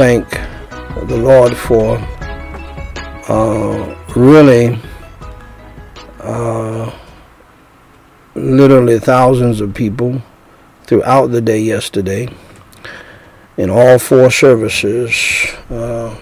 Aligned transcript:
thank 0.00 0.30
the 1.10 1.18
Lord 1.22 1.54
for 1.54 1.98
uh, 3.28 3.94
really 4.16 4.80
uh, 6.20 6.90
literally 8.34 8.98
thousands 8.98 9.60
of 9.60 9.74
people 9.74 10.22
throughout 10.84 11.26
the 11.26 11.42
day 11.42 11.60
yesterday 11.60 12.34
in 13.58 13.68
all 13.68 13.98
four 13.98 14.30
services. 14.30 15.12
Uh, 15.68 16.16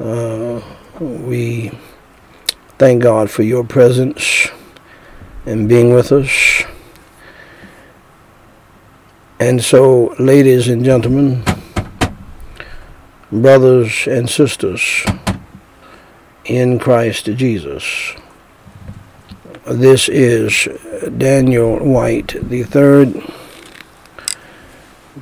uh, 0.00 0.62
we 0.98 1.78
thank 2.78 3.02
God 3.02 3.30
for 3.30 3.42
your 3.42 3.64
presence 3.64 4.48
and 5.44 5.68
being 5.68 5.92
with 5.92 6.10
us. 6.10 6.62
And 9.38 9.62
so, 9.62 10.14
ladies 10.18 10.68
and 10.68 10.82
gentlemen, 10.82 11.44
brothers 13.32 14.06
and 14.06 14.28
sisters 14.28 15.04
in 16.44 16.78
Christ 16.78 17.24
Jesus, 17.24 18.12
this 19.66 20.06
is 20.10 20.68
Daniel 21.16 21.78
Whyte, 21.78 22.36
the 22.42 22.62
third 22.64 23.22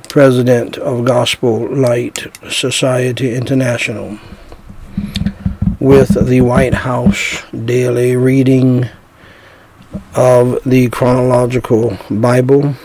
president 0.09 0.77
of 0.77 1.05
Gospel 1.05 1.73
Light 1.73 2.27
Society 2.49 3.33
International, 3.33 4.19
with 5.79 6.27
the 6.27 6.41
Whyte 6.41 6.73
House 6.73 7.43
daily 7.51 8.17
reading 8.17 8.89
of 10.15 10.61
the 10.65 10.89
chronological 10.89 11.97
Bible, 12.09 12.75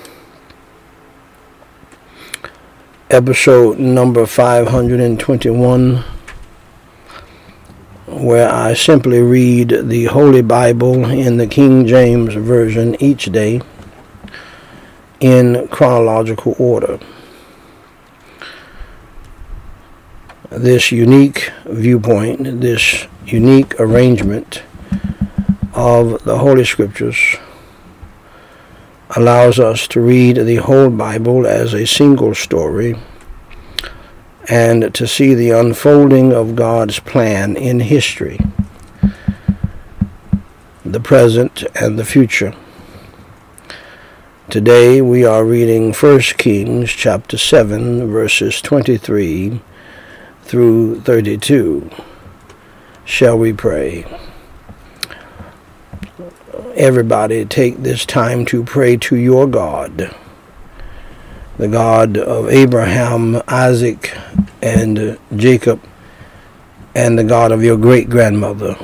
episode 3.11 3.79
number 3.79 4.27
521 4.27 6.03
where 8.07 8.53
I 8.53 8.75
simply 8.75 9.21
read 9.21 9.69
the 9.85 10.07
Holy 10.07 10.43
Bible 10.43 11.05
in 11.05 11.37
the 11.37 11.47
King 11.47 11.87
James 11.87 12.35
Version 12.35 13.01
each 13.01 13.27
day 13.27 13.61
in 15.21 15.69
chronological 15.69 16.57
order. 16.59 16.99
This 20.51 20.91
unique 20.91 21.53
viewpoint, 21.65 22.61
this 22.61 23.07
unique 23.25 23.79
arrangement 23.79 24.65
of 25.75 26.25
the 26.25 26.39
Holy 26.39 26.65
Scriptures 26.65 27.37
allows 29.11 29.59
us 29.59 29.87
to 29.89 30.01
read 30.01 30.37
the 30.37 30.57
whole 30.57 30.91
Bible 30.91 31.47
as 31.47 31.73
a 31.73 31.87
single 31.87 32.35
story 32.35 32.97
and 34.49 34.95
to 34.95 35.07
see 35.07 35.35
the 35.35 35.51
unfolding 35.51 36.33
of 36.33 36.57
God's 36.57 36.99
plan 37.01 37.57
in 37.57 37.81
history, 37.81 38.39
the 40.85 41.01
present 41.01 41.65
and 41.75 41.99
the 41.99 42.05
future. 42.05 42.55
Today 44.49 45.01
we 45.03 45.25
are 45.25 45.45
reading 45.45 45.93
1 45.93 46.21
Kings 46.39 46.91
chapter 46.91 47.37
7 47.37 48.11
verses 48.11 48.61
23 48.61 49.61
through 50.43 51.01
32. 51.01 51.91
Shall 53.05 53.39
we 53.39 53.53
pray? 53.53 54.05
Everybody 56.77 57.45
take 57.47 57.79
this 57.79 58.05
time 58.05 58.45
to 58.47 58.63
pray 58.63 58.99
to 58.99 59.17
your 59.17 59.47
God 59.47 60.15
the 61.57 61.69
God 61.69 62.19
of 62.19 62.51
Abraham, 62.51 63.41
Isaac, 63.49 64.15
and 64.61 65.19
Jacob, 65.37 65.81
and 66.95 67.19
the 67.19 67.25
God 67.25 67.51
of 67.51 67.65
your 67.65 67.79
great 67.79 68.11
grandmother. 68.11 68.77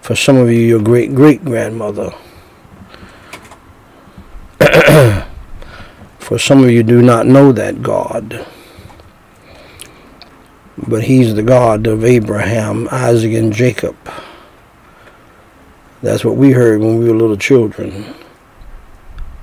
For 0.00 0.14
some 0.14 0.36
of 0.36 0.48
you, 0.48 0.60
your 0.60 0.80
great 0.80 1.12
great 1.12 1.44
grandmother. 1.44 2.12
For 6.20 6.38
some 6.38 6.62
of 6.62 6.70
you 6.70 6.84
do 6.84 7.02
not 7.02 7.26
know 7.26 7.50
that 7.50 7.82
God. 7.82 8.46
But 10.86 11.02
he's 11.02 11.34
the 11.34 11.42
God 11.42 11.88
of 11.88 12.04
Abraham, 12.04 12.86
Isaac, 12.92 13.32
and 13.32 13.52
Jacob. 13.52 13.96
That's 16.02 16.24
what 16.24 16.36
we 16.36 16.52
heard 16.52 16.80
when 16.80 16.98
we 16.98 17.08
were 17.08 17.16
little 17.16 17.36
children 17.36 18.14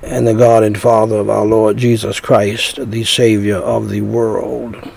and 0.01 0.27
the 0.27 0.33
God 0.33 0.63
and 0.63 0.77
Father 0.77 1.17
of 1.17 1.29
our 1.29 1.45
Lord 1.45 1.77
Jesus 1.77 2.19
Christ, 2.19 2.79
the 2.89 3.03
Savior 3.03 3.57
of 3.57 3.89
the 3.89 4.01
world. 4.01 4.91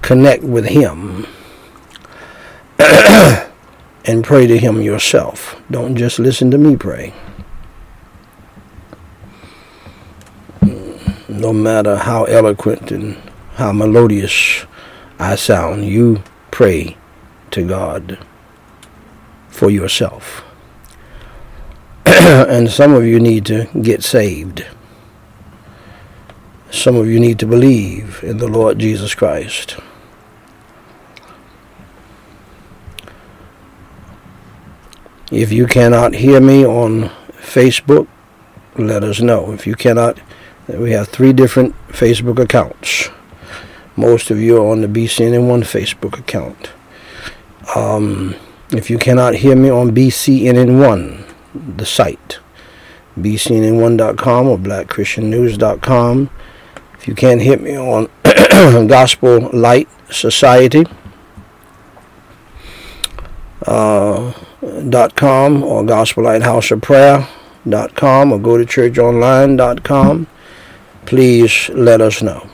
Connect 0.00 0.42
with 0.44 0.66
Him 0.66 1.26
and 2.78 4.24
pray 4.24 4.46
to 4.46 4.56
Him 4.56 4.80
yourself. 4.80 5.60
Don't 5.70 5.96
just 5.96 6.18
listen 6.18 6.50
to 6.52 6.58
me 6.58 6.76
pray. 6.76 7.12
No 11.28 11.52
matter 11.52 11.96
how 11.96 12.24
eloquent 12.24 12.90
and 12.90 13.16
how 13.54 13.72
melodious 13.72 14.64
I 15.18 15.34
sound, 15.34 15.84
you 15.84 16.22
pray 16.50 16.96
to 17.50 17.66
God 17.66 18.18
for 19.48 19.68
yourself. 19.68 20.45
and 22.48 22.68
some 22.68 22.92
of 22.92 23.04
you 23.04 23.20
need 23.20 23.46
to 23.46 23.68
get 23.82 24.02
saved. 24.02 24.66
Some 26.72 26.96
of 26.96 27.06
you 27.06 27.20
need 27.20 27.38
to 27.38 27.46
believe 27.46 28.18
in 28.24 28.38
the 28.38 28.48
Lord 28.48 28.80
Jesus 28.80 29.14
Christ. 29.14 29.76
If 35.30 35.52
you 35.52 35.68
cannot 35.68 36.14
hear 36.14 36.40
me 36.40 36.66
on 36.66 37.10
Facebook, 37.38 38.08
let 38.74 39.04
us 39.04 39.20
know. 39.20 39.52
If 39.52 39.64
you 39.64 39.76
cannot, 39.76 40.18
we 40.66 40.90
have 40.90 41.06
three 41.06 41.32
different 41.32 41.76
Facebook 41.90 42.42
accounts. 42.42 43.08
Most 43.94 44.32
of 44.32 44.40
you 44.40 44.56
are 44.56 44.72
on 44.72 44.80
the 44.80 44.88
BCNN1 44.88 45.60
Facebook 45.60 46.18
account. 46.18 46.72
Um, 47.76 48.34
if 48.70 48.90
you 48.90 48.98
cannot 48.98 49.36
hear 49.36 49.54
me 49.54 49.70
on 49.70 49.94
BCNN1, 49.94 51.25
the 51.76 51.86
site, 51.86 52.38
bcnn1.com 53.18 54.48
or 54.48 54.58
blackchristiannews.com. 54.58 56.30
If 56.98 57.08
you 57.08 57.14
can't 57.14 57.42
hit 57.42 57.60
me 57.60 57.76
on 57.76 58.08
Gospel 58.86 59.50
Light 59.52 59.88
Society, 60.10 60.84
uh, 63.66 64.32
dot 64.88 65.14
com 65.14 65.62
or 65.62 65.84
Gospel 65.84 66.24
Lighthouse 66.24 66.70
of 66.70 66.82
Prayer 66.82 67.28
dot 67.68 67.94
com 67.94 68.32
or 68.32 68.38
go 68.38 68.56
to 68.56 68.64
churchonline.com, 68.64 70.26
please 71.04 71.68
let 71.70 72.00
us 72.00 72.22
know. 72.22 72.48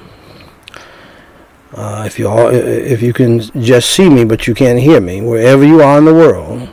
Uh, 1.75 2.05
if 2.07 2.19
you 2.19 2.29
if 2.51 3.01
you 3.01 3.13
can 3.13 3.41
just 3.63 3.91
see 3.91 4.09
me 4.09 4.25
but 4.25 4.47
you 4.47 4.55
can't 4.55 4.79
hear 4.79 5.01
me, 5.01 5.23
wherever 5.23 5.65
you 5.65 5.81
are 5.81 5.99
in 5.99 6.05
the 6.05 6.15
world, 6.15 6.69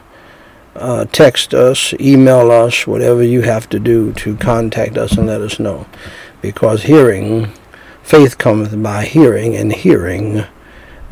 uh, 0.79 1.05
text 1.05 1.53
us, 1.53 1.93
email 1.99 2.51
us, 2.51 2.87
whatever 2.87 3.21
you 3.21 3.41
have 3.41 3.69
to 3.69 3.79
do 3.79 4.13
to 4.13 4.35
contact 4.37 4.97
us 4.97 5.17
and 5.17 5.27
let 5.27 5.41
us 5.41 5.59
know. 5.59 5.85
Because 6.41 6.83
hearing, 6.83 7.51
faith 8.01 8.37
cometh 8.37 8.81
by 8.81 9.05
hearing, 9.05 9.55
and 9.55 9.73
hearing 9.73 10.45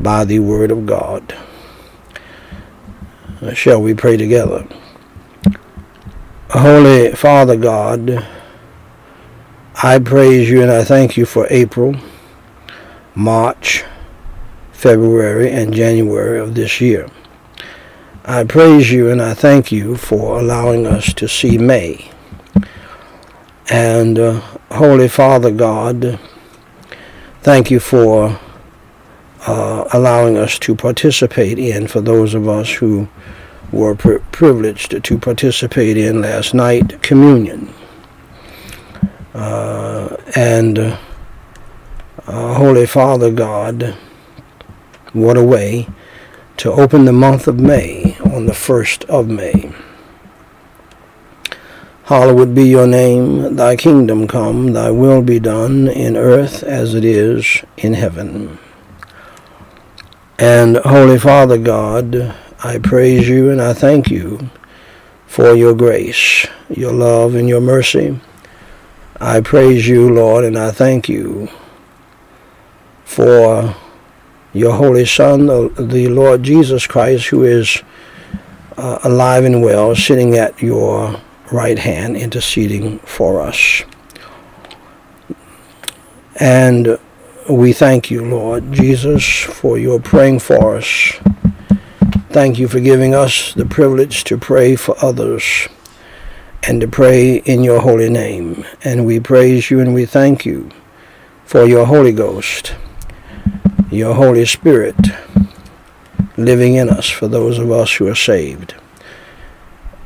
by 0.00 0.24
the 0.24 0.38
word 0.38 0.70
of 0.70 0.86
God. 0.86 1.36
Uh, 3.40 3.52
shall 3.52 3.80
we 3.80 3.94
pray 3.94 4.16
together? 4.16 4.66
Holy 6.50 7.12
Father 7.12 7.56
God, 7.56 8.26
I 9.82 9.98
praise 9.98 10.50
you 10.50 10.62
and 10.62 10.70
I 10.70 10.82
thank 10.82 11.16
you 11.16 11.26
for 11.26 11.46
April, 11.50 11.94
March, 13.14 13.84
February, 14.72 15.52
and 15.52 15.74
January 15.74 16.40
of 16.40 16.54
this 16.54 16.80
year. 16.80 17.08
I 18.30 18.44
praise 18.44 18.92
you 18.92 19.08
and 19.08 19.22
I 19.22 19.32
thank 19.32 19.72
you 19.72 19.96
for 19.96 20.38
allowing 20.38 20.86
us 20.86 21.14
to 21.14 21.26
see 21.26 21.56
May. 21.56 22.10
And 23.70 24.18
uh, 24.18 24.40
Holy 24.70 25.08
Father 25.08 25.50
God, 25.50 26.20
thank 27.40 27.70
you 27.70 27.80
for 27.80 28.38
uh, 29.46 29.88
allowing 29.94 30.36
us 30.36 30.58
to 30.58 30.76
participate 30.76 31.58
in, 31.58 31.86
for 31.86 32.02
those 32.02 32.34
of 32.34 32.46
us 32.46 32.70
who 32.70 33.08
were 33.72 33.94
pri- 33.94 34.18
privileged 34.30 35.02
to 35.02 35.18
participate 35.18 35.96
in 35.96 36.20
last 36.20 36.52
night, 36.52 37.00
communion. 37.00 37.72
Uh, 39.32 40.18
and 40.36 40.78
uh, 40.78 40.98
Holy 42.26 42.84
Father 42.84 43.30
God, 43.30 43.96
what 45.14 45.38
a 45.38 45.42
way 45.42 45.88
to 46.58 46.72
open 46.72 47.04
the 47.04 47.12
month 47.12 47.46
of 47.46 47.60
May 47.60 48.16
on 48.24 48.46
the 48.46 48.52
1st 48.52 49.04
of 49.04 49.28
May. 49.28 49.72
Hallowed 52.04 52.54
be 52.54 52.64
your 52.64 52.86
name, 52.86 53.54
thy 53.54 53.76
kingdom 53.76 54.26
come, 54.26 54.72
thy 54.72 54.90
will 54.90 55.22
be 55.22 55.38
done 55.38 55.86
in 55.86 56.16
earth 56.16 56.64
as 56.64 56.94
it 56.94 57.04
is 57.04 57.62
in 57.76 57.94
heaven. 57.94 58.58
And 60.38 60.78
Holy 60.78 61.18
Father 61.18 61.58
God, 61.58 62.34
I 62.64 62.78
praise 62.78 63.28
you 63.28 63.50
and 63.50 63.62
I 63.62 63.72
thank 63.72 64.10
you 64.10 64.50
for 65.28 65.52
your 65.52 65.74
grace, 65.74 66.46
your 66.68 66.92
love, 66.92 67.36
and 67.36 67.48
your 67.48 67.60
mercy. 67.60 68.18
I 69.20 69.40
praise 69.42 69.86
you, 69.86 70.12
Lord, 70.12 70.44
and 70.44 70.58
I 70.58 70.72
thank 70.72 71.08
you 71.08 71.48
for 73.04 73.76
your 74.52 74.72
Holy 74.72 75.04
Son, 75.04 75.46
the 75.46 76.08
Lord 76.08 76.42
Jesus 76.42 76.86
Christ, 76.86 77.26
who 77.26 77.44
is 77.44 77.82
uh, 78.76 78.98
alive 79.04 79.44
and 79.44 79.62
well, 79.62 79.94
sitting 79.94 80.36
at 80.36 80.62
your 80.62 81.20
right 81.52 81.78
hand, 81.78 82.16
interceding 82.16 82.98
for 83.00 83.40
us. 83.40 83.82
And 86.36 86.98
we 87.48 87.72
thank 87.72 88.10
you, 88.10 88.24
Lord 88.24 88.72
Jesus, 88.72 89.24
for 89.24 89.78
your 89.78 90.00
praying 90.00 90.40
for 90.40 90.76
us. 90.76 91.12
Thank 92.30 92.58
you 92.58 92.68
for 92.68 92.78
giving 92.78 93.14
us 93.14 93.54
the 93.54 93.64
privilege 93.64 94.22
to 94.24 94.38
pray 94.38 94.76
for 94.76 94.94
others 95.02 95.68
and 96.62 96.80
to 96.80 96.88
pray 96.88 97.36
in 97.36 97.64
your 97.64 97.80
holy 97.80 98.10
name. 98.10 98.64
And 98.84 99.06
we 99.06 99.18
praise 99.18 99.70
you 99.70 99.80
and 99.80 99.94
we 99.94 100.04
thank 100.04 100.44
you 100.44 100.70
for 101.44 101.64
your 101.64 101.86
Holy 101.86 102.12
Ghost, 102.12 102.74
your 103.90 104.14
Holy 104.14 104.44
Spirit 104.44 104.96
living 106.36 106.74
in 106.74 106.88
us 106.88 107.08
for 107.08 107.28
those 107.28 107.58
of 107.58 107.70
us 107.70 107.94
who 107.94 108.08
are 108.08 108.14
saved 108.14 108.74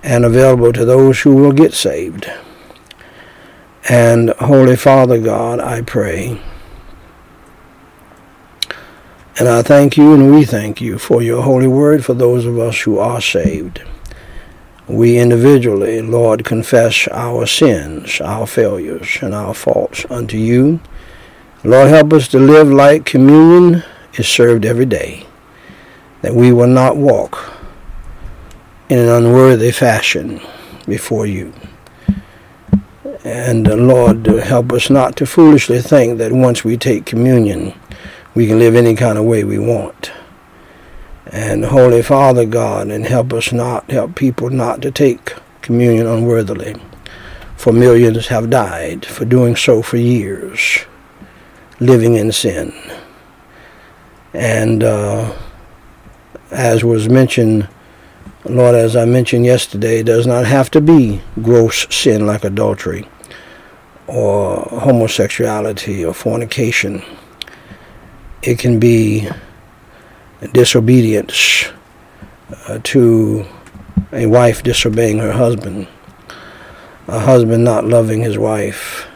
and 0.03 0.25
available 0.25 0.73
to 0.73 0.85
those 0.85 1.21
who 1.21 1.35
will 1.35 1.53
get 1.53 1.75
saved. 1.75 2.31
And 3.89 4.31
Holy 4.39 4.77
Father 4.77 5.19
God, 5.21 5.61
I 5.61 5.83
pray 5.83 6.41
and 9.39 9.49
I 9.49 9.63
thank 9.63 9.97
you 9.97 10.13
and 10.13 10.31
we 10.31 10.45
thank 10.45 10.81
you 10.81 10.99
for 10.99 11.23
your 11.23 11.43
holy 11.43 11.67
word 11.67 12.05
for 12.05 12.13
those 12.13 12.45
of 12.45 12.59
us 12.59 12.83
who 12.83 12.99
are 12.99 13.21
saved. 13.21 13.83
We 14.87 15.19
individually, 15.19 16.03
Lord, 16.03 16.45
confess 16.45 17.09
our 17.09 17.47
sins, 17.47 18.21
our 18.21 18.47
failures, 18.47 19.19
and 19.23 19.35
our 19.35 19.55
faults 19.55 20.05
unto 20.11 20.37
you. 20.37 20.81
Lord, 21.65 21.89
help 21.89 22.13
us 22.13 22.27
to 22.29 22.41
live 22.41 22.69
like 22.69 23.05
communion 23.05 23.85
is 24.15 24.27
served 24.27 24.65
every 24.65 24.87
day, 24.87 25.27
that 26.21 26.35
we 26.35 26.51
will 26.51 26.67
not 26.67 26.97
walk 26.97 27.55
in 28.89 28.99
an 28.99 29.09
unworthy 29.09 29.71
fashion 29.71 30.41
before 30.89 31.25
you. 31.25 31.53
And 33.25 33.69
uh, 33.69 33.77
Lord, 33.77 34.27
help 34.27 34.73
us 34.73 34.91
not 34.91 35.15
to 35.17 35.27
foolishly 35.27 35.81
think 35.81 36.19
that 36.19 36.33
once 36.33 36.65
we 36.65 36.77
take 36.77 37.07
communion, 37.07 37.75
we 38.35 38.49
can 38.49 38.59
live 38.59 38.75
any 38.75 38.97
kind 38.97 39.17
of 39.17 39.25
way 39.25 39.45
we 39.45 39.61
want. 39.61 40.11
And 41.27 41.65
Holy 41.65 42.03
Father 42.03 42.45
God, 42.45 42.89
and 42.89 43.07
help 43.07 43.33
us 43.33 43.53
not, 43.53 43.89
help 43.89 44.17
people 44.17 44.51
not 44.51 44.83
to 44.83 44.91
take 44.91 45.35
communion 45.61 46.09
unworthily. 46.09 46.75
For 47.57 47.73
millions 47.73 48.27
have 48.27 48.51
died 48.51 49.07
for 49.07 49.25
doing 49.25 49.55
so 49.55 49.81
for 49.81 49.97
years, 49.97 50.85
living 51.83 52.15
in 52.17 52.33
sin. 52.33 52.73
And 54.35 54.83
uh, 54.83 55.37
as 56.51 56.85
was 56.85 57.09
mentioned, 57.09 57.69
Lord, 58.45 58.75
as 58.75 58.97
I 58.97 59.05
mentioned 59.05 59.45
yesterday, 59.45 60.03
does 60.03 60.27
not 60.27 60.47
have 60.47 60.71
to 60.73 60.81
be 60.81 61.21
gross 61.43 61.87
sin 61.95 62.27
like 62.27 62.45
adultery 62.45 63.09
or 64.07 64.57
homosexuality 64.63 66.05
or 66.05 66.13
fornication 66.13 67.03
it 68.43 68.59
can 68.59 68.81
be 68.81 69.29
disobedience 70.53 71.67
uh, 72.67 72.81
to 72.83 73.47
a 74.13 74.27
wife 74.27 74.65
disobeying 74.65 75.19
her 75.19 75.31
husband, 75.33 75.87
a 77.07 77.21
husband 77.21 77.63
not 77.63 77.87
loving 77.87 78.21
his 78.21 78.37
wife, 78.37 79.07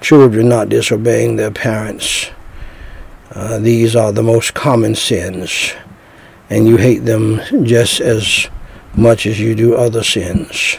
children 0.00 0.48
not 0.48 0.68
disobeying 0.68 1.36
their 1.36 1.50
parents. 1.50 2.30
Uh, 3.30 3.58
these 3.58 3.94
are 3.94 4.12
the 4.12 4.22
most 4.22 4.54
common 4.54 4.94
sins, 4.94 5.74
and 6.50 6.66
you 6.66 6.76
hate 6.76 7.04
them 7.04 7.40
just 7.64 8.00
as 8.00 8.48
much 8.96 9.26
as 9.26 9.38
you 9.38 9.54
do 9.54 9.74
other 9.74 10.02
sins. 10.02 10.78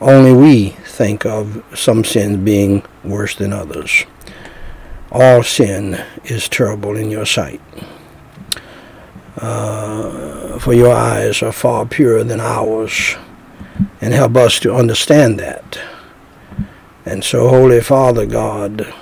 Only 0.00 0.32
we 0.32 0.68
think 0.84 1.24
of 1.26 1.64
some 1.74 2.04
sins 2.04 2.38
being 2.38 2.82
worse 3.04 3.34
than 3.34 3.52
others 3.52 4.04
all 5.12 5.42
sin 5.42 6.02
is 6.24 6.48
terrible 6.48 6.96
in 6.96 7.10
your 7.10 7.26
sight. 7.26 7.60
Uh, 9.36 10.58
for 10.58 10.72
your 10.72 10.94
eyes 10.94 11.42
are 11.42 11.52
far 11.52 11.84
purer 11.84 12.24
than 12.24 12.40
ours, 12.40 13.16
and 14.00 14.14
help 14.14 14.36
us 14.36 14.58
to 14.60 14.74
understand 14.74 15.38
that. 15.38 15.78
And 17.04 17.24
so, 17.24 17.48
Holy 17.48 17.80
Father 17.80 18.26
God, 18.26 18.92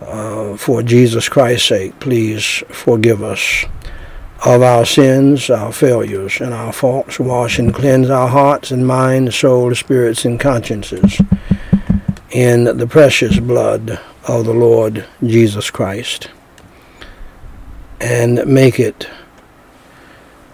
uh, 0.00 0.56
for 0.56 0.82
Jesus 0.82 1.28
Christ's 1.28 1.68
sake, 1.68 1.98
please 2.00 2.62
forgive 2.68 3.22
us 3.22 3.64
of 4.44 4.62
our 4.62 4.84
sins, 4.84 5.48
our 5.48 5.72
failures, 5.72 6.40
and 6.40 6.52
our 6.52 6.72
faults. 6.72 7.18
Wash 7.18 7.58
and 7.58 7.72
cleanse 7.72 8.10
our 8.10 8.28
hearts 8.28 8.70
and 8.70 8.86
minds, 8.86 9.36
souls, 9.36 9.78
spirits, 9.78 10.24
and 10.24 10.38
consciences 10.38 11.20
in 12.30 12.64
the 12.64 12.86
precious 12.86 13.40
blood 13.40 13.98
of 14.28 14.44
the 14.44 14.52
Lord 14.52 15.06
Jesus 15.24 15.70
Christ 15.70 16.28
and 18.00 18.44
make 18.46 18.78
it 18.78 19.08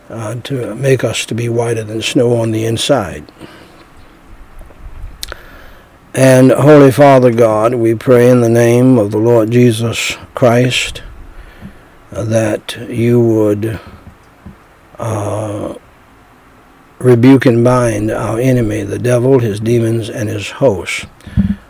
uh, 0.08 0.34
to 0.36 0.74
make 0.74 1.04
us 1.04 1.24
to 1.26 1.34
be 1.34 1.48
whiter 1.48 1.82
than 1.82 2.02
snow 2.02 2.36
on 2.36 2.50
the 2.50 2.66
inside. 2.66 3.30
And 6.14 6.52
Holy 6.52 6.92
Father 6.92 7.32
God, 7.32 7.74
we 7.76 7.94
pray 7.94 8.28
in 8.28 8.42
the 8.42 8.50
name 8.50 8.98
of 8.98 9.12
the 9.12 9.18
Lord 9.18 9.50
Jesus 9.50 10.18
Christ 10.34 11.02
that 12.10 12.76
you 12.90 13.18
would 13.18 13.80
uh, 14.98 15.74
rebuke 16.98 17.46
and 17.46 17.64
bind 17.64 18.10
our 18.10 18.38
enemy, 18.38 18.82
the 18.82 18.98
devil, 18.98 19.38
his 19.38 19.58
demons, 19.58 20.10
and 20.10 20.28
his 20.28 20.50
hosts 20.50 21.06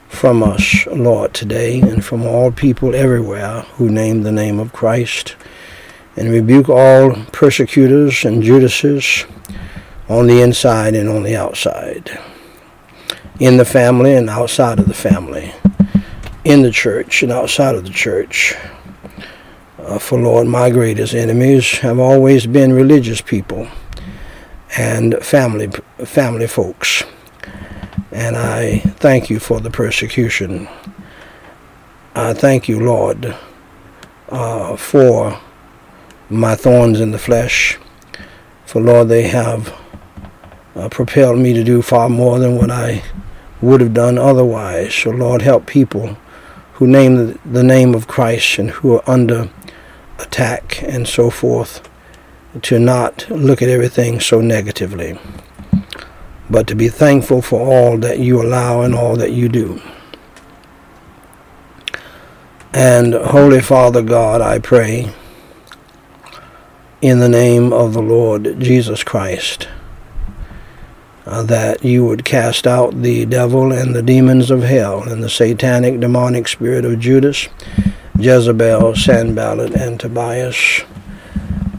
from 0.08 0.42
us, 0.42 0.87
Lord, 0.88 1.34
today, 1.34 1.80
and 1.80 2.04
from 2.04 2.26
all 2.26 2.50
people 2.50 2.96
everywhere 2.96 3.61
who 3.76 3.88
name 3.88 4.25
the 4.25 4.32
name 4.32 4.58
of 4.58 4.72
Christ, 4.72 5.37
and 6.16 6.32
rebuke 6.32 6.68
all 6.68 7.14
persecutors 7.30 8.25
and 8.25 8.42
Judases 8.42 9.25
on 10.08 10.26
the 10.26 10.42
inside 10.42 10.96
and 10.96 11.08
on 11.08 11.22
the 11.22 11.37
outside, 11.37 12.18
in 13.42 13.56
the 13.56 13.64
family 13.64 14.14
and 14.14 14.30
outside 14.30 14.78
of 14.78 14.87
the 14.87 14.94
family, 14.94 15.52
in 16.44 16.62
the 16.62 16.70
church 16.70 17.25
and 17.25 17.32
outside 17.32 17.75
of 17.75 17.82
the 17.82 17.90
church. 17.90 18.54
Uh, 19.78 19.99
for 19.99 20.16
Lord, 20.20 20.46
my 20.46 20.70
greatest 20.70 21.12
enemies 21.12 21.78
have 21.78 21.99
always 21.99 22.46
been 22.46 22.72
religious 22.72 23.20
people 23.20 23.66
and 24.78 25.16
family 25.22 25.68
family 26.04 26.46
folks 26.46 27.02
and 28.12 28.37
I 28.37 28.78
thank 28.78 29.28
you 29.28 29.40
for 29.40 29.58
the 29.58 29.70
persecution. 29.70 30.68
I 32.14 32.34
thank 32.34 32.68
you, 32.68 32.78
Lord, 32.78 33.34
uh, 34.28 34.76
for 34.76 35.40
my 36.30 36.54
thorns 36.54 37.00
in 37.00 37.11
the 37.11 37.18
flesh. 37.18 37.76
For, 38.66 38.80
Lord, 38.80 39.08
they 39.08 39.22
have 39.22 39.75
uh, 40.76 40.88
propelled 40.90 41.38
me 41.38 41.54
to 41.54 41.64
do 41.64 41.82
far 41.82 42.08
more 42.08 42.38
than 42.38 42.56
what 42.56 42.70
I 42.70 43.02
would 43.62 43.81
have 43.81 43.95
done 43.95 44.19
otherwise. 44.19 44.95
So, 44.95 45.11
Lord, 45.11 45.42
help 45.42 45.66
people 45.66 46.19
who 46.75 46.87
name 46.87 47.38
the, 47.45 47.62
name 47.62 47.95
of 47.95 48.09
Christ 48.09 48.59
and 48.59 48.71
who 48.71 48.95
are 48.95 49.04
under 49.07 49.49
attack 50.19 50.83
and 50.83 51.07
so 51.09 51.31
forth 51.31 51.88
to 52.61 52.78
not 52.78 53.31
look 53.31 53.62
at 53.62 53.69
everything 53.69 54.21
so 54.21 54.40
negatively 54.40 55.19
but 56.52 56.66
to 56.66 56.75
be 56.75 56.88
thankful 56.88 57.40
for 57.40 57.61
all 57.61 57.97
that 57.97 58.19
you 58.19 58.42
allow 58.42 58.83
and 58.83 58.95
all 58.95 59.16
that 59.16 59.33
you 59.33 59.49
do. 59.49 59.81
And 62.75 63.14
Holy 63.14 63.62
Father 63.62 64.02
God, 64.02 64.42
I 64.42 64.59
pray 64.59 65.12
in 67.00 67.21
the 67.21 67.28
name 67.28 67.73
of 67.73 67.95
the 67.95 68.02
Lord 68.02 68.61
Jesus 68.61 69.02
Christ 69.02 69.66
uh, 71.26 71.43
that 71.45 71.85
you 71.85 72.05
would 72.05 72.25
cast 72.25 72.67
out 72.67 73.02
the 73.02 73.25
devil 73.26 73.73
and 73.73 73.95
the 73.95 74.02
demons 74.02 74.50
of 74.50 74.62
hell 74.62 75.02
and 75.02 75.23
the 75.23 75.29
satanic 75.31 76.00
demonic 76.00 76.49
spirit 76.49 76.85
of 76.85 76.99
Judas, 76.99 77.49
Jezebel, 78.19 78.95
Sanballat, 78.97 79.75
and 79.75 79.99
Tobias 79.99 80.83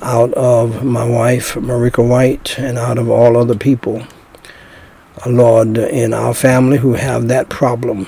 out 0.01 0.33
of 0.33 0.83
my 0.83 1.07
wife, 1.07 1.53
Meriqua 1.53 2.07
Whyte, 2.07 2.59
and 2.59 2.77
out 2.77 2.97
of 2.97 3.09
all 3.09 3.37
other 3.37 3.55
people 3.55 4.05
Lord, 5.25 5.77
in 5.77 6.13
our 6.13 6.33
family 6.33 6.77
who 6.77 6.93
have 6.93 7.27
that 7.29 7.47
problem, 7.47 8.07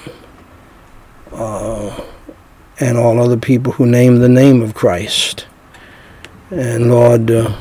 uh, 1.32 2.04
and 2.80 2.98
all 2.98 3.22
other 3.22 3.38
people 3.38 3.74
who 3.74 3.86
name 3.86 4.20
the 4.20 4.30
name 4.30 4.62
of 4.62 4.74
Christ, 4.74 5.46
And 6.52 6.90
Lord, 6.90 7.32
uh, 7.32 7.46
uh, 7.46 7.56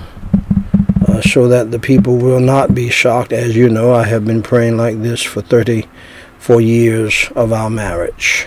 so 1.25 1.49
that 1.49 1.71
the 1.71 1.79
people 1.79 2.17
will 2.17 2.41
not 2.41 2.75
be 2.75 2.91
shocked. 2.91 3.33
As 3.33 3.57
you 3.57 3.69
know, 3.69 3.93
I 3.93 4.05
have 4.05 4.25
been 4.25 4.43
praying 4.43 4.77
like 4.77 5.03
this 5.03 5.23
for 5.23 5.41
34 5.41 6.61
years 6.61 7.31
of 7.35 7.53
our 7.53 7.71
marriage. 7.71 8.47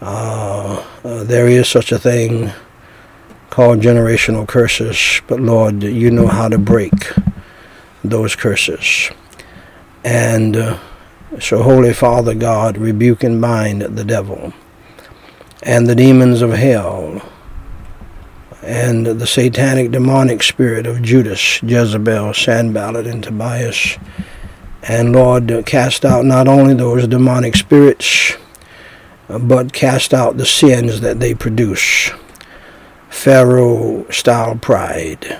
Uh, 0.00 0.84
uh, 1.04 1.24
there 1.24 1.46
is 1.46 1.68
such 1.68 1.92
a 1.92 1.98
thing 1.98 2.50
called 3.50 3.80
generational 3.80 4.46
curses, 4.46 5.20
but 5.26 5.40
Lord, 5.40 5.82
you 5.82 6.10
know 6.10 6.26
how 6.26 6.48
to 6.48 6.58
break 6.58 6.92
those 8.02 8.34
curses. 8.34 9.10
And 10.02 10.56
uh, 10.56 10.78
so, 11.40 11.62
Holy 11.62 11.94
Father 11.94 12.34
God, 12.34 12.76
rebuke 12.76 13.22
and 13.22 13.40
bind 13.40 13.82
the 13.82 14.04
devil 14.04 14.52
and 15.62 15.86
the 15.86 15.94
demons 15.94 16.42
of 16.42 16.52
hell 16.52 17.22
and 18.64 19.06
the 19.06 19.26
satanic 19.26 19.90
demonic 19.90 20.42
spirit 20.42 20.86
of 20.86 21.02
Judas, 21.02 21.62
Jezebel, 21.62 22.32
Sanballat, 22.32 23.06
and 23.06 23.22
Tobias. 23.22 23.98
And 24.82 25.12
Lord, 25.12 25.64
cast 25.66 26.04
out 26.04 26.24
not 26.24 26.48
only 26.48 26.74
those 26.74 27.06
demonic 27.06 27.56
spirits, 27.56 28.36
but 29.28 29.72
cast 29.72 30.12
out 30.14 30.36
the 30.36 30.46
sins 30.46 31.00
that 31.00 31.20
they 31.20 31.34
produce. 31.34 32.10
Pharaoh 33.10 34.06
style 34.10 34.56
pride, 34.56 35.38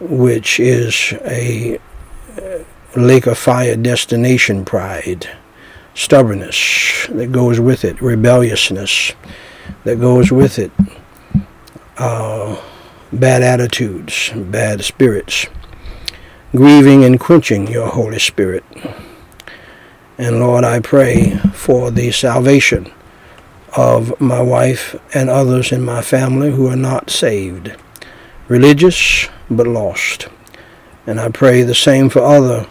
which 0.00 0.58
is 0.58 1.14
a 1.24 1.78
uh, 2.36 2.58
lake 2.96 3.26
of 3.26 3.38
fire 3.38 3.76
destination 3.76 4.64
pride, 4.64 5.28
stubbornness 5.94 7.06
that 7.10 7.30
goes 7.32 7.60
with 7.60 7.84
it, 7.84 8.00
rebelliousness 8.02 9.12
that 9.84 10.00
goes 10.00 10.32
with 10.32 10.58
it, 10.58 10.72
uh, 12.00 12.60
bad 13.12 13.42
attitudes, 13.42 14.32
bad 14.34 14.82
spirits, 14.82 15.46
grieving 16.52 17.04
and 17.04 17.20
quenching 17.20 17.68
your 17.68 17.88
Holy 17.88 18.18
Spirit. 18.18 18.64
And 20.16 20.40
Lord, 20.40 20.64
I 20.64 20.80
pray 20.80 21.36
for 21.52 21.90
the 21.90 22.10
salvation 22.10 22.90
of 23.76 24.18
my 24.20 24.40
wife 24.40 24.96
and 25.14 25.30
others 25.30 25.72
in 25.72 25.82
my 25.82 26.02
family 26.02 26.50
who 26.52 26.66
are 26.68 26.76
not 26.76 27.10
saved, 27.10 27.76
religious 28.48 29.28
but 29.50 29.66
lost. 29.66 30.28
And 31.06 31.20
I 31.20 31.28
pray 31.28 31.62
the 31.62 31.74
same 31.74 32.08
for 32.08 32.20
other 32.20 32.66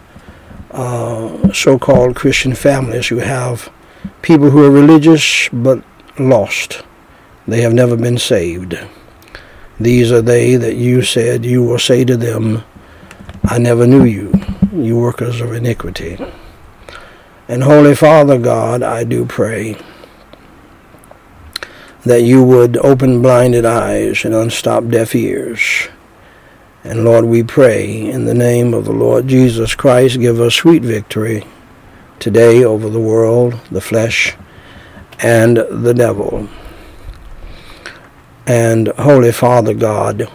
uh, 0.70 1.52
so-called 1.52 2.16
Christian 2.16 2.54
families 2.54 3.08
who 3.08 3.18
have 3.18 3.70
people 4.22 4.50
who 4.50 4.64
are 4.64 4.70
religious 4.70 5.48
but 5.52 5.82
lost. 6.18 6.82
They 7.46 7.62
have 7.62 7.72
never 7.74 7.96
been 7.96 8.18
saved. 8.18 8.78
These 9.80 10.12
are 10.12 10.22
they 10.22 10.56
that 10.56 10.74
you 10.74 11.02
said 11.02 11.44
you 11.44 11.62
will 11.62 11.78
say 11.78 12.04
to 12.04 12.16
them, 12.16 12.62
I 13.44 13.58
never 13.58 13.86
knew 13.86 14.04
you, 14.04 14.32
you 14.72 14.98
workers 14.98 15.40
of 15.40 15.52
iniquity. 15.52 16.18
And 17.48 17.62
Holy 17.62 17.94
Father 17.94 18.38
God, 18.38 18.82
I 18.82 19.04
do 19.04 19.24
pray 19.24 19.76
that 22.04 22.22
you 22.22 22.44
would 22.44 22.76
open 22.76 23.22
blinded 23.22 23.64
eyes 23.64 24.24
and 24.24 24.34
unstop 24.34 24.88
deaf 24.88 25.14
ears 25.14 25.88
and 26.82 27.04
Lord, 27.04 27.26
we 27.26 27.42
pray 27.42 28.08
in 28.08 28.24
the 28.24 28.34
name 28.34 28.72
of 28.72 28.86
the 28.86 28.92
Lord 28.92 29.28
Jesus 29.28 29.74
Christ, 29.74 30.18
give 30.18 30.40
us 30.40 30.54
sweet 30.54 30.82
victory 30.82 31.44
today 32.18 32.64
over 32.64 32.88
the 32.88 33.00
world, 33.00 33.60
the 33.70 33.82
flesh, 33.82 34.34
and 35.18 35.58
the 35.58 35.92
devil. 35.92 36.48
And 38.50 38.88
Holy 38.98 39.30
Father 39.30 39.74
God, 39.74 40.28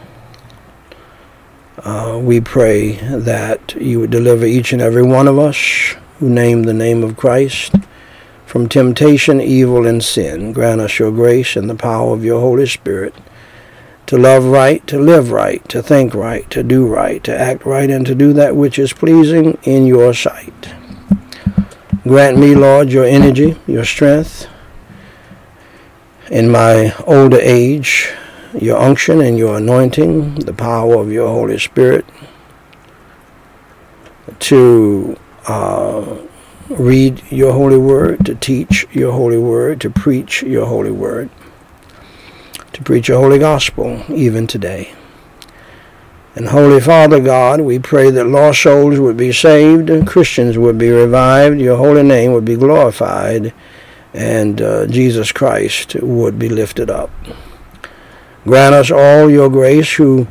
uh, 1.80 2.18
we 2.24 2.40
pray 2.40 2.94
that 2.94 3.76
you 3.76 4.00
would 4.00 4.10
deliver 4.10 4.46
each 4.46 4.72
and 4.72 4.82
every 4.82 5.04
one 5.04 5.28
of 5.28 5.38
us 5.38 5.96
who 6.20 6.30
name 6.30 6.64
the 6.64 6.74
name 6.74 7.04
of 7.04 7.18
Christ 7.18 7.76
from 8.46 8.70
temptation, 8.70 9.42
evil, 9.42 9.86
and 9.86 10.02
sin. 10.02 10.54
Grant 10.54 10.80
us 10.80 10.98
your 10.98 11.12
grace 11.12 11.58
and 11.58 11.70
the 11.70 11.76
power 11.76 12.14
of 12.14 12.24
your 12.24 12.40
Holy 12.40 12.68
Spirit 12.68 13.14
to 14.06 14.18
love 14.18 14.46
right, 14.46 14.88
to 14.88 14.98
live 14.98 15.32
right, 15.32 15.68
to 15.68 15.84
think 15.84 16.14
right, 16.14 16.50
to 16.52 16.64
do 16.64 16.88
right, 16.88 17.22
to 17.26 17.38
act 17.38 17.66
right, 17.66 17.90
and 17.90 18.06
to 18.06 18.16
do 18.16 18.32
that 18.32 18.56
which 18.56 18.80
is 18.80 18.94
pleasing 18.94 19.58
in 19.64 19.86
your 19.86 20.14
sight. 20.14 20.74
Grant 22.04 22.38
me, 22.38 22.56
Lord, 22.56 22.94
your 22.94 23.04
energy, 23.04 23.60
your 23.68 23.84
strength 23.84 24.48
in 26.30 26.50
my 26.50 26.94
older 27.06 27.40
age, 27.40 28.12
your 28.54 28.78
unction 28.78 29.22
and 29.22 29.38
your 29.38 29.58
anointing, 29.58 30.36
the 30.36 30.54
power 30.54 30.96
of 30.96 31.12
your 31.12 31.28
Holy 31.28 31.60
Spirit 31.60 32.06
to 34.40 35.18
uh, 35.48 36.18
read 36.70 37.22
your 37.32 37.54
holy 37.54 37.78
word, 37.78 38.26
to 38.26 38.36
teach 38.36 38.88
your 38.92 39.12
holy 39.12 39.38
word, 39.38 39.80
to 39.82 39.90
preach 39.90 40.42
your 40.44 40.66
holy 40.66 40.92
word 40.92 41.30
to 42.76 42.84
preach 42.84 43.10
a 43.10 43.18
holy 43.18 43.40
gospel 43.40 44.04
even 44.10 44.46
today. 44.46 44.94
And 46.36 46.50
Holy 46.50 46.82
Father 46.82 47.22
God, 47.22 47.62
we 47.62 47.80
pray 47.80 48.12
that 48.12 48.28
lost 48.28 48.64
souls 48.64 49.00
would 49.00 49.16
be 49.16 49.32
saved, 49.32 49.90
and 49.90 50.06
Christians 50.06 50.58
would 50.58 50.78
be 50.78 50.90
revived, 50.90 51.62
your 51.62 51.78
holy 51.78 52.04
name 52.04 52.34
would 52.34 52.44
be 52.44 52.58
glorified, 52.58 53.54
and 54.16 54.62
uh, 54.62 54.88
Jesus 54.88 55.32
Christ 55.32 55.96
would 55.96 56.40
be 56.40 56.50
lifted 56.50 56.90
up. 56.90 57.12
Grant 58.44 58.76
us 58.76 58.92
all 58.92 59.30
your 59.30 59.50
grace 59.50 59.94
who 59.94 60.28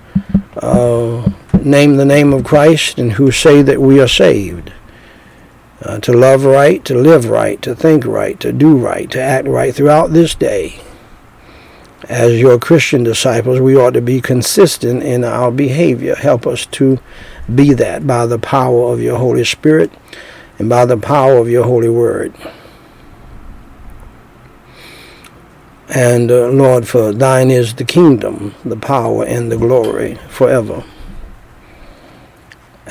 uh, 0.57 1.31
name 1.63 1.97
the 1.97 2.05
name 2.05 2.33
of 2.33 2.45
Christ 2.45 2.99
and 2.99 3.13
who 3.13 3.31
say 3.31 3.63
that 3.63 3.81
we 3.81 4.01
are 4.01 4.09
saved. 4.09 4.73
Uh, 5.83 5.99
to 6.01 6.13
love 6.13 6.45
right, 6.45 6.83
to 6.85 6.95
live 6.95 7.27
right, 7.27 7.61
to 7.61 7.75
think 7.75 8.07
right, 8.07 8.41
to 8.41 8.53
do 8.53 8.77
right, 8.77 9.11
to 9.11 9.21
act 9.21 9.47
right 9.47 9.75
throughout 9.75 10.13
this 10.13 10.35
day 10.35 10.81
as 12.09 12.41
your 12.41 12.59
Christian 12.59 13.03
disciples, 13.03 13.61
we 13.61 13.77
ought 13.77 13.93
to 13.93 14.01
be 14.01 14.21
consistent 14.21 15.03
in 15.03 15.25
our 15.25 15.51
behavior. 15.51 16.15
Help 16.15 16.47
us 16.47 16.67
to 16.67 16.99
be 17.53 17.73
that 17.75 18.07
by 18.07 18.27
the 18.27 18.39
power 18.39 18.93
of 18.93 19.01
your 19.01 19.19
Holy 19.19 19.45
Spirit 19.45 19.91
and 20.59 20.69
by 20.69 20.85
the 20.85 20.97
power 20.97 21.37
of 21.37 21.49
your 21.49 21.65
Holy 21.65 21.89
Word. 21.89 22.35
And 25.89 26.31
uh, 26.31 26.49
Lord, 26.49 26.89
for 26.89 27.13
thine 27.13 27.51
is 27.51 27.75
the 27.75 27.85
kingdom, 27.85 28.55
the 28.65 28.77
power, 28.77 29.25
and 29.25 29.53
the 29.53 29.59
glory 29.59 30.15
forever. 30.29 30.85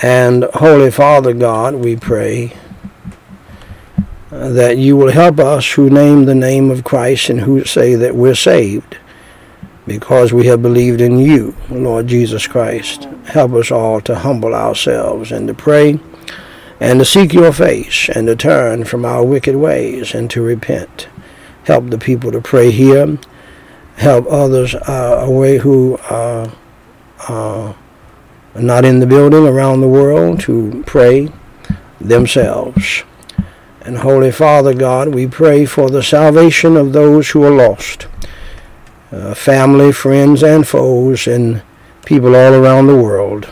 And 0.01 0.43
Holy 0.55 0.91
Father 0.91 1.33
God, 1.33 1.75
we 1.75 1.95
pray 1.95 2.53
uh, 4.31 4.49
that 4.49 4.77
you 4.77 4.97
will 4.97 5.11
help 5.11 5.39
us 5.39 5.73
who 5.73 5.89
name 5.89 6.25
the 6.25 6.35
name 6.35 6.71
of 6.71 6.83
Christ 6.83 7.29
and 7.29 7.41
who 7.41 7.63
say 7.63 7.95
that 7.95 8.15
we're 8.15 8.35
saved 8.35 8.97
because 9.85 10.31
we 10.31 10.47
have 10.47 10.61
believed 10.61 11.01
in 11.01 11.19
you, 11.19 11.55
Lord 11.69 12.07
Jesus 12.07 12.47
Christ. 12.47 13.03
Help 13.25 13.53
us 13.53 13.71
all 13.71 14.01
to 14.01 14.15
humble 14.15 14.55
ourselves 14.55 15.31
and 15.31 15.47
to 15.47 15.53
pray 15.53 15.99
and 16.79 16.99
to 16.99 17.05
seek 17.05 17.33
your 17.33 17.53
face 17.53 18.09
and 18.09 18.27
to 18.27 18.35
turn 18.35 18.85
from 18.85 19.05
our 19.05 19.23
wicked 19.23 19.55
ways 19.55 20.13
and 20.13 20.29
to 20.31 20.41
repent. 20.41 21.07
Help 21.65 21.89
the 21.89 21.97
people 21.97 22.31
to 22.31 22.41
pray 22.41 22.71
here. 22.71 23.17
Help 23.95 24.25
others 24.27 24.75
uh, 24.75 25.23
away 25.25 25.57
who 25.59 25.97
are 26.09 26.51
uh, 27.27 27.73
not 28.55 28.85
in 28.85 28.99
the 28.99 29.07
building 29.07 29.47
around 29.47 29.81
the 29.81 29.87
world 29.87 30.39
to 30.41 30.83
pray 30.85 31.31
themselves. 31.99 33.03
And 33.81 33.97
Holy 33.97 34.31
Father 34.31 34.73
God, 34.73 35.13
we 35.13 35.27
pray 35.27 35.65
for 35.65 35.89
the 35.89 36.03
salvation 36.03 36.77
of 36.77 36.93
those 36.93 37.31
who 37.31 37.43
are 37.43 37.51
lost 37.51 38.07
uh, 39.11 39.33
family, 39.33 39.91
friends, 39.91 40.41
and 40.41 40.67
foes, 40.67 41.27
and 41.27 41.61
people 42.05 42.35
all 42.35 42.53
around 42.53 42.87
the 42.87 42.95
world. 42.95 43.49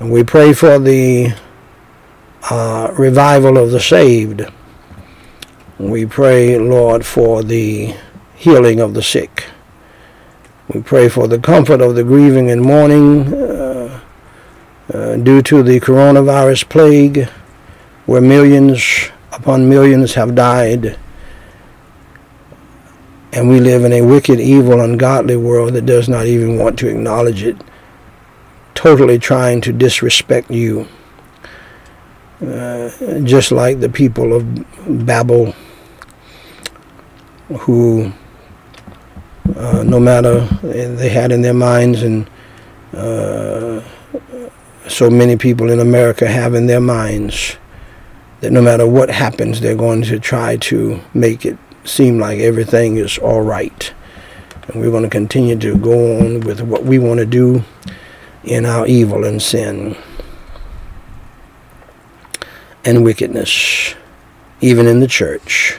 And 0.00 0.10
we 0.10 0.24
pray 0.24 0.52
for 0.52 0.78
the 0.78 1.34
uh, 2.50 2.92
revival 2.98 3.58
of 3.58 3.70
the 3.70 3.80
saved. 3.80 4.50
We 5.80 6.04
pray, 6.04 6.58
Lord, 6.58 7.06
for 7.06 7.42
the 7.42 7.94
healing 8.36 8.80
of 8.80 8.92
the 8.92 9.02
sick. 9.02 9.44
We 10.68 10.82
pray 10.82 11.08
for 11.08 11.26
the 11.26 11.38
comfort 11.38 11.80
of 11.80 11.94
the 11.94 12.04
grieving 12.04 12.50
and 12.50 12.60
mourning 12.60 13.32
uh, 13.32 14.00
uh, 14.92 15.16
due 15.16 15.40
to 15.42 15.62
the 15.62 15.80
coronavirus 15.80 16.68
plague, 16.68 17.28
where 18.04 18.20
millions 18.20 19.10
upon 19.32 19.68
millions 19.68 20.14
have 20.14 20.34
died 20.34 20.98
and 23.32 23.48
we 23.48 23.60
live 23.60 23.84
in 23.84 23.92
a 23.92 24.02
wicked, 24.02 24.40
evil, 24.40 24.80
ungodly 24.80 25.36
world 25.36 25.74
that 25.74 25.86
does 25.86 26.08
not 26.08 26.26
even 26.26 26.58
want 26.58 26.78
to 26.80 26.88
acknowledge 26.88 27.42
it, 27.42 27.56
totally 28.74 29.18
trying 29.18 29.60
to 29.60 29.72
disrespect 29.72 30.50
you. 30.50 30.88
Uh, 32.44 32.90
just 33.22 33.52
like 33.52 33.80
the 33.80 33.88
people 33.88 34.34
of 34.34 35.06
Babel 35.06 35.54
who 37.58 38.12
uh, 39.56 39.82
no 39.82 39.98
matter 39.98 40.40
they 40.62 41.08
had 41.08 41.32
in 41.32 41.42
their 41.42 41.54
minds, 41.54 42.02
and 42.02 42.28
uh, 42.94 43.82
so 44.88 45.10
many 45.10 45.36
people 45.36 45.70
in 45.70 45.80
America 45.80 46.26
have 46.26 46.54
in 46.54 46.66
their 46.66 46.80
minds 46.80 47.56
that 48.40 48.52
no 48.52 48.62
matter 48.62 48.86
what 48.86 49.10
happens, 49.10 49.60
they're 49.60 49.76
going 49.76 50.02
to 50.02 50.18
try 50.18 50.56
to 50.56 51.00
make 51.14 51.44
it 51.44 51.58
seem 51.84 52.18
like 52.18 52.38
everything 52.38 52.96
is 52.96 53.18
all 53.18 53.42
right. 53.42 53.92
And 54.68 54.80
we're 54.80 54.90
going 54.90 55.02
to 55.02 55.10
continue 55.10 55.58
to 55.58 55.76
go 55.76 56.20
on 56.20 56.40
with 56.40 56.60
what 56.60 56.84
we 56.84 56.98
want 56.98 57.20
to 57.20 57.26
do 57.26 57.64
in 58.44 58.64
our 58.64 58.86
evil 58.86 59.24
and 59.24 59.42
sin 59.42 59.96
and 62.84 63.04
wickedness, 63.04 63.94
even 64.60 64.86
in 64.86 65.00
the 65.00 65.08
church. 65.08 65.78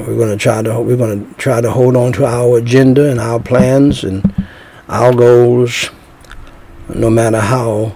We're 0.00 0.16
going 0.16 0.36
to 0.36 0.36
try 0.36 0.62
to 0.62 0.80
we're 0.80 0.96
going 0.96 1.26
to 1.26 1.34
try 1.34 1.60
to 1.60 1.70
hold 1.70 1.96
on 1.96 2.12
to 2.14 2.24
our 2.24 2.58
agenda 2.58 3.10
and 3.10 3.20
our 3.20 3.38
plans 3.40 4.02
and 4.02 4.34
our 4.88 5.14
goals, 5.14 5.90
no 6.88 7.10
matter 7.10 7.40
how 7.40 7.94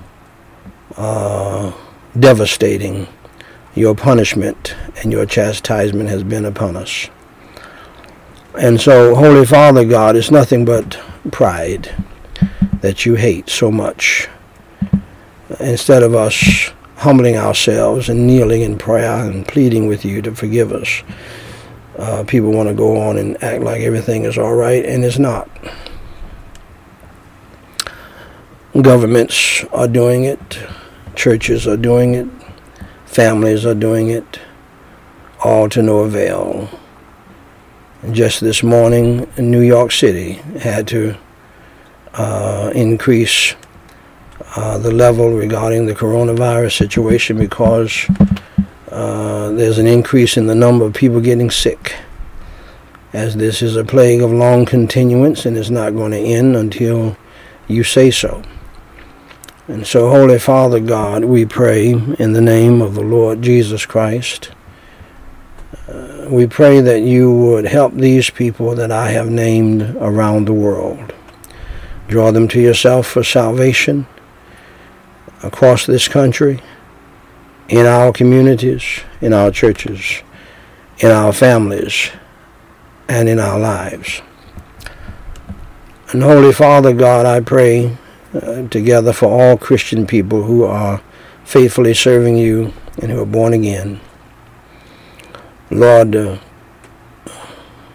uh, 0.97 1.73
devastating 2.19 3.07
your 3.75 3.95
punishment 3.95 4.75
and 5.03 5.13
your 5.13 5.27
chastisement 5.27 6.09
has 6.09 6.23
been 6.25 6.45
upon 6.45 6.77
us. 6.77 7.09
And 8.59 8.81
so, 8.81 9.15
Holy 9.15 9.47
Father 9.47 9.85
God, 9.85 10.17
it's 10.17 10.31
nothing 10.31 10.65
but 10.65 10.99
pride 11.31 11.95
that 12.81 13.07
you 13.07 13.15
hate 13.15 13.49
so 13.49 13.71
much. 13.71 14.29
Instead 15.61 16.03
of 16.03 16.15
us 16.15 16.73
humbling 16.97 17.37
ourselves 17.37 18.09
and 18.09 18.27
kneeling 18.27 18.63
in 18.63 18.77
prayer 18.77 19.25
and 19.25 19.47
pleading 19.47 19.87
with 19.87 20.05
you 20.05 20.21
to 20.23 20.35
forgive 20.35 20.73
us, 20.73 21.03
uh, 21.99 22.25
people 22.25 22.53
want 22.53 22.69
to 22.69 22.75
go 22.75 22.97
on 23.01 23.17
and 23.19 23.43
act 23.43 23.63
like 23.63 23.81
everything 23.83 24.25
is 24.25 24.39
all 24.39 24.55
right, 24.55 24.85
and 24.85 25.05
it's 25.05 25.19
not. 25.19 25.51
Governments 28.81 29.65
are 29.73 29.89
doing 29.89 30.25
it, 30.25 30.59
churches 31.17 31.67
are 31.67 31.77
doing 31.77 32.15
it, 32.15 32.29
families 33.07 33.67
are 33.67 33.75
doing 33.75 34.09
it, 34.09 34.39
all 35.43 35.69
to 35.71 35.83
no 35.83 35.99
avail. 35.99 36.69
Just 38.13 38.41
this 38.41 38.63
morning, 38.63 39.29
New 39.37 39.63
York 39.63 39.91
City 39.91 40.35
had 40.61 40.87
to 40.89 41.17
uh, 42.15 42.71
increase 42.75 43.57
uh, 44.55 44.79
the 44.79 44.93
level 44.93 45.33
regarding 45.33 45.87
the 45.87 45.95
coronavirus 45.95 46.77
situation 46.77 47.39
because 47.39 48.07
uh, 48.91 49.51
there's 49.51 49.79
an 49.79 49.87
increase 49.87 50.37
in 50.37 50.47
the 50.47 50.55
number 50.55 50.85
of 50.85 50.95
people 50.95 51.21
getting 51.21 51.51
sick. 51.51 51.97
As 53.13 53.37
this 53.37 53.63
is 53.63 53.77
a 53.77 53.85
plague 53.85 54.23
of 54.23 54.31
long 54.31 54.67
continuance 54.67 55.47
and 55.47 55.57
it's 55.57 55.71
not 55.71 55.95
going 55.95 56.13
to 56.13 56.19
end 56.19 56.57
until 56.57 57.17
you 57.67 57.85
say 57.85 58.11
so. 58.11 58.43
And 59.67 59.87
so, 59.87 60.09
Holy 60.09 60.39
Father 60.39 60.81
God, 60.81 61.25
we 61.25 61.45
pray 61.45 61.91
in 61.91 62.33
the 62.33 62.41
name 62.41 62.81
of 62.81 62.95
the 62.95 63.03
Lord 63.03 63.43
Jesus 63.43 63.85
Christ. 63.85 64.51
Uh, 65.87 66.27
we 66.31 66.47
pray 66.47 66.81
that 66.81 67.01
you 67.03 67.31
would 67.31 67.67
help 67.67 67.93
these 67.95 68.31
people 68.31 68.75
that 68.75 68.91
I 68.91 69.11
have 69.11 69.29
named 69.29 69.83
around 70.01 70.47
the 70.47 70.55
world. 70.55 71.13
Draw 72.09 72.31
them 72.31 72.49
to 72.49 72.61
yourself 72.61 73.07
for 73.07 73.23
salvation 73.23 74.07
across 75.43 75.85
this 75.85 76.09
country, 76.09 76.63
in 77.69 77.87
our 77.87 78.13
communities, 78.13 79.01
in 79.21 79.33
our 79.33 79.51
churches, 79.51 80.23
in 80.99 81.11
our 81.11 81.33
families, 81.33 82.11
and 83.09 83.29
in 83.29 83.39
our 83.39 83.59
lives. 83.59 84.23
And 86.11 86.23
Holy 86.23 86.53
Father 86.53 86.95
God, 86.95 87.27
I 87.27 87.41
pray 87.41 87.97
uh, 88.35 88.67
together 88.69 89.13
for 89.13 89.27
all 89.27 89.57
Christian 89.59 90.07
people 90.07 90.43
who 90.45 90.65
are 90.65 91.03
faithfully 91.45 91.95
serving 91.95 92.37
you 92.37 92.73
and 93.01 93.11
who 93.11 93.21
are 93.21 93.27
born 93.27 93.53
again. 93.53 94.01
Lord, 95.71 96.17
uh, 96.17 96.39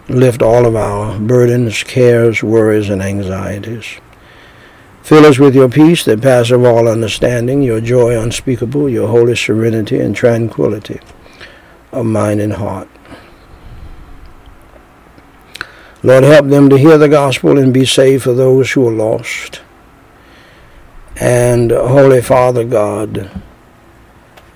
lift 0.08 0.42
all 0.42 0.66
of 0.66 0.76
our 0.76 1.18
burdens, 1.18 1.82
cares, 1.82 2.42
worries, 2.42 2.88
and 2.88 3.02
anxieties. 3.02 3.98
Fill 5.04 5.26
us 5.26 5.38
with 5.38 5.54
your 5.54 5.68
peace 5.68 6.06
that 6.06 6.22
passeth 6.22 6.64
all 6.64 6.88
understanding, 6.88 7.62
your 7.62 7.82
joy 7.82 8.18
unspeakable, 8.18 8.88
your 8.88 9.06
holy 9.06 9.36
serenity 9.36 10.00
and 10.00 10.16
tranquility 10.16 10.98
of 11.92 12.06
mind 12.06 12.40
and 12.40 12.54
heart. 12.54 12.88
Lord, 16.02 16.24
help 16.24 16.46
them 16.46 16.70
to 16.70 16.78
hear 16.78 16.96
the 16.96 17.10
gospel 17.10 17.58
and 17.58 17.74
be 17.74 17.84
saved 17.84 18.22
for 18.22 18.32
those 18.32 18.72
who 18.72 18.88
are 18.88 18.92
lost. 18.92 19.60
And 21.20 21.70
Holy 21.70 22.22
Father 22.22 22.64
God, 22.64 23.30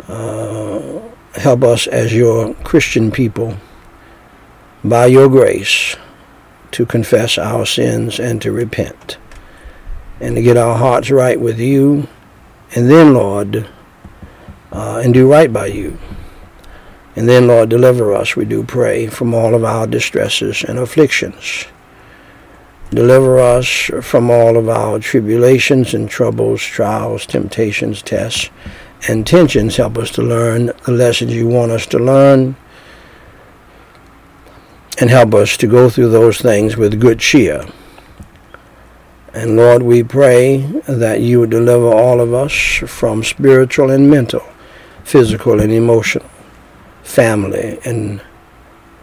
uh, 0.08 0.98
help 1.34 1.62
us 1.62 1.86
as 1.86 2.14
your 2.14 2.54
Christian 2.54 3.10
people 3.10 3.58
by 4.82 5.04
your 5.04 5.28
grace 5.28 5.94
to 6.70 6.86
confess 6.86 7.36
our 7.36 7.66
sins 7.66 8.18
and 8.18 8.40
to 8.40 8.50
repent 8.50 9.18
and 10.20 10.36
to 10.36 10.42
get 10.42 10.56
our 10.56 10.76
hearts 10.76 11.10
right 11.10 11.40
with 11.40 11.58
you 11.58 12.06
and 12.74 12.90
then 12.90 13.14
Lord 13.14 13.68
uh, 14.72 15.00
and 15.02 15.14
do 15.14 15.30
right 15.30 15.52
by 15.52 15.66
you 15.66 15.98
and 17.16 17.28
then 17.28 17.46
Lord 17.46 17.68
deliver 17.68 18.14
us 18.14 18.36
we 18.36 18.44
do 18.44 18.62
pray 18.64 19.06
from 19.06 19.34
all 19.34 19.54
of 19.54 19.64
our 19.64 19.86
distresses 19.86 20.64
and 20.64 20.78
afflictions 20.78 21.66
Deliver 22.90 23.38
us 23.38 23.90
from 24.00 24.30
all 24.30 24.56
of 24.56 24.68
our 24.68 24.98
tribulations 24.98 25.92
and 25.92 26.08
troubles, 26.08 26.62
trials, 26.62 27.26
temptations, 27.26 28.00
tests, 28.00 28.48
and 29.06 29.26
tensions. 29.26 29.76
Help 29.76 29.98
us 29.98 30.10
to 30.12 30.22
learn 30.22 30.66
the 30.84 30.92
lessons 30.92 31.34
you 31.34 31.46
want 31.46 31.70
us 31.70 31.84
to 31.86 31.98
learn. 31.98 32.56
And 34.98 35.10
help 35.10 35.34
us 35.34 35.58
to 35.58 35.66
go 35.66 35.90
through 35.90 36.08
those 36.10 36.40
things 36.40 36.76
with 36.78 36.98
good 36.98 37.20
cheer. 37.20 37.66
And 39.34 39.56
Lord, 39.56 39.82
we 39.82 40.02
pray 40.02 40.58
that 40.88 41.20
you 41.20 41.40
would 41.40 41.50
deliver 41.50 41.86
all 41.86 42.20
of 42.20 42.32
us 42.32 42.52
from 42.86 43.22
spiritual 43.22 43.90
and 43.90 44.10
mental, 44.10 44.42
physical 45.04 45.60
and 45.60 45.72
emotional, 45.72 46.28
family 47.02 47.78
and 47.84 48.20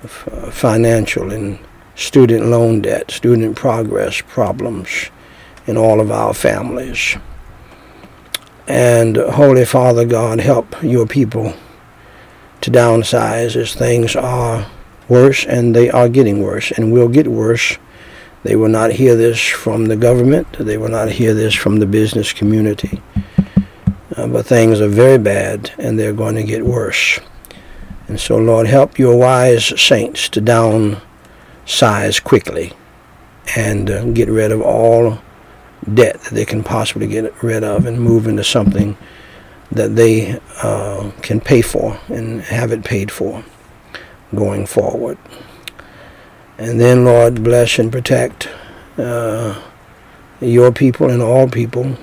financial 0.07 1.31
and 1.31 1.59
student 1.95 2.45
loan 2.47 2.81
debt, 2.81 3.11
student 3.11 3.55
progress 3.55 4.21
problems 4.21 5.09
in 5.67 5.77
all 5.77 5.99
of 5.99 6.11
our 6.11 6.33
families. 6.33 7.17
And 8.67 9.17
Holy 9.17 9.65
Father 9.65 10.05
God, 10.05 10.39
help 10.39 10.81
your 10.83 11.05
people 11.05 11.53
to 12.61 12.71
downsize 12.71 13.55
as 13.55 13.75
things 13.75 14.15
are 14.15 14.65
worse 15.07 15.45
and 15.45 15.75
they 15.75 15.89
are 15.89 16.09
getting 16.09 16.41
worse 16.41 16.71
and 16.71 16.91
will 16.91 17.07
get 17.07 17.27
worse. 17.27 17.77
They 18.45 18.55
will 18.55 18.69
not 18.69 18.91
hear 18.91 19.15
this 19.15 19.43
from 19.43 19.87
the 19.87 19.95
government. 19.95 20.45
They 20.59 20.77
will 20.77 20.89
not 20.89 21.09
hear 21.09 21.33
this 21.33 21.55
from 21.55 21.79
the 21.79 21.87
business 21.87 22.31
community. 22.31 23.01
Uh, 24.15 24.27
but 24.27 24.45
things 24.45 24.79
are 24.79 24.87
very 24.87 25.17
bad 25.17 25.71
and 25.79 25.97
they're 25.97 26.13
going 26.13 26.35
to 26.35 26.43
get 26.43 26.63
worse. 26.63 27.19
And 28.07 28.19
so, 28.19 28.37
Lord, 28.37 28.67
help 28.67 28.99
your 28.99 29.17
wise 29.17 29.81
saints 29.81 30.29
to 30.29 30.41
downsize 30.43 32.23
quickly 32.23 32.73
and 33.55 33.89
uh, 33.89 34.05
get 34.11 34.29
rid 34.29 34.51
of 34.51 34.61
all 34.61 35.17
debt 35.91 36.21
that 36.21 36.35
they 36.35 36.45
can 36.45 36.63
possibly 36.63 37.07
get 37.07 37.41
rid 37.41 37.63
of 37.63 37.87
and 37.87 37.99
move 37.99 38.27
into 38.27 38.43
something 38.43 38.95
that 39.71 39.95
they 39.95 40.39
uh, 40.61 41.09
can 41.23 41.41
pay 41.41 41.63
for 41.63 41.99
and 42.09 42.43
have 42.43 42.71
it 42.71 42.83
paid 42.83 43.11
for 43.11 43.43
going 44.35 44.67
forward. 44.67 45.17
And 46.57 46.79
then, 46.79 47.05
Lord, 47.05 47.43
bless 47.43 47.79
and 47.79 47.91
protect 47.91 48.47
uh, 48.97 49.61
your 50.39 50.71
people 50.71 51.09
and 51.09 51.21
all 51.21 51.49
people 51.49 51.97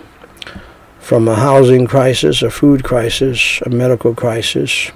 from 1.00 1.26
a 1.26 1.34
housing 1.34 1.86
crisis, 1.86 2.42
a 2.42 2.50
food 2.50 2.84
crisis, 2.84 3.60
a 3.62 3.70
medical 3.70 4.14
crisis, 4.14 4.90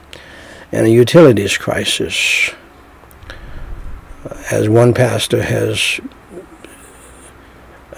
and 0.73 0.87
a 0.87 0.91
utilities 0.91 1.57
crisis 1.57 2.51
as 4.51 4.69
one 4.69 4.95
pastor 4.95 5.43
has 5.43 6.01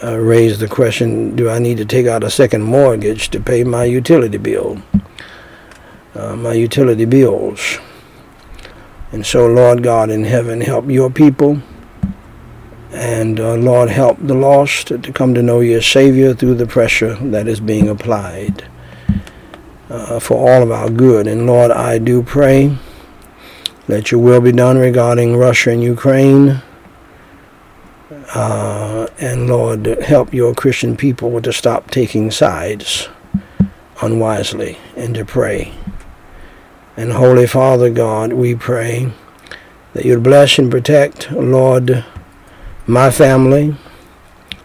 uh, 0.03 0.17
raised 0.17 0.61
the 0.61 0.69
question, 0.69 1.35
do 1.35 1.51
I 1.51 1.59
need 1.59 1.79
to 1.79 1.85
take 1.85 2.07
out 2.07 2.25
a 2.25 2.31
second 2.31 2.63
mortgage 2.63 3.31
to 3.31 3.41
pay 3.41 3.65
my 3.65 3.85
utility 3.85 4.39
bill, 4.39 4.81
uh, 6.15 6.37
my 6.37 6.53
utility 6.53 7.05
bills? 7.05 7.79
And 9.13 9.25
so, 9.25 9.47
Lord 9.47 9.83
God 9.83 10.11
in 10.11 10.25
heaven, 10.25 10.61
help 10.61 10.89
your 10.91 11.11
people. 11.11 11.63
And 12.91 13.39
uh, 13.39 13.55
Lord, 13.55 13.91
help 13.91 14.19
the 14.21 14.35
lost 14.35 14.89
to 14.89 15.13
come 15.13 15.35
to 15.35 15.43
know 15.43 15.61
your 15.61 15.83
Savior 15.83 16.35
through 16.35 16.55
the 16.55 16.67
pressure 16.67 17.15
that 17.17 17.47
is 17.49 17.61
being 17.61 17.89
applied 17.89 18.67
uh, 19.91 20.19
for 20.19 20.37
all 20.37 20.63
of 20.63 20.71
our 20.71 20.91
good. 20.91 21.27
And 21.27 21.47
Lord, 21.47 21.71
I 21.71 21.99
do 21.99 22.23
pray 22.23 22.77
let 23.89 24.13
your 24.13 24.21
will 24.21 24.43
be 24.43 24.53
done 24.53 24.77
regarding 24.77 25.35
Russia 25.35 25.71
and 25.71 25.83
Ukraine. 25.83 26.61
Uh, 28.35 29.07
and 29.19 29.49
Lord, 29.49 29.87
help 29.87 30.35
your 30.35 30.55
Christian 30.55 30.95
people 30.95 31.41
to 31.41 31.53
stop 31.55 31.91
taking 31.91 32.31
sides 32.31 33.09
unwisely 34.03 34.77
and 34.95 35.15
to 35.15 35.25
pray. 35.25 35.73
And 36.99 37.13
Holy 37.13 37.47
Father 37.47 37.91
God, 37.91 38.33
we 38.33 38.57
pray 38.57 39.13
that 39.93 40.05
you'd 40.05 40.25
bless 40.25 40.59
and 40.59 40.69
protect, 40.69 41.31
Lord, 41.31 42.05
my 42.89 43.13
family, 43.13 43.77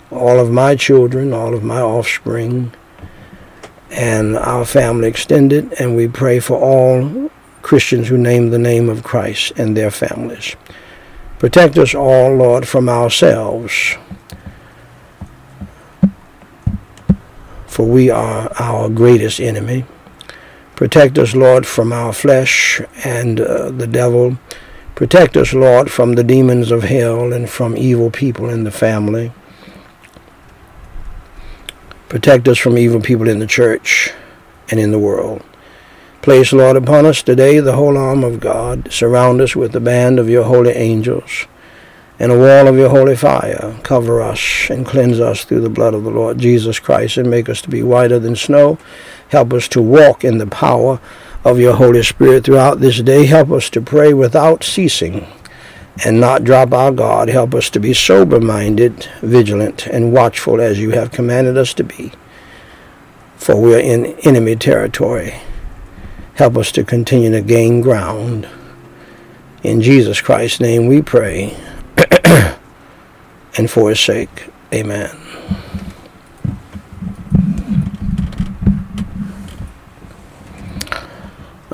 all 0.10 0.39
of 0.39 0.50
my 0.50 0.76
children, 0.76 1.32
all 1.32 1.54
of 1.54 1.63
my 1.63 1.80
offspring, 1.80 2.74
and 3.91 4.36
our 4.36 4.65
family 4.65 5.10
extended, 5.10 5.74
and 5.74 5.96
we 5.96 6.08
pray 6.08 6.39
for 6.39 6.58
all 6.60 7.30
Christians 7.62 8.08
who 8.08 8.17
name 8.17 8.50
the 8.50 8.58
name 8.58 8.89
of 8.89 9.04
Christ 9.04 9.52
and 9.56 9.78
their 9.78 9.91
families. 9.91 10.56
Protect 11.38 11.78
us 11.78 11.93
all, 11.93 12.36
Lord, 12.36 12.67
from 12.67 12.89
ourselves, 12.89 13.96
for 17.67 17.86
we 17.86 18.10
are 18.10 18.52
our 18.58 18.89
greatest 18.89 19.39
enemy. 19.39 19.86
Protect 20.75 21.17
us, 21.17 21.36
Lord, 21.36 21.67
from 21.67 21.93
our 21.93 22.13
flesh 22.13 22.81
and 23.03 23.39
uh, 23.39 23.69
the 23.69 23.88
devil. 23.88 24.38
Protect 24.95 25.38
us, 25.38 25.53
Lord, 25.53 25.91
from 25.91 26.13
the 26.13 26.23
demons 26.23 26.71
of 26.71 26.83
hell 26.83 27.31
and 27.31 27.49
from 27.49 27.77
evil 27.77 28.09
people 28.09 28.49
in 28.49 28.63
the 28.63 28.71
family. 28.71 29.31
Protect 32.09 32.47
us 32.47 32.57
from 32.57 32.77
evil 32.77 33.01
people 33.01 33.27
in 33.27 33.39
the 33.39 33.47
church 33.47 34.13
and 34.69 34.79
in 34.79 34.91
the 34.91 34.99
world. 34.99 35.43
Place, 36.21 36.53
Lord, 36.53 36.77
upon 36.77 37.05
us 37.05 37.21
today 37.21 37.59
the 37.59 37.75
whole 37.75 37.97
arm 37.97 38.23
of 38.23 38.39
God. 38.39 38.91
Surround 38.91 39.41
us 39.41 39.55
with 39.55 39.73
the 39.73 39.79
band 39.79 40.19
of 40.19 40.29
your 40.29 40.43
holy 40.43 40.71
angels 40.71 41.47
and 42.19 42.32
a 42.32 42.38
wall 42.38 42.67
of 42.67 42.78
your 42.78 42.89
holy 42.89 43.15
fire. 43.15 43.78
Cover 43.84 44.21
us 44.21 44.69
and 44.69 44.86
cleanse 44.86 45.19
us 45.19 45.43
through 45.43 45.62
the 45.62 45.69
blood 45.69 45.93
of 45.93 46.04
the 46.04 46.12
Lord 46.12 46.38
Jesus 46.38 46.80
Christ 46.80 47.17
and 47.17 47.30
make 47.30 47.49
us 47.49 47.62
to 47.63 47.69
be 47.69 47.84
whiter 47.84 48.19
than 48.19 48.36
snow. 48.36 48.78
Help 49.30 49.54
us 49.54 49.67
to 49.69 49.82
walk 49.82 50.23
in 50.23 50.38
the 50.38 50.47
power 50.47 50.99
of 51.43 51.60
your 51.60 51.76
Holy 51.76 52.04
Spirit 52.04 52.45
throughout 52.45 52.80
this 52.80 53.02
day. 53.02 53.26
Help 53.26 53.52
us 53.52 53.69
to 53.71 53.82
pray 53.82 54.13
without 54.13 54.63
ceasing 54.63 55.28
and 56.06 56.19
not 56.19 56.43
drop 56.43 56.71
our 56.71 56.91
guard. 56.91 57.30
Help 57.30 57.54
us 57.54 57.69
to 57.71 57.80
be 57.80 57.93
sober 57.93 58.39
minded, 58.39 59.08
vigilant, 59.21 59.88
and 59.88 60.13
watchful 60.13 60.62
as 60.62 60.80
you 60.80 60.91
have 60.91 61.12
commanded 61.12 61.58
us 61.58 61.73
to 61.73 61.84
be. 61.84 62.12
For 63.36 63.60
we 63.60 63.76
are 63.76 63.80
in 63.80 64.17
enemy 64.23 64.56
territory. 64.56 65.34
Help 66.36 66.58
us 66.58 66.71
to 66.71 66.84
continue 66.84 67.32
to 67.32 67.41
gain 67.41 67.82
ground. 67.82 68.47
In 69.62 69.82
Jesus 69.82 70.21
Christ's 70.21 70.60
name 70.60 70.88
we 70.88 71.02
pray. 71.02 71.58
and 73.58 73.69
for 73.69 73.89
his 73.89 73.99
sake, 73.99 74.49
amen. 74.73 75.15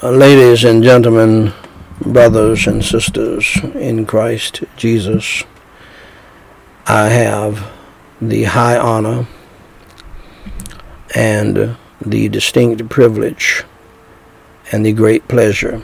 Uh, 0.01 0.11
ladies 0.11 0.63
and 0.63 0.81
gentlemen, 0.81 1.51
brothers 1.99 2.67
and 2.67 2.83
sisters 2.83 3.57
in 3.75 4.05
Christ 4.05 4.63
Jesus, 4.77 5.43
I 6.87 7.09
have 7.09 7.69
the 8.21 8.45
high 8.45 8.77
honor 8.77 9.27
and 11.15 11.75
the 11.99 12.29
distinct 12.29 12.87
privilege 12.89 13.63
and 14.71 14.85
the 14.85 14.93
great 14.93 15.27
pleasure 15.27 15.81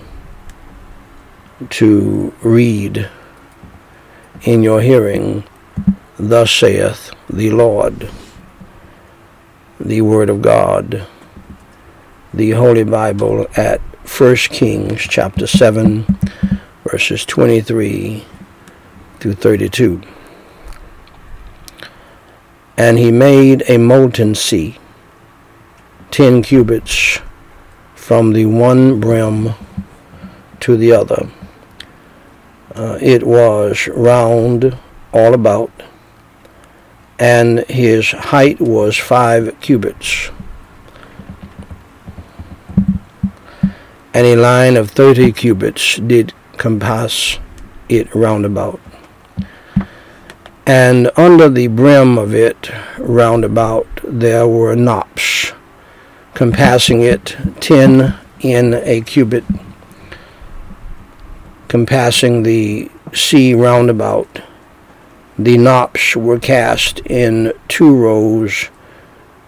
to 1.72 2.34
read 2.42 3.10
in 4.44 4.64
your 4.64 4.82
hearing, 4.82 5.44
Thus 6.18 6.52
saith 6.52 7.12
the 7.30 7.50
Lord, 7.52 8.10
the 9.80 10.02
Word 10.02 10.30
of 10.30 10.42
God, 10.42 11.06
the 12.34 12.52
Holy 12.52 12.84
Bible 12.84 13.48
at 13.58 13.82
1 14.18 14.36
Kings 14.36 15.02
chapter 15.02 15.46
7, 15.46 16.06
verses 16.84 17.26
23 17.26 18.24
through 19.20 19.34
32. 19.34 20.02
And 22.78 22.98
he 22.98 23.12
made 23.12 23.64
a 23.68 23.78
molten 23.78 24.36
sea, 24.36 24.78
ten 26.12 26.42
cubits 26.44 27.20
from 27.96 28.34
the 28.34 28.46
one 28.46 29.00
brim 29.00 29.54
to 30.62 30.78
the 30.78 30.92
other 30.92 31.30
uh, 32.76 32.98
it 33.02 33.24
was 33.24 33.88
round 33.88 34.78
all 35.14 35.34
about, 35.34 35.72
and 37.18 37.60
his 37.70 38.12
height 38.12 38.60
was 38.60 38.98
five 38.98 39.56
cubits. 39.62 40.30
And 44.14 44.26
a 44.26 44.36
line 44.36 44.78
of 44.78 44.92
thirty 44.92 45.32
cubits 45.32 45.98
did 45.98 46.34
compass 46.58 47.40
it 47.90 48.14
round 48.16 48.46
about. 48.46 48.80
And 50.66 51.12
under 51.16 51.48
the 51.48 51.68
brim 51.68 52.18
of 52.18 52.34
it 52.34 52.72
round 52.98 53.46
about 53.46 53.88
there 54.04 54.48
were 54.48 54.76
knops, 54.76 55.54
compassing 56.34 57.02
it 57.02 57.38
ten 57.60 58.16
in 58.40 58.74
a 58.74 59.02
cubit 59.02 59.44
compassing 61.76 62.44
the 62.44 62.90
sea 63.12 63.54
roundabout. 63.54 64.42
The 65.38 65.58
knops 65.58 66.16
were 66.16 66.40
cast 66.40 67.00
in 67.00 67.52
two 67.68 67.94
rows 67.94 68.68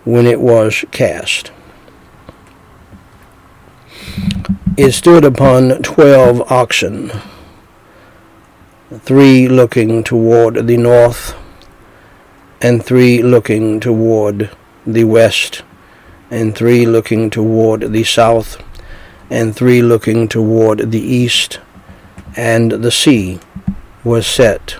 when 0.03 0.25
it 0.25 0.41
was 0.41 0.83
cast. 0.91 1.53
It 4.75 4.91
stood 4.91 5.23
upon 5.23 5.81
twelve 5.83 6.41
oxen, 6.51 7.13
three 8.91 9.47
looking 9.47 10.03
toward 10.03 10.67
the 10.67 10.75
north, 10.75 11.33
and 12.61 12.83
three 12.83 13.23
looking 13.23 13.79
toward 13.79 14.49
the 14.85 15.05
west, 15.05 15.63
and 16.29 16.53
three 16.53 16.85
looking 16.85 17.29
toward 17.29 17.93
the 17.93 18.03
south, 18.03 18.61
and 19.29 19.55
three 19.55 19.81
looking 19.81 20.27
toward 20.27 20.91
the 20.91 20.99
east, 20.99 21.61
and 22.37 22.71
the 22.71 22.91
sea 22.91 23.39
was 24.03 24.27
set 24.27 24.77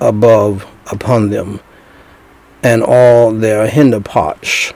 above 0.00 0.64
upon 0.90 1.28
them, 1.28 1.60
and 2.62 2.82
all 2.82 3.32
their 3.32 3.66
hinder 3.66 4.00
parts 4.00 4.72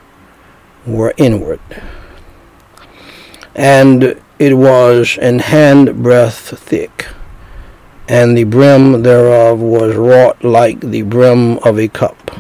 were 0.84 1.14
inward. 1.16 1.60
And 3.54 4.20
it 4.38 4.54
was 4.54 5.16
an 5.22 5.38
handbreadth 5.38 6.58
thick, 6.58 7.06
and 8.08 8.36
the 8.36 8.44
brim 8.44 9.02
thereof 9.02 9.60
was 9.60 9.94
wrought 9.94 10.42
like 10.42 10.80
the 10.80 11.02
brim 11.02 11.58
of 11.58 11.78
a 11.78 11.86
cup, 11.86 12.32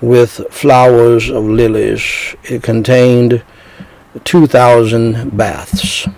with 0.00 0.40
flowers 0.50 1.28
of 1.28 1.44
lilies. 1.44 2.34
It 2.44 2.62
contained 2.62 3.44
two 4.24 4.46
thousand 4.46 5.36
baths. 5.36 6.08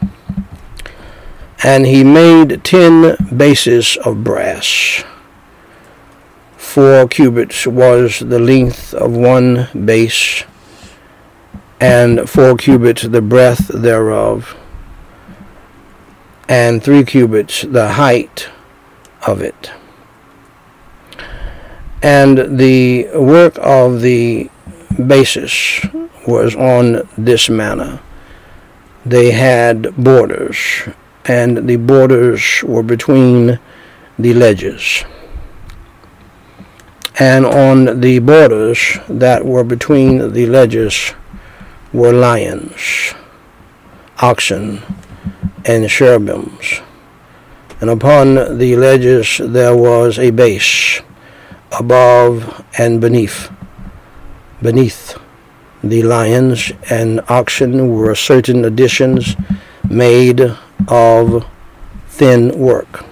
And 1.65 1.87
he 1.87 2.05
made 2.05 2.63
ten 2.63 3.17
bases 3.37 3.97
of 4.05 4.23
brass. 4.23 5.03
Four 6.57 7.09
cubits 7.09 7.67
was 7.67 8.21
the 8.21 8.39
length 8.39 8.95
of 8.95 9.17
one 9.17 9.69
base, 9.85 10.45
and 11.81 12.31
four 12.31 12.57
cubits 12.57 13.03
the 13.03 13.23
breadth 13.23 13.69
thereof, 13.69 14.57
and 16.49 16.83
three 16.83 17.05
cubits 17.05 17.63
the 17.63 17.93
height 17.95 18.49
of 19.27 19.43
it. 19.43 19.73
And 22.03 22.59
the 22.59 23.09
work 23.15 23.59
of 23.61 24.01
the 24.01 24.49
basis 25.07 25.85
was 26.27 26.55
on 26.55 27.09
this 27.19 27.49
manner. 27.49 28.01
They 29.05 29.33
had 29.33 29.97
borders 29.97 30.89
and 31.29 31.69
the 31.69 31.77
borders 31.77 32.65
were 32.65 32.83
between 32.83 33.61
the 34.19 34.35
ledges. 34.35 35.05
And 37.21 37.45
on 37.45 38.01
the 38.01 38.19
borders 38.21 38.99
that 39.09 39.45
were 39.45 39.65
between 39.65 40.33
the 40.33 40.47
ledges 40.47 41.13
were 41.93 42.13
lions, 42.13 43.15
oxen, 44.21 44.83
and 45.65 45.89
cherubims. 45.89 46.81
And 47.81 47.91
upon 47.91 48.59
the 48.59 48.77
ledges 48.77 49.41
there 49.43 49.77
was 49.77 50.19
a 50.19 50.31
base 50.31 51.01
above 51.79 52.65
and 52.79 53.01
beneath. 53.01 53.51
Beneath 54.63 55.19
the 55.85 56.03
lions 56.03 56.73
and 56.91 57.21
oxen 57.29 57.93
were 57.93 58.15
certain 58.15 58.65
additions 58.65 59.37
made 59.89 60.57
of 60.87 61.45
thin 62.07 62.57
work. 62.59 63.05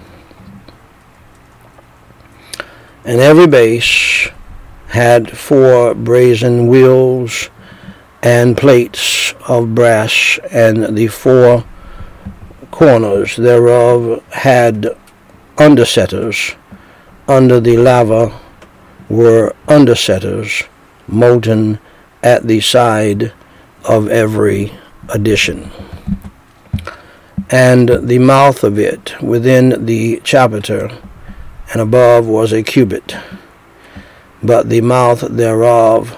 And 3.03 3.19
every 3.19 3.47
base 3.47 4.29
had 4.87 5.37
four 5.37 5.93
brazen 5.93 6.67
wheels 6.67 7.49
and 8.23 8.57
plates 8.57 9.33
of 9.47 9.75
brass, 9.75 10.39
and 10.51 10.97
the 10.97 11.07
four 11.07 11.63
corners 12.71 13.35
thereof 13.35 14.23
had 14.31 14.95
undersetters. 15.57 16.55
Under 17.27 17.59
the 17.59 17.77
laver 17.77 18.33
were 19.09 19.53
undersetters 19.67 20.67
molten 21.07 21.79
at 22.23 22.47
the 22.47 22.59
side 22.59 23.33
of 23.85 24.09
every 24.09 24.73
addition. 25.09 25.71
And 27.49 27.89
the 28.09 28.19
mouth 28.19 28.63
of 28.63 28.77
it 28.77 29.15
within 29.21 29.85
the 29.85 30.19
chapiter 30.23 30.89
and 31.71 31.81
above 31.81 32.27
was 32.27 32.51
a 32.51 32.63
cubit, 32.63 33.15
but 34.43 34.69
the 34.69 34.81
mouth 34.81 35.21
thereof 35.21 36.17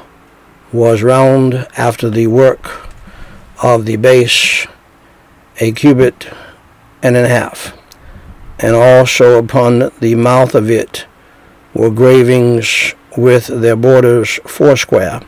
was 0.72 1.04
round 1.04 1.68
after 1.78 2.10
the 2.10 2.28
work 2.28 2.88
of 3.64 3.86
the 3.86 3.96
base 3.96 4.68
a 5.60 5.72
cubit 5.72 6.30
and 7.04 7.16
a 7.16 7.28
half, 7.28 7.78
and 8.60 8.76
also 8.76 9.38
upon 9.38 9.92
the 10.00 10.16
mouth 10.16 10.56
of 10.56 10.70
it 10.70 11.06
were 11.74 11.92
gravings 11.92 12.94
with 13.18 13.48
their 13.48 13.76
borders 13.76 14.40
foursquare, 14.46 15.22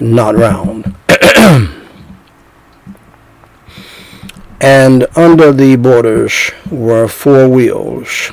not 0.00 0.34
round. 0.34 0.94
and 4.64 5.06
under 5.14 5.52
the 5.52 5.76
borders 5.76 6.50
were 6.70 7.06
four 7.06 7.46
wheels, 7.50 8.32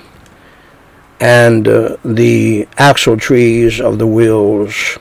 and 1.20 1.68
uh, 1.68 1.98
the 2.06 2.66
axle 2.78 3.18
trees 3.18 3.82
of 3.82 4.00
the 4.00 4.08
wheels 4.08 4.98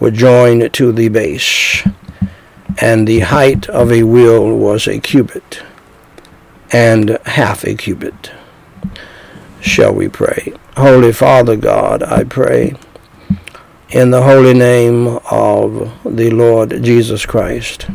were 0.00 0.10
joined 0.10 0.70
to 0.74 0.92
the 0.92 1.08
base, 1.08 1.82
and 2.76 3.08
the 3.08 3.20
height 3.20 3.70
of 3.70 3.90
a 3.90 4.02
wheel 4.02 4.54
was 4.54 4.86
a 4.86 5.00
cubit, 5.00 5.62
and 6.70 7.16
half 7.24 7.64
a 7.64 7.74
cubit. 7.74 8.30
Shall 9.62 9.94
we 9.94 10.10
pray? 10.10 10.52
Holy 10.76 11.14
Father 11.14 11.56
God, 11.56 12.02
I 12.02 12.24
pray 12.24 12.74
in 13.88 14.10
the 14.10 14.24
holy 14.24 14.52
name 14.52 15.20
of 15.30 15.90
the 16.04 16.28
Lord 16.28 16.82
Jesus 16.82 17.24
Christ. 17.24 17.86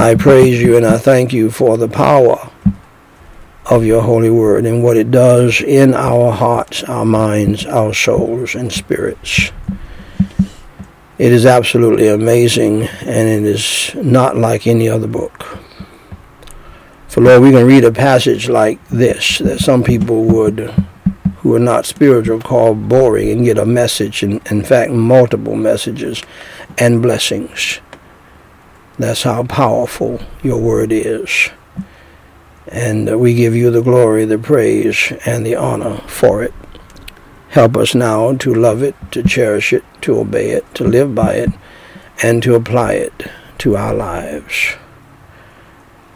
I 0.00 0.14
praise 0.14 0.62
you 0.62 0.78
and 0.78 0.86
I 0.86 0.96
thank 0.96 1.30
you 1.34 1.50
for 1.50 1.76
the 1.76 1.86
power 1.86 2.50
of 3.66 3.84
your 3.84 4.00
holy 4.00 4.30
word 4.30 4.64
and 4.64 4.82
what 4.82 4.96
it 4.96 5.10
does 5.10 5.60
in 5.60 5.92
our 5.92 6.32
hearts, 6.32 6.82
our 6.84 7.04
minds, 7.04 7.66
our 7.66 7.92
souls, 7.92 8.54
and 8.54 8.72
spirits. 8.72 9.52
It 11.18 11.32
is 11.32 11.44
absolutely 11.44 12.08
amazing 12.08 12.84
and 12.84 13.28
it 13.28 13.44
is 13.44 13.94
not 13.94 14.38
like 14.38 14.66
any 14.66 14.88
other 14.88 15.06
book. 15.06 15.58
For 17.08 17.20
Lord, 17.20 17.42
we 17.42 17.50
can 17.50 17.66
read 17.66 17.84
a 17.84 17.92
passage 17.92 18.48
like 18.48 18.82
this 18.88 19.36
that 19.40 19.58
some 19.58 19.82
people 19.82 20.24
would, 20.24 20.60
who 21.40 21.54
are 21.54 21.58
not 21.58 21.84
spiritual, 21.84 22.40
call 22.40 22.74
boring 22.74 23.32
and 23.32 23.44
get 23.44 23.58
a 23.58 23.66
message, 23.66 24.22
and 24.22 24.40
in 24.50 24.64
fact, 24.64 24.92
multiple 24.92 25.56
messages 25.56 26.22
and 26.78 27.02
blessings. 27.02 27.80
That's 29.00 29.22
how 29.22 29.44
powerful 29.44 30.20
your 30.42 30.60
word 30.60 30.92
is. 30.92 31.48
And 32.66 33.18
we 33.18 33.32
give 33.32 33.56
you 33.56 33.70
the 33.70 33.80
glory, 33.80 34.26
the 34.26 34.36
praise, 34.36 35.10
and 35.24 35.44
the 35.46 35.56
honor 35.56 36.02
for 36.06 36.42
it. 36.42 36.52
Help 37.48 37.78
us 37.78 37.94
now 37.94 38.34
to 38.36 38.54
love 38.54 38.82
it, 38.82 38.94
to 39.12 39.22
cherish 39.22 39.72
it, 39.72 39.84
to 40.02 40.18
obey 40.18 40.50
it, 40.50 40.74
to 40.74 40.84
live 40.84 41.14
by 41.14 41.32
it, 41.32 41.48
and 42.22 42.42
to 42.42 42.54
apply 42.54 42.92
it 42.92 43.26
to 43.60 43.74
our 43.74 43.94
lives. 43.94 44.74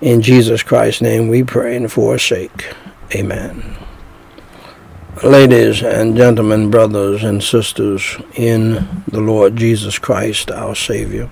In 0.03 0.21
Jesus 0.21 0.63
Christ's 0.63 1.01
name 1.01 1.29
we 1.29 1.43
pray 1.43 1.77
and 1.77 1.91
forsake. 1.91 2.75
Amen. 3.15 3.79
Ladies 5.23 5.83
and 5.83 6.19
gentlemen, 6.19 6.71
brothers 6.71 7.25
and 7.25 7.43
sisters 7.43 8.19
in 8.35 9.03
the 9.09 9.23
Lord 9.23 9.57
Jesus 9.57 9.99
Christ, 9.99 10.51
our 10.51 10.75
Savior 10.75 11.31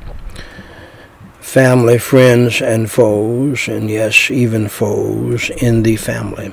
family, 1.53 1.99
friends, 1.99 2.63
and 2.63 2.91
foes, 2.91 3.69
and 3.69 3.91
yes, 3.91 4.31
even 4.31 4.67
foes 4.67 5.51
in 5.51 5.83
the 5.83 5.95
family. 5.97 6.51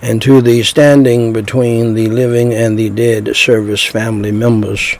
And 0.00 0.22
to 0.22 0.40
the 0.40 0.62
standing 0.62 1.32
between 1.32 1.94
the 1.94 2.06
living 2.06 2.54
and 2.54 2.78
the 2.78 2.90
dead 2.90 3.34
service 3.34 3.84
family 3.84 4.30
members, 4.30 4.94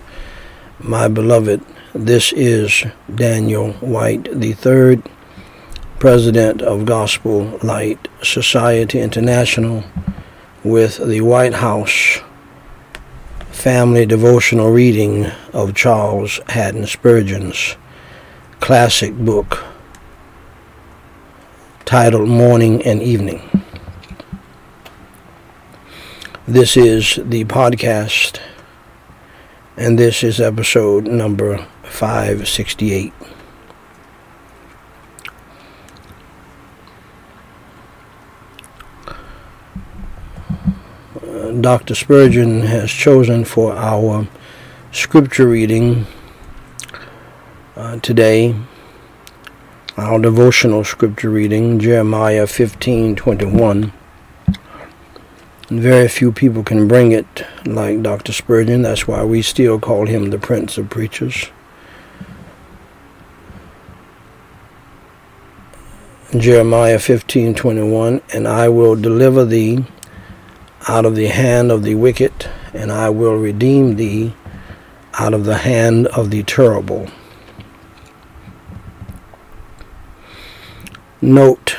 my 0.80 1.06
beloved, 1.06 1.64
this 1.94 2.32
is 2.32 2.82
Daniel 3.14 3.70
Whyte 3.74 4.26
III, 4.26 5.00
President 6.00 6.60
of 6.60 6.86
Gospel 6.86 7.56
Light 7.62 8.08
Society 8.20 8.98
International, 8.98 9.84
with 10.64 10.96
the 10.98 11.20
Whyte 11.20 11.54
House 11.54 12.18
Family 13.52 14.06
Devotional 14.06 14.72
Reading 14.72 15.26
of 15.52 15.76
Charles 15.76 16.40
Haddon 16.48 16.88
Spurgeon's 16.88 17.76
classic 18.61 19.16
book 19.16 19.64
titled 21.87 22.29
Morning 22.29 22.83
and 22.85 23.03
Evening. 23.03 23.42
This 26.46 26.77
is 26.77 27.18
the 27.25 27.44
podcast, 27.46 28.38
and 29.77 29.99
this 29.99 30.23
is 30.23 30.40
episode 30.40 31.07
number 31.07 31.66
568. 31.85 33.12
Uh, 41.23 41.51
Dr. 41.61 41.94
Spurgeon 41.94 42.61
has 42.61 42.90
chosen 42.90 43.44
for 43.44 43.73
our 43.73 44.29
scripture 44.92 45.49
reading 45.49 46.07
uh, 47.76 47.98
today, 48.00 48.54
our 49.96 50.18
devotional 50.18 50.83
scripture 50.85 51.30
reading, 51.30 51.78
Jeremiah 51.78 52.46
15:21. 52.46 53.92
Very 55.68 56.09
few 56.09 56.33
people 56.33 56.64
can 56.64 56.88
bring 56.88 57.12
it 57.12 57.46
like 57.64 58.02
Dr. 58.02 58.33
Spurgeon. 58.33 58.83
That's 58.83 59.06
why 59.06 59.22
we 59.22 59.40
still 59.40 59.78
call 59.78 60.06
him 60.06 60.30
the 60.30 60.38
Prince 60.38 60.78
of 60.78 60.90
Preachers. 60.90 61.50
Jeremiah 66.37 66.98
15:21 66.98 68.20
and 68.33 68.48
I 68.48 68.68
will 68.68 68.96
deliver 68.96 69.44
thee 69.44 69.85
out 70.88 71.04
of 71.04 71.14
the 71.14 71.26
hand 71.26 71.70
of 71.70 71.83
the 71.83 71.94
wicked 71.94 72.33
and 72.72 72.90
I 72.90 73.11
will 73.11 73.37
redeem 73.37 73.96
thee 73.96 74.35
out 75.18 75.35
of 75.35 75.44
the 75.44 75.59
hand 75.59 76.06
of 76.09 76.30
the 76.30 76.42
terrible 76.44 77.09
Note, 81.22 81.76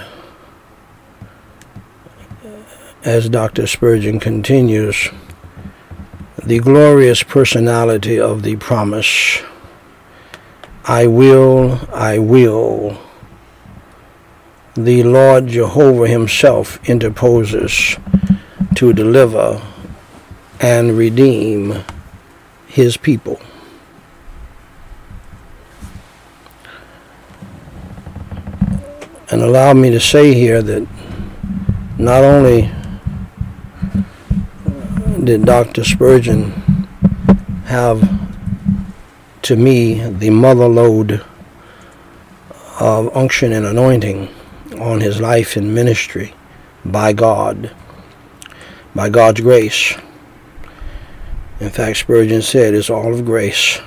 as 3.03 3.27
Dr. 3.27 3.65
Spurgeon 3.65 4.19
continues, 4.19 5.09
the 6.43 6.59
glorious 6.59 7.23
personality 7.23 8.19
of 8.19 8.43
the 8.43 8.55
promise 8.57 9.41
I 10.85 11.07
will, 11.07 11.79
I 11.91 12.19
will. 12.19 12.99
The 14.75 15.01
Lord 15.01 15.47
Jehovah 15.47 16.07
Himself 16.07 16.79
interposes 16.87 17.97
to 18.75 18.93
deliver 18.93 19.59
and 20.59 20.95
redeem 20.95 21.83
His 22.67 22.95
people. 22.95 23.41
And 29.31 29.41
allow 29.41 29.73
me 29.73 29.89
to 29.91 29.99
say 29.99 30.33
here 30.33 30.61
that 30.61 30.85
not 31.97 32.23
only 32.23 32.69
did 35.23 35.45
Dr. 35.45 35.85
Spurgeon 35.85 36.51
have 37.65 38.01
to 39.43 39.55
me 39.55 40.05
the 40.09 40.29
mother 40.29 40.67
lode 40.67 41.23
of 42.79 43.15
unction 43.15 43.53
and 43.53 43.65
anointing 43.65 44.27
on 44.79 44.99
his 44.99 45.21
life 45.21 45.55
and 45.55 45.73
ministry 45.73 46.33
by 46.83 47.13
God, 47.13 47.71
by 48.93 49.09
God's 49.09 49.39
grace. 49.39 49.95
In 51.59 51.69
fact, 51.69 51.97
Spurgeon 51.97 52.41
said 52.41 52.73
it's 52.73 52.89
all 52.89 53.13
of 53.13 53.23
grace. 53.23 53.79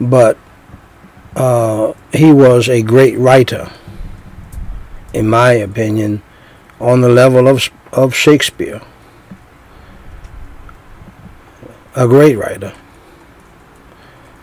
But 0.00 0.38
uh, 1.34 1.92
he 2.12 2.32
was 2.32 2.68
a 2.68 2.82
great 2.82 3.18
writer, 3.18 3.70
in 5.12 5.28
my 5.28 5.52
opinion, 5.52 6.22
on 6.80 7.00
the 7.00 7.08
level 7.08 7.48
of 7.48 7.68
of 7.92 8.14
Shakespeare. 8.14 8.80
A 11.96 12.06
great 12.06 12.36
writer, 12.36 12.74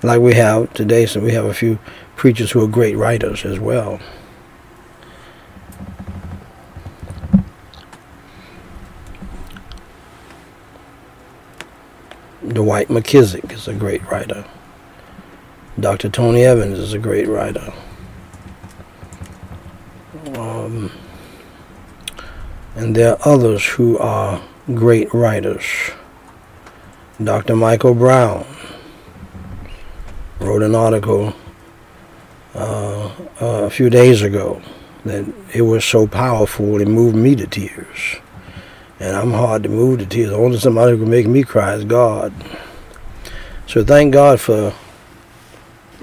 like 0.04 0.20
we 0.20 0.34
have 0.34 0.74
today. 0.74 1.06
So 1.06 1.22
we 1.22 1.32
have 1.32 1.46
a 1.46 1.54
few 1.54 1.80
preachers 2.16 2.52
who 2.52 2.64
are 2.64 2.68
great 2.68 2.98
writers 2.98 3.46
as 3.46 3.60
well. 3.60 4.00
Dwight 12.48 12.90
McKissic 12.90 13.52
is 13.52 13.68
a 13.68 13.74
great 13.74 14.06
writer. 14.10 14.46
Dr. 15.78 16.08
Tony 16.08 16.44
Evans 16.44 16.80
is 16.80 16.94
a 16.94 17.00
great 17.00 17.28
writer. 17.28 17.74
Um, 20.36 20.90
and 22.76 22.96
there 22.96 23.14
are 23.14 23.28
others 23.28 23.66
who 23.66 23.98
are 23.98 24.42
great 24.74 25.14
writers. 25.14 25.66
Dr. 27.22 27.58
Michael 27.58 27.94
Brown 27.94 28.46
wrote 30.40 30.64
an 30.64 30.76
article 30.76 31.34
uh, 32.54 33.12
a 33.42 33.70
few 33.70 33.90
days 33.90 34.22
ago 34.22 34.62
that 35.04 35.26
it 35.54 35.64
was 35.64 35.84
so 35.84 36.08
powerful 36.08 36.80
it 36.80 36.88
moved 36.88 37.18
me 37.18 37.36
to 37.36 37.48
tears. 37.48 38.16
And 39.02 39.14
I'm 39.16 39.32
hard 39.32 39.64
to 39.64 39.70
move 39.70 40.00
to 40.00 40.06
tears. 40.06 40.32
Only 40.32 40.58
somebody 40.58 40.92
who 40.94 41.00
can 41.00 41.10
make 41.10 41.28
me 41.28 41.44
cry 41.44 41.74
is 41.74 41.84
God. 41.84 42.34
So 43.68 43.84
thank 43.84 44.14
God 44.14 44.40
for 44.40 44.74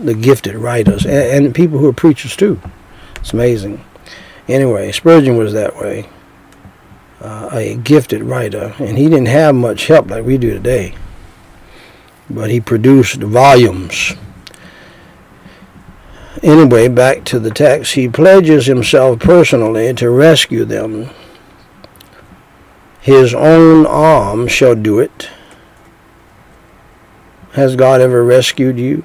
the 0.04 0.14
gifted 0.14 0.54
writers 0.54 1.04
and, 1.04 1.46
and 1.46 1.54
people 1.54 1.78
who 1.78 1.88
are 1.88 1.92
preachers 1.92 2.36
too. 2.36 2.60
It's 3.16 3.32
amazing. 3.32 3.84
Anyway, 4.48 4.92
Spurgeon 4.92 5.36
was 5.36 5.52
that 5.52 5.76
way. 5.76 6.08
Uh, 7.20 7.48
a 7.52 7.76
gifted 7.76 8.22
writer, 8.22 8.74
and 8.80 8.98
he 8.98 9.04
didn't 9.04 9.26
have 9.26 9.54
much 9.54 9.86
help 9.86 10.10
like 10.10 10.24
we 10.24 10.36
do 10.36 10.52
today. 10.52 10.94
But 12.28 12.50
he 12.50 12.60
produced 12.60 13.22
volumes. 13.22 14.14
Anyway, 16.42 16.88
back 16.88 17.24
to 17.26 17.38
the 17.38 17.50
text. 17.50 17.94
He 17.94 18.08
pledges 18.08 18.66
himself 18.66 19.20
personally 19.20 19.94
to 19.94 20.10
rescue 20.10 20.64
them 20.64 21.10
his 23.02 23.34
own 23.34 23.84
arm 23.84 24.46
shall 24.46 24.76
do 24.76 25.00
it. 25.00 25.28
Has 27.54 27.74
God 27.74 28.00
ever 28.00 28.24
rescued 28.24 28.78
you? 28.78 29.04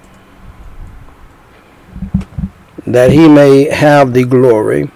That 2.87 3.11
he 3.11 3.27
may 3.27 3.69
have 3.69 4.13
the 4.13 4.23
glory. 4.23 4.89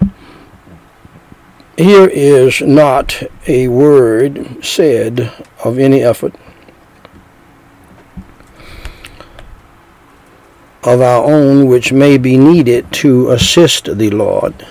Here 1.76 2.08
is 2.08 2.60
not 2.60 3.22
a 3.46 3.68
word 3.68 4.64
said 4.64 5.32
of 5.64 5.78
any 5.78 6.02
effort 6.02 6.34
of 10.82 11.00
our 11.00 11.24
own 11.24 11.66
which 11.66 11.92
may 11.92 12.18
be 12.18 12.36
needed 12.36 12.90
to 12.92 13.30
assist 13.30 13.96
the 13.98 14.10
Lord 14.10 14.66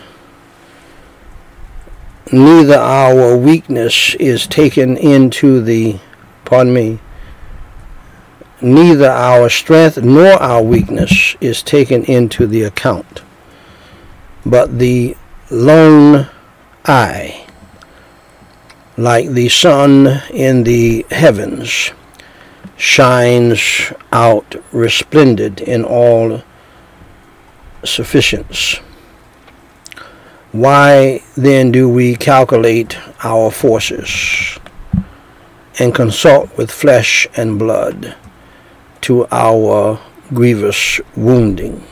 neither 2.31 2.75
our 2.75 3.35
weakness 3.35 4.15
is 4.15 4.47
taken 4.47 4.95
into 4.97 5.61
the, 5.61 5.99
pardon 6.45 6.73
me, 6.73 6.99
neither 8.61 9.09
our 9.09 9.49
strength 9.49 9.97
nor 10.03 10.33
our 10.33 10.61
weakness 10.61 11.35
is 11.41 11.63
taken 11.63 12.03
into 12.05 12.47
the 12.47 12.63
account, 12.63 13.21
but 14.45 14.79
the 14.79 15.15
lone 15.49 16.27
eye, 16.85 17.45
like 18.97 19.29
the 19.29 19.49
sun 19.49 20.21
in 20.31 20.63
the 20.63 21.05
heavens, 21.11 21.91
shines 22.77 23.93
out 24.11 24.55
resplendent 24.71 25.61
in 25.61 25.83
all 25.83 26.41
sufficiency 27.83 28.79
why 30.51 31.23
then 31.35 31.71
do 31.71 31.87
we 31.87 32.13
calculate 32.15 32.97
our 33.23 33.49
forces 33.49 34.59
and 35.79 35.95
consult 35.95 36.55
with 36.57 36.69
flesh 36.69 37.25
and 37.37 37.57
blood 37.57 38.15
to 39.01 39.27
our 39.31 39.99
grievous 40.33 41.01
wounding? 41.15 41.85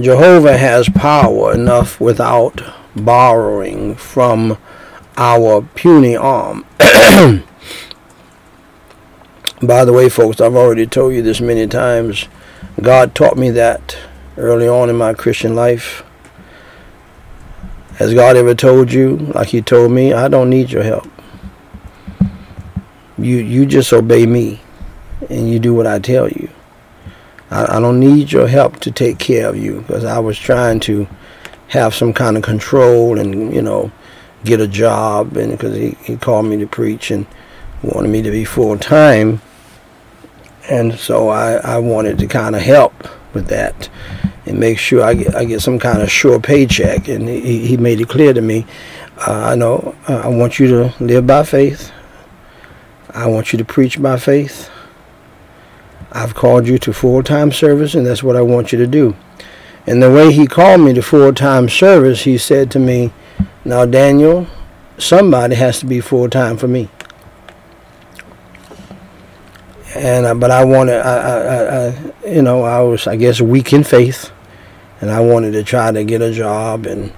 Jehovah 0.00 0.56
has 0.56 0.88
power 0.88 1.52
enough 1.52 2.00
without 2.00 2.60
borrowing 2.96 3.94
from 3.94 4.58
our 5.16 5.62
puny 5.74 6.16
arm. 6.16 6.64
By 9.62 9.84
the 9.84 9.92
way, 9.92 10.08
folks, 10.08 10.40
I've 10.40 10.56
already 10.56 10.86
told 10.86 11.14
you 11.14 11.22
this 11.22 11.40
many 11.40 11.66
times. 11.66 12.26
God 12.80 13.14
taught 13.14 13.36
me 13.36 13.50
that 13.50 13.96
early 14.36 14.66
on 14.66 14.90
in 14.90 14.96
my 14.96 15.14
Christian 15.14 15.54
life. 15.54 16.02
Has 17.96 18.12
God 18.12 18.36
ever 18.36 18.54
told 18.54 18.92
you, 18.92 19.16
like 19.16 19.48
He 19.48 19.62
told 19.62 19.92
me, 19.92 20.12
I 20.12 20.26
don't 20.26 20.50
need 20.50 20.70
your 20.70 20.82
help? 20.82 21.08
You 23.16 23.36
you 23.36 23.64
just 23.64 23.92
obey 23.92 24.26
me, 24.26 24.60
and 25.30 25.50
you 25.50 25.58
do 25.58 25.74
what 25.74 25.86
I 25.86 25.98
tell 25.98 26.28
you. 26.28 26.48
I, 27.50 27.76
I 27.76 27.80
don't 27.80 28.00
need 28.00 28.32
your 28.32 28.48
help 28.48 28.80
to 28.80 28.90
take 28.90 29.18
care 29.18 29.48
of 29.48 29.56
you 29.56 29.80
because 29.80 30.04
I 30.04 30.18
was 30.18 30.38
trying 30.38 30.80
to 30.80 31.06
have 31.68 31.94
some 31.94 32.12
kind 32.12 32.36
of 32.36 32.42
control 32.42 33.18
and 33.18 33.52
you 33.54 33.62
know 33.62 33.90
get 34.44 34.60
a 34.60 34.68
job, 34.68 35.36
and 35.36 35.52
because 35.52 35.76
he 35.76 35.90
he 36.02 36.16
called 36.16 36.46
me 36.46 36.56
to 36.58 36.66
preach 36.66 37.10
and 37.10 37.26
wanted 37.82 38.08
me 38.08 38.22
to 38.22 38.30
be 38.30 38.44
full 38.44 38.78
time, 38.78 39.40
and 40.68 40.94
so 40.94 41.28
I 41.28 41.54
I 41.54 41.78
wanted 41.78 42.18
to 42.18 42.26
kind 42.26 42.54
of 42.54 42.62
help 42.62 42.94
with 43.34 43.48
that 43.48 43.88
and 44.46 44.58
make 44.58 44.78
sure 44.78 45.02
I 45.02 45.14
get 45.14 45.34
I 45.34 45.44
get 45.44 45.60
some 45.60 45.78
kind 45.78 46.02
of 46.02 46.10
sure 46.10 46.40
paycheck. 46.40 47.08
And 47.08 47.28
he, 47.28 47.66
he 47.66 47.76
made 47.76 48.00
it 48.00 48.08
clear 48.08 48.32
to 48.32 48.40
me, 48.40 48.66
uh, 49.26 49.50
I 49.52 49.54
know 49.54 49.94
uh, 50.08 50.22
I 50.24 50.28
want 50.28 50.58
you 50.58 50.68
to 50.68 50.94
live 51.02 51.26
by 51.26 51.44
faith. 51.44 51.92
I 53.10 53.26
want 53.26 53.52
you 53.52 53.58
to 53.58 53.64
preach 53.64 54.00
by 54.02 54.18
faith. 54.18 54.70
I've 56.14 56.34
called 56.34 56.66
you 56.66 56.78
to 56.78 56.92
full-time 56.92 57.52
service, 57.52 57.94
and 57.94 58.06
that's 58.06 58.22
what 58.22 58.36
I 58.36 58.42
want 58.42 58.72
you 58.72 58.78
to 58.78 58.86
do. 58.86 59.16
And 59.86 60.02
the 60.02 60.10
way 60.10 60.32
he 60.32 60.46
called 60.46 60.80
me 60.80 60.94
to 60.94 61.02
full-time 61.02 61.68
service, 61.68 62.22
he 62.22 62.38
said 62.38 62.70
to 62.70 62.78
me, 62.78 63.12
"Now, 63.64 63.84
Daniel, 63.84 64.46
somebody 64.96 65.56
has 65.56 65.80
to 65.80 65.86
be 65.86 66.00
full-time 66.00 66.56
for 66.56 66.68
me." 66.68 66.88
and 69.94 70.26
uh, 70.26 70.34
but 70.34 70.50
I 70.50 70.64
wanted, 70.64 71.00
I, 71.00 71.16
I, 71.16 71.86
I, 71.86 72.28
you 72.28 72.42
know, 72.42 72.62
I 72.62 72.80
was, 72.80 73.06
I 73.06 73.16
guess, 73.16 73.40
weak 73.40 73.72
in 73.72 73.84
faith, 73.84 74.30
and 75.00 75.10
I 75.10 75.20
wanted 75.20 75.52
to 75.52 75.62
try 75.62 75.92
to 75.92 76.04
get 76.04 76.20
a 76.20 76.32
job 76.32 76.86
and 76.86 77.12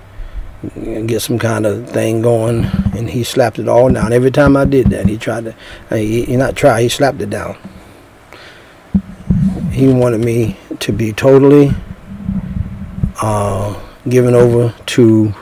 get 1.09 1.23
some 1.23 1.39
kind 1.39 1.65
of 1.65 1.89
thing 1.91 2.23
going. 2.23 2.65
And 2.95 3.09
he 3.09 3.25
slapped 3.25 3.59
it 3.59 3.69
all 3.69 3.91
down. 3.93 4.13
Every 4.13 4.31
time 4.31 4.57
I 4.57 4.65
did 4.65 4.89
that, 4.89 5.09
he 5.09 5.17
tried 5.17 5.45
to, 5.45 5.55
he, 5.91 6.25
he 6.25 6.37
not 6.37 6.57
try, 6.57 6.83
he 6.83 6.89
slapped 6.89 7.21
it 7.21 7.31
down. 7.31 7.57
He 9.77 9.89
wanted 9.89 10.25
me 10.25 10.57
to 10.81 10.91
be 10.91 11.13
totally 11.13 11.71
uh, 13.21 13.79
given 14.09 14.35
over 14.35 14.75
to 14.87 15.35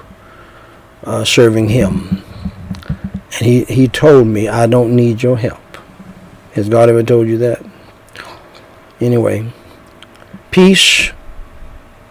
uh, 1.04 1.24
serving 1.24 1.68
him. 1.68 2.20
And 2.88 3.46
he, 3.46 3.62
he 3.66 3.86
told 3.86 4.26
me, 4.26 4.48
I 4.48 4.66
don't 4.66 4.96
need 4.96 5.22
your 5.22 5.36
help. 5.36 5.60
Has 6.54 6.68
God 6.68 6.88
ever 6.88 7.04
told 7.04 7.28
you 7.28 7.38
that? 7.38 7.64
Anyway, 9.00 9.52
peace 10.50 11.12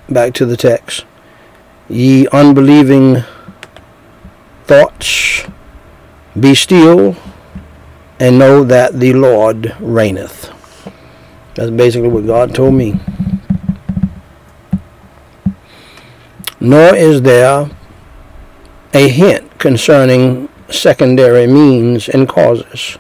back 0.08 0.34
to 0.36 0.46
the 0.46 0.56
text. 0.56 1.04
Ye 1.90 2.26
unbelieving 2.30 3.26
thoughts, 4.64 5.44
be 6.40 6.56
still 6.56 7.18
and 8.18 8.40
know 8.40 8.64
that 8.64 9.02
the 9.02 9.12
Lord 9.12 9.76
reigneth. 9.82 10.53
That's 11.56 11.72
basically 11.72 12.10
what 12.10 12.26
God 12.26 12.56
told 12.56 12.74
me. 12.74 13.00
Nor 16.60 16.96
is 16.96 17.22
there 17.22 17.70
a 18.94 19.08
hint 19.10 19.60
concerning 19.60 20.50
secondary 20.70 21.48
means 21.48 22.10
and 22.10 22.28
causes. 22.28 22.98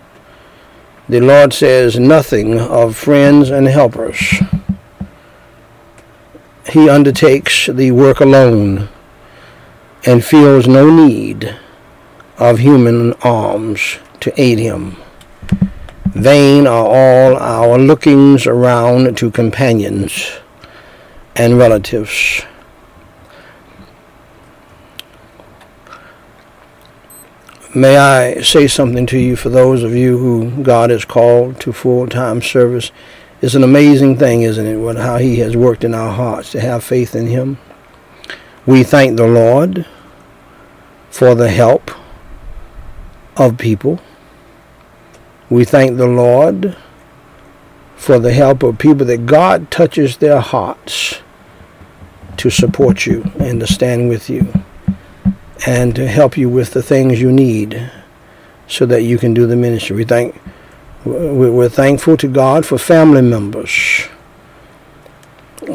The 1.10 1.20
Lord 1.20 1.54
says 1.54 2.00
nothing 2.00 2.60
of 2.60 2.96
friends 2.96 3.50
and 3.50 3.68
helpers 3.68 4.42
he 6.74 6.90
undertakes 6.90 7.68
the 7.68 7.92
work 7.92 8.20
alone 8.20 8.90
and 10.06 10.24
feels 10.24 10.68
no 10.68 10.90
need 10.90 11.56
of 12.38 12.60
human 12.60 13.14
arms 13.22 14.00
to 14.20 14.42
aid 14.42 14.58
him. 14.60 14.98
Vain 16.14 16.68
are 16.68 16.86
all 16.86 17.38
our 17.38 17.78
lookings 17.78 18.46
around 18.46 19.18
to 19.18 19.32
companions. 19.32 20.40
and 21.36 21.58
relatives. 21.58 22.44
May 27.76 27.98
I 27.98 28.42
say 28.42 28.68
something 28.68 29.08
to 29.08 29.18
you 29.18 29.36
for 29.36 29.50
those 29.50 29.82
of 29.82 29.96
you 29.96 30.20
who 30.20 30.64
God 30.64 30.92
has 30.92 31.06
called 31.06 31.60
to 31.62 31.74
full-time 31.74 32.42
service. 32.42 32.92
It's 33.42 33.56
an 33.56 33.64
amazing 33.64 34.18
thing, 34.18 34.44
isn't 34.44 34.66
it, 34.66 34.78
what, 34.78 34.98
how 34.98 35.18
he 35.18 35.40
has 35.40 35.58
worked 35.58 35.84
in 35.84 35.96
our 35.96 36.12
hearts 36.12 36.52
to 36.52 36.62
have 36.62 36.84
faith 36.84 37.16
in 37.16 37.28
him. 37.28 37.58
We 38.66 38.84
thank 38.84 39.18
the 39.18 39.28
Lord 39.28 39.88
for 41.10 41.34
the 41.34 41.50
help 41.50 41.90
of 43.36 43.58
people. 43.58 44.00
We 45.54 45.66
thank 45.66 45.98
the 45.98 46.08
Lord 46.08 46.76
for 47.96 48.18
the 48.18 48.34
help 48.34 48.64
of 48.64 48.80
people 48.80 49.06
that 49.06 49.28
God 49.28 49.70
touches 49.70 50.18
their 50.18 50.40
hearts 50.40 51.22
to 52.38 52.50
support 52.50 53.06
you 53.06 53.32
and 53.40 53.60
to 53.60 53.68
stand 53.68 54.10
with 54.10 54.32
you 54.32 54.52
and 55.68 55.96
to 55.96 56.08
help 56.08 56.38
you 56.38 56.50
with 56.50 56.72
the 56.72 56.82
things 56.82 57.22
you 57.22 57.32
need 57.32 57.92
so 58.68 58.88
that 58.88 59.04
you 59.04 59.20
can 59.20 59.36
do 59.36 59.46
the 59.46 59.56
ministry. 59.56 59.96
We 59.96 60.06
thank 60.06 60.42
we're 61.06 61.70
thankful 61.70 62.18
to 62.18 62.28
God 62.28 62.66
for 62.66 62.80
family 62.80 63.22
members 63.22 64.08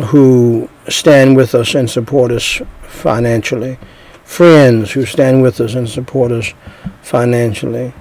who 0.06 0.68
stand 0.88 1.36
with 1.36 1.54
us 1.54 1.76
and 1.76 1.88
support 1.88 2.32
us 2.32 2.60
financially, 2.82 3.78
friends 4.24 4.90
who 4.90 5.06
stand 5.06 5.40
with 5.40 5.60
us 5.60 5.74
and 5.74 5.88
support 5.88 6.32
us 6.32 6.52
financially, 7.00 7.92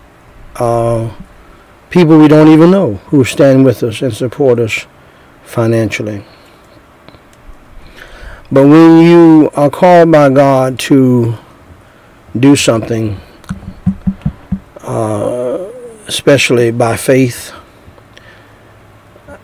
uh, 0.55 1.13
people 1.89 2.17
we 2.17 2.27
don't 2.27 2.47
even 2.49 2.71
know 2.71 2.95
who 3.09 3.23
stand 3.23 3.65
with 3.65 3.83
us 3.83 4.01
and 4.01 4.13
support 4.13 4.59
us 4.59 4.85
financially. 5.43 6.23
But 8.51 8.67
when 8.67 9.01
you 9.01 9.49
are 9.55 9.69
called 9.69 10.11
by 10.11 10.29
God 10.29 10.79
to 10.79 11.35
do 12.37 12.55
something, 12.55 13.19
uh, 14.81 15.69
especially 16.07 16.71
by 16.71 16.95
faith, 16.95 17.53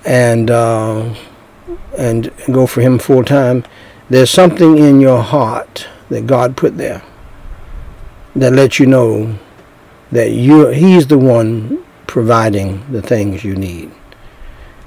and 0.05 0.49
uh, 0.49 1.13
and 1.97 2.31
go 2.51 2.65
for 2.65 2.81
Him 2.81 2.99
full 2.99 3.23
time, 3.23 3.65
there's 4.09 4.29
something 4.29 4.77
in 4.77 5.01
your 5.01 5.21
heart 5.21 5.87
that 6.09 6.27
God 6.27 6.55
put 6.55 6.77
there 6.77 7.03
that 8.35 8.53
lets 8.53 8.79
you 8.79 8.85
know 8.85 9.37
that 10.11 10.31
you 10.31 10.67
He's 10.67 11.07
the 11.07 11.17
one 11.17 11.83
providing 12.13 12.85
the 12.91 13.01
things 13.01 13.43
you 13.43 13.55
need. 13.55 13.91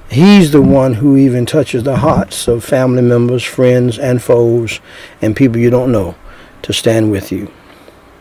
He's 0.09 0.53
the 0.53 0.63
one 0.63 0.95
who 0.95 1.17
even 1.17 1.45
touches 1.45 1.83
the 1.83 1.97
hearts 1.97 2.47
of 2.47 2.65
family 2.65 3.03
members, 3.03 3.43
friends, 3.43 3.99
and 3.99 4.23
foes, 4.23 4.79
and 5.21 5.35
people 5.35 5.59
you 5.59 5.69
don't 5.69 5.91
know 5.91 6.15
to 6.63 6.73
stand 6.73 7.11
with 7.11 7.33
you 7.33 7.51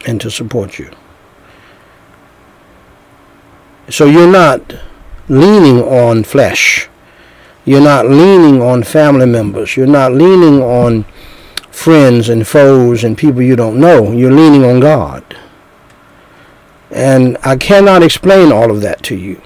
and 0.07 0.19
to 0.21 0.31
support 0.31 0.79
you. 0.79 0.89
So 3.91 4.05
you're 4.07 4.31
not 4.31 4.73
leaning 5.29 5.83
on 5.83 6.23
flesh. 6.23 6.89
You're 7.63 7.81
not 7.81 8.07
leaning 8.07 8.59
on 8.59 8.81
family 8.81 9.27
members. 9.27 9.77
You're 9.77 9.85
not 9.85 10.13
leaning 10.13 10.63
on 10.63 11.03
friends 11.69 12.27
and 12.27 12.47
foes 12.47 13.03
and 13.03 13.15
people 13.15 13.43
you 13.43 13.55
don't 13.55 13.79
know. 13.79 14.11
You're 14.11 14.31
leaning 14.31 14.65
on 14.65 14.79
God. 14.79 15.37
And 16.95 17.37
I 17.43 17.57
cannot 17.57 18.03
explain 18.03 18.53
all 18.53 18.71
of 18.71 18.79
that 18.79 19.03
to 19.03 19.17
you. 19.17 19.41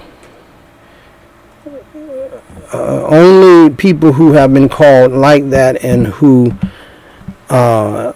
Uh, 2.71 3.07
only 3.07 3.75
people 3.75 4.13
who 4.13 4.33
have 4.33 4.53
been 4.53 4.69
called 4.69 5.11
like 5.11 5.49
that 5.49 5.83
and 5.83 6.05
who 6.05 6.53
uh, 7.49 8.13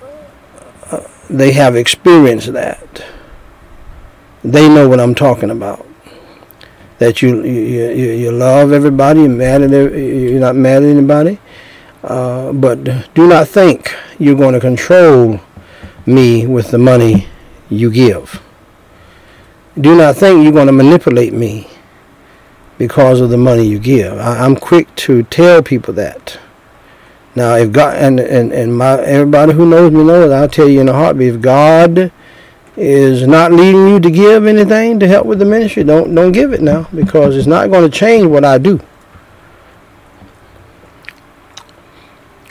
they 1.31 1.51
have 1.53 1.75
experienced 1.75 2.53
that. 2.53 3.03
They 4.43 4.69
know 4.69 4.87
what 4.87 4.99
I'm 4.99 5.15
talking 5.15 5.49
about. 5.49 5.87
That 6.99 7.23
you 7.23 7.43
you, 7.43 7.89
you, 7.91 8.31
love 8.31 8.71
everybody, 8.71 9.21
you're, 9.21 9.29
mad 9.29 9.63
at, 9.63 9.71
you're 9.71 10.39
not 10.39 10.55
mad 10.55 10.83
at 10.83 10.89
anybody, 10.89 11.39
uh, 12.03 12.53
but 12.53 12.83
do 13.15 13.27
not 13.27 13.47
think 13.47 13.95
you're 14.19 14.35
going 14.35 14.53
to 14.53 14.59
control 14.59 15.39
me 16.05 16.45
with 16.45 16.69
the 16.69 16.77
money 16.77 17.27
you 17.71 17.89
give. 17.89 18.39
Do 19.79 19.95
not 19.95 20.15
think 20.15 20.43
you're 20.43 20.51
going 20.51 20.67
to 20.67 20.73
manipulate 20.73 21.33
me 21.33 21.67
because 22.77 23.21
of 23.21 23.29
the 23.29 23.37
money 23.37 23.63
you 23.63 23.79
give. 23.79 24.13
I, 24.17 24.45
I'm 24.45 24.55
quick 24.55 24.93
to 24.97 25.23
tell 25.23 25.63
people 25.63 25.93
that. 25.95 26.39
Now, 27.35 27.55
if 27.55 27.71
God 27.71 27.95
and 27.97 28.19
and 28.19 28.53
and 28.53 28.77
my 28.77 29.01
everybody 29.01 29.53
who 29.53 29.67
knows 29.67 29.91
me 29.91 30.03
knows, 30.03 30.31
I'll 30.31 30.47
tell 30.47 30.69
you 30.69 30.81
in 30.81 30.89
a 30.89 30.93
heartbeat. 30.93 31.35
If 31.35 31.41
God 31.41 32.11
is 32.75 33.25
not 33.25 33.51
leading 33.51 33.87
you 33.87 33.99
to 33.99 34.11
give 34.11 34.45
anything 34.45 34.99
to 34.99 35.07
help 35.07 35.25
with 35.25 35.39
the 35.39 35.45
ministry, 35.45 35.83
don't 35.83 36.13
don't 36.13 36.31
give 36.31 36.53
it 36.53 36.61
now 36.61 36.87
because 36.93 37.35
it's 37.35 37.47
not 37.47 37.71
going 37.71 37.89
to 37.89 37.97
change 37.97 38.27
what 38.27 38.45
I 38.45 38.59
do. 38.59 38.79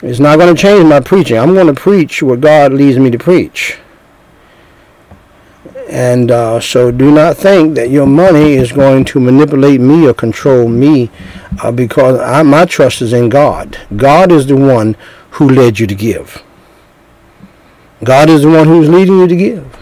It's 0.01 0.19
not 0.19 0.37
going 0.37 0.53
to 0.53 0.61
change 0.61 0.85
my 0.85 0.99
preaching. 0.99 1.37
I'm 1.37 1.53
going 1.53 1.73
to 1.73 1.73
preach 1.73 2.21
what 2.21 2.41
God 2.41 2.73
leads 2.73 2.99
me 2.99 3.09
to 3.11 3.17
preach. 3.17 3.77
And 5.93 6.31
uh, 6.31 6.59
so 6.59 6.89
do 6.89 7.11
not 7.11 7.37
think 7.37 7.75
that 7.75 7.91
your 7.91 8.07
money 8.07 8.53
is 8.53 8.71
going 8.71 9.05
to 9.05 9.19
manipulate 9.19 9.79
me 9.79 10.07
or 10.07 10.13
control 10.15 10.67
me 10.67 11.11
uh, 11.61 11.71
because 11.71 12.19
I, 12.19 12.41
my 12.41 12.65
trust 12.65 13.03
is 13.03 13.13
in 13.13 13.29
God. 13.29 13.77
God 13.95 14.31
is 14.31 14.47
the 14.47 14.55
one 14.55 14.97
who 15.33 15.47
led 15.47 15.77
you 15.77 15.85
to 15.85 15.93
give. 15.93 16.41
God 18.03 18.27
is 18.27 18.41
the 18.41 18.49
one 18.49 18.67
who's 18.67 18.89
leading 18.89 19.19
you 19.19 19.27
to 19.27 19.35
give. 19.35 19.77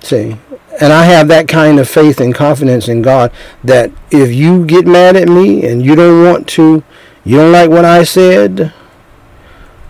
See, 0.00 0.38
and 0.80 0.90
I 0.90 1.04
have 1.04 1.28
that 1.28 1.48
kind 1.48 1.78
of 1.78 1.86
faith 1.86 2.18
and 2.18 2.34
confidence 2.34 2.88
in 2.88 3.02
God 3.02 3.30
that 3.62 3.92
if 4.10 4.32
you 4.32 4.64
get 4.64 4.86
mad 4.86 5.16
at 5.16 5.28
me 5.28 5.66
and 5.66 5.84
you 5.84 5.94
don't 5.94 6.24
want 6.24 6.48
to, 6.48 6.82
you 7.24 7.36
don't 7.36 7.52
like 7.52 7.68
what 7.68 7.84
I 7.84 8.04
said, 8.04 8.72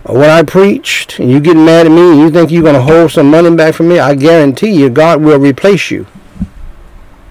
what 0.04 0.30
I 0.30 0.42
preached 0.42 1.18
and 1.18 1.30
you 1.30 1.38
get 1.38 1.56
mad 1.56 1.86
at 1.86 1.92
me 1.92 2.10
and 2.10 2.18
you 2.18 2.30
think 2.30 2.50
you're 2.50 2.62
going 2.62 2.74
to 2.74 2.82
hold 2.82 3.12
some 3.12 3.30
money 3.30 3.54
back 3.54 3.74
from 3.74 3.88
me, 3.88 3.98
I 3.98 4.14
guarantee 4.14 4.72
you 4.72 4.90
God 4.90 5.22
will 5.22 5.38
replace 5.38 5.90
you. 5.90 6.06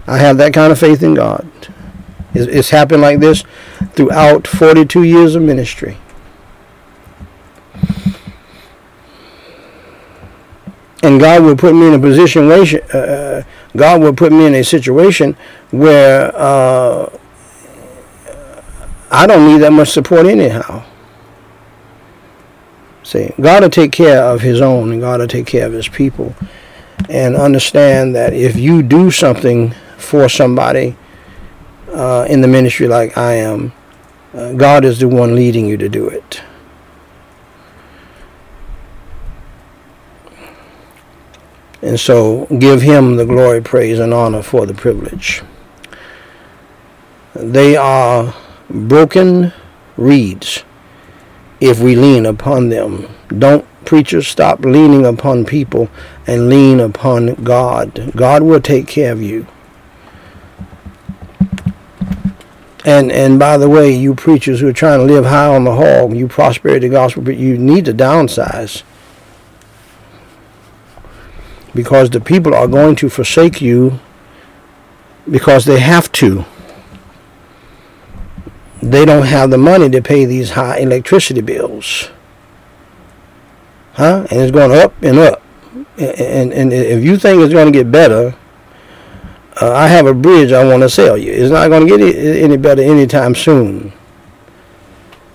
I 0.08 0.18
have 0.18 0.38
that 0.38 0.54
kind 0.54 0.72
of 0.72 0.80
faith 0.80 1.04
in 1.04 1.14
God. 1.14 1.50
It's, 2.34 2.48
it's 2.48 2.70
happened 2.70 3.02
like 3.02 3.20
this 3.20 3.44
throughout 3.94 4.48
42 4.48 5.04
years 5.04 5.36
of 5.36 5.42
ministry. 5.42 5.98
And 11.04 11.20
God 11.20 11.44
will 11.44 11.56
put 11.56 11.74
me 11.74 11.88
in 11.88 11.94
a 11.94 12.00
position 12.00 12.50
uh, 12.52 13.44
God 13.76 14.02
will 14.02 14.14
put 14.14 14.32
me 14.32 14.46
in 14.46 14.56
a 14.56 14.64
situation 14.64 15.36
where 15.72 16.32
uh, 16.36 17.10
I 19.10 19.26
don't 19.28 19.52
need 19.52 19.60
that 19.60 19.74
much 19.74 19.90
support 19.90 20.26
anyhow. 20.26 20.86
See, 23.12 23.34
God 23.42 23.62
will 23.62 23.70
take 23.70 23.92
care 23.92 24.24
of 24.24 24.40
his 24.40 24.62
own 24.62 24.94
and 24.94 25.02
God 25.02 25.20
will 25.20 25.28
take 25.28 25.46
care 25.46 25.66
of 25.68 25.74
his 25.74 25.90
people. 25.90 26.34
And 27.10 27.36
understand 27.36 28.16
that 28.16 28.32
if 28.32 28.56
you 28.56 28.82
do 28.82 29.12
something 29.12 29.72
for 29.98 30.30
somebody 30.30 30.96
uh, 31.90 32.26
in 32.30 32.40
the 32.40 32.48
ministry 32.48 32.88
like 32.88 33.18
I 33.18 33.34
am, 33.34 33.74
uh, 34.34 34.54
God 34.54 34.86
is 34.86 35.00
the 35.00 35.10
one 35.10 35.36
leading 35.36 35.66
you 35.66 35.76
to 35.76 35.90
do 35.90 36.08
it. 36.08 36.42
And 41.82 42.00
so 42.00 42.46
give 42.60 42.82
him 42.82 43.18
the 43.18 43.26
glory, 43.26 43.60
praise, 43.62 44.00
and 44.00 44.14
honor 44.14 44.42
for 44.42 44.66
the 44.66 44.74
privilege. 44.74 45.44
They 47.36 47.76
are 47.76 48.34
broken 48.70 49.52
reeds 49.98 50.64
if 51.62 51.80
we 51.80 51.96
lean 51.96 52.26
upon 52.26 52.70
them. 52.70 53.08
Don't 53.30 53.66
preachers 53.86 54.28
stop 54.28 54.62
leaning 54.62 55.06
upon 55.06 55.46
people 55.46 55.90
and 56.28 56.50
lean 56.50 56.80
upon 56.80 57.36
God. 57.44 58.12
God 58.16 58.44
will 58.44 58.60
take 58.60 58.88
care 58.88 59.12
of 59.12 59.22
you. 59.22 59.48
And 62.84 63.12
and 63.12 63.38
by 63.38 63.58
the 63.58 63.70
way, 63.70 63.92
you 63.96 64.16
preachers 64.16 64.60
who 64.60 64.68
are 64.68 64.74
trying 64.74 65.00
to 65.00 65.06
live 65.06 65.26
high 65.26 65.54
on 65.54 65.66
the 65.66 65.76
hog, 65.76 66.16
you 66.16 66.28
prosperity 66.28 66.90
gospel, 66.90 67.22
but 67.22 67.38
you 67.38 67.56
need 67.58 67.86
to 67.86 67.94
downsize. 67.94 68.82
Because 71.76 72.10
the 72.10 72.20
people 72.20 72.56
are 72.56 72.68
going 72.68 72.96
to 72.98 73.10
forsake 73.10 73.62
you 73.62 74.00
because 75.30 75.66
they 75.66 75.80
have 75.80 76.12
to 76.14 76.44
they 78.82 79.06
don't 79.06 79.26
have 79.26 79.52
the 79.52 79.58
money 79.58 79.90
to 79.90 80.02
pay 80.02 80.26
these 80.26 80.52
high 80.52 80.78
electricity 80.78 81.42
bills. 81.42 82.10
Huh? 83.94 84.26
And 84.32 84.42
it's 84.42 84.52
going 84.52 84.72
up 84.72 84.94
and 85.04 85.20
up. 85.20 85.44
And, 85.98 86.52
and, 86.54 86.74
if 86.74 87.04
you 87.04 87.18
think 87.18 87.42
it's 87.42 87.54
going 87.54 87.72
to 87.72 87.72
get 87.72 87.92
better, 87.92 88.36
uh, 89.62 89.72
I 89.72 89.88
have 89.88 90.08
a 90.08 90.14
bridge 90.14 90.52
I 90.52 90.64
want 90.64 90.82
to 90.82 90.90
sell 90.90 91.18
you. 91.18 91.32
It's 91.32 91.52
not 91.52 91.68
going 91.68 91.88
to 91.88 91.98
get 91.98 92.16
any 92.16 92.58
better 92.58 92.82
anytime 92.82 93.36
soon. 93.36 93.94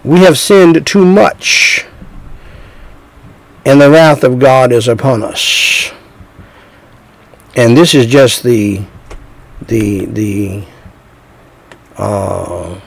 We 0.03 0.21
have 0.21 0.39
sinned 0.39 0.85
too 0.87 1.05
much, 1.05 1.85
and 3.65 3.81
the 3.81 3.91
wrath 3.91 4.25
of 4.25 4.39
God 4.39 4.73
is 4.73 4.89
upon 4.89 5.23
us. 5.23 5.93
And 7.55 7.77
this 7.77 7.95
is 7.95 8.07
just 8.07 8.43
the 8.43 8.83
the 9.67 10.07
the 10.07 10.65
uh, 11.97 12.81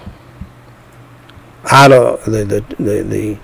out 1.72 1.92
of 1.92 2.24
the 2.26 2.44
the 2.46 2.62
the, 2.78 3.04
the, 3.04 3.38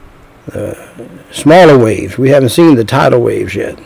the 0.52 1.10
smaller 1.32 1.78
waves. 1.78 2.18
We 2.18 2.30
haven't 2.30 2.50
seen 2.50 2.76
the 2.76 2.86
tidal 2.86 3.22
waves 3.22 3.56
yet. 3.56 3.80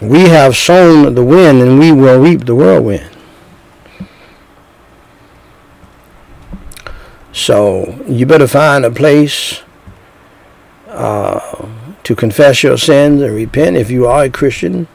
We 0.00 0.28
have 0.28 0.56
sown 0.56 1.14
the 1.14 1.24
wind, 1.24 1.60
and 1.60 1.78
we 1.78 1.90
will 1.90 2.20
reap 2.20 2.44
the 2.44 2.54
whirlwind. 2.54 3.10
So 7.32 8.02
you 8.06 8.26
better 8.26 8.46
find 8.46 8.84
a 8.84 8.90
place 8.90 9.62
uh, 10.88 11.68
to 12.02 12.16
confess 12.16 12.62
your 12.62 12.78
sins 12.78 13.22
and 13.22 13.34
repent 13.34 13.76
if 13.76 13.90
you 13.90 14.06
are 14.06 14.24
a 14.24 14.30
Christian. 14.30 14.88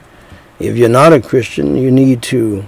If 0.60 0.78
you're 0.78 0.90
not 0.90 1.14
a 1.14 1.22
Christian, 1.22 1.76
you 1.76 1.92
need 1.92 2.22
to 2.24 2.66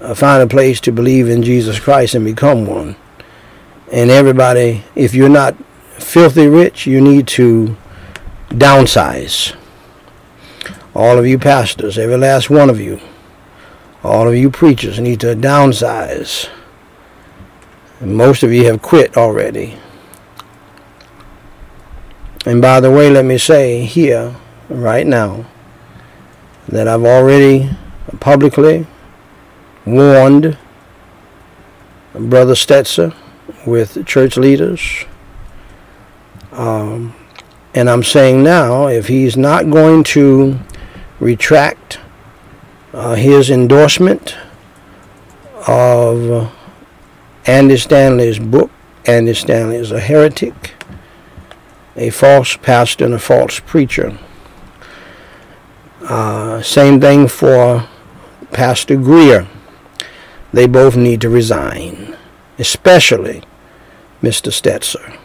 uh, 0.00 0.14
find 0.14 0.42
a 0.42 0.46
place 0.46 0.80
to 0.80 0.92
believe 0.92 1.28
in 1.28 1.42
Jesus 1.42 1.78
Christ 1.78 2.14
and 2.14 2.24
become 2.24 2.66
one. 2.66 2.96
And 3.92 4.10
everybody, 4.10 4.82
if 4.94 5.14
you're 5.14 5.28
not 5.28 5.54
filthy 5.98 6.48
rich, 6.48 6.86
you 6.86 7.00
need 7.00 7.28
to 7.28 7.76
downsize. 8.48 9.54
All 10.94 11.18
of 11.18 11.26
you 11.26 11.38
pastors, 11.38 11.98
every 11.98 12.16
last 12.16 12.50
one 12.50 12.70
of 12.70 12.80
you, 12.80 13.00
all 14.02 14.28
of 14.28 14.34
you 14.34 14.50
preachers 14.50 15.00
need 15.00 15.20
to 15.20 15.34
downsize. 15.34 16.48
Most 18.00 18.42
of 18.42 18.52
you 18.52 18.64
have 18.66 18.82
quit 18.82 19.16
already. 19.16 19.78
And 22.46 22.60
by 22.60 22.80
the 22.80 22.90
way, 22.90 23.10
let 23.10 23.24
me 23.24 23.38
say 23.38 23.84
here, 23.84 24.36
right 24.68 25.06
now, 25.06 25.46
that 26.68 26.86
I've 26.86 27.04
already 27.04 27.70
publicly 28.20 28.86
warned 29.86 30.56
Brother 32.14 32.54
Stetzer 32.54 33.14
with 33.66 34.04
church 34.06 34.36
leaders. 34.36 35.04
Um, 36.52 37.14
and 37.74 37.90
I'm 37.90 38.04
saying 38.04 38.42
now, 38.42 38.86
if 38.86 39.08
he's 39.08 39.36
not 39.36 39.70
going 39.70 40.04
to 40.04 40.58
retract 41.18 41.98
uh, 42.92 43.14
his 43.14 43.50
endorsement 43.50 44.36
of 45.66 46.52
Andy 47.46 47.76
Stanley's 47.76 48.38
book, 48.38 48.70
Andy 49.06 49.34
Stanley 49.34 49.76
is 49.76 49.90
a 49.90 50.00
heretic, 50.00 50.74
a 51.96 52.10
false 52.10 52.56
pastor, 52.56 53.04
and 53.04 53.14
a 53.14 53.18
false 53.18 53.58
preacher. 53.60 54.16
Uh, 56.02 56.62
same 56.62 57.00
thing 57.00 57.26
for 57.26 57.88
Pastor 58.52 58.96
Greear. 58.96 59.48
They 60.52 60.66
both 60.66 60.96
need 60.96 61.20
to 61.22 61.28
resign, 61.28 62.16
especially 62.58 63.42
Mr. 64.24 64.50
Stetzer. 64.50 65.18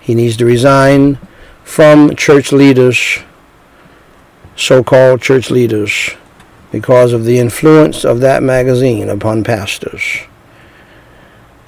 He 0.00 0.14
needs 0.14 0.36
to 0.38 0.46
resign 0.46 1.18
from 1.62 2.16
church 2.16 2.50
leaders, 2.52 3.18
so-called 4.56 5.20
church 5.20 5.50
leaders, 5.50 6.10
because 6.72 7.12
of 7.12 7.24
the 7.24 7.38
influence 7.38 8.04
of 8.04 8.20
that 8.20 8.42
magazine 8.42 9.08
upon 9.08 9.44
pastors. 9.44 10.20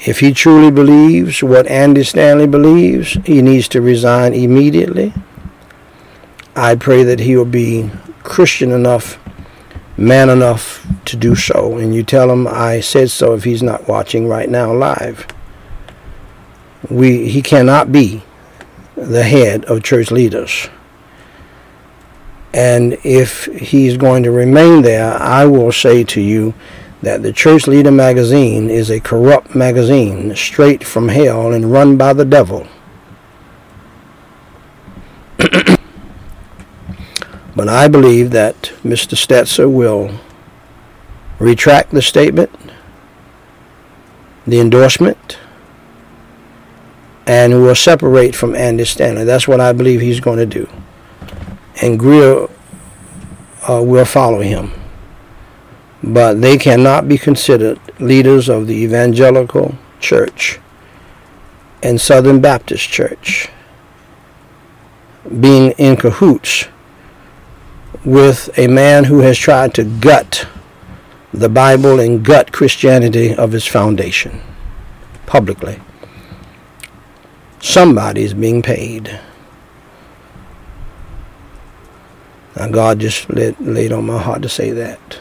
If 0.01 0.21
he 0.21 0.33
truly 0.33 0.71
believes 0.71 1.43
what 1.43 1.67
Andy 1.67 2.05
Stanley 2.05 2.47
believes, 2.47 3.19
he 3.25 3.43
needs 3.43 3.69
to 3.69 3.81
resign 3.81 4.35
immediately. 4.35 5.15
I 6.55 6.75
pray 6.77 7.03
that 7.03 7.21
he 7.21 7.37
will 7.37 7.45
be 7.45 7.91
Christian 8.23 8.71
enough, 8.71 9.19
man 9.97 10.29
enough 10.29 10.87
to 11.07 11.17
do 11.17 11.35
so. 11.35 11.77
And 11.79 11.95
you 11.95 12.03
tell 12.03 12.31
him 12.31 12.47
I 12.47 12.81
said 12.81 13.11
so 13.11 13.35
if 13.35 13.45
he's 13.45 13.63
not 13.63 13.89
watching 13.89 14.29
right 14.29 14.49
now 14.49 14.73
live. 14.73 15.27
We, 16.91 17.29
he 17.29 17.43
cannot 17.43 17.93
be 17.93 18.23
the 18.95 19.23
head 19.23 19.65
of 19.67 19.83
church 19.83 20.11
leaders. 20.11 20.69
And 22.55 22.97
if 23.05 23.45
he's 23.47 23.97
going 23.99 24.23
to 24.23 24.31
remain 24.31 24.83
there, 24.83 25.13
I 25.15 25.45
will 25.45 25.73
say 25.73 26.05
to 26.05 26.21
you 26.21 26.55
that 27.03 27.23
the 27.23 27.33
Church 27.33 27.67
Leader 27.67 27.91
magazine 27.91 28.71
is 28.71 28.91
a 28.91 28.99
corrupt 28.99 29.55
magazine 29.55 30.35
straight 30.35 30.83
from 30.83 31.09
hell 31.09 31.53
and 31.53 31.71
run 31.71 31.99
by 31.99 32.15
the 32.15 32.25
devil. 32.25 32.67
but 37.55 37.69
I 37.69 37.89
believe 37.89 38.31
that 38.31 38.73
Mr. 38.83 39.15
Stetzer 39.15 39.71
will 39.71 40.19
retract 41.39 41.91
the 41.91 42.01
statement, 42.01 42.51
the 44.47 44.61
endorsement, 44.61 45.39
and 47.27 47.63
will 47.63 47.75
separate 47.75 48.35
from 48.35 48.55
Andy 48.55 48.85
Stanley. 48.85 49.25
That's 49.25 49.49
what 49.49 49.61
I 49.61 49.73
believe 49.73 50.01
he's 50.01 50.21
going 50.21 50.39
to 50.39 50.47
do. 50.47 50.69
And 51.83 51.99
Greear 51.99 52.51
uh, 53.69 53.83
will 53.83 54.05
follow 54.05 54.41
him 54.41 54.73
but 56.07 56.41
they 56.41 56.57
cannot 56.57 57.09
be 57.09 57.19
considered 57.19 57.81
leaders 57.99 58.49
of 58.49 58.67
the 58.67 58.75
evangelical 58.75 59.75
church 59.99 60.61
and 61.83 62.01
Southern 62.01 62.41
Baptist 62.41 62.89
Church 62.89 63.49
being 65.41 65.73
in 65.73 65.97
cahoots 65.97 66.69
with 68.05 68.57
a 68.57 68.69
man 68.69 69.05
who 69.05 69.19
has 69.21 69.37
tried 69.37 69.75
to 69.75 69.85
gut 69.85 70.47
the 71.35 71.49
Bible 71.49 71.99
and 71.99 72.25
gut 72.25 72.53
Christianity 72.53 73.35
of 73.35 73.53
its 73.53 73.67
foundation 73.67 74.41
publicly. 75.27 75.81
Somebody 77.61 78.23
is 78.23 78.35
being 78.35 78.63
paid. 78.63 79.21
Now 82.57 82.69
God 82.69 83.01
just 83.01 83.29
laid, 83.31 83.59
laid 83.61 83.93
on 83.93 84.07
my 84.07 84.19
heart 84.19 84.43
to 84.43 84.49
say 84.49 84.71
that 84.71 85.19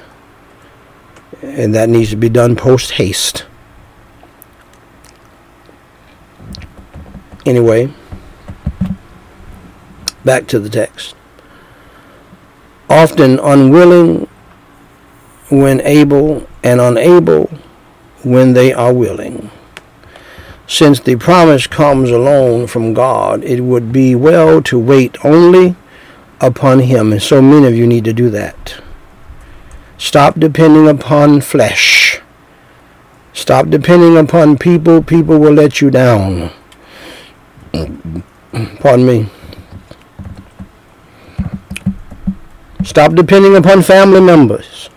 and 1.41 1.75
that 1.75 1.89
needs 1.89 2.09
to 2.09 2.15
be 2.15 2.29
done 2.29 2.55
post 2.55 2.91
haste. 2.91 3.45
Anyway, 7.45 7.93
back 10.23 10.47
to 10.47 10.59
the 10.59 10.69
text. 10.69 11.15
Often 12.89 13.39
unwilling 13.39 14.27
when 15.49 15.79
able, 15.81 16.47
and 16.63 16.81
unable 16.81 17.45
when 18.23 18.53
they 18.53 18.73
are 18.73 18.93
willing. 18.93 19.51
Since 20.67 20.99
the 21.01 21.15
promise 21.15 21.67
comes 21.67 22.09
alone 22.09 22.67
from 22.67 22.93
God, 22.93 23.43
it 23.43 23.61
would 23.61 23.91
be 23.91 24.15
well 24.15 24.61
to 24.63 24.79
wait 24.79 25.15
only 25.23 25.75
upon 26.41 26.79
Him, 26.79 27.11
and 27.11 27.21
so 27.21 27.41
many 27.41 27.67
of 27.67 27.75
you 27.75 27.85
need 27.85 28.03
to 28.05 28.13
do 28.13 28.29
that. 28.31 28.81
Stop 29.97 30.39
depending 30.39 30.87
upon 30.87 31.41
flesh. 31.41 32.19
Stop 33.33 33.69
depending 33.69 34.17
upon 34.17 34.57
people. 34.57 35.03
People 35.03 35.39
will 35.39 35.53
let 35.53 35.81
you 35.81 35.91
down. 35.91 36.51
Pardon 38.79 39.05
me. 39.05 39.29
Stop 42.83 43.13
depending 43.13 43.55
upon 43.55 43.81
family 43.81 44.21
members. 44.21 44.89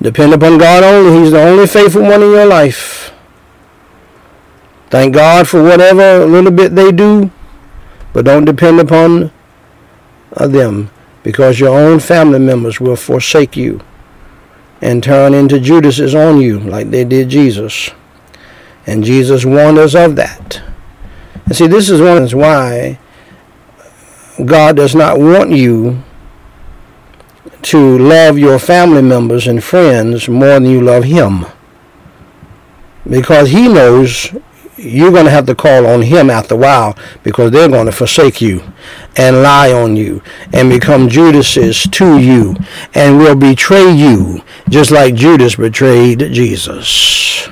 Depend 0.00 0.32
upon 0.32 0.58
God 0.58 0.84
only. 0.84 1.20
He's 1.20 1.32
the 1.32 1.42
only 1.42 1.66
faithful 1.66 2.02
one 2.02 2.22
in 2.22 2.30
your 2.30 2.46
life. 2.46 3.12
Thank 4.90 5.14
God 5.14 5.48
for 5.48 5.62
whatever 5.62 6.24
little 6.24 6.50
bit 6.50 6.74
they 6.74 6.92
do, 6.92 7.30
but 8.12 8.24
don't 8.24 8.44
depend 8.44 8.80
upon 8.80 9.30
uh, 10.36 10.46
them 10.46 10.90
because 11.22 11.60
your 11.60 11.78
own 11.78 12.00
family 12.00 12.38
members 12.38 12.80
will 12.80 12.96
forsake 12.96 13.56
you 13.56 13.80
and 14.80 15.02
turn 15.02 15.34
into 15.34 15.60
Judases 15.60 16.14
on 16.14 16.40
you 16.40 16.58
like 16.60 16.90
they 16.90 17.04
did 17.04 17.28
Jesus. 17.28 17.90
And 18.86 19.04
Jesus 19.04 19.44
warned 19.44 19.78
us 19.78 19.94
of 19.94 20.16
that. 20.16 20.62
And 21.44 21.56
see, 21.56 21.66
this 21.66 21.90
is 21.90 22.00
one 22.00 22.22
reason 22.22 22.38
why 22.38 22.98
God 24.44 24.76
does 24.76 24.94
not 24.94 25.18
want 25.18 25.50
you 25.50 26.02
to 27.68 27.98
love 27.98 28.38
your 28.38 28.58
family 28.58 29.02
members 29.02 29.46
and 29.46 29.62
friends 29.62 30.28
more 30.28 30.60
than 30.60 30.66
you 30.66 30.80
love 30.80 31.04
Him. 31.04 31.46
Because 33.08 33.50
He 33.50 33.68
knows 33.68 34.32
you're 34.78 35.10
going 35.10 35.24
to 35.24 35.30
have 35.30 35.46
to 35.46 35.54
call 35.54 35.86
on 35.86 36.02
him 36.02 36.30
after 36.30 36.54
a 36.54 36.58
while 36.58 36.96
because 37.24 37.50
they're 37.50 37.68
going 37.68 37.86
to 37.86 37.92
forsake 37.92 38.40
you 38.40 38.62
and 39.16 39.42
lie 39.42 39.72
on 39.72 39.96
you 39.96 40.22
and 40.52 40.70
become 40.70 41.08
Judases 41.08 41.82
to 41.90 42.18
you 42.18 42.54
and 42.94 43.18
will 43.18 43.34
betray 43.34 43.90
you 43.90 44.42
just 44.70 44.90
like 44.90 45.14
Judas 45.14 45.56
betrayed 45.56 46.20
Jesus. 46.32 47.48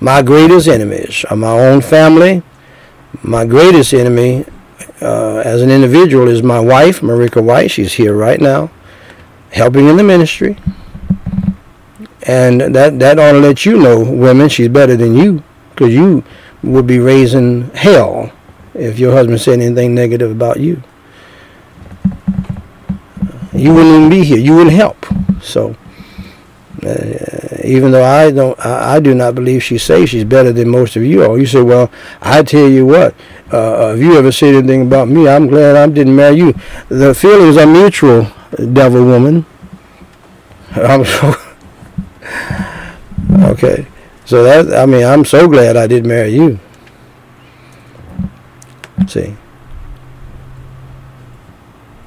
My 0.00 0.20
greatest 0.20 0.68
enemies 0.68 1.24
are 1.30 1.36
my 1.36 1.52
own 1.52 1.80
family. 1.80 2.42
My 3.22 3.46
greatest 3.46 3.94
enemy 3.94 4.44
uh, 5.04 5.42
as 5.44 5.62
an 5.62 5.70
individual 5.70 6.28
is 6.28 6.42
my 6.42 6.58
wife, 6.58 7.00
Meriqua 7.00 7.42
Whyte. 7.42 7.70
She's 7.70 7.92
here 7.92 8.14
right 8.14 8.40
now, 8.40 8.70
helping 9.52 9.88
in 9.88 9.96
the 9.96 10.02
ministry. 10.02 10.56
And 12.26 12.60
that, 12.74 12.98
that 13.00 13.18
ought 13.18 13.32
to 13.32 13.38
let 13.38 13.66
you 13.66 13.78
know, 13.78 14.00
women, 14.02 14.48
she's 14.48 14.68
better 14.68 14.96
than 14.96 15.14
you, 15.14 15.42
because 15.70 15.92
you 15.92 16.24
would 16.62 16.86
be 16.86 16.98
raising 16.98 17.68
hell 17.70 18.32
if 18.72 18.98
your 18.98 19.12
husband 19.12 19.40
said 19.40 19.60
anything 19.60 19.94
negative 19.94 20.30
about 20.30 20.58
you. 20.58 20.82
You 23.52 23.72
wouldn't 23.72 23.94
even 23.94 24.10
be 24.10 24.24
here. 24.24 24.38
You 24.38 24.56
wouldn't 24.56 24.74
help. 24.74 25.06
So, 25.42 25.76
uh, 26.86 27.56
even 27.64 27.92
though 27.92 28.04
I 28.04 28.30
don't, 28.30 28.58
I, 28.64 28.96
I, 28.96 29.00
do 29.00 29.14
not 29.14 29.34
believe 29.34 29.62
she's 29.62 29.82
safe. 29.82 30.10
She's 30.10 30.24
better 30.24 30.52
than 30.52 30.68
most 30.68 30.96
of 30.96 31.04
you 31.04 31.24
all. 31.24 31.38
You 31.38 31.46
say, 31.46 31.62
well, 31.62 31.90
I 32.20 32.42
tell 32.42 32.68
you 32.68 32.86
what. 32.86 33.14
Uh, 33.52 33.94
if 33.96 34.02
you 34.02 34.16
ever 34.16 34.32
say 34.32 34.54
anything 34.54 34.82
about 34.82 35.08
me, 35.08 35.28
I'm 35.28 35.46
glad 35.46 35.76
I 35.76 35.86
didn't 35.86 36.16
marry 36.16 36.36
you. 36.36 36.54
The 36.88 37.14
feelings 37.14 37.56
are 37.56 37.66
mutual, 37.66 38.26
devil 38.72 39.04
woman. 39.04 39.46
I'm 40.72 41.04
so 41.04 41.34
okay. 43.52 43.86
So 44.24 44.42
that 44.42 44.74
I 44.78 44.86
mean, 44.86 45.04
I'm 45.04 45.24
so 45.24 45.48
glad 45.48 45.76
I 45.76 45.86
did 45.86 46.04
marry 46.04 46.34
you. 46.34 46.58
See. 49.06 49.36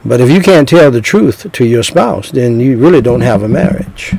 But 0.03 0.21
if 0.21 0.29
you 0.29 0.41
can't 0.41 0.67
tell 0.67 0.89
the 0.89 1.01
truth 1.01 1.51
to 1.51 1.65
your 1.65 1.83
spouse, 1.83 2.31
then 2.31 2.59
you 2.59 2.77
really 2.77 3.01
don't 3.01 3.21
have 3.21 3.43
a 3.43 3.49
marriage. 3.49 4.15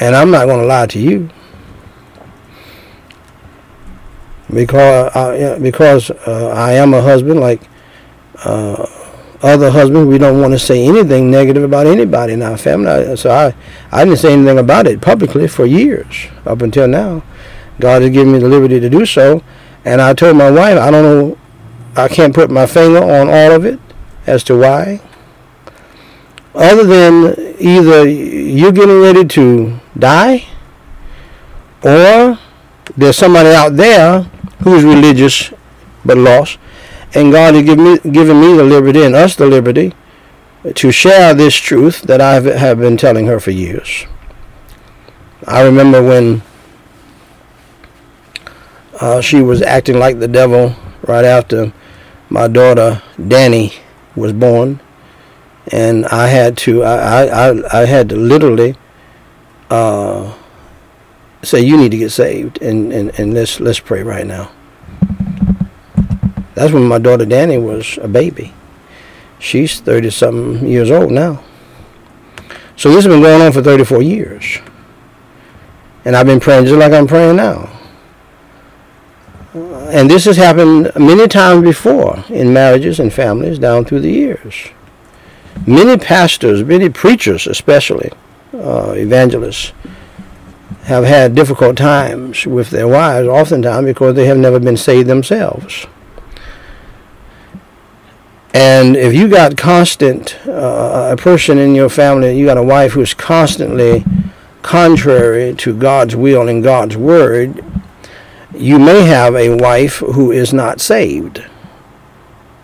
And 0.00 0.16
I'm 0.16 0.30
not 0.30 0.46
going 0.46 0.60
to 0.60 0.66
lie 0.66 0.86
to 0.86 0.98
you. 0.98 1.28
Because 4.52 5.14
I, 5.14 5.58
because 5.58 6.10
uh, 6.10 6.48
I 6.48 6.72
am 6.72 6.92
a 6.94 7.02
husband 7.02 7.38
like 7.38 7.62
uh, 8.44 8.86
other 9.42 9.70
husbands, 9.70 10.08
we 10.08 10.18
don't 10.18 10.40
want 10.40 10.52
to 10.54 10.58
say 10.58 10.84
anything 10.84 11.30
negative 11.30 11.62
about 11.62 11.86
anybody 11.86 12.32
in 12.32 12.42
our 12.42 12.56
family. 12.56 13.16
So 13.16 13.30
I, 13.30 13.54
I 13.92 14.04
didn't 14.04 14.18
say 14.18 14.32
anything 14.32 14.58
about 14.58 14.86
it 14.86 15.00
publicly 15.00 15.46
for 15.46 15.66
years 15.66 16.26
up 16.46 16.62
until 16.62 16.88
now. 16.88 17.22
God 17.78 18.02
has 18.02 18.10
given 18.10 18.32
me 18.32 18.38
the 18.38 18.48
liberty 18.48 18.80
to 18.80 18.90
do 18.90 19.06
so. 19.06 19.42
And 19.84 20.00
I 20.00 20.12
told 20.14 20.36
my 20.36 20.50
wife, 20.50 20.78
I 20.78 20.90
don't 20.90 21.04
know, 21.04 21.38
I 21.96 22.08
can't 22.08 22.34
put 22.34 22.50
my 22.50 22.66
finger 22.66 22.98
on 23.02 23.28
all 23.28 23.52
of 23.52 23.64
it 23.64 23.78
as 24.26 24.44
to 24.44 24.58
why. 24.58 25.00
Other 26.54 26.84
than 26.84 27.56
either 27.60 28.08
you're 28.08 28.72
getting 28.72 29.00
ready 29.00 29.24
to 29.24 29.78
die 29.98 30.46
or 31.82 32.38
there's 32.96 33.16
somebody 33.16 33.50
out 33.50 33.76
there 33.76 34.22
who's 34.62 34.82
religious 34.82 35.52
but 36.04 36.18
lost 36.18 36.58
and 37.14 37.32
God 37.32 37.54
has 37.54 37.64
given 37.64 37.84
me, 37.84 37.98
given 37.98 38.40
me 38.40 38.56
the 38.56 38.64
liberty 38.64 39.02
and 39.02 39.14
us 39.14 39.36
the 39.36 39.46
liberty 39.46 39.92
to 40.74 40.92
share 40.92 41.34
this 41.34 41.54
truth 41.54 42.02
that 42.02 42.20
I 42.20 42.34
have 42.34 42.78
been 42.78 42.96
telling 42.96 43.26
her 43.26 43.40
for 43.40 43.50
years. 43.50 44.04
I 45.46 45.62
remember 45.62 46.02
when 46.02 46.42
uh, 49.00 49.20
she 49.20 49.40
was 49.40 49.62
acting 49.62 49.98
like 49.98 50.18
the 50.18 50.28
devil 50.28 50.76
right 51.06 51.24
after 51.24 51.72
my 52.28 52.46
daughter 52.46 53.02
Danny 53.28 53.72
was 54.14 54.32
born, 54.32 54.80
and 55.72 56.06
I 56.06 56.26
had 56.26 56.56
to 56.58 56.82
I 56.82 57.24
I, 57.26 57.80
I 57.82 57.84
had 57.86 58.08
to 58.10 58.16
literally 58.16 58.76
uh, 59.70 60.34
say 61.42 61.60
you 61.60 61.76
need 61.76 61.92
to 61.92 61.98
get 61.98 62.10
saved 62.10 62.60
and, 62.60 62.92
and, 62.92 63.18
and 63.18 63.34
let's 63.34 63.60
let's 63.60 63.80
pray 63.80 64.02
right 64.02 64.26
now. 64.26 64.50
That's 66.54 66.72
when 66.72 66.86
my 66.86 66.98
daughter 66.98 67.24
Danny 67.24 67.56
was 67.56 67.98
a 68.02 68.08
baby. 68.08 68.52
She's 69.38 69.80
30 69.80 70.10
something 70.10 70.66
years 70.68 70.90
old 70.90 71.10
now. 71.10 71.42
So 72.76 72.90
this 72.90 73.04
has 73.04 73.12
been 73.12 73.22
going 73.22 73.40
on 73.40 73.52
for 73.52 73.62
34 73.62 74.02
years. 74.02 74.58
And 76.04 76.16
I've 76.16 76.26
been 76.26 76.40
praying 76.40 76.66
just 76.66 76.76
like 76.76 76.92
I'm 76.92 77.06
praying 77.06 77.36
now. 77.36 77.70
And 79.54 80.10
this 80.10 80.24
has 80.26 80.36
happened 80.36 80.92
many 80.96 81.26
times 81.26 81.62
before 81.62 82.22
in 82.28 82.52
marriages 82.52 83.00
and 83.00 83.12
families 83.12 83.58
down 83.58 83.84
through 83.84 84.00
the 84.00 84.10
years. 84.10 84.68
Many 85.66 85.96
pastors, 85.98 86.64
many 86.64 86.88
preachers 86.88 87.46
especially, 87.46 88.10
uh, 88.54 88.94
evangelists, 88.96 89.72
have 90.84 91.04
had 91.04 91.34
difficult 91.34 91.76
times 91.76 92.46
with 92.46 92.70
their 92.70 92.88
wives, 92.88 93.28
oftentimes 93.28 93.86
because 93.86 94.14
they 94.14 94.26
have 94.26 94.38
never 94.38 94.58
been 94.58 94.76
saved 94.76 95.08
themselves. 95.08 95.86
And 98.52 98.96
if 98.96 99.14
you 99.14 99.28
got 99.28 99.56
constant, 99.56 100.36
uh, 100.46 101.10
a 101.12 101.16
person 101.16 101.58
in 101.58 101.74
your 101.74 101.88
family, 101.88 102.36
you 102.36 102.46
got 102.46 102.58
a 102.58 102.62
wife 102.62 102.92
who's 102.92 103.14
constantly 103.14 104.04
contrary 104.62 105.54
to 105.54 105.76
God's 105.76 106.16
will 106.16 106.48
and 106.48 106.62
God's 106.62 106.96
word, 106.96 107.64
you 108.54 108.78
may 108.78 109.02
have 109.02 109.34
a 109.36 109.56
wife 109.56 109.98
who 109.98 110.32
is 110.32 110.52
not 110.52 110.80
saved. 110.80 111.44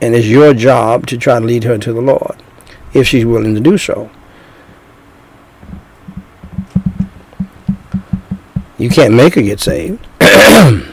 And 0.01 0.15
it's 0.15 0.27
your 0.27 0.53
job 0.53 1.07
to 1.07 1.17
try 1.17 1.39
to 1.39 1.45
lead 1.45 1.65
her 1.65 1.79
to 1.79 1.93
the 1.93 2.01
Lord, 2.01 2.43
if 2.97 3.07
she's 3.07 3.25
willing 3.25 3.55
to 3.55 3.61
do 3.61 3.77
so. 3.79 4.11
You 8.79 8.91
can't 8.91 9.15
make 9.15 9.35
her 9.35 9.43
get 9.43 9.61
saved. 9.61 10.07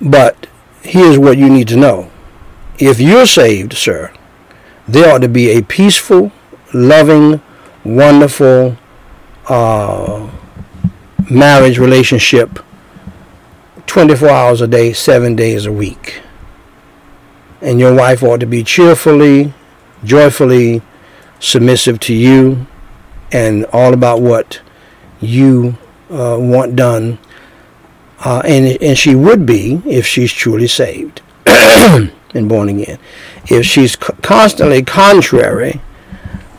but 0.00 0.46
here's 0.82 1.18
what 1.18 1.38
you 1.38 1.48
need 1.48 1.68
to 1.68 1.76
know 1.76 2.10
if 2.78 2.98
you're 3.00 3.26
saved, 3.26 3.74
sir, 3.74 4.12
there 4.88 5.14
ought 5.14 5.20
to 5.20 5.28
be 5.28 5.50
a 5.50 5.62
peaceful, 5.62 6.32
loving, 6.74 7.40
wonderful 7.84 8.76
uh, 9.48 10.30
marriage 11.30 11.78
relationship 11.78 12.58
24 13.86 14.28
hours 14.30 14.60
a 14.60 14.66
day, 14.66 14.92
seven 14.92 15.36
days 15.36 15.66
a 15.66 15.72
week. 15.72 16.22
And 17.62 17.78
your 17.78 17.94
wife 17.94 18.22
ought 18.22 18.40
to 18.40 18.46
be 18.46 18.64
cheerfully, 18.64 19.54
joyfully 20.04 20.82
submissive 21.38 21.98
to 22.00 22.14
you 22.14 22.66
and 23.32 23.64
all 23.66 23.94
about 23.94 24.20
what 24.20 24.60
you 25.20 25.78
uh, 26.10 26.36
want 26.38 26.76
done. 26.76 27.18
Uh, 28.24 28.42
and, 28.44 28.80
and 28.82 28.98
she 28.98 29.14
would 29.14 29.46
be 29.46 29.80
if 29.86 30.06
she's 30.06 30.32
truly 30.32 30.68
saved. 30.68 31.22
and 31.46 32.48
born 32.48 32.68
again. 32.68 32.98
If 33.46 33.66
she's 33.66 33.96
constantly 33.96 34.82
contrary 34.82 35.80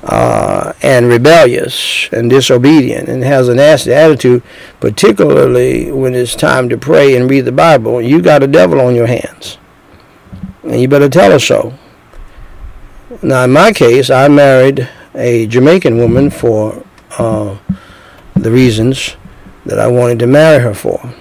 uh, 0.04 0.74
and 0.82 1.08
rebellious 1.08 2.10
and 2.12 2.30
disobedient 2.30 3.08
and 3.08 3.24
has 3.24 3.48
a 3.48 3.56
nasty 3.56 3.94
attitude, 3.94 4.44
particularly 4.80 5.92
when 5.92 6.16
it's 6.16 6.36
time 6.36 6.70
to 6.70 6.78
pray 6.78 7.16
and 7.16 7.30
read 7.30 7.46
the 7.46 7.52
Bible, 7.52 8.02
you 8.02 8.22
got 8.22 8.44
a 8.44 8.48
devil 8.48 8.82
on 8.82 8.96
your 8.96 9.08
hands. 9.08 9.58
And 10.64 10.80
you 10.80 10.88
better 10.88 11.10
tell 11.10 11.32
her 11.32 11.40
so. 11.40 11.74
Now, 13.22 13.44
in 13.44 13.52
my 13.52 13.72
case, 13.72 14.10
I 14.10 14.28
married 14.28 14.90
a 15.14 15.46
Jamaican 15.48 15.98
woman 15.98 16.30
for 16.30 16.84
uh, 17.20 17.58
the 18.36 18.52
reasons 18.52 19.16
that 19.66 19.80
I 19.80 19.88
wanted 19.88 20.20
to 20.20 20.28
marry 20.28 20.62
her 20.64 20.74
for. 20.74 21.14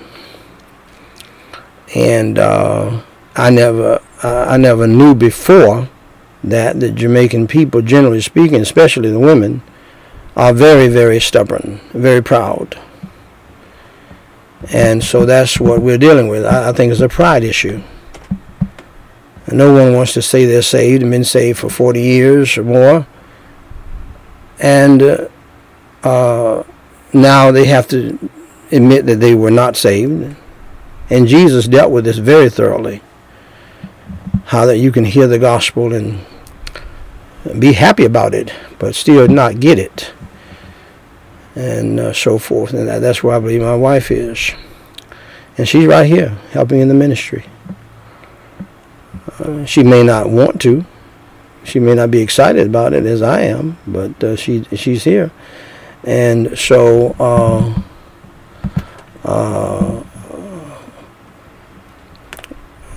And 1.95 2.39
uh, 2.39 3.03
I 3.37 3.51
never 3.51 4.01
uh, 4.23 4.47
I 4.49 4.57
never 4.57 4.87
knew 4.87 5.15
before 5.15 5.89
that 6.45 6.81
the 6.81 6.91
Jamaican 6.91 7.49
people, 7.49 7.83
generally 7.83 8.21
speaking, 8.21 8.61
especially 8.61 9.11
the 9.11 9.19
women, 9.19 9.63
are 10.37 10.53
very, 10.53 10.89
very 10.89 11.21
stubborn, 11.21 11.81
very 11.93 12.23
proud. 12.23 12.79
And 14.73 15.03
so 15.03 15.27
that's 15.27 15.61
what 15.61 15.83
we're 15.83 15.99
dealing 15.99 16.29
with. 16.29 16.45
I, 16.45 16.71
I 16.71 16.73
think 16.73 16.93
it's 16.93 17.01
a 17.01 17.09
pride 17.09 17.45
issue. 17.45 17.83
No 19.51 19.73
one 19.73 19.95
wants 19.95 20.15
to 20.15 20.23
say 20.23 20.45
they're 20.45 20.63
saved 20.63 21.03
and 21.03 21.11
been 21.11 21.25
saved 21.25 21.59
for 21.59 21.69
40 21.69 22.01
years 22.01 22.57
or 22.57 22.65
more. 22.65 23.07
And 24.61 25.03
uh, 25.03 25.29
uh, 26.05 26.63
now 27.13 27.51
they 27.51 27.67
have 27.67 27.89
to 27.89 28.19
admit 28.71 29.07
that 29.07 29.17
they 29.17 29.35
were 29.35 29.51
not 29.51 29.77
saved. 29.77 30.37
And 31.11 31.27
Jesus 31.27 31.67
dealt 31.67 31.91
with 31.91 32.05
this 32.05 32.19
very 32.19 32.49
thoroughly 32.49 33.03
how 34.47 34.67
that 34.67 34.79
you 34.79 34.93
can 34.93 35.05
hear 35.05 35.27
the 35.27 35.39
gospel 35.39 35.93
and 35.93 36.25
be 37.59 37.73
happy 37.73 38.05
about 38.05 38.35
it, 38.35 38.53
but 38.79 38.95
still 38.95 39.27
not 39.29 39.61
get 39.61 39.79
it, 39.79 40.13
and 41.55 41.99
uh, 41.99 42.13
so 42.13 42.39
forth. 42.39 42.73
And 42.73 42.89
that, 42.89 43.01
that's 43.01 43.23
where 43.23 43.37
I 43.37 43.41
believe 43.41 43.63
my 43.63 43.75
wife 43.75 44.11
is, 44.11 44.53
and 45.59 45.69
she's 45.69 45.87
right 45.87 46.07
here 46.07 46.31
helping 46.53 46.81
in 46.81 46.89
the 46.89 46.95
ministry. 46.95 47.45
Uh, 49.43 49.65
she 49.65 49.83
may 49.83 50.05
not 50.05 50.31
want 50.31 50.61
to, 50.61 50.85
she 51.65 51.81
may 51.81 51.95
not 51.95 52.11
be 52.11 52.21
excited 52.21 52.67
about 52.67 52.93
it 52.93 53.05
as 53.07 53.23
I 53.23 53.41
am, 53.41 53.77
but 53.87 54.23
uh, 54.23 54.37
she 54.37 54.63
she's 54.77 55.03
here, 55.03 55.33
And 56.05 56.57
so, 56.57 57.17
uh, 57.19 57.83
uh, 59.25 60.03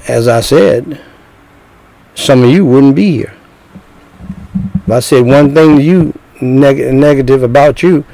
as 0.08 0.28
I 0.28 0.42
said, 0.42 1.02
some 2.14 2.44
of 2.44 2.50
you 2.52 2.64
wouldn't 2.64 2.96
be 2.96 3.12
here. 3.12 3.34
If 4.76 4.92
I 4.92 5.00
said 5.00 5.26
one 5.26 5.54
thing 5.56 5.78
to 5.78 5.84
you 5.84 6.20
neg- 6.42 6.94
negative 6.94 7.42
about 7.42 7.82
you, 7.82 8.06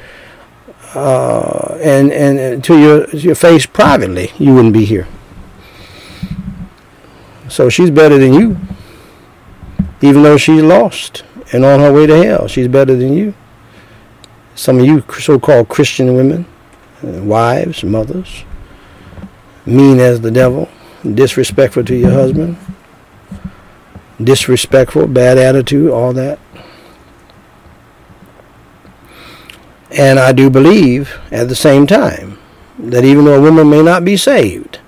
uh, 0.94 1.78
and 1.82 2.10
and 2.10 2.64
to 2.64 2.78
your 2.78 3.08
your 3.10 3.34
face 3.34 3.66
privately, 3.66 4.32
you 4.38 4.54
wouldn't 4.54 4.72
be 4.72 4.86
here. 4.86 5.06
So 7.52 7.68
she's 7.68 7.90
better 7.90 8.16
than 8.16 8.32
you, 8.32 8.56
even 10.00 10.22
though 10.22 10.38
she's 10.38 10.62
lost 10.62 11.22
and 11.52 11.66
on 11.66 11.80
her 11.80 11.92
way 11.92 12.06
to 12.06 12.24
hell. 12.24 12.48
She's 12.48 12.66
better 12.66 12.96
than 12.96 13.12
you. 13.12 13.34
Some 14.54 14.78
of 14.78 14.86
you 14.86 15.04
so-called 15.20 15.68
Christian 15.68 16.16
women, 16.16 16.46
uh, 17.04 17.22
wives, 17.22 17.84
mothers, 17.84 18.44
mean 19.66 20.00
as 20.00 20.22
the 20.22 20.30
devil, 20.30 20.66
disrespectful 21.02 21.84
to 21.84 21.94
your 21.94 22.12
husband, 22.12 22.56
disrespectful, 24.18 25.06
bad 25.06 25.36
attitude, 25.36 25.90
all 25.90 26.14
that. 26.14 26.38
And 29.90 30.18
I 30.18 30.32
do 30.32 30.48
believe 30.48 31.20
at 31.30 31.50
the 31.50 31.54
same 31.54 31.86
time 31.86 32.38
that 32.78 33.04
even 33.04 33.26
though 33.26 33.36
a 33.36 33.42
woman 33.42 33.68
may 33.68 33.82
not 33.82 34.06
be 34.06 34.16
saved, 34.16 34.78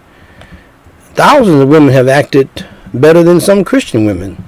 thousands 1.15 1.63
of 1.63 1.69
women 1.69 1.93
have 1.93 2.09
acted 2.09 2.49
better 2.93 3.23
than 3.23 3.41
some 3.41 3.65
Christian 3.65 4.05
women. 4.05 4.43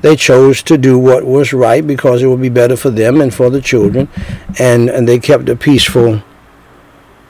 They 0.00 0.14
chose 0.14 0.62
to 0.64 0.78
do 0.78 0.98
what 0.98 1.24
was 1.24 1.52
right 1.52 1.84
because 1.84 2.22
it 2.22 2.26
would 2.28 2.40
be 2.40 2.48
better 2.48 2.76
for 2.76 2.90
them 2.90 3.20
and 3.20 3.34
for 3.34 3.50
the 3.50 3.60
children, 3.60 4.08
and, 4.58 4.88
and 4.88 5.08
they 5.08 5.18
kept 5.18 5.48
a 5.48 5.56
peaceful 5.56 6.22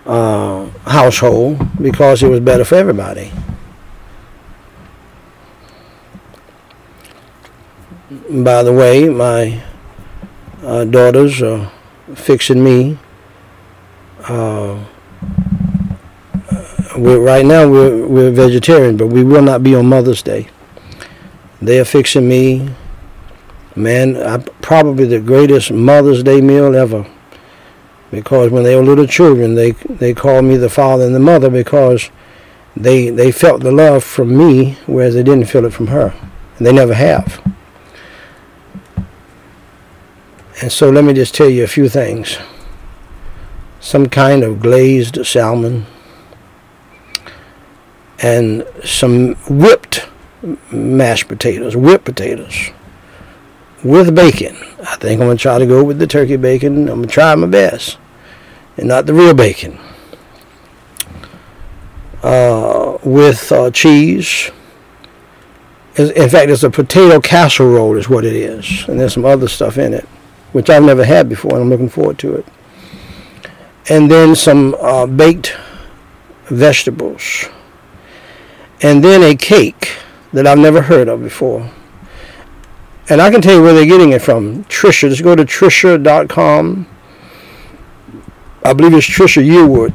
uh, 0.05 0.67
household 0.87 1.61
because 1.81 2.23
it 2.23 2.29
was 2.29 2.41
better 2.41 2.65
for 2.65 2.75
everybody. 2.75 3.33
By 8.31 8.63
the 8.63 8.73
way, 8.73 9.09
my 9.09 9.63
uh, 10.63 10.85
daughters 10.85 11.43
are 11.43 11.71
fixing 12.15 12.63
me. 12.63 12.99
Uh, 14.25 14.85
we're, 16.99 17.21
right 17.21 17.45
now 17.45 17.69
we're, 17.69 18.07
we're 18.07 18.31
vegetarian, 18.31 18.97
but 18.97 19.09
we 19.09 19.25
will 19.25 19.43
not 19.43 19.63
be 19.63 19.75
on 19.75 19.89
Mother's 19.89 20.23
Day. 20.23 20.49
They 21.61 21.81
are 21.81 21.85
fixing 21.85 22.29
me, 22.29 22.71
man, 23.75 24.17
I, 24.17 24.39
probably 24.39 25.07
the 25.07 25.21
greatest 25.21 25.71
Mother's 25.71 26.23
Day 26.23 26.41
meal 26.41 26.75
ever. 26.75 27.07
Because 28.11 28.51
when 28.51 28.65
they 28.65 28.75
were 28.75 28.83
little 28.83 29.07
children, 29.07 29.55
they 29.55 29.73
they 29.73 30.15
called 30.15 30.47
me 30.47 30.57
the 30.57 30.71
father 30.71 31.05
and 31.05 31.15
the 31.15 31.21
mother 31.21 31.51
because 31.51 32.11
they 32.75 33.11
they 33.11 33.31
felt 33.31 33.63
the 33.63 33.71
love 33.71 34.03
from 34.03 34.35
me, 34.35 34.79
whereas 34.87 35.13
they 35.15 35.23
didn't 35.23 35.45
feel 35.45 35.67
it 35.67 35.75
from 35.75 35.89
her, 35.89 36.15
and 36.57 36.67
they 36.67 36.73
never 36.73 36.95
have. 36.95 37.43
And 40.63 40.73
so 40.73 40.89
let 40.89 41.05
me 41.05 41.13
just 41.13 41.35
tell 41.35 41.51
you 41.51 41.65
a 41.65 41.69
few 41.69 41.89
things. 41.89 42.39
Some 43.79 44.09
kind 44.09 44.43
of 44.43 44.61
glazed 44.61 45.25
salmon 45.27 45.87
and 48.23 48.67
some 48.85 49.35
whipped 49.49 50.09
mashed 50.73 51.29
potatoes, 51.29 51.77
whipped 51.77 52.05
potatoes 52.05 52.71
with 53.85 54.15
bacon. 54.15 54.57
I 54.81 54.97
think 54.97 55.21
I'm 55.21 55.27
going 55.27 55.37
to 55.37 55.43
try 55.43 55.59
to 55.59 55.67
go 55.67 55.85
with 55.85 55.99
the 55.99 56.07
turkey 56.07 56.37
bacon. 56.37 56.89
I'm 56.89 56.97
going 56.97 57.03
to 57.03 57.15
try 57.15 57.35
my 57.35 57.47
best 57.47 57.99
and 58.77 58.89
not 58.89 59.07
the 59.07 59.15
real 59.15 59.35
bacon. 59.35 59.79
Uh, 62.23 62.99
with 63.05 63.53
uh, 63.53 63.71
cheese. 63.71 64.51
In 65.97 66.29
fact, 66.29 66.51
it's 66.51 66.63
a 66.63 66.71
potato 66.71 67.21
casserole 67.21 67.97
is 67.97 68.09
what 68.09 68.25
it 68.25 68.35
is. 68.35 68.89
And 68.89 68.99
there's 68.99 69.15
some 69.15 69.25
other 69.25 69.49
stuff 69.49 69.79
in 69.79 69.95
it 69.95 70.09
which 70.53 70.71
I've 70.71 70.83
never 70.83 71.05
had 71.05 71.29
before, 71.29 71.53
and 71.53 71.63
I'm 71.63 71.69
looking 71.69 71.89
forward 71.89 72.19
to 72.21 72.35
it. 72.35 72.47
And 73.91 74.11
then 74.11 74.35
some 74.35 74.75
uh, 74.81 75.07
baked 75.07 75.57
vegetables. 76.47 77.49
And 78.81 79.03
then 79.03 79.23
a 79.23 79.35
cake 79.35 79.97
that 80.33 80.47
I've 80.47 80.59
never 80.59 80.83
heard 80.83 81.09
of 81.09 81.23
before. 81.23 81.71
And 83.09 83.23
I 83.23 83.31
can 83.31 83.41
tell 83.41 83.55
you 83.55 83.63
where 83.63 83.73
they're 83.73 83.87
getting 83.87 84.13
it 84.13 84.23
from. 84.23 84.65
Trisha. 84.65 85.09
Just 85.09 85.23
go 85.23 85.35
to 85.35 85.45
trisha.com. 85.45 86.87
I 88.65 88.73
believe 88.75 88.95
it's 88.95 89.07
Trisha 89.07 89.43
Yearwood. 89.45 89.95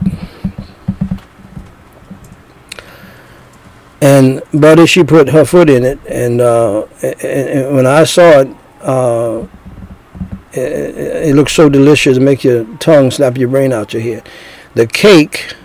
And 4.02 4.42
Buddy, 4.54 4.86
she 4.86 5.04
put 5.04 5.30
her 5.30 5.46
foot 5.46 5.70
in 5.70 5.86
it, 5.86 5.98
and, 6.10 6.42
uh, 6.42 6.86
and, 7.02 7.24
and 7.24 7.76
when 7.76 7.88
I 7.88 8.04
saw 8.04 8.42
it, 8.42 8.50
uh, 8.82 9.48
it 10.52 11.36
looks 11.36 11.54
so 11.54 11.70
delicious, 11.70 12.18
it 12.18 12.20
make 12.20 12.44
your 12.44 12.66
tongue 12.78 13.12
slap 13.12 13.38
your 13.38 13.48
brain 13.48 13.72
out 13.72 13.94
your 13.94 14.02
head. 14.02 14.28
The 14.76 14.88
cake 14.88 15.56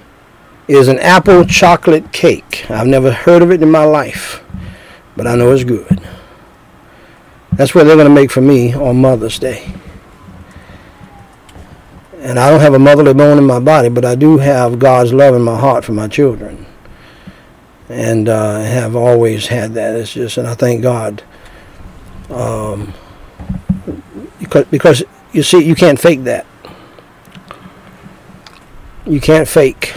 is 0.69 0.89
an 0.89 0.99
apple 0.99 1.45
chocolate 1.45 2.13
cake. 2.13 2.71
I've 2.71 2.87
never 2.87 3.11
heard 3.11 3.43
of 3.43 3.51
it 3.51 3.63
in 3.63 3.71
my 3.71 3.85
life, 3.85 4.45
but 5.17 5.27
I 5.27 5.35
know 5.35 5.51
it's 5.53 5.65
good. 5.65 6.01
That's 7.53 7.75
what 7.75 7.85
they're 7.85 7.97
going 7.97 8.07
to 8.07 8.15
make 8.15 8.31
for 8.31 8.43
me 8.43 8.75
on 8.75 9.01
Mother's 9.01 9.39
Day. 9.39 9.75
And 12.19 12.39
I 12.39 12.51
don't 12.51 12.61
have 12.61 12.75
a 12.75 12.79
motherly 12.79 13.15
bone 13.15 13.39
in 13.39 13.45
my 13.45 13.59
body, 13.59 13.89
but 13.89 14.05
I 14.05 14.15
do 14.15 14.37
have 14.39 14.79
God's 14.79 15.13
love 15.13 15.35
in 15.35 15.43
my 15.43 15.59
heart 15.59 15.85
for 15.85 15.93
my 15.93 16.07
children. 16.07 16.67
And 17.89 18.29
uh, 18.29 18.61
have 18.61 18.95
always 18.95 19.47
had 19.47 19.73
that. 19.75 19.97
It's 19.97 20.13
just, 20.13 20.37
and 20.37 20.47
I 20.47 20.55
thank 20.55 20.83
God. 20.83 21.23
Um, 22.29 22.93
because 24.39 24.67
because 24.67 25.03
you 25.33 25.43
see 25.43 25.65
you 25.65 25.75
can't 25.75 25.99
fake 25.99 26.25
that. 26.25 26.47
You 29.07 29.21
can't 29.21 29.49
fake 29.49 29.95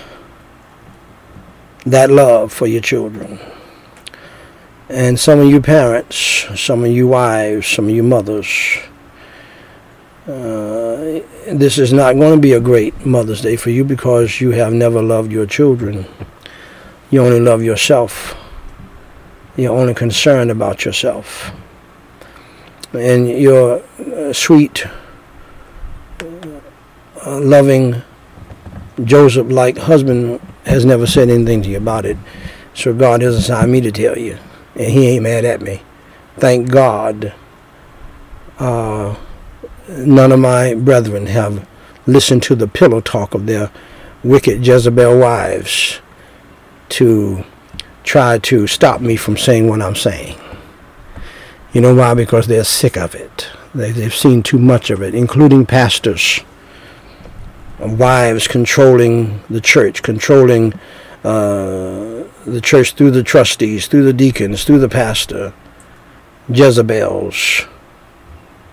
that 1.85 2.09
love 2.09 2.51
for 2.53 2.67
your 2.67 2.81
children. 2.81 3.39
And 4.89 5.19
some 5.19 5.39
of 5.39 5.49
you 5.49 5.61
parents, 5.61 6.47
some 6.59 6.83
of 6.83 6.91
you 6.91 7.07
wives, 7.07 7.67
some 7.67 7.85
of 7.85 7.91
you 7.91 8.03
mothers, 8.03 8.77
uh, 10.27 11.21
this 11.47 11.77
is 11.77 11.91
not 11.91 12.15
going 12.15 12.35
to 12.35 12.41
be 12.41 12.53
a 12.53 12.59
great 12.59 13.05
Mother's 13.05 13.41
Day 13.41 13.55
for 13.55 13.69
you 13.69 13.83
because 13.83 14.39
you 14.39 14.51
have 14.51 14.73
never 14.73 15.01
loved 15.01 15.31
your 15.31 15.45
children. 15.45 16.05
You 17.09 17.23
only 17.23 17.39
love 17.39 17.63
yourself. 17.63 18.35
You're 19.55 19.75
only 19.75 19.93
concerned 19.93 20.51
about 20.51 20.85
yourself 20.85 21.51
and 22.93 23.29
your 23.29 23.81
uh, 23.99 24.33
sweet, 24.33 24.85
uh, 27.25 27.39
loving, 27.39 28.01
Joseph 29.03 29.49
like 29.49 29.77
husband 29.77 30.39
has 30.65 30.85
never 30.85 31.07
said 31.07 31.29
anything 31.29 31.61
to 31.63 31.69
you 31.69 31.77
about 31.77 32.05
it. 32.05 32.17
So 32.73 32.93
God 32.93 33.21
has 33.21 33.35
assigned 33.35 33.71
me 33.71 33.81
to 33.81 33.91
tell 33.91 34.17
you. 34.17 34.37
And 34.75 34.91
he 34.91 35.07
ain't 35.07 35.23
mad 35.23 35.45
at 35.45 35.61
me. 35.61 35.81
Thank 36.37 36.69
God. 36.69 37.33
Uh, 38.57 39.15
none 39.89 40.31
of 40.31 40.39
my 40.39 40.73
brethren 40.75 41.25
have 41.27 41.67
listened 42.07 42.43
to 42.43 42.55
the 42.55 42.67
pillow 42.67 43.01
talk 43.01 43.33
of 43.33 43.45
their 43.45 43.71
wicked 44.23 44.65
Jezebel 44.65 45.19
wives 45.19 45.99
to 46.89 47.43
try 48.03 48.37
to 48.39 48.67
stop 48.67 49.01
me 49.01 49.15
from 49.15 49.37
saying 49.37 49.67
what 49.67 49.81
I'm 49.81 49.95
saying. 49.95 50.39
You 51.73 51.81
know 51.81 51.95
why? 51.95 52.13
Because 52.13 52.47
they're 52.47 52.63
sick 52.63 52.97
of 52.97 53.15
it. 53.15 53.49
They, 53.73 53.91
they've 53.91 54.13
seen 54.13 54.43
too 54.43 54.59
much 54.59 54.89
of 54.89 55.01
it, 55.01 55.15
including 55.15 55.65
pastors, 55.65 56.41
wives 57.81 58.47
controlling 58.47 59.41
the 59.49 59.61
church, 59.61 60.03
controlling 60.03 60.73
uh, 61.23 62.23
the 62.45 62.61
church 62.61 62.93
through 62.93 63.11
the 63.11 63.23
trustees, 63.23 63.87
through 63.87 64.03
the 64.03 64.13
deacons, 64.13 64.63
through 64.63 64.79
the 64.79 64.89
pastor, 64.89 65.53
Jezebels, 66.49 67.67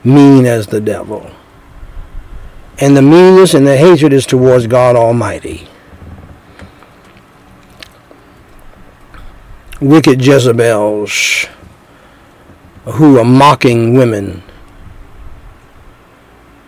mean 0.04 0.46
as 0.46 0.68
the 0.68 0.80
devil. 0.80 1.30
And 2.78 2.96
the 2.96 3.02
meanness 3.02 3.54
and 3.54 3.66
the 3.66 3.76
hatred 3.76 4.12
is 4.12 4.24
towards 4.24 4.66
God 4.66 4.94
Almighty. 4.94 5.66
Wicked 9.80 10.24
Jezebels 10.24 11.48
who 12.92 13.18
are 13.18 13.24
mocking 13.24 13.94
women 13.94 14.42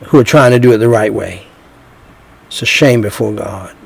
who 0.07 0.19
are 0.19 0.25
trying 0.25 0.51
to 0.51 0.59
do 0.59 0.73
it 0.73 0.79
the 0.79 0.89
right 0.89 1.13
way. 1.13 1.47
It's 2.51 2.63
a 2.63 2.67
shame 2.67 3.01
before 3.01 3.33
God. 3.33 3.77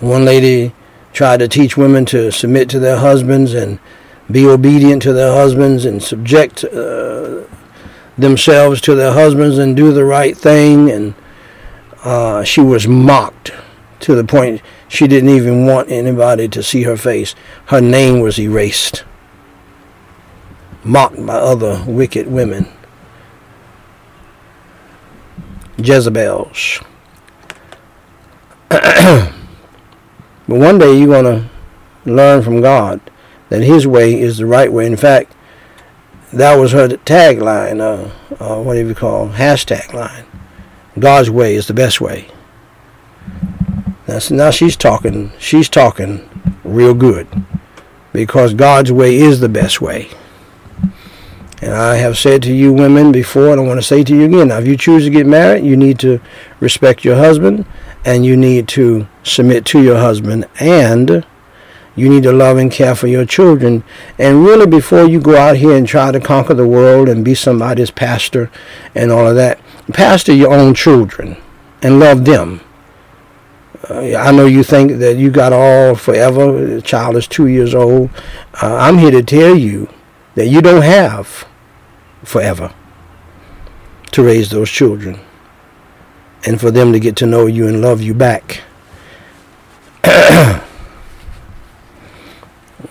One 0.00 0.26
lady 0.26 0.74
tried 1.14 1.38
to 1.38 1.48
teach 1.48 1.78
women 1.78 2.04
to 2.06 2.30
submit 2.30 2.68
to 2.68 2.78
their 2.78 2.98
husbands 2.98 3.54
and 3.54 3.78
be 4.30 4.46
obedient 4.46 5.00
to 5.04 5.14
their 5.14 5.32
husbands 5.32 5.86
and 5.86 6.02
subject 6.02 6.64
uh, 6.64 7.44
themselves 8.18 8.82
to 8.82 8.94
their 8.94 9.14
husbands 9.14 9.56
and 9.56 9.74
do 9.74 9.90
the 9.90 10.04
right 10.04 10.36
thing. 10.36 10.90
And 10.90 11.14
uh, 12.04 12.44
she 12.44 12.60
was 12.60 12.86
mocked 12.86 13.52
to 14.00 14.14
the 14.14 14.24
point 14.24 14.60
she 14.88 15.08
didn't 15.08 15.30
even 15.30 15.64
want 15.64 15.90
anybody 15.90 16.46
to 16.46 16.62
see 16.62 16.82
her 16.82 16.98
face. 16.98 17.34
Her 17.68 17.80
name 17.80 18.20
was 18.20 18.38
erased, 18.38 19.04
mocked 20.84 21.24
by 21.24 21.36
other 21.36 21.82
wicked 21.86 22.26
women. 22.26 22.70
Jezebels. 25.86 26.82
but 28.70 29.32
one 30.46 30.78
day 30.78 30.98
you're 30.98 31.06
going 31.06 31.24
to 31.24 31.50
learn 32.04 32.42
from 32.42 32.60
God 32.60 33.00
that 33.48 33.62
His 33.62 33.86
way 33.86 34.18
is 34.18 34.38
the 34.38 34.46
right 34.46 34.72
way. 34.72 34.86
In 34.86 34.96
fact, 34.96 35.34
that 36.32 36.54
was 36.54 36.72
her 36.72 36.88
tagline, 36.88 37.80
uh, 37.80 38.10
uh, 38.42 38.62
what 38.62 38.74
do 38.74 38.86
you 38.86 38.94
call 38.94 39.28
hashtag 39.28 39.92
line. 39.92 40.24
God's 40.98 41.30
way 41.30 41.54
is 41.54 41.66
the 41.66 41.74
best 41.74 42.00
way. 42.00 42.28
That's, 44.06 44.30
now 44.30 44.50
she's 44.50 44.76
talking. 44.76 45.32
She's 45.38 45.68
talking 45.68 46.28
real 46.64 46.94
good, 46.94 47.28
because 48.12 48.54
God's 48.54 48.90
way 48.90 49.16
is 49.16 49.40
the 49.40 49.48
best 49.48 49.80
way. 49.80 50.10
And 51.62 51.74
I 51.74 51.94
have 51.94 52.18
said 52.18 52.42
to 52.42 52.52
you 52.52 52.72
women 52.72 53.12
before, 53.12 53.50
and 53.50 53.60
I 53.60 53.64
want 53.64 53.78
to 53.78 53.86
say 53.86 54.02
to 54.02 54.16
you 54.16 54.24
again, 54.24 54.48
now 54.48 54.58
if 54.58 54.66
you 54.66 54.76
choose 54.76 55.04
to 55.04 55.10
get 55.10 55.26
married, 55.26 55.64
you 55.64 55.76
need 55.76 56.00
to 56.00 56.20
respect 56.58 57.04
your 57.04 57.14
husband, 57.14 57.64
and 58.04 58.26
you 58.26 58.36
need 58.36 58.66
to 58.68 59.06
submit 59.22 59.64
to 59.66 59.80
your 59.80 59.96
husband, 59.96 60.44
and 60.58 61.24
you 61.94 62.08
need 62.08 62.24
to 62.24 62.32
love 62.32 62.56
and 62.56 62.72
care 62.72 62.96
for 62.96 63.06
your 63.06 63.24
children. 63.24 63.84
And 64.18 64.44
really, 64.44 64.66
before 64.66 65.04
you 65.04 65.20
go 65.20 65.36
out 65.36 65.56
here 65.56 65.76
and 65.76 65.86
try 65.86 66.10
to 66.10 66.18
conquer 66.18 66.54
the 66.54 66.66
world 66.66 67.08
and 67.08 67.24
be 67.24 67.36
somebody's 67.36 67.92
pastor 67.92 68.50
and 68.92 69.12
all 69.12 69.28
of 69.28 69.36
that, 69.36 69.60
pastor 69.92 70.34
your 70.34 70.52
own 70.52 70.74
children 70.74 71.36
and 71.80 72.00
love 72.00 72.24
them. 72.24 72.60
Uh, 73.88 74.16
I 74.16 74.32
know 74.32 74.46
you 74.46 74.64
think 74.64 74.98
that 74.98 75.16
you 75.16 75.30
got 75.30 75.52
all 75.52 75.94
forever. 75.94 76.66
The 76.66 76.82
child 76.82 77.14
is 77.14 77.28
two 77.28 77.46
years 77.46 77.72
old. 77.72 78.10
Uh, 78.60 78.74
I'm 78.74 78.98
here 78.98 79.12
to 79.12 79.22
tell 79.22 79.54
you 79.54 79.88
that 80.34 80.48
you 80.48 80.60
don't 80.60 80.82
have 80.82 81.46
forever 82.24 82.72
to 84.12 84.22
raise 84.22 84.50
those 84.50 84.70
children 84.70 85.18
and 86.44 86.60
for 86.60 86.70
them 86.70 86.92
to 86.92 87.00
get 87.00 87.16
to 87.16 87.26
know 87.26 87.46
you 87.46 87.66
and 87.66 87.80
love 87.80 88.00
you 88.00 88.14
back. 88.14 88.62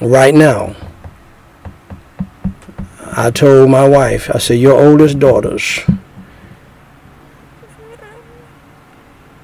right 0.01 0.33
now, 0.33 0.75
I 3.13 3.29
told 3.31 3.69
my 3.69 3.87
wife, 3.87 4.29
I 4.33 4.37
said, 4.37 4.59
your 4.59 4.81
oldest 4.81 5.19
daughters, 5.19 5.81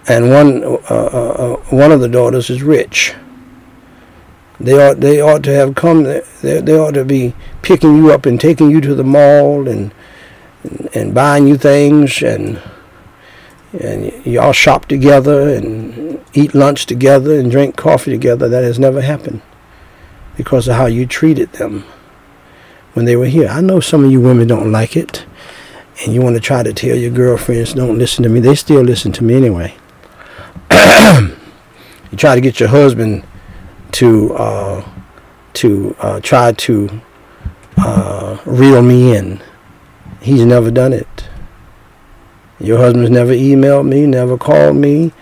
and 0.07 0.29
one 0.31 0.63
uh, 0.63 0.77
uh, 0.89 0.93
uh, 0.93 1.55
one 1.69 1.91
of 1.91 1.99
the 1.99 2.07
daughters 2.07 2.49
is 2.49 2.63
rich. 2.63 3.13
They 4.59 4.73
ought 4.73 4.99
they 4.99 5.21
ought 5.21 5.43
to 5.43 5.53
have 5.53 5.75
come. 5.75 6.03
They, 6.03 6.21
they 6.41 6.77
ought 6.77 6.95
to 6.95 7.05
be 7.05 7.35
picking 7.61 7.95
you 7.95 8.11
up 8.11 8.25
and 8.25 8.39
taking 8.39 8.71
you 8.71 8.81
to 8.81 8.95
the 8.95 9.03
mall 9.03 9.67
and 9.67 9.93
and, 10.93 11.13
buying 11.13 11.47
you 11.47 11.57
things 11.57 12.21
and 12.23 12.61
and 13.79 14.25
y'all 14.25 14.53
shop 14.53 14.87
together 14.87 15.49
and 15.49 16.19
eat 16.33 16.55
lunch 16.55 16.87
together 16.87 17.39
and 17.39 17.51
drink 17.51 17.75
coffee 17.75 18.11
together. 18.11 18.49
That 18.49 18.63
has 18.63 18.79
never 18.79 19.01
happened 19.01 19.41
because 20.35 20.67
of 20.67 20.75
how 20.75 20.87
you 20.87 21.05
treated 21.05 21.53
them 21.53 21.83
when 22.93 23.05
they 23.05 23.15
were 23.15 23.27
here. 23.27 23.47
I 23.47 23.61
know 23.61 23.79
some 23.79 24.03
of 24.03 24.11
you 24.11 24.19
women 24.19 24.47
don't 24.47 24.71
like 24.71 24.97
it, 24.97 25.25
and 26.03 26.15
you 26.15 26.21
want 26.21 26.35
to 26.35 26.41
try 26.41 26.63
to 26.63 26.73
tell 26.73 26.95
your 26.95 27.11
girlfriends 27.11 27.73
don't 27.73 27.99
listen 27.99 28.23
to 28.23 28.29
me. 28.29 28.39
They 28.39 28.55
still 28.55 28.81
listen 28.81 29.11
to 29.13 29.23
me 29.23 29.35
anyway. 29.35 29.75
you 30.71 32.17
try 32.17 32.33
to 32.33 32.41
get 32.41 32.59
your 32.59 32.69
husband 32.69 33.23
to 33.97 34.31
uh, 34.35 34.87
to 35.53 35.95
uh, 35.99 36.19
try 36.19 36.51
to 36.51 37.01
uh, 37.77 38.37
reel 38.45 38.83
me 38.83 39.15
in. 39.15 39.41
He's 40.21 40.45
never 40.45 40.69
done 40.69 40.93
it. 40.93 41.27
Your 42.59 42.77
husband's 42.77 43.09
never 43.09 43.31
emailed 43.31 43.87
me, 43.87 44.05
never 44.05 44.37
called 44.37 44.75
me, 44.75 45.13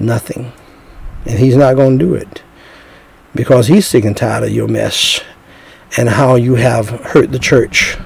nothing. 0.00 0.52
And 1.24 1.38
he's 1.38 1.56
not 1.56 1.76
going 1.76 1.96
to 1.96 2.04
do 2.04 2.14
it 2.14 2.42
because 3.36 3.68
he's 3.68 3.86
sick 3.86 4.04
and 4.04 4.16
tired 4.16 4.42
of 4.42 4.50
your 4.50 4.66
mess 4.66 5.20
and 5.96 6.08
how 6.08 6.34
you 6.34 6.56
have 6.56 6.88
hurt 6.88 7.30
the 7.30 7.38
church 7.38 7.96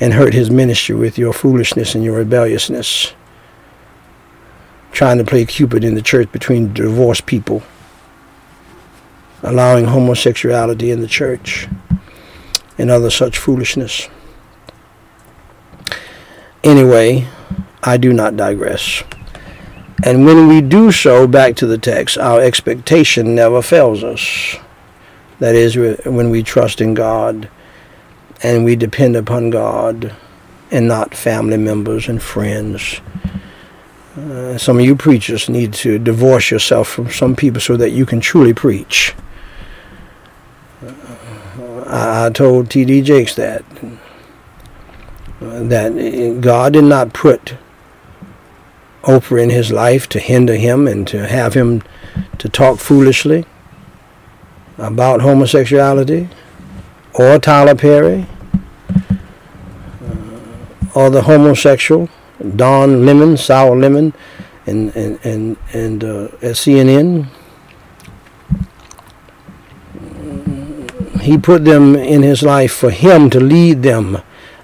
and 0.00 0.12
hurt 0.12 0.34
his 0.34 0.50
ministry 0.50 0.96
with 0.96 1.16
your 1.16 1.32
foolishness 1.32 1.94
and 1.94 2.02
your 2.02 2.16
rebelliousness. 2.16 3.14
Trying 4.90 5.18
to 5.18 5.24
play 5.24 5.44
Cupid 5.44 5.84
in 5.84 5.94
the 5.94 6.02
church 6.02 6.32
between 6.32 6.72
divorced 6.72 7.26
people, 7.26 7.62
allowing 9.42 9.86
homosexuality 9.86 10.90
in 10.90 11.00
the 11.00 11.08
church, 11.08 11.68
and 12.78 12.90
other 12.90 13.10
such 13.10 13.38
foolishness. 13.38 14.08
Anyway, 16.64 17.26
I 17.82 17.96
do 17.96 18.12
not 18.12 18.36
digress. 18.36 19.02
And 20.04 20.24
when 20.24 20.48
we 20.48 20.60
do 20.60 20.90
so, 20.90 21.26
back 21.26 21.56
to 21.56 21.66
the 21.66 21.78
text, 21.78 22.18
our 22.18 22.40
expectation 22.40 23.34
never 23.34 23.62
fails 23.62 24.02
us. 24.02 24.56
That 25.38 25.54
is, 25.54 25.76
when 25.76 26.30
we 26.30 26.42
trust 26.42 26.80
in 26.80 26.94
God 26.94 27.48
and 28.42 28.64
we 28.64 28.76
depend 28.76 29.16
upon 29.16 29.50
God 29.50 30.14
and 30.70 30.88
not 30.88 31.14
family 31.14 31.56
members 31.56 32.08
and 32.08 32.22
friends. 32.22 33.00
Uh, 34.16 34.58
some 34.58 34.78
of 34.78 34.84
you 34.84 34.94
preachers 34.96 35.48
need 35.48 35.72
to 35.72 35.98
divorce 35.98 36.50
yourself 36.50 36.88
from 36.88 37.10
some 37.10 37.34
people 37.34 37.60
so 37.60 37.76
that 37.76 37.90
you 37.90 38.04
can 38.04 38.20
truly 38.20 38.52
preach. 38.52 39.14
I, 41.92 42.30
told 42.30 42.70
T.D. 42.70 43.02
Jakes 43.02 43.34
that. 43.34 43.64
That 45.40 46.38
God 46.40 46.72
did 46.72 46.84
not 46.84 47.12
put 47.12 47.56
Oprah 49.02 49.42
in 49.42 49.50
his 49.50 49.72
life 49.72 50.08
to 50.10 50.20
hinder 50.20 50.54
him 50.54 50.86
and 50.86 51.06
to 51.08 51.26
have 51.26 51.54
him 51.54 51.82
to 52.38 52.48
talk 52.48 52.78
foolishly 52.78 53.44
about 54.78 55.20
homosexuality 55.20 56.28
or 57.14 57.38
Tyler 57.38 57.74
Perry 57.74 58.26
uh, 60.00 60.94
or 60.94 61.10
the 61.10 61.22
homosexual 61.22 62.08
Don 62.56 63.06
Lemon, 63.06 63.36
Sour 63.36 63.76
Lemon, 63.76 64.12
and 64.66 64.94
and 64.96 65.18
and, 65.24 65.56
and 65.72 66.04
uh, 66.04 66.24
at 66.42 66.56
CNN. 66.56 67.28
He 71.22 71.38
put 71.38 71.64
them 71.64 71.94
in 71.94 72.22
his 72.22 72.42
life 72.42 72.72
for 72.72 72.90
him 72.90 73.30
to 73.30 73.38
lead 73.38 73.82
them 73.82 74.18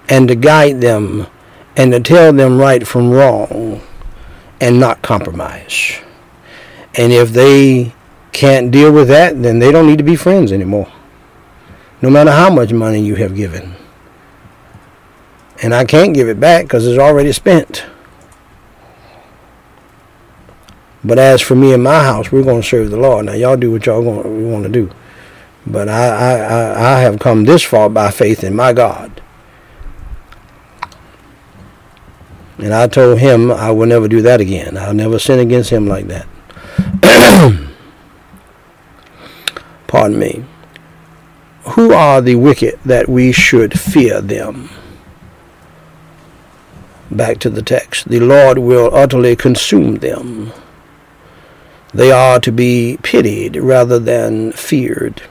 and 0.09 0.27
to 0.27 0.35
guide 0.35 0.81
them 0.81 1.29
and 1.77 1.93
to 1.93 2.01
tell 2.01 2.33
them 2.33 2.59
right 2.59 2.87
from 2.87 3.11
wrong 3.11 3.81
and 4.61 4.81
not 4.81 5.01
compromise. 5.01 6.01
And 6.97 7.13
if 7.13 7.31
they 7.31 7.95
can't 8.33 8.73
deal 8.73 8.93
with 8.93 9.07
that, 9.07 9.41
then 9.41 9.61
they 9.61 9.71
don't 9.71 9.87
need 9.87 9.99
to 9.99 10.05
be 10.05 10.17
friends 10.17 10.51
anymore. 10.51 10.93
No 12.03 12.11
matter 12.11 12.33
how 12.33 12.51
much 12.51 12.73
money 12.73 13.01
you 13.01 13.15
have 13.15 13.37
given. 13.37 13.75
And 15.63 15.73
I 15.73 15.85
can't 15.85 16.15
give 16.15 16.29
it 16.29 16.41
back 16.41 16.65
because 16.65 16.87
it's 16.87 16.99
already 16.99 17.33
spent. 17.33 17.85
But 21.05 21.19
as 21.21 21.41
for 21.41 21.55
me 21.55 21.73
and 21.73 21.83
my 21.83 22.03
house, 22.03 22.33
we're 22.33 22.43
going 22.43 22.63
to 22.63 22.67
serve 22.67 22.91
the 22.91 22.97
Lord. 22.97 23.27
Now, 23.27 23.33
y'all 23.33 23.57
do 23.57 23.71
what 23.71 23.87
y'all 23.87 24.03
want 24.03 24.65
to 24.65 24.69
do. 24.69 24.91
But 25.71 25.89
I, 25.89 26.09
I, 26.09 26.97
I, 26.97 27.01
have 27.01 27.19
come 27.19 27.45
this 27.45 27.63
far 27.63 27.91
by 27.91 28.11
faith 28.11 28.43
in 28.43 28.57
my 28.57 28.73
God. 28.73 29.21
And 32.57 32.73
I 32.73 32.87
told 32.87 33.19
him 33.19 33.51
I 33.51 33.71
will 33.71 33.87
never 33.87 34.09
do 34.09 34.23
that 34.23 34.41
again. 34.41 34.79
I'll 34.79 34.95
never 34.95 35.19
sin 35.19 35.39
against 35.39 35.69
him 35.71 35.87
like 35.87 36.07
that. 36.07 36.27
Pardon 39.87 40.19
me. 40.19 40.45
Who 41.75 41.93
are 41.93 42.23
the 42.23 42.37
wicked 42.37 42.79
that 42.87 43.09
we 43.09 43.31
should 43.31 43.79
fear 43.79 44.23
them? 44.23 44.71
Back 47.11 47.39
to 47.41 47.51
the 47.51 47.63
text. 47.63 48.09
The 48.09 48.21
Lord 48.21 48.59
will 48.59 48.95
utterly 48.95 49.37
consume 49.37 49.97
them. 49.97 50.53
They 51.93 52.11
are 52.11 52.41
to 52.41 52.53
be 52.53 52.99
pitied 53.03 53.57
rather 53.57 53.99
than 53.99 54.53
feared. 54.53 55.23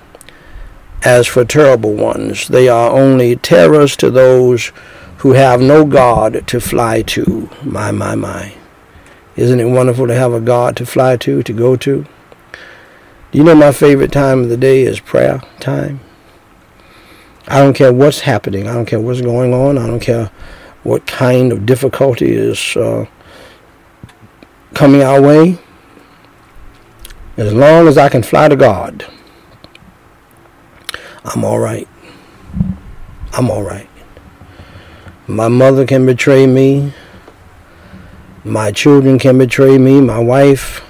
As 1.03 1.27
for 1.27 1.45
terrible 1.45 1.93
ones, 1.93 2.47
they 2.47 2.67
are 2.67 2.89
only 2.89 3.35
terrors 3.35 3.95
to 3.97 4.09
those 4.09 4.71
who 5.19 5.33
have 5.33 5.61
no 5.61 5.85
God 5.85 6.47
to 6.47 6.59
fly 6.59 7.01
to. 7.03 7.49
My, 7.63 7.91
my, 7.91 8.15
my. 8.15 8.53
Isn't 9.35 9.59
it 9.59 9.65
wonderful 9.65 10.07
to 10.07 10.15
have 10.15 10.33
a 10.33 10.41
God 10.41 10.75
to 10.77 10.85
fly 10.85 11.17
to, 11.17 11.43
to 11.43 11.53
go 11.53 11.75
to? 11.77 12.05
Do 13.31 13.37
you 13.37 13.43
know 13.43 13.55
my 13.55 13.71
favorite 13.71 14.11
time 14.11 14.39
of 14.39 14.49
the 14.49 14.57
day 14.57 14.81
is 14.81 14.99
prayer 14.99 15.41
time? 15.59 15.99
I 17.47 17.59
don't 17.59 17.73
care 17.73 17.93
what's 17.93 18.21
happening. 18.21 18.67
I 18.67 18.73
don't 18.73 18.85
care 18.85 18.99
what's 18.99 19.21
going 19.21 19.53
on. 19.53 19.77
I 19.77 19.87
don't 19.87 19.99
care 19.99 20.31
what 20.83 21.05
kind 21.05 21.51
of 21.51 21.65
difficulty 21.65 22.31
is 22.31 22.75
uh, 22.75 23.05
coming 24.73 25.01
our 25.01 25.21
way. 25.21 25.59
As 27.37 27.53
long 27.53 27.87
as 27.87 27.97
I 27.97 28.09
can 28.09 28.23
fly 28.23 28.47
to 28.47 28.55
God, 28.55 29.05
I'm 31.27 31.43
all 31.43 31.59
right. 31.59 31.87
I'm 33.33 33.51
all 33.51 33.61
right. 33.61 33.89
My 35.27 35.49
mother 35.49 35.85
can 35.85 36.05
betray 36.05 36.47
me. 36.47 36.93
My 38.45 38.71
children 38.71 39.19
can 39.19 39.37
betray 39.37 39.77
me. 39.77 39.99
My 39.99 40.19
wife 40.19 40.85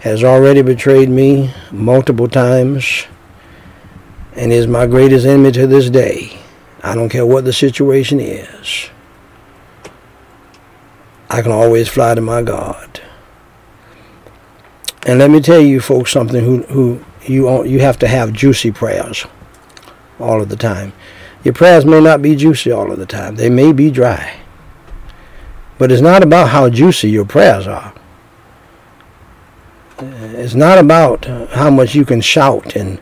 has 0.00 0.24
already 0.24 0.62
betrayed 0.62 1.10
me 1.10 1.52
multiple 1.70 2.26
times 2.26 3.06
and 4.34 4.50
is 4.50 4.66
my 4.66 4.86
greatest 4.86 5.26
enemy 5.26 5.52
to 5.52 5.66
this 5.66 5.90
day. 5.90 6.38
I 6.82 6.94
don't 6.94 7.10
care 7.10 7.26
what 7.26 7.44
the 7.44 7.52
situation 7.52 8.18
is. 8.18 8.88
I 11.28 11.42
can 11.42 11.52
always 11.52 11.86
fly 11.86 12.14
to 12.14 12.22
my 12.22 12.40
God. 12.40 13.02
And 15.06 15.18
let 15.18 15.30
me 15.30 15.40
tell 15.40 15.60
you 15.60 15.80
folks 15.80 16.12
something 16.12 16.42
who, 16.42 16.62
who 16.62 17.04
you, 17.24 17.64
you 17.64 17.80
have 17.80 17.98
to 17.98 18.08
have 18.08 18.32
juicy 18.32 18.70
prayers 18.70 19.26
all 20.18 20.40
of 20.40 20.48
the 20.48 20.56
time. 20.56 20.92
Your 21.44 21.54
prayers 21.54 21.84
may 21.84 22.00
not 22.00 22.22
be 22.22 22.34
juicy 22.34 22.72
all 22.72 22.90
of 22.90 22.98
the 22.98 23.06
time. 23.06 23.36
They 23.36 23.50
may 23.50 23.72
be 23.72 23.90
dry. 23.90 24.40
But 25.78 25.92
it's 25.92 26.02
not 26.02 26.22
about 26.22 26.48
how 26.48 26.68
juicy 26.70 27.10
your 27.10 27.26
prayers 27.26 27.66
are. 27.66 27.92
Uh, 29.98 30.04
it's 30.34 30.54
not 30.54 30.78
about 30.78 31.24
how 31.50 31.70
much 31.70 31.94
you 31.94 32.04
can 32.04 32.20
shout 32.20 32.76
and 32.76 33.00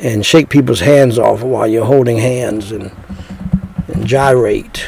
and 0.00 0.24
shake 0.24 0.48
people's 0.48 0.80
hands 0.80 1.18
off 1.18 1.42
while 1.42 1.66
you're 1.66 1.84
holding 1.84 2.18
hands 2.18 2.70
and, 2.70 2.92
and 3.88 4.06
gyrate. 4.06 4.86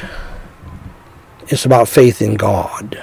It's 1.48 1.64
about 1.64 1.88
faith 1.88 2.22
in 2.22 2.34
God. 2.34 3.02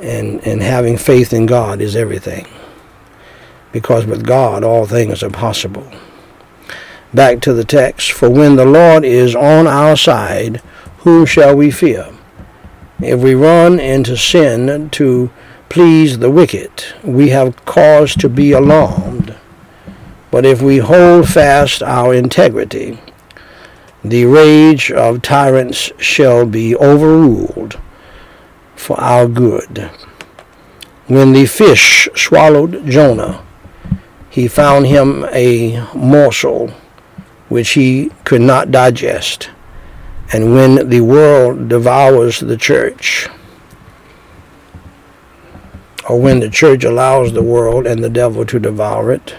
And 0.00 0.46
and 0.46 0.62
having 0.62 0.98
faith 0.98 1.32
in 1.32 1.46
God 1.46 1.80
is 1.80 1.96
everything. 1.96 2.46
Because 3.72 4.06
with 4.06 4.26
God 4.26 4.62
all 4.64 4.86
things 4.86 5.22
are 5.22 5.30
possible. 5.30 5.90
Back 7.14 7.40
to 7.42 7.52
the 7.52 7.64
text. 7.64 8.10
For 8.10 8.28
when 8.28 8.56
the 8.56 8.64
Lord 8.64 9.04
is 9.04 9.36
on 9.36 9.68
our 9.68 9.96
side, 9.96 10.60
whom 10.98 11.24
shall 11.26 11.54
we 11.54 11.70
fear? 11.70 12.08
If 13.00 13.20
we 13.20 13.36
run 13.36 13.78
into 13.78 14.16
sin 14.16 14.90
to 14.90 15.30
please 15.68 16.18
the 16.18 16.30
wicked, 16.30 16.84
we 17.04 17.28
have 17.28 17.64
cause 17.64 18.16
to 18.16 18.28
be 18.28 18.50
alarmed. 18.50 19.36
But 20.32 20.44
if 20.44 20.60
we 20.60 20.78
hold 20.78 21.28
fast 21.28 21.84
our 21.84 22.12
integrity, 22.12 22.98
the 24.02 24.24
rage 24.24 24.90
of 24.90 25.22
tyrants 25.22 25.92
shall 25.98 26.44
be 26.44 26.74
overruled 26.74 27.78
for 28.74 29.00
our 29.00 29.28
good. 29.28 29.88
When 31.06 31.32
the 31.32 31.46
fish 31.46 32.08
swallowed 32.16 32.90
Jonah, 32.90 33.44
he 34.30 34.48
found 34.48 34.88
him 34.88 35.24
a 35.30 35.86
morsel 35.94 36.74
which 37.48 37.70
he 37.70 38.10
could 38.24 38.40
not 38.40 38.70
digest. 38.70 39.50
And 40.32 40.54
when 40.54 40.88
the 40.88 41.00
world 41.00 41.68
devours 41.68 42.40
the 42.40 42.56
church, 42.56 43.28
or 46.08 46.20
when 46.20 46.40
the 46.40 46.50
church 46.50 46.84
allows 46.84 47.32
the 47.32 47.42
world 47.42 47.86
and 47.86 48.02
the 48.02 48.10
devil 48.10 48.44
to 48.46 48.58
devour 48.58 49.12
it 49.12 49.34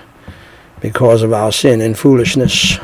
because 0.80 1.22
of 1.22 1.34
our 1.34 1.52
sin 1.52 1.82
and 1.82 1.98
foolishness, 1.98 2.78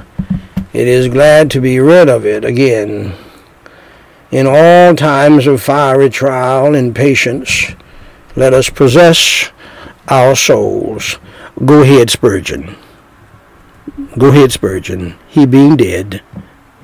it 0.74 0.88
is 0.88 1.08
glad 1.08 1.52
to 1.52 1.62
be 1.62 1.80
rid 1.80 2.10
of 2.10 2.26
it 2.26 2.46
again. 2.46 3.14
In 4.32 4.48
all 4.48 4.96
times 4.96 5.46
of 5.46 5.62
fiery 5.62 6.10
trial 6.10 6.74
and 6.74 6.96
patience, 6.96 7.68
let 8.36 8.54
us 8.54 8.70
possess 8.70 9.52
our 10.08 10.36
souls. 10.36 11.18
Go 11.66 11.82
ahead, 11.82 12.10
Spurgeon. 12.10 12.76
Go 14.18 14.30
ahead, 14.30 14.52
Spurgeon. 14.52 15.16
He 15.28 15.46
being 15.46 15.76
dead, 15.76 16.22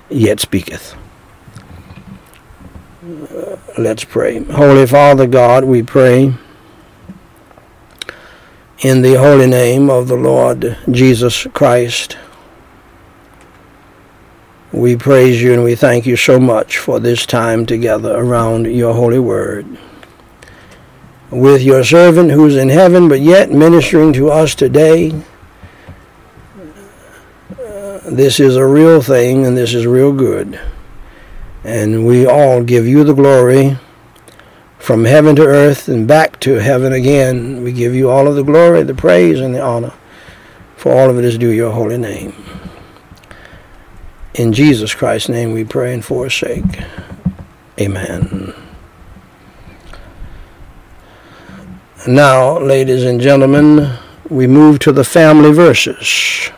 yet 0.09 0.39
speaketh. 0.39 0.95
Uh, 3.03 3.55
let's 3.77 4.03
pray. 4.03 4.43
Holy 4.43 4.85
Father 4.85 5.25
God, 5.25 5.63
we 5.63 5.83
pray 5.83 6.33
in 8.79 9.01
the 9.01 9.15
holy 9.15 9.47
name 9.47 9.89
of 9.89 10.07
the 10.07 10.15
Lord 10.15 10.77
Jesus 10.91 11.47
Christ. 11.53 12.17
We 14.73 14.97
praise 14.97 15.41
you 15.41 15.53
and 15.53 15.63
we 15.63 15.75
thank 15.75 16.05
you 16.05 16.17
so 16.17 16.39
much 16.39 16.77
for 16.77 16.99
this 16.99 17.25
time 17.25 17.65
together 17.65 18.15
around 18.15 18.65
your 18.65 18.93
holy 18.93 19.19
word. 19.19 19.65
With 21.31 21.61
your 21.61 21.83
servant 21.83 22.31
who's 22.31 22.57
in 22.57 22.69
heaven 22.69 23.07
but 23.07 23.21
yet 23.21 23.49
ministering 23.51 24.11
to 24.13 24.29
us 24.29 24.53
today, 24.53 25.23
this 28.07 28.39
is 28.39 28.55
a 28.55 28.65
real 28.65 29.01
thing 29.01 29.45
and 29.45 29.57
this 29.57 29.73
is 29.73 29.85
real 29.85 30.13
good. 30.13 30.59
And 31.63 32.05
we 32.05 32.25
all 32.25 32.63
give 32.63 32.87
you 32.87 33.03
the 33.03 33.13
glory 33.13 33.77
from 34.79 35.03
heaven 35.03 35.35
to 35.35 35.45
earth 35.45 35.89
and 35.89 36.07
back 36.07 36.39
to 36.41 36.53
heaven 36.55 36.93
again. 36.93 37.63
We 37.63 37.73
give 37.73 37.93
you 37.93 38.09
all 38.09 38.27
of 38.27 38.35
the 38.35 38.43
glory, 38.43 38.83
the 38.83 38.95
praise, 38.95 39.41
and 39.41 39.53
the 39.53 39.61
honor. 39.61 39.93
For 40.77 40.93
all 40.93 41.09
of 41.09 41.17
it 41.17 41.25
is 41.25 41.37
due 41.37 41.49
your 41.49 41.71
holy 41.71 41.97
name. 41.97 42.33
In 44.35 44.53
Jesus 44.53 44.93
Christ's 44.93 45.29
name 45.29 45.51
we 45.51 45.63
pray 45.63 45.93
and 45.93 46.05
forsake. 46.05 46.63
Amen. 47.79 48.53
Now, 52.07 52.57
ladies 52.59 53.03
and 53.03 53.19
gentlemen, 53.19 53.97
we 54.29 54.47
move 54.47 54.79
to 54.79 54.93
the 54.93 55.03
family 55.03 55.51
verses. 55.51 56.51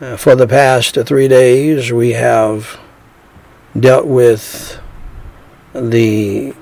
Uh, 0.00 0.16
for 0.16 0.36
the 0.36 0.46
past 0.46 0.94
three 1.06 1.26
days, 1.26 1.90
we 1.90 2.12
have 2.12 2.78
dealt 3.76 4.06
with 4.06 4.80
the 5.72 6.54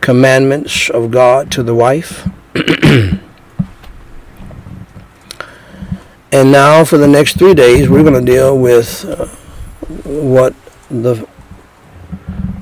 commandments 0.00 0.88
of 0.88 1.10
God 1.10 1.50
to 1.52 1.62
the 1.62 1.74
wife. 1.74 2.26
and 2.54 3.20
now, 6.32 6.84
for 6.86 6.96
the 6.96 7.06
next 7.06 7.36
three 7.36 7.52
days, 7.52 7.86
we're 7.86 8.02
going 8.02 8.14
to 8.14 8.32
deal 8.32 8.58
with 8.58 9.04
uh, 9.04 9.26
what 10.04 10.54
the 10.88 11.16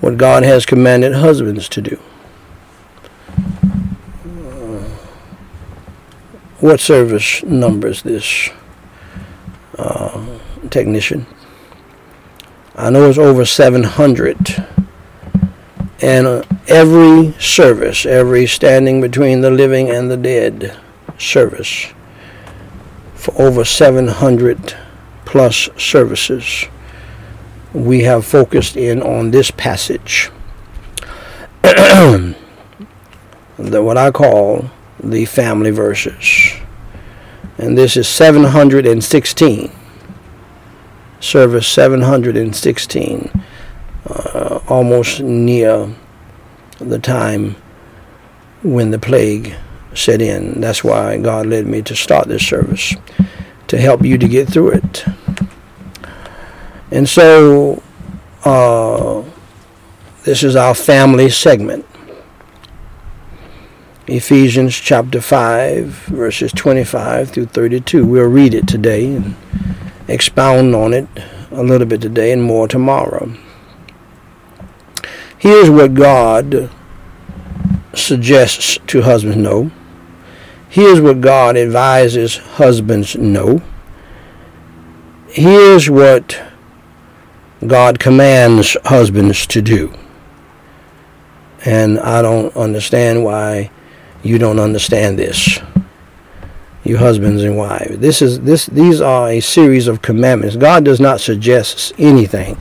what 0.01 0.17
God 0.17 0.43
has 0.43 0.67
commanded 0.67 1.15
husbands 1.15 1.69
to 1.69 1.81
do. 1.81 2.01
Uh, 4.45 4.83
what 6.59 6.81
service 6.81 7.45
number 7.45 7.87
is 7.87 8.03
this? 8.03 8.51
Uh, 9.79 10.39
technician. 10.71 11.27
I 12.75 12.91
know 12.91 13.09
it's 13.09 13.19
over 13.19 13.45
700. 13.45 14.67
And 16.01 16.27
uh, 16.27 16.43
every 16.67 17.33
service, 17.41 18.07
every 18.07 18.47
standing 18.47 19.01
between 19.01 19.41
the 19.41 19.51
living 19.51 19.91
and 19.91 20.11
the 20.11 20.17
dead 20.17 20.77
service, 21.19 21.93
for 23.15 23.41
over 23.41 23.65
700 23.65 24.77
plus 25.25 25.69
services, 25.77 26.67
we 27.73 28.03
have 28.03 28.27
focused 28.27 28.77
in 28.77 29.01
on 29.03 29.31
this 29.31 29.51
passage. 29.51 30.31
the, 31.63 32.35
what 33.59 33.97
I 33.97 34.11
call 34.11 34.71
the 34.99 35.25
family 35.25 35.71
verses 35.71 36.55
and 37.59 37.77
this 37.77 37.97
is 37.97 38.09
716 38.09 39.73
service 41.21 41.69
716 41.69 43.45
uh, 44.07 44.61
almost 44.69 45.21
near 45.21 45.95
the 46.79 46.99
time 46.99 47.55
when 48.63 48.91
the 48.91 48.99
plague 48.99 49.55
set 49.95 50.21
in. 50.23 50.61
That's 50.61 50.83
why 50.83 51.19
god 51.19 51.47
led 51.47 51.67
me 51.67 51.83
to 51.83 51.95
start 51.95 52.29
this 52.29 52.47
service 52.47 52.95
to 53.69 53.79
help 53.79 54.05
you 54.05 54.19
to 54.19 54.29
get 54.29 54.49
through 54.49 54.73
it. 54.73 55.05
And 56.91 57.09
so 57.09 57.83
uh, 58.45 59.23
this 60.25 60.43
is 60.43 60.57
our 60.57 60.75
family 60.75 61.31
segment 61.31 61.87
Ephesians 64.13 64.75
chapter 64.75 65.23
5, 65.23 65.87
verses 65.87 66.53
25 66.53 67.31
through 67.31 67.47
32. 67.47 68.05
We'll 68.05 68.29
read 68.29 68.53
it 68.53 68.69
today 68.69 69.07
and 69.07 69.35
expound 70.07 70.75
on 70.75 70.93
it 70.93 71.09
a 71.51 71.63
little 71.63 71.87
bit 71.87 72.03
today 72.03 72.31
and 72.31 72.43
more 72.43 72.69
tomorrow. 72.69 73.35
Here's 75.39 75.71
what 75.71 75.95
God 75.95 76.69
suggests 77.95 78.79
to 78.89 79.01
husbands 79.01 79.39
know. 79.39 79.71
Here's 80.69 81.01
what 81.01 81.23
God 81.23 81.57
advises 81.57 82.37
husbands 82.37 83.17
know. 83.17 83.63
Here's 85.29 85.89
what 85.89 86.39
God 87.67 87.99
commands 87.99 88.77
husbands 88.85 89.47
to 89.47 89.63
do. 89.63 89.95
And 91.65 91.99
I 91.99 92.21
don't 92.21 92.55
understand 92.55 93.25
why 93.25 93.71
you 94.23 94.39
don't 94.39 94.59
understand 94.59 95.19
this. 95.19 95.59
You 96.85 96.97
husbands 96.97 97.45
and 97.45 97.57
wives. 97.57 97.99
This 97.99 98.21
is 98.21 98.41
this 98.41 98.67
these 98.67 99.01
are 99.01 99.29
a 99.29 99.41
series 99.41 99.87
of 99.87 100.03
commandments. 100.03 100.57
God 100.57 100.85
does 100.85 100.99
not 100.99 101.21
suggest 101.21 101.93
anything. 101.97 102.57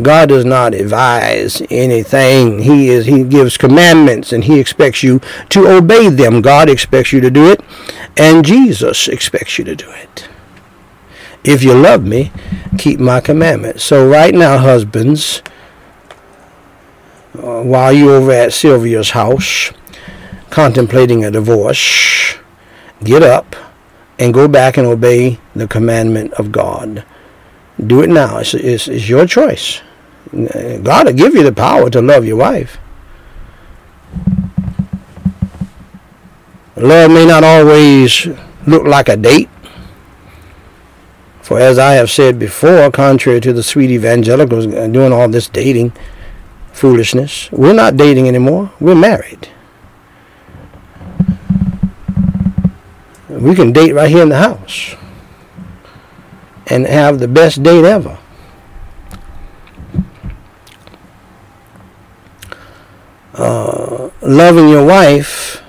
God 0.00 0.30
does 0.30 0.46
not 0.46 0.72
advise 0.72 1.60
anything. 1.68 2.60
He 2.60 2.88
is 2.88 3.04
he 3.04 3.22
gives 3.22 3.58
commandments 3.58 4.32
and 4.32 4.44
he 4.44 4.58
expects 4.58 5.02
you 5.02 5.20
to 5.50 5.68
obey 5.68 6.08
them. 6.08 6.40
God 6.40 6.70
expects 6.70 7.12
you 7.12 7.20
to 7.20 7.30
do 7.30 7.50
it 7.50 7.60
and 8.16 8.46
Jesus 8.46 9.08
expects 9.08 9.58
you 9.58 9.64
to 9.64 9.76
do 9.76 9.90
it. 9.90 10.28
If 11.44 11.62
you 11.62 11.74
love 11.74 12.02
me, 12.02 12.32
keep 12.78 12.98
my 12.98 13.20
commandments. 13.20 13.84
So 13.84 14.08
right 14.08 14.34
now 14.34 14.56
husbands 14.56 15.42
uh, 17.34 17.62
while 17.62 17.92
you're 17.92 18.12
over 18.12 18.32
at 18.32 18.54
Sylvia's 18.54 19.10
house 19.10 19.70
contemplating 20.50 21.24
a 21.24 21.30
divorce, 21.30 22.36
get 23.02 23.22
up 23.22 23.56
and 24.18 24.32
go 24.32 24.48
back 24.48 24.76
and 24.76 24.86
obey 24.86 25.38
the 25.54 25.68
commandment 25.68 26.32
of 26.34 26.52
God. 26.52 27.04
Do 27.84 28.02
it 28.02 28.08
now. 28.08 28.38
It's, 28.38 28.54
it's, 28.54 28.88
it's 28.88 29.08
your 29.08 29.26
choice. 29.26 29.82
God 30.32 31.06
will 31.06 31.12
give 31.12 31.34
you 31.34 31.42
the 31.42 31.52
power 31.52 31.90
to 31.90 32.00
love 32.00 32.24
your 32.24 32.36
wife. 32.36 32.78
Love 36.76 37.10
may 37.10 37.24
not 37.26 37.44
always 37.44 38.26
look 38.66 38.84
like 38.84 39.08
a 39.08 39.16
date. 39.16 39.48
For 41.42 41.60
as 41.60 41.78
I 41.78 41.92
have 41.92 42.10
said 42.10 42.38
before, 42.38 42.90
contrary 42.90 43.40
to 43.40 43.52
the 43.52 43.62
sweet 43.62 43.90
evangelicals 43.90 44.66
doing 44.66 45.12
all 45.12 45.28
this 45.28 45.48
dating 45.48 45.92
foolishness, 46.72 47.50
we're 47.52 47.72
not 47.72 47.96
dating 47.96 48.26
anymore. 48.26 48.72
We're 48.80 48.96
married. 48.96 49.48
We 53.36 53.54
can 53.54 53.72
date 53.72 53.92
right 53.92 54.10
here 54.10 54.22
in 54.22 54.30
the 54.30 54.38
house 54.38 54.96
and 56.66 56.86
have 56.86 57.18
the 57.18 57.28
best 57.28 57.62
date 57.62 57.84
ever. 57.84 58.18
Uh, 63.34 64.10
loving 64.22 64.68
your 64.68 64.84
wife 64.84 65.62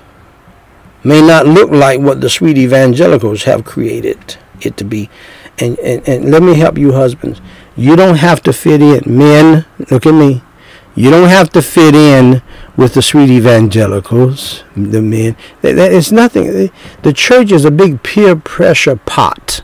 may 1.04 1.20
not 1.20 1.46
look 1.46 1.70
like 1.70 2.00
what 2.00 2.20
the 2.20 2.30
sweet 2.30 2.56
evangelicals 2.56 3.44
have 3.44 3.64
created 3.64 4.36
it 4.60 4.76
to 4.78 4.84
be. 4.84 5.10
And, 5.58 5.78
and, 5.80 6.08
and 6.08 6.30
let 6.30 6.42
me 6.42 6.54
help 6.54 6.78
you, 6.78 6.92
husbands. 6.92 7.40
You 7.76 7.94
don't 7.94 8.16
have 8.16 8.42
to 8.44 8.52
fit 8.52 8.80
in. 8.80 9.02
Men, 9.06 9.66
look 9.90 10.06
at 10.06 10.14
me. 10.14 10.42
You 10.94 11.10
don't 11.10 11.28
have 11.28 11.50
to 11.50 11.62
fit 11.62 11.94
in 11.94 12.42
with 12.78 12.94
the 12.94 13.02
sweet 13.02 13.28
evangelicals, 13.28 14.62
the 14.76 15.02
men. 15.02 15.36
It's 15.64 16.12
nothing. 16.12 16.70
The 17.02 17.12
church 17.12 17.50
is 17.50 17.64
a 17.64 17.72
big 17.72 18.04
peer 18.04 18.36
pressure 18.36 18.94
pot 18.94 19.62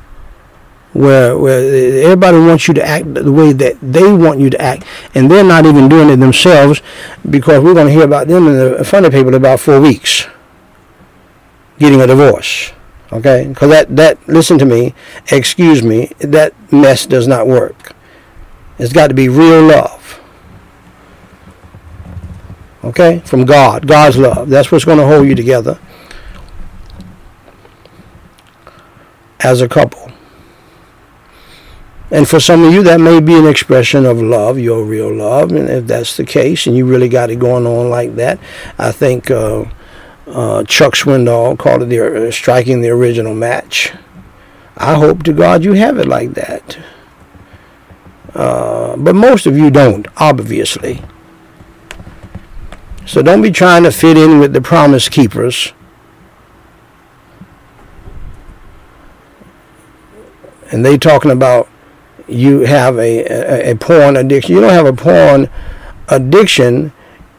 where 0.93 1.39
where 1.39 2.03
everybody 2.05 2.39
wants 2.39 2.67
you 2.67 2.75
to 2.75 2.85
act 2.85 3.15
the 3.15 3.33
way 3.33 3.53
that 3.53 3.79
they 3.81 4.13
want 4.13 4.41
you 4.41 4.51
to 4.51 4.61
act, 4.61 4.85
and 5.15 5.31
they're 5.31 5.45
not 5.45 5.65
even 5.65 5.89
doing 5.89 6.11
it 6.11 6.17
themselves 6.17 6.83
because 7.31 7.63
we're 7.63 7.75
going 7.75 7.87
to 7.87 7.93
hear 7.93 8.05
about 8.05 8.27
them 8.27 8.49
in 8.49 8.57
the 8.79 8.85
funny 8.85 9.09
paper 9.11 9.29
in 9.29 9.35
about 9.35 9.61
four 9.61 9.81
weeks 9.81 10.27
getting 11.79 12.01
a 12.01 12.07
divorce. 12.09 12.73
Okay, 13.13 13.47
because 13.47 13.71
that 13.71 13.95
that 13.95 14.29
listen 14.29 14.59
to 14.59 14.65
me, 14.65 14.93
excuse 15.31 15.85
me, 15.85 16.11
that 16.19 16.53
mess 16.73 17.07
does 17.07 17.29
not 17.29 17.47
work. 17.47 17.95
It's 18.77 18.93
got 18.93 19.07
to 19.07 19.15
be 19.15 19.29
real 19.29 19.63
love 19.63 19.94
okay, 22.85 23.21
from 23.21 23.45
God, 23.45 23.87
God's 23.87 24.17
love. 24.17 24.49
That's 24.49 24.71
what's 24.71 24.85
going 24.85 24.99
to 24.99 25.07
hold 25.07 25.27
you 25.27 25.35
together 25.35 25.79
as 29.41 29.61
a 29.61 29.69
couple. 29.69 30.11
And 32.11 32.29
for 32.29 32.39
some 32.39 32.63
of 32.63 32.73
you, 32.73 32.83
that 32.85 33.01
may 33.01 33.21
be 33.21 33.35
an 33.35 33.47
expression 33.47 34.05
of 34.07 34.21
love, 34.21 34.59
your 34.59 34.85
real 34.85 35.13
love. 35.13 35.53
And 35.53 35.69
if 35.69 35.87
that's 35.87 36.17
the 36.17 36.25
case, 36.25 36.67
and 36.67 36.77
you 36.77 36.87
really 36.87 37.09
got 37.09 37.31
it 37.31 37.41
going 37.41 37.67
on 37.67 37.91
like 37.91 38.15
that, 38.17 38.39
I 38.79 38.93
think 38.93 39.31
uh, 39.31 39.65
uh, 40.27 40.65
Chuck 40.65 40.95
Swindoll 40.95 41.59
called 41.59 41.83
it 41.83 41.87
the, 41.87 42.29
uh, 42.29 42.31
striking 42.31 42.83
the 42.83 42.91
original 42.91 43.35
match. 43.35 43.93
I 44.77 44.95
hope 44.95 45.23
to 45.25 45.33
God 45.33 45.65
you 45.65 45.73
have 45.73 45.99
it 45.99 46.07
like 46.07 46.35
that. 46.35 46.79
Uh, 48.35 48.97
but 48.97 49.15
most 49.15 49.47
of 49.47 49.57
you 49.57 49.71
don't, 49.71 50.07
obviously. 50.17 51.03
So 53.07 53.23
don't 53.23 53.43
be 53.43 53.51
trying 53.51 53.83
to 53.83 53.93
fit 53.93 54.17
in 54.17 54.39
with 54.39 54.53
the 54.53 54.61
promise 54.63 55.09
keepers. 55.09 55.73
And 60.71 60.85
they 60.85 60.97
talking 60.97 61.31
about 61.31 61.69
you 62.27 62.61
have 62.61 62.99
a, 62.99 63.25
a, 63.25 63.73
a 63.73 63.77
porn 63.77 64.17
addiction. 64.17 64.55
You 64.55 64.61
don't 64.63 64.73
have 64.73 64.87
a 64.87 64.93
porn 64.93 65.51
addiction. 66.09 66.93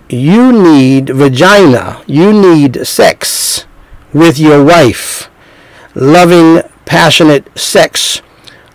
You 0.07 0.51
need 0.51 1.09
vagina. 1.09 2.03
You 2.05 2.31
need 2.31 2.85
sex 2.85 3.65
with 4.13 4.37
your 4.37 4.63
wife. 4.63 5.29
Loving, 5.95 6.61
passionate 6.85 7.57
sex 7.57 8.21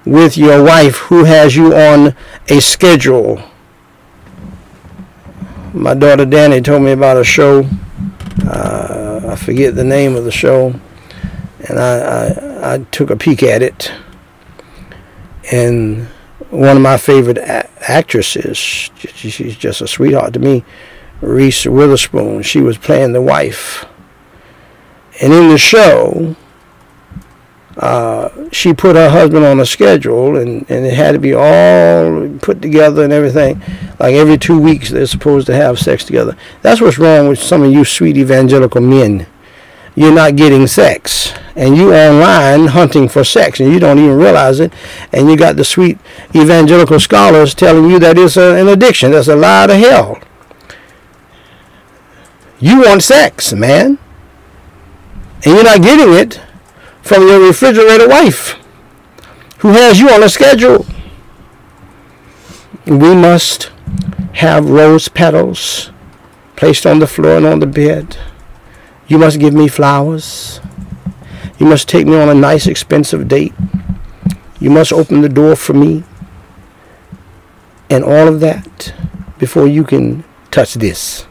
with 0.05 0.37
your 0.37 0.63
wife 0.63 0.97
who 0.97 1.25
has 1.25 1.55
you 1.55 1.75
on 1.75 2.17
a 2.49 2.61
schedule 2.61 3.43
my 5.73 5.95
daughter 5.95 6.25
Danny 6.25 6.61
told 6.61 6.83
me 6.83 6.93
about 6.93 7.17
a 7.17 7.25
show. 7.25 7.67
Uh, 8.47 9.21
I 9.31 9.37
forget 9.37 9.75
the 9.75 9.85
name 9.85 10.17
of 10.17 10.25
the 10.25 10.33
show, 10.33 10.75
and 11.69 11.79
I, 11.79 11.99
I, 11.99 12.75
I 12.75 12.79
took 12.91 13.11
a 13.11 13.17
peek 13.17 13.43
at 13.43 13.63
it. 13.63 13.93
And 15.53 16.07
one 16.51 16.77
of 16.77 16.83
my 16.83 16.97
favorite 16.97 17.39
a- 17.39 17.69
actresses, 17.91 18.57
she's 18.59 19.57
just 19.57 19.81
a 19.81 19.89
sweetheart 19.89 20.33
to 20.35 20.39
me, 20.39 20.65
Reese 21.21 21.67
Witherspoon. 21.67 22.43
She 22.43 22.61
was 22.61 22.79
playing 22.79 23.13
the 23.13 23.23
wife, 23.23 23.85
and 25.21 25.33
in 25.33 25.49
the 25.51 25.59
show, 25.59 26.35
uh, 27.77 28.31
she 28.51 28.75
put 28.75 28.97
her 28.97 29.11
husband 29.11 29.45
on 29.45 29.61
a 29.61 29.67
schedule 29.67 30.37
and, 30.37 30.69
and 30.71 30.85
it 30.85 30.95
had 30.95 31.13
to 31.13 31.19
be 31.19 31.33
all 31.35 32.29
put 32.41 32.61
together 32.61 33.05
and 33.05 33.13
everything. 33.13 33.63
Like 33.99 34.15
every 34.15 34.39
two 34.39 34.61
weeks 34.61 34.91
they're 34.91 35.07
supposed 35.07 35.47
to 35.47 35.55
have 35.55 35.79
sex 35.79 36.05
together. 36.05 36.37
That's 36.63 36.81
what's 36.81 36.99
wrong 36.99 37.29
with 37.29 37.41
some 37.41 37.63
of 37.63 37.73
you 37.73 37.85
sweet 37.85 38.17
evangelical 38.17 38.81
men. 38.81 39.27
You're 39.95 40.15
not 40.15 40.37
getting 40.37 40.67
sex. 40.67 41.33
And 41.57 41.77
you 41.77 41.95
online 41.95 42.69
hunting 42.69 43.09
for 43.09 43.23
sex 43.23 43.61
and 43.61 43.73
you 43.73 43.79
don't 43.79 43.99
even 43.99 44.17
realize 44.17 44.61
it. 44.61 44.73
And 45.13 45.29
you 45.29 45.37
got 45.37 45.57
the 45.57 45.65
sweet 45.65 45.99
evangelical 46.35 46.99
scholars 46.99 47.55
telling 47.55 47.91
you 47.91 47.99
that 48.01 48.19
it's 48.19 48.37
a, 48.37 48.57
an 48.57 48.69
addiction. 48.69 49.13
That's 49.13 49.29
a 49.29 49.37
lie 49.37 49.67
to 49.67 49.77
hell. 49.77 50.21
You 52.59 52.83
want 52.83 53.03
sex, 53.03 53.53
man. 53.53 53.99
And 55.45 55.55
you're 55.55 55.65
not 55.65 55.83
getting 55.83 56.15
it 56.15 56.41
from 57.03 57.27
your 57.27 57.41
refrigerator 57.47 58.09
wife 58.09 58.57
who 59.59 59.69
has 59.69 60.01
you 60.01 60.09
on 60.11 60.23
a 60.23 60.29
schedule. 60.29 60.87
We 62.87 63.15
must 63.15 63.71
have 64.35 64.69
rose 64.69 65.09
petals 65.09 65.91
placed 66.57 66.87
on 66.87 66.99
the 66.99 67.07
floor 67.07 67.37
and 67.37 67.47
on 67.47 67.61
the 67.61 67.67
bed. 67.67 68.17
You 69.07 69.19
must 69.19 69.39
give 69.39 69.55
me 69.55 69.69
flowers. 69.69 70.61
You 71.59 71.67
must 71.67 71.89
take 71.89 72.07
me 72.07 72.17
on 72.17 72.29
a 72.29 72.35
nice, 72.35 72.67
expensive 72.67 73.29
date. 73.29 73.53
You 74.61 74.71
must 74.71 74.93
open 74.93 75.21
the 75.21 75.29
door 75.29 75.57
for 75.57 75.75
me. 75.75 76.05
And 77.91 78.05
all 78.05 78.29
of 78.29 78.41
that 78.41 78.95
before 79.39 79.67
you 79.67 79.85
can 79.85 80.25
touch 80.51 80.75
this. 80.75 81.27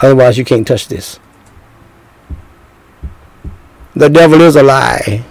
Otherwise, 0.00 0.38
you 0.38 0.44
can't 0.44 0.66
touch 0.66 0.88
this. 0.88 1.20
The 3.96 4.08
devil 4.08 4.40
is 4.40 4.56
a 4.56 4.62
lie. 4.62 5.24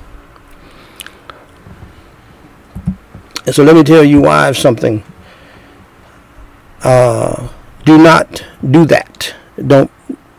And 3.45 3.53
so 3.53 3.63
let 3.63 3.75
me 3.75 3.83
tell 3.83 4.03
you, 4.03 4.21
wives, 4.21 4.59
something. 4.59 5.03
Uh, 6.81 7.49
do 7.83 7.97
not 7.97 8.45
do 8.71 8.85
that. 8.85 9.35
Don't 9.67 9.91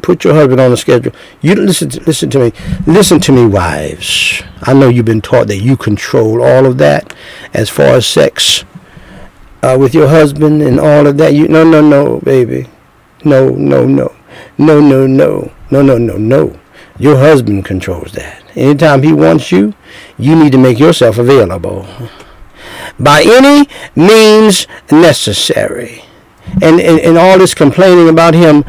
put 0.02 0.24
your 0.24 0.34
husband 0.34 0.60
on 0.60 0.70
the 0.70 0.76
schedule. 0.76 1.12
You 1.42 1.55
listen. 1.55 1.90
To, 1.90 2.01
listen 2.02 2.30
to 2.30 2.38
me. 2.38 2.52
Listen 2.86 3.20
to 3.20 3.32
me, 3.32 3.46
wives. 3.46 4.42
I 4.62 4.72
know 4.72 4.88
you've 4.88 5.05
been 5.05 5.20
taught 5.20 5.48
that 5.48 5.59
you 5.59 5.76
control 5.76 6.42
all 6.42 6.66
of 6.66 6.78
that, 6.78 7.14
as 7.52 7.68
far 7.68 7.96
as 7.96 8.06
sex 8.06 8.64
uh, 9.62 9.76
with 9.78 9.94
your 9.94 10.09
husband 10.09 10.62
and 10.62 10.80
all 10.80 11.06
of 11.06 11.18
that. 11.18 11.34
You 11.34 11.48
no, 11.48 11.64
no, 11.64 11.80
no, 11.80 12.20
baby. 12.20 12.68
No, 13.24 13.51
no, 13.51 13.86
no, 13.86 14.14
no, 14.59 14.80
no, 14.80 15.06
no, 15.06 15.51
no, 15.70 15.82
no, 15.82 15.98
no, 15.98 16.16
no. 16.16 16.60
Your 16.98 17.16
husband 17.16 17.64
controls 17.64 18.12
that. 18.12 18.42
Anytime 18.54 19.02
he 19.02 19.12
wants 19.12 19.50
you, 19.50 19.74
you 20.16 20.36
need 20.36 20.52
to 20.52 20.58
make 20.58 20.78
yourself 20.78 21.18
available. 21.18 21.86
by 22.98 23.22
any 23.26 23.68
means 23.96 24.66
necessary. 24.90 26.04
And, 26.62 26.80
and, 26.80 27.00
and 27.00 27.18
all 27.18 27.38
this 27.38 27.54
complaining 27.54 28.08
about 28.08 28.34
him 28.34 28.64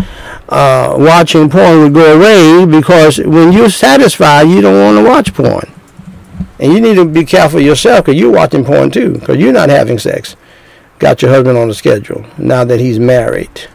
uh, 0.49 0.95
watching 0.97 1.49
porn 1.49 1.81
would 1.81 1.93
go 1.93 2.17
away 2.17 2.65
because 2.65 3.19
when 3.19 3.51
you're 3.51 3.69
satisfied, 3.69 4.43
you 4.43 4.61
don't 4.61 4.81
want 4.81 4.97
to 4.97 5.09
watch 5.09 5.33
porn. 5.33 5.71
And 6.59 6.73
you 6.73 6.79
need 6.79 6.95
to 6.95 7.05
be 7.05 7.25
careful 7.25 7.59
yourself 7.59 8.05
because 8.05 8.19
you're 8.19 8.31
watching 8.31 8.63
porn 8.63 8.89
too 8.89 9.13
because 9.13 9.37
you're 9.37 9.53
not 9.53 9.69
having 9.69 9.99
sex. 9.99 10.35
Got 10.99 11.21
your 11.21 11.31
husband 11.31 11.57
on 11.57 11.67
the 11.67 11.73
schedule 11.73 12.25
now 12.37 12.63
that 12.63 12.79
he's 12.79 12.97
married. 12.97 13.67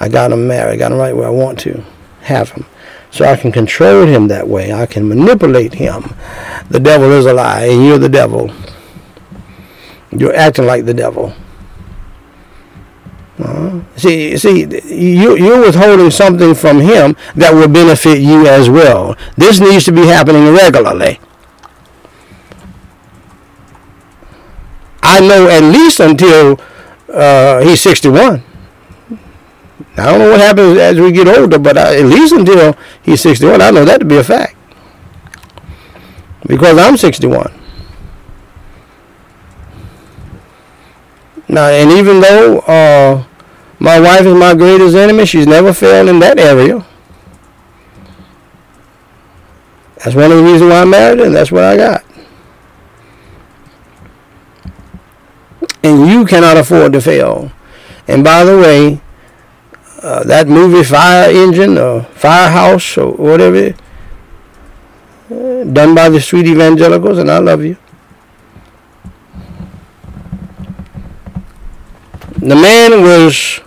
I 0.00 0.08
got 0.08 0.32
him 0.32 0.48
married. 0.48 0.72
I 0.72 0.76
got 0.76 0.92
him 0.92 0.98
right 0.98 1.14
where 1.14 1.28
I 1.28 1.30
want 1.30 1.60
to 1.60 1.84
have 2.22 2.50
him. 2.50 2.66
So 3.12 3.26
I 3.26 3.36
can 3.36 3.52
control 3.52 4.06
him 4.06 4.28
that 4.28 4.48
way. 4.48 4.72
I 4.72 4.86
can 4.86 5.06
manipulate 5.06 5.74
him. 5.74 6.14
The 6.70 6.80
devil 6.80 7.12
is 7.12 7.26
a 7.26 7.34
lie, 7.34 7.66
and 7.66 7.84
you're 7.84 7.98
the 7.98 8.08
devil. 8.08 8.50
You're 10.10 10.34
acting 10.34 10.64
like 10.64 10.86
the 10.86 10.94
devil. 10.94 11.34
Uh, 13.38 13.82
see, 13.96 14.36
see, 14.38 14.60
you, 14.60 15.36
you're 15.36 15.60
withholding 15.60 16.10
something 16.10 16.54
from 16.54 16.80
him 16.80 17.14
that 17.34 17.52
will 17.52 17.68
benefit 17.68 18.18
you 18.18 18.46
as 18.46 18.70
well. 18.70 19.14
This 19.36 19.60
needs 19.60 19.84
to 19.84 19.92
be 19.92 20.06
happening 20.06 20.48
regularly. 20.54 21.20
I 25.02 25.20
know 25.20 25.48
at 25.48 25.62
least 25.62 26.00
until 26.00 26.58
uh, 27.12 27.60
he's 27.60 27.82
61. 27.82 28.42
I 29.96 30.06
don't 30.06 30.18
know 30.18 30.30
what 30.30 30.40
happens 30.40 30.78
as 30.78 30.98
we 30.98 31.12
get 31.12 31.28
older, 31.28 31.58
but 31.58 31.76
I, 31.76 31.98
at 31.98 32.06
least 32.06 32.32
until 32.32 32.74
he's 33.02 33.20
61, 33.20 33.60
I 33.60 33.70
know 33.70 33.84
that 33.84 33.98
to 33.98 34.04
be 34.06 34.16
a 34.16 34.24
fact. 34.24 34.56
Because 36.46 36.78
I'm 36.78 36.96
61. 36.96 37.52
Now, 41.48 41.68
and 41.68 41.90
even 41.90 42.20
though 42.20 42.60
uh, 42.60 43.24
my 43.78 44.00
wife 44.00 44.22
is 44.22 44.34
my 44.34 44.54
greatest 44.54 44.96
enemy, 44.96 45.26
she's 45.26 45.46
never 45.46 45.74
failed 45.74 46.08
in 46.08 46.18
that 46.20 46.38
area. 46.38 46.84
That's 49.96 50.16
one 50.16 50.32
of 50.32 50.38
the 50.38 50.42
reasons 50.42 50.70
why 50.70 50.80
I 50.80 50.84
married 50.86 51.18
her, 51.18 51.26
and 51.26 51.34
that's 51.34 51.52
what 51.52 51.64
I 51.64 51.76
got. 51.76 52.04
And 55.84 56.08
you 56.08 56.24
cannot 56.24 56.56
afford 56.56 56.94
to 56.94 57.00
fail. 57.00 57.52
And 58.08 58.24
by 58.24 58.44
the 58.44 58.56
way, 58.56 59.00
uh, 60.02 60.24
that 60.24 60.48
movie 60.48 60.82
Fire 60.82 61.30
Engine 61.30 61.78
or 61.78 62.02
Firehouse 62.02 62.98
or 62.98 63.12
whatever, 63.12 63.74
uh, 65.30 65.64
done 65.64 65.94
by 65.94 66.08
the 66.08 66.20
Sweet 66.20 66.46
Evangelicals, 66.46 67.18
and 67.18 67.30
I 67.30 67.38
love 67.38 67.64
you. 67.64 67.76
The 72.38 72.56
man 72.56 73.02
was 73.02 73.60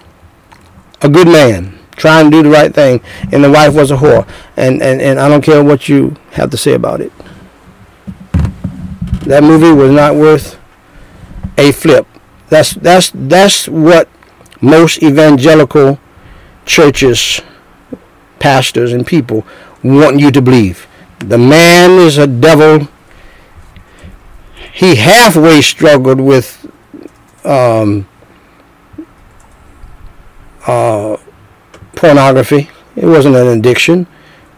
a 1.01 1.07
good 1.07 1.27
man, 1.27 1.79
trying 1.95 2.29
to 2.29 2.31
do 2.31 2.43
the 2.43 2.49
right 2.49 2.73
thing, 2.73 2.99
and 3.31 3.41
the 3.41 3.49
wife 3.49 3.73
was 3.73 3.91
a 3.91 3.95
whore. 3.95 4.27
And, 4.57 4.81
and, 4.81 5.01
and 5.01 5.17
I 5.17 5.29
don't 5.29 5.41
care 5.41 5.63
what 5.63 5.87
you 5.87 6.15
have 6.31 6.49
to 6.51 6.57
say 6.57 6.73
about 6.73 6.99
it. 6.99 7.13
That 9.25 9.43
movie 9.43 9.71
was 9.71 9.91
not 9.91 10.15
worth 10.15 10.59
a 11.57 11.71
flip. 11.71 12.05
That's 12.49 12.73
that's 12.75 13.11
that's 13.15 13.67
what 13.67 14.07
most 14.61 15.01
evangelical 15.01 15.99
churches, 16.65 17.41
pastors, 18.39 18.93
and 18.93 19.05
people 19.05 19.45
want 19.83 20.19
you 20.19 20.31
to 20.31 20.41
believe. 20.41 20.87
The 21.19 21.37
man 21.37 21.91
is 21.91 22.17
a 22.17 22.27
devil. 22.27 22.87
He 24.73 24.95
halfway 24.95 25.61
struggled 25.61 26.19
with 26.19 26.69
um, 27.45 28.07
uh, 30.67 31.17
pornography. 31.95 32.69
It 32.95 33.05
wasn't 33.05 33.35
an 33.35 33.47
addiction. 33.47 34.07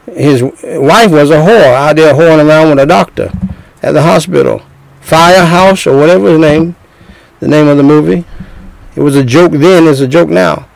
His 0.06 0.42
wife 0.42 1.12
was 1.12 1.30
a 1.30 1.36
whore 1.36 1.74
out 1.74 1.96
there 1.98 2.14
whoring 2.14 2.48
around 2.48 2.70
with 2.70 2.80
a 2.80 2.86
doctor 2.86 3.32
at 3.84 3.92
the 3.92 4.02
hospital. 4.02 4.62
Firehouse 5.02 5.86
or 5.86 5.98
whatever 5.98 6.30
his 6.30 6.40
name, 6.40 6.76
the 7.40 7.48
name 7.48 7.68
of 7.68 7.78
the 7.78 7.84
movie. 7.84 8.26
It 8.96 9.02
was 9.02 9.16
a 9.16 9.24
joke 9.24 9.52
then, 9.52 9.88
it's 9.88 10.00
a 10.00 10.08
joke 10.08 10.30
now. 10.30 10.68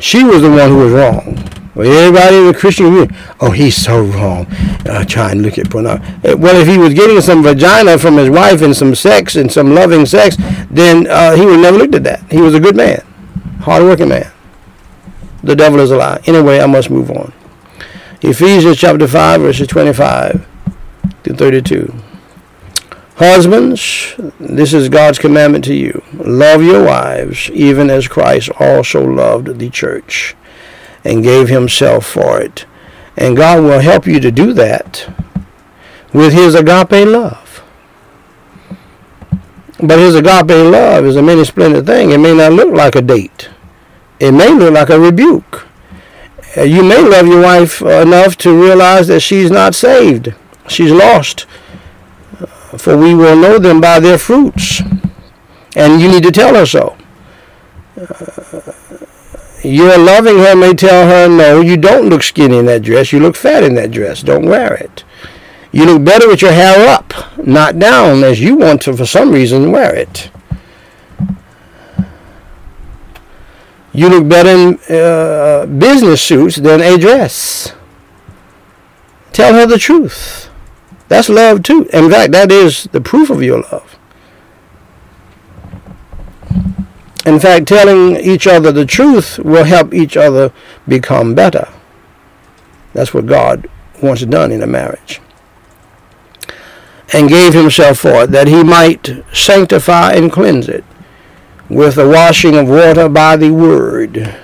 She 0.00 0.24
was 0.24 0.42
the 0.42 0.50
one 0.50 0.68
who 0.68 0.78
was 0.78 0.92
wrong. 0.92 1.38
Well, 1.74 1.90
everybody 1.90 2.36
in 2.36 2.46
the 2.46 2.54
Christian 2.54 2.86
community, 2.86 3.16
oh, 3.40 3.50
he's 3.50 3.76
so 3.76 4.02
wrong. 4.02 4.46
Uh, 4.86 5.04
try 5.04 5.32
and 5.32 5.42
look 5.42 5.58
at 5.58 5.70
pornography. 5.70 6.28
Uh, 6.28 6.36
well, 6.36 6.60
if 6.60 6.68
he 6.68 6.78
was 6.78 6.94
getting 6.94 7.20
some 7.20 7.42
vagina 7.42 7.98
from 7.98 8.16
his 8.16 8.30
wife 8.30 8.62
and 8.62 8.76
some 8.76 8.94
sex 8.94 9.34
and 9.34 9.50
some 9.50 9.74
loving 9.74 10.06
sex, 10.06 10.36
then 10.70 11.08
uh, 11.08 11.34
he 11.34 11.44
would 11.44 11.58
never 11.58 11.78
looked 11.78 11.96
at 11.96 12.04
that. 12.04 12.22
He 12.30 12.40
was 12.40 12.54
a 12.54 12.60
good 12.60 12.76
man, 12.76 13.04
hard-working 13.60 14.08
man. 14.08 14.30
The 15.42 15.56
devil 15.56 15.80
is 15.80 15.90
a 15.90 15.96
lie. 15.96 16.20
Anyway, 16.26 16.60
I 16.60 16.66
must 16.66 16.90
move 16.90 17.10
on. 17.10 17.32
Ephesians 18.22 18.78
chapter 18.78 19.08
5, 19.08 19.40
verses 19.40 19.66
25 19.66 20.46
to 21.24 21.34
32. 21.34 21.92
Husbands, 23.16 24.14
this 24.40 24.74
is 24.74 24.88
God's 24.88 25.20
commandment 25.20 25.64
to 25.66 25.74
you. 25.74 26.02
Love 26.14 26.62
your 26.64 26.84
wives, 26.84 27.48
even 27.50 27.88
as 27.88 28.08
Christ 28.08 28.50
also 28.58 29.06
loved 29.06 29.60
the 29.60 29.70
church 29.70 30.34
and 31.04 31.22
gave 31.22 31.48
himself 31.48 32.04
for 32.06 32.40
it. 32.40 32.66
And 33.16 33.36
God 33.36 33.62
will 33.62 33.78
help 33.78 34.08
you 34.08 34.18
to 34.18 34.32
do 34.32 34.52
that 34.54 35.08
with 36.12 36.32
his 36.32 36.56
agape 36.56 37.06
love. 37.06 37.62
But 39.78 40.00
his 40.00 40.16
agape 40.16 40.48
love 40.48 41.04
is 41.04 41.14
a 41.14 41.22
many 41.22 41.44
splendid 41.44 41.86
thing. 41.86 42.10
It 42.10 42.18
may 42.18 42.34
not 42.34 42.52
look 42.52 42.74
like 42.74 42.96
a 42.96 43.02
date. 43.02 43.48
It 44.18 44.32
may 44.32 44.52
look 44.52 44.74
like 44.74 44.90
a 44.90 44.98
rebuke. 44.98 45.68
Uh, 46.56 46.62
you 46.62 46.82
may 46.82 47.00
love 47.00 47.28
your 47.28 47.42
wife 47.42 47.80
enough 47.80 48.36
to 48.38 48.60
realize 48.60 49.06
that 49.06 49.20
she's 49.20 49.52
not 49.52 49.74
saved. 49.74 50.34
She's 50.68 50.90
lost. 50.90 51.46
For 52.78 52.96
we 52.96 53.14
will 53.14 53.36
know 53.36 53.58
them 53.58 53.80
by 53.80 54.00
their 54.00 54.18
fruits. 54.18 54.80
And 55.76 56.00
you 56.00 56.08
need 56.08 56.22
to 56.22 56.30
tell 56.30 56.54
her 56.54 56.66
so. 56.66 56.96
Uh, 57.96 58.72
your 59.62 59.96
loving 59.96 60.38
her 60.38 60.54
may 60.54 60.74
tell 60.74 61.08
her, 61.08 61.28
no, 61.28 61.60
you 61.60 61.76
don't 61.76 62.08
look 62.08 62.22
skinny 62.22 62.58
in 62.58 62.66
that 62.66 62.82
dress. 62.82 63.12
You 63.12 63.20
look 63.20 63.34
fat 63.34 63.62
in 63.62 63.74
that 63.76 63.90
dress. 63.90 64.22
Don't 64.22 64.46
wear 64.46 64.74
it. 64.74 65.04
You 65.72 65.86
look 65.86 66.04
better 66.04 66.28
with 66.28 66.42
your 66.42 66.52
hair 66.52 66.86
up, 66.88 67.12
not 67.38 67.78
down, 67.78 68.22
as 68.22 68.40
you 68.40 68.56
want 68.56 68.82
to, 68.82 68.96
for 68.96 69.06
some 69.06 69.32
reason, 69.32 69.72
wear 69.72 69.94
it. 69.94 70.30
You 73.92 74.08
look 74.08 74.28
better 74.28 74.50
in 74.50 74.78
uh, 74.94 75.66
business 75.66 76.20
suits 76.20 76.56
than 76.56 76.80
a 76.80 76.98
dress. 76.98 77.72
Tell 79.32 79.54
her 79.54 79.66
the 79.66 79.78
truth. 79.78 80.50
That's 81.08 81.28
love 81.28 81.62
too. 81.62 81.84
In 81.92 82.10
fact, 82.10 82.32
that 82.32 82.50
is 82.50 82.84
the 82.84 83.00
proof 83.00 83.30
of 83.30 83.42
your 83.42 83.60
love. 83.60 83.98
In 87.26 87.40
fact, 87.40 87.68
telling 87.68 88.16
each 88.16 88.46
other 88.46 88.70
the 88.70 88.84
truth 88.84 89.38
will 89.38 89.64
help 89.64 89.94
each 89.94 90.16
other 90.16 90.52
become 90.86 91.34
better. 91.34 91.68
That's 92.92 93.14
what 93.14 93.26
God 93.26 93.68
wants 94.02 94.24
done 94.24 94.52
in 94.52 94.62
a 94.62 94.66
marriage. 94.66 95.20
And 97.12 97.28
gave 97.28 97.54
himself 97.54 97.98
for 97.98 98.24
it, 98.24 98.30
that 98.30 98.48
he 98.48 98.62
might 98.62 99.22
sanctify 99.32 100.12
and 100.12 100.32
cleanse 100.32 100.68
it 100.68 100.84
with 101.68 101.94
the 101.94 102.08
washing 102.08 102.56
of 102.56 102.68
water 102.68 103.08
by 103.08 103.36
the 103.36 103.50
word. 103.50 104.34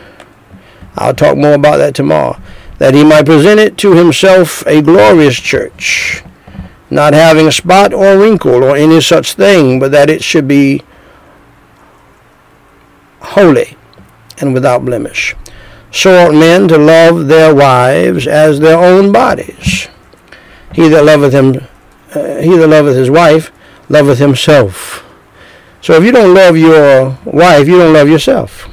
I'll 0.96 1.14
talk 1.14 1.36
more 1.36 1.54
about 1.54 1.78
that 1.78 1.94
tomorrow. 1.94 2.40
That 2.78 2.94
he 2.94 3.04
might 3.04 3.26
present 3.26 3.60
it 3.60 3.76
to 3.78 3.92
himself 3.92 4.66
a 4.66 4.80
glorious 4.80 5.38
church, 5.38 6.22
not 6.90 7.12
having 7.14 7.46
a 7.46 7.52
spot 7.52 7.94
or 7.94 8.18
wrinkle 8.18 8.64
or 8.64 8.76
any 8.76 9.00
such 9.00 9.34
thing, 9.34 9.78
but 9.78 9.92
that 9.92 10.10
it 10.10 10.22
should 10.22 10.48
be 10.48 10.82
holy 13.20 13.76
and 14.38 14.52
without 14.52 14.84
blemish. 14.84 15.36
So 15.92 16.26
ought 16.26 16.34
men 16.34 16.68
to 16.68 16.78
love 16.78 17.26
their 17.26 17.54
wives 17.54 18.26
as 18.26 18.60
their 18.60 18.78
own 18.78 19.12
bodies. 19.12 19.88
He 20.72 20.88
that 20.88 21.04
loveth 21.04 21.32
him, 21.32 21.66
uh, 22.14 22.36
he 22.36 22.56
that 22.56 22.68
loveth 22.68 22.96
his 22.96 23.10
wife, 23.10 23.50
loveth 23.88 24.18
himself. 24.18 25.04
So 25.80 25.94
if 25.94 26.04
you 26.04 26.12
don't 26.12 26.34
love 26.34 26.56
your 26.56 27.18
wife, 27.24 27.66
you 27.66 27.78
don't 27.78 27.92
love 27.92 28.08
yourself. 28.08 28.68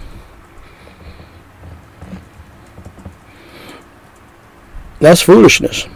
That's 4.99 5.21
foolishness. 5.21 5.87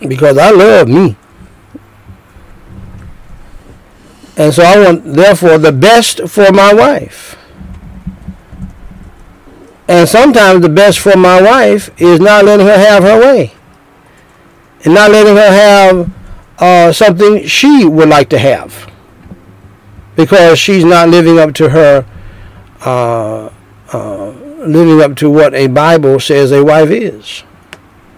Because 0.00 0.38
I 0.38 0.50
love 0.50 0.88
me. 0.88 1.16
And 4.36 4.54
so 4.54 4.62
I 4.62 4.82
want, 4.82 5.04
therefore, 5.04 5.58
the 5.58 5.72
best 5.72 6.28
for 6.28 6.50
my 6.52 6.72
wife. 6.72 7.36
And 9.86 10.08
sometimes 10.08 10.62
the 10.62 10.68
best 10.68 11.00
for 11.00 11.16
my 11.16 11.42
wife 11.42 11.90
is 12.00 12.20
not 12.20 12.44
letting 12.44 12.66
her 12.66 12.78
have 12.78 13.02
her 13.02 13.20
way. 13.20 13.52
and 14.84 14.94
not 14.94 15.10
letting 15.10 15.36
her 15.36 15.50
have 15.50 16.10
uh, 16.58 16.92
something 16.92 17.46
she 17.46 17.84
would 17.84 18.08
like 18.08 18.28
to 18.30 18.38
have 18.38 18.90
because 20.16 20.58
she's 20.58 20.84
not 20.84 21.08
living 21.08 21.38
up 21.38 21.54
to 21.54 21.68
her 21.70 22.06
uh, 22.84 23.50
uh, 23.92 24.30
living 24.66 25.00
up 25.02 25.16
to 25.16 25.30
what 25.30 25.54
a 25.54 25.66
Bible 25.66 26.20
says 26.20 26.52
a 26.52 26.64
wife 26.64 26.90
is. 26.90 27.44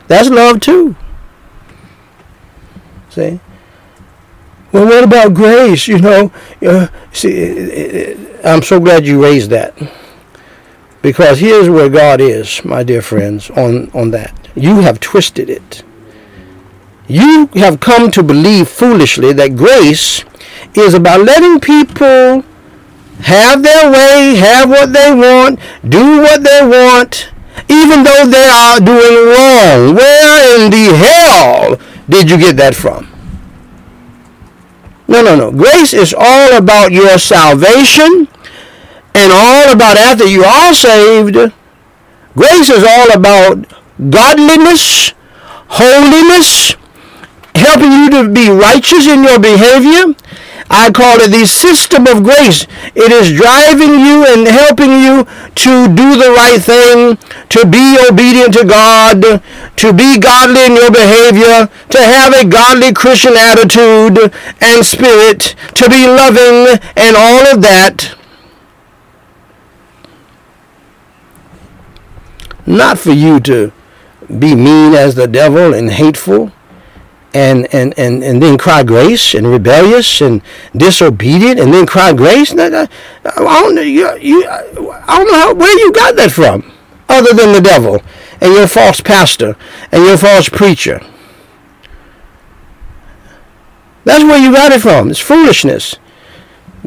That's 0.09 0.29
love 0.29 0.61
too. 0.61 0.97
See? 3.13 3.41
Well, 4.73 4.87
what 4.87 5.05
about 5.05 5.35
grace? 5.35 5.87
You 5.87 5.99
know, 5.99 6.33
uh, 6.67 6.89
see, 7.13 8.17
I'm 8.43 8.63
so 8.63 8.81
glad 8.81 9.05
you 9.05 9.23
raised 9.23 9.51
that 9.51 9.75
because 11.03 11.41
here's 11.41 11.69
where 11.69 11.91
God 11.91 12.23
is, 12.23 12.65
my 12.65 12.83
dear 12.83 13.03
friends, 13.03 13.51
on 13.51 13.91
on 13.91 14.13
that. 14.13 14.35
You 14.55 14.81
have 14.81 14.99
twisted 14.99 15.51
it. 15.51 15.83
You 17.07 17.49
have 17.55 17.81
come 17.81 18.11
to 18.13 18.23
believe 18.23 18.67
foolishly 18.69 19.35
that 19.35 19.57
grace 19.57 20.25
is 20.75 20.95
about 20.95 21.21
letting 21.21 21.61
people 21.61 22.43
have 23.21 23.63
their 23.63 23.91
way, 23.93 24.37
have 24.37 24.71
what 24.71 24.95
they 24.95 25.13
want, 25.13 25.61
do 25.87 26.23
what 26.23 26.43
they 26.43 26.61
want, 26.63 27.29
even 27.69 28.05
though 28.05 28.25
they 28.25 28.49
are 28.49 28.81
doing 28.81 29.17
wrong. 29.29 29.95
Where 29.97 30.65
in 30.65 30.71
the 30.71 30.97
hell 30.97 31.79
did 32.09 32.31
you 32.31 32.39
get 32.39 32.57
that 32.57 32.75
from? 32.75 33.09
No, 35.09 35.23
no, 35.23 35.37
no. 35.37 35.51
Grace 35.53 35.93
is 35.93 36.15
all 36.17 36.57
about 36.57 36.93
your 36.93 37.19
salvation 37.19 38.29
and 39.15 39.33
all 39.33 39.73
about 39.73 39.97
after 39.97 40.27
you 40.27 40.45
are 40.45 40.73
saved. 40.73 41.37
Grace 42.35 42.71
is 42.71 42.85
all 42.85 43.13
about 43.13 43.67
godliness, 44.09 45.13
holiness, 45.69 46.77
helping 47.55 47.93
you 47.93 48.11
to 48.11 48.29
be 48.33 48.49
righteous 48.49 49.07
in 49.07 49.23
your 49.23 49.39
behavior. 49.39 50.15
I 50.75 50.91
call 50.91 51.21
it 51.21 51.29
the 51.29 51.45
system 51.47 52.07
of 52.07 52.25
grace. 52.25 52.67
It 52.97 53.13
is 53.13 53.37
driving 53.37 54.01
you 54.01 54.25
and 54.25 54.49
helping 54.49 54.91
you 54.91 55.25
to 55.55 55.87
do 55.87 56.17
the 56.17 56.33
right 56.35 56.61
thing, 56.61 57.19
to 57.51 57.67
be 57.67 57.99
obedient 58.09 58.55
to 58.55 58.65
God, 58.65 59.21
to 59.77 59.93
be 59.93 60.19
godly 60.19 60.65
in 60.65 60.73
your 60.73 60.91
behavior, 60.91 61.69
to 61.91 62.01
have 62.01 62.33
a 62.33 62.49
godly 62.49 62.95
Christian 62.95 63.37
attitude 63.37 64.33
and 64.63 64.85
spirit, 64.85 65.55
to 65.77 65.91
be 65.91 66.09
loving 66.09 66.81
and 66.97 67.17
all 67.17 67.53
of 67.53 67.61
that. 67.61 68.17
Not 72.65 72.99
for 72.99 73.13
you 73.13 73.41
to 73.41 73.73
be 74.27 74.55
mean 74.55 74.95
as 74.95 75.17
the 75.17 75.29
devil 75.29 75.75
and 75.75 75.91
hateful 75.91 76.51
and, 77.35 77.73
and, 77.75 77.99
and, 77.99 78.23
and 78.23 78.43
then 78.43 78.59
cry 78.59 78.83
grace 78.83 79.35
and 79.35 79.47
rebellious 79.47 80.21
and 80.21 80.43
disobedient 80.77 81.59
and 81.59 81.73
then 81.73 81.87
cry 81.87 82.13
grace. 82.13 82.53
I 82.53 82.87
don't, 83.25 83.77
you, 83.77 84.17
you, 84.19 84.47
I 84.49 85.19
don't 85.19 85.31
know 85.31 85.39
how, 85.39 85.55
where 85.55 85.79
you 85.79 85.93
got 85.93 86.17
that 86.17 86.31
from 86.31 86.71
other 87.09 87.33
than 87.35 87.53
the 87.53 87.61
devil 87.61 88.01
and 88.41 88.53
your 88.53 88.67
false 88.67 89.01
pastor 89.01 89.57
and 89.91 90.05
your 90.05 90.17
false 90.17 90.49
preacher. 90.49 91.01
That's 94.05 94.25
where 94.25 94.39
you 94.39 94.53
got 94.53 94.73
it 94.73 94.83
from. 94.83 95.11
It's 95.11 95.21
foolishness. 95.21 95.97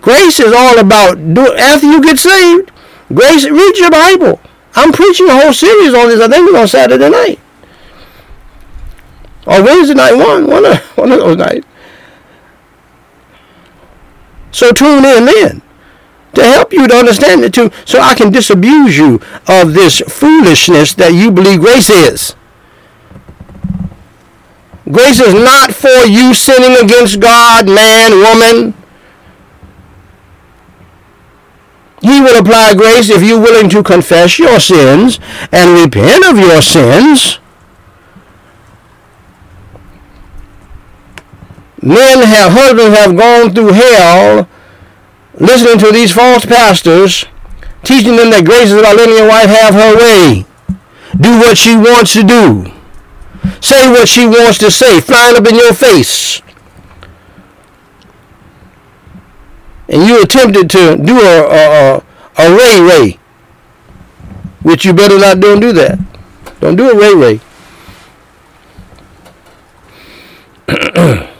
Grace 0.02 0.40
is 0.40 0.54
all 0.54 0.78
about 0.78 1.34
do, 1.34 1.54
after 1.56 1.88
you 1.88 2.02
get 2.04 2.20
saved. 2.20 2.72
Grace, 3.14 3.46
read 3.46 3.78
your 3.78 3.92
Bible. 3.92 4.42
I'm 4.76 4.92
preaching 4.92 5.30
a 5.30 5.40
whole 5.40 5.54
series 5.54 5.94
on 5.94 6.10
this. 6.10 6.20
I 6.20 6.28
think 6.28 6.50
it's 6.50 6.58
on 6.58 6.68
Saturday 6.68 7.10
night. 7.10 7.40
Or 9.46 9.64
Wednesday 9.64 9.94
night 9.94 10.16
one, 10.16 10.48
one 10.48 10.66
of, 10.66 10.78
one 10.98 11.12
of 11.12 11.20
those 11.20 11.38
nights. 11.38 11.68
So 14.52 14.72
tune 14.72 15.06
in 15.06 15.26
then 15.26 15.62
to 16.34 16.44
help 16.44 16.74
you 16.74 16.88
to 16.88 16.96
understand 16.96 17.44
it 17.44 17.54
too, 17.54 17.72
so 17.86 18.00
I 18.00 18.16
can 18.16 18.32
disabuse 18.32 18.98
you 18.98 19.20
of 19.48 19.74
this 19.74 20.02
foolishness 20.02 20.94
that 20.96 21.14
you 21.14 21.32
believe 21.32 21.60
grace 21.62 21.90
is. 21.90 22.36
Grace 24.92 25.20
is 25.20 25.34
not 25.34 25.74
for 25.74 26.06
you 26.06 26.34
sinning 26.34 26.84
against 26.84 27.20
God, 27.20 27.68
man, 27.68 28.12
woman. 28.12 28.74
He 32.02 32.22
will 32.22 32.40
apply 32.40 32.76
grace 32.76 33.10
if 33.10 33.24
you're 33.24 33.42
willing 33.42 33.70
to 33.72 33.82
confess 33.82 34.38
your 34.38 34.60
sins 34.60 35.20
and 35.52 35.80
repent 35.82 36.24
of 36.26 36.38
your 36.38 36.62
sins 36.62 37.40
men 41.86 42.20
have, 42.24 42.52
husbands 42.52 42.98
have 42.98 43.16
gone 43.16 43.54
through 43.54 43.72
hell 43.72 44.50
listening 45.40 45.78
to 45.78 45.92
these 45.92 46.12
false 46.12 46.46
pastors 46.46 47.26
teaching 47.86 48.16
them 48.16 48.32
that 48.32 48.44
grace 48.44 48.72
is 48.72 48.80
about 48.80 48.98
letting 48.98 49.16
your 49.16 49.28
wife 49.30 49.48
have 49.48 49.74
her 49.74 49.96
way. 49.96 50.46
Do 51.16 51.38
what 51.40 51.58
she 51.58 51.78
wants 51.78 52.14
to 52.14 52.24
do. 52.24 52.72
Say 53.62 53.88
what 53.90 54.10
she 54.10 54.26
wants 54.26 54.58
to 54.60 54.72
say, 54.72 55.00
flying 55.00 55.38
up 55.38 55.48
in 55.48 55.56
your 55.56 55.74
face. 55.74 56.42
And 59.88 60.04
you 60.08 60.22
attempted 60.22 60.70
to 60.72 60.98
do 60.98 61.20
a, 61.20 61.42
a, 61.46 61.96
a, 61.98 62.04
a 62.40 62.58
ray 62.58 62.82
ray, 62.82 63.20
which 64.64 64.84
you 64.84 64.94
better 64.94 65.20
not 65.20 65.40
don't 65.40 65.60
do 65.60 65.72
that. 65.74 66.00
Don't 66.60 66.76
do 66.76 66.90
a 66.90 66.96
ray 66.98 67.14
ray. 67.14 67.40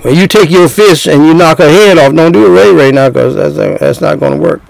When 0.00 0.14
you 0.14 0.26
take 0.26 0.50
your 0.50 0.68
fist 0.68 1.06
and 1.06 1.26
you 1.26 1.34
knock 1.34 1.58
her 1.58 1.68
head 1.68 1.98
off, 1.98 2.14
don't 2.14 2.32
do 2.32 2.46
it 2.46 2.58
right 2.58 2.74
right 2.74 2.94
now 2.94 3.10
because 3.10 3.34
that's, 3.34 3.56
that's 3.80 4.00
not 4.00 4.18
going 4.18 4.32
to 4.32 4.38
work. 4.38 4.62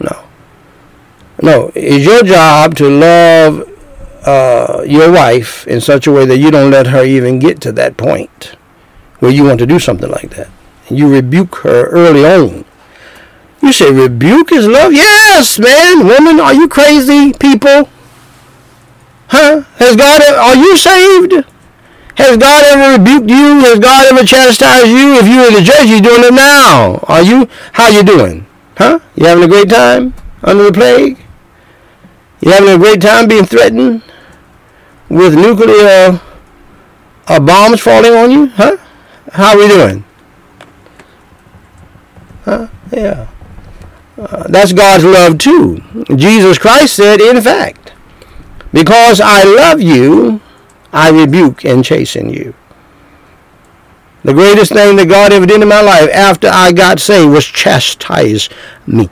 No. 0.00 0.24
No, 1.40 1.72
it's 1.76 2.04
your 2.04 2.24
job 2.24 2.74
to 2.76 2.90
love 2.90 3.68
uh, 4.26 4.82
your 4.86 5.12
wife 5.12 5.66
in 5.68 5.80
such 5.80 6.08
a 6.08 6.12
way 6.12 6.26
that 6.26 6.38
you 6.38 6.50
don't 6.50 6.72
let 6.72 6.88
her 6.88 7.04
even 7.04 7.38
get 7.38 7.60
to 7.60 7.72
that 7.72 7.96
point 7.96 8.56
where 9.20 9.30
you 9.30 9.44
want 9.44 9.60
to 9.60 9.66
do 9.66 9.78
something 9.78 10.10
like 10.10 10.30
that. 10.30 10.50
And 10.88 10.98
you 10.98 11.08
rebuke 11.08 11.56
her 11.56 11.86
early 11.90 12.24
on. 12.24 12.64
You 13.62 13.72
say 13.72 13.92
rebuke 13.92 14.50
is 14.50 14.66
love? 14.66 14.92
Yes, 14.92 15.60
man, 15.60 16.06
woman, 16.06 16.40
are 16.40 16.54
you 16.54 16.68
crazy, 16.68 17.32
people? 17.32 17.88
Huh? 19.28 19.60
Has 19.76 19.96
God, 19.96 20.22
are 20.22 20.56
you 20.56 20.76
saved? 20.76 21.44
Has 22.16 22.36
God 22.36 22.64
ever 22.64 22.98
rebuked 22.98 23.30
you? 23.30 23.60
Has 23.60 23.78
God 23.78 24.06
ever 24.12 24.26
chastised 24.26 24.88
you? 24.88 25.14
If 25.14 25.28
you're 25.28 25.46
in 25.48 25.54
the 25.54 25.62
church, 25.62 25.86
you're 25.86 26.00
doing 26.00 26.24
it 26.24 26.34
now. 26.34 26.98
Are 27.04 27.22
you, 27.22 27.48
how 27.72 27.88
you 27.88 28.02
doing? 28.02 28.46
Huh? 28.76 28.98
You 29.14 29.26
having 29.26 29.44
a 29.44 29.48
great 29.48 29.68
time 29.68 30.14
under 30.42 30.64
the 30.64 30.72
plague? 30.72 31.18
You 32.40 32.52
having 32.52 32.70
a 32.70 32.78
great 32.78 33.00
time 33.00 33.28
being 33.28 33.44
threatened 33.44 34.02
with 35.08 35.34
nuclear 35.34 36.20
uh, 37.28 37.40
bombs 37.40 37.80
falling 37.80 38.12
on 38.12 38.30
you? 38.30 38.46
Huh? 38.46 38.76
How 39.32 39.50
are 39.50 39.58
we 39.58 39.68
doing? 39.68 40.04
Huh? 42.44 42.68
Yeah. 42.92 43.28
Uh, 44.16 44.48
that's 44.48 44.72
God's 44.72 45.04
love 45.04 45.38
too. 45.38 45.80
Jesus 46.16 46.58
Christ 46.58 46.96
said, 46.96 47.20
in 47.20 47.40
fact, 47.40 47.77
because 48.78 49.20
I 49.20 49.42
love 49.42 49.82
you, 49.82 50.40
I 50.92 51.10
rebuke 51.10 51.64
and 51.64 51.84
chasten 51.84 52.30
you. 52.30 52.54
The 54.22 54.32
greatest 54.32 54.72
thing 54.72 54.94
that 54.96 55.08
God 55.08 55.32
ever 55.32 55.46
did 55.46 55.62
in 55.62 55.68
my 55.68 55.80
life 55.80 56.08
after 56.14 56.48
I 56.48 56.70
got 56.70 57.00
saved 57.00 57.32
was 57.32 57.44
chastise 57.44 58.48
me. 58.86 59.10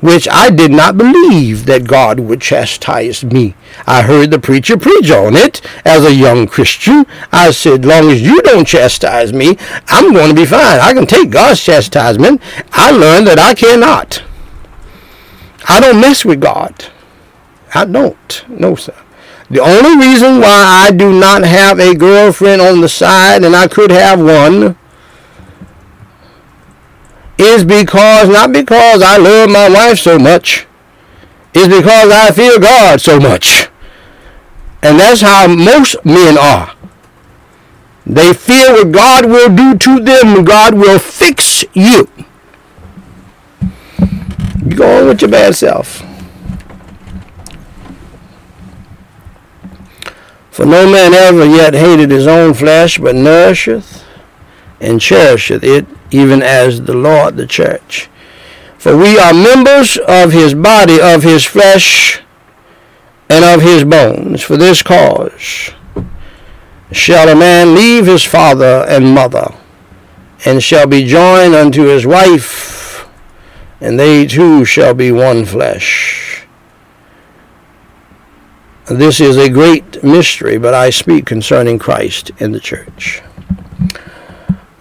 Which 0.00 0.28
I 0.30 0.50
did 0.50 0.70
not 0.70 0.96
believe 0.96 1.66
that 1.66 1.88
God 1.88 2.20
would 2.20 2.40
chastise 2.40 3.24
me. 3.24 3.56
I 3.84 4.02
heard 4.02 4.30
the 4.30 4.38
preacher 4.38 4.76
preach 4.78 5.10
on 5.10 5.34
it 5.34 5.60
as 5.84 6.04
a 6.04 6.14
young 6.14 6.46
Christian. 6.46 7.04
I 7.32 7.50
said, 7.50 7.84
long 7.84 8.12
as 8.12 8.22
you 8.22 8.40
don't 8.42 8.64
chastise 8.64 9.32
me, 9.32 9.58
I'm 9.88 10.12
going 10.12 10.28
to 10.28 10.40
be 10.40 10.46
fine. 10.46 10.78
I 10.78 10.94
can 10.94 11.06
take 11.06 11.30
God's 11.30 11.60
chastisement. 11.60 12.40
I 12.70 12.92
learned 12.92 13.26
that 13.26 13.40
I 13.40 13.54
cannot. 13.54 14.22
I 15.68 15.80
don't 15.80 16.00
mess 16.00 16.24
with 16.24 16.40
God. 16.40 16.92
I 17.74 17.84
don't. 17.84 18.44
No, 18.48 18.74
sir. 18.74 18.94
The 19.50 19.60
only 19.60 20.06
reason 20.06 20.40
why 20.40 20.86
I 20.86 20.90
do 20.90 21.18
not 21.18 21.42
have 21.42 21.78
a 21.78 21.94
girlfriend 21.94 22.60
on 22.60 22.80
the 22.80 22.88
side, 22.88 23.44
and 23.44 23.56
I 23.56 23.66
could 23.66 23.90
have 23.90 24.20
one, 24.20 24.76
is 27.38 27.64
because, 27.64 28.28
not 28.28 28.52
because 28.52 29.02
I 29.02 29.16
love 29.16 29.48
my 29.50 29.68
wife 29.70 29.98
so 29.98 30.18
much, 30.18 30.66
is 31.54 31.68
because 31.68 32.12
I 32.12 32.30
fear 32.30 32.58
God 32.58 33.00
so 33.00 33.18
much. 33.18 33.68
And 34.82 35.00
that's 35.00 35.22
how 35.22 35.46
most 35.48 35.96
men 36.04 36.36
are. 36.36 36.74
They 38.06 38.32
fear 38.32 38.72
what 38.72 38.92
God 38.92 39.26
will 39.26 39.54
do 39.54 39.76
to 39.76 40.00
them. 40.00 40.44
God 40.44 40.74
will 40.74 40.98
fix 40.98 41.64
you. 41.74 42.08
You 44.64 44.76
go 44.76 45.00
on 45.00 45.08
with 45.08 45.20
your 45.20 45.30
bad 45.30 45.54
self. 45.54 46.07
For 50.58 50.66
no 50.66 50.90
man 50.90 51.14
ever 51.14 51.46
yet 51.46 51.72
hated 51.72 52.10
his 52.10 52.26
own 52.26 52.52
flesh, 52.52 52.98
but 52.98 53.14
nourisheth 53.14 54.02
and 54.80 55.00
cherisheth 55.00 55.62
it, 55.62 55.86
even 56.10 56.42
as 56.42 56.82
the 56.82 56.96
Lord 56.96 57.36
the 57.36 57.46
church. 57.46 58.10
For 58.76 58.96
we 58.96 59.16
are 59.20 59.32
members 59.32 59.98
of 59.98 60.32
his 60.32 60.54
body, 60.54 61.00
of 61.00 61.22
his 61.22 61.44
flesh, 61.44 62.22
and 63.30 63.44
of 63.44 63.62
his 63.62 63.84
bones. 63.84 64.42
For 64.42 64.56
this 64.56 64.82
cause 64.82 65.70
shall 66.90 67.28
a 67.28 67.36
man 67.36 67.76
leave 67.76 68.06
his 68.06 68.24
father 68.24 68.84
and 68.88 69.14
mother, 69.14 69.54
and 70.44 70.60
shall 70.60 70.88
be 70.88 71.04
joined 71.04 71.54
unto 71.54 71.84
his 71.84 72.04
wife, 72.04 73.06
and 73.80 73.96
they 73.96 74.26
two 74.26 74.64
shall 74.64 74.92
be 74.92 75.12
one 75.12 75.44
flesh. 75.44 76.37
This 78.90 79.20
is 79.20 79.36
a 79.36 79.50
great 79.50 80.02
mystery, 80.02 80.56
but 80.56 80.72
I 80.72 80.88
speak 80.88 81.26
concerning 81.26 81.78
Christ 81.78 82.30
and 82.40 82.54
the 82.54 82.60
church. 82.60 83.20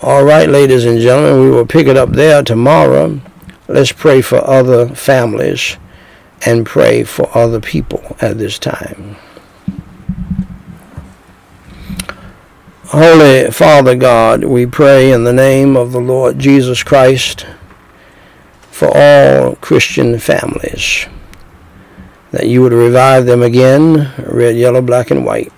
All 0.02 0.24
right, 0.24 0.48
ladies 0.48 0.86
and 0.86 1.02
gentlemen, 1.02 1.42
we 1.42 1.50
will 1.52 1.66
pick 1.66 1.88
it 1.88 1.98
up 1.98 2.12
there 2.12 2.42
tomorrow. 2.42 3.20
Let's 3.68 3.92
pray 3.92 4.22
for 4.22 4.38
other 4.38 4.88
families 4.88 5.76
and 6.46 6.66
pray 6.66 7.04
for 7.04 7.30
other 7.38 7.60
people 7.60 8.16
at 8.22 8.38
this 8.38 8.58
time. 8.58 9.18
Holy 12.86 13.52
Father 13.52 13.96
God, 13.96 14.46
we 14.46 14.66
pray 14.66 15.12
in 15.12 15.26
the 15.26 15.34
name 15.34 15.76
of 15.76 15.92
the 15.92 16.00
Lord 16.00 16.40
Jesus 16.40 16.82
Christ 16.82 17.46
for 18.72 18.90
all 18.96 19.56
Christian 19.58 20.18
families 20.18 21.08
that 22.32 22.48
you 22.48 22.62
would 22.62 22.74
revive 22.74 23.26
them 23.26 23.42
again, 23.42 24.12
red, 24.26 24.56
yellow, 24.56 24.82
black, 24.82 25.12
and 25.12 25.26
white. 25.26 25.52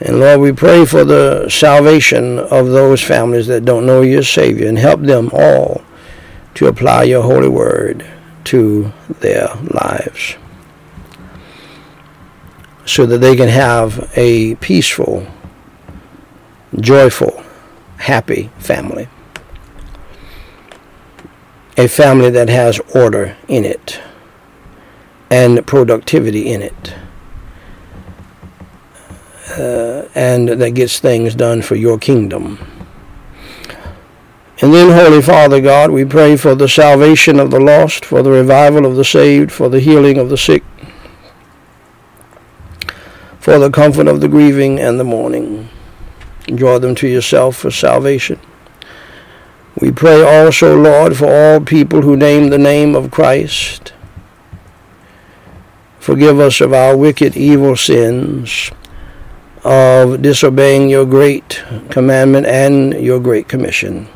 And 0.00 0.18
Lord, 0.18 0.40
we 0.40 0.52
pray 0.52 0.86
for 0.86 1.04
the 1.04 1.48
salvation 1.48 2.38
of 2.38 2.68
those 2.68 3.02
families 3.02 3.46
that 3.48 3.64
don't 3.64 3.86
know 3.86 4.00
your 4.00 4.22
Savior 4.22 4.66
and 4.66 4.78
help 4.78 5.02
them 5.02 5.30
all 5.32 5.82
to 6.54 6.66
apply 6.66 7.04
your 7.04 7.22
holy 7.22 7.48
word 7.48 8.06
to 8.44 8.92
their 9.20 9.48
lives 9.62 10.36
so 12.86 13.06
that 13.06 13.18
they 13.18 13.36
can 13.36 13.48
have 13.48 14.10
a 14.16 14.54
peaceful, 14.56 15.26
joyful, 16.80 17.44
happy 17.98 18.50
family. 18.58 19.06
A 21.76 21.86
family 21.86 22.30
that 22.30 22.48
has 22.48 22.80
order 22.94 23.36
in 23.48 23.64
it 23.64 24.00
and 25.30 25.64
productivity 25.66 26.52
in 26.52 26.62
it. 26.62 26.94
Uh, 29.56 30.08
and 30.14 30.48
that 30.48 30.72
gets 30.72 30.98
things 30.98 31.34
done 31.34 31.62
for 31.62 31.76
your 31.76 31.98
kingdom. 31.98 32.58
And 34.62 34.74
then, 34.74 34.92
Holy 34.92 35.22
Father 35.22 35.60
God, 35.60 35.90
we 35.90 36.04
pray 36.04 36.36
for 36.36 36.54
the 36.54 36.68
salvation 36.68 37.40
of 37.40 37.50
the 37.50 37.58
lost, 37.58 38.04
for 38.04 38.22
the 38.22 38.30
revival 38.30 38.84
of 38.84 38.96
the 38.96 39.04
saved, 39.04 39.50
for 39.50 39.70
the 39.70 39.80
healing 39.80 40.18
of 40.18 40.28
the 40.28 40.36
sick, 40.36 40.62
for 43.38 43.58
the 43.58 43.70
comfort 43.70 44.06
of 44.06 44.20
the 44.20 44.28
grieving 44.28 44.78
and 44.78 45.00
the 45.00 45.04
mourning. 45.04 45.70
Draw 46.54 46.78
them 46.78 46.94
to 46.96 47.08
yourself 47.08 47.56
for 47.56 47.70
salvation. 47.70 48.38
We 49.80 49.92
pray 49.92 50.22
also, 50.22 50.76
Lord, 50.76 51.16
for 51.16 51.32
all 51.32 51.60
people 51.60 52.02
who 52.02 52.16
name 52.16 52.50
the 52.50 52.58
name 52.58 52.94
of 52.94 53.10
Christ. 53.10 53.94
Forgive 56.10 56.40
us 56.40 56.60
of 56.60 56.72
our 56.72 56.96
wicked, 56.96 57.36
evil 57.36 57.76
sins, 57.76 58.72
of 59.62 60.20
disobeying 60.20 60.88
your 60.88 61.06
great 61.06 61.62
commandment 61.88 62.48
and 62.48 62.94
your 62.94 63.20
great 63.20 63.46
commission. 63.46 64.08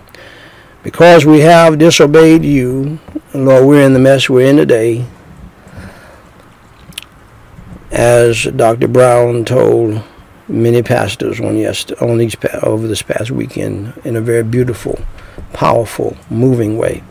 Because 0.83 1.25
we 1.25 1.39
have 1.43 1.79
disobeyed 1.79 2.45
you, 2.45 2.99
Lord, 3.33 3.67
we're 3.67 3.87
in 3.87 3.93
the 3.93 4.01
mess 4.01 4.29
we're 4.29 4.51
in 4.51 4.57
today. 4.57 5.07
As 7.93 8.43
Dr. 8.43 8.89
Brown 8.89 9.45
told 9.45 10.03
many 10.49 10.83
pastors 10.83 11.39
on, 11.39 11.65
on 12.01 12.19
these, 12.19 12.37
over 12.65 12.89
this 12.89 13.03
past 13.03 13.31
weekend 13.31 13.93
in 14.05 14.17
a 14.17 14.21
very 14.21 14.43
beautiful, 14.43 14.99
powerful, 15.53 16.17
moving 16.29 16.77
way. 16.77 17.05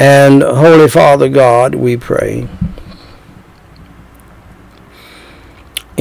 And 0.00 0.42
Holy 0.42 0.88
Father 0.88 1.28
God, 1.28 1.76
we 1.76 1.96
pray 1.96 2.48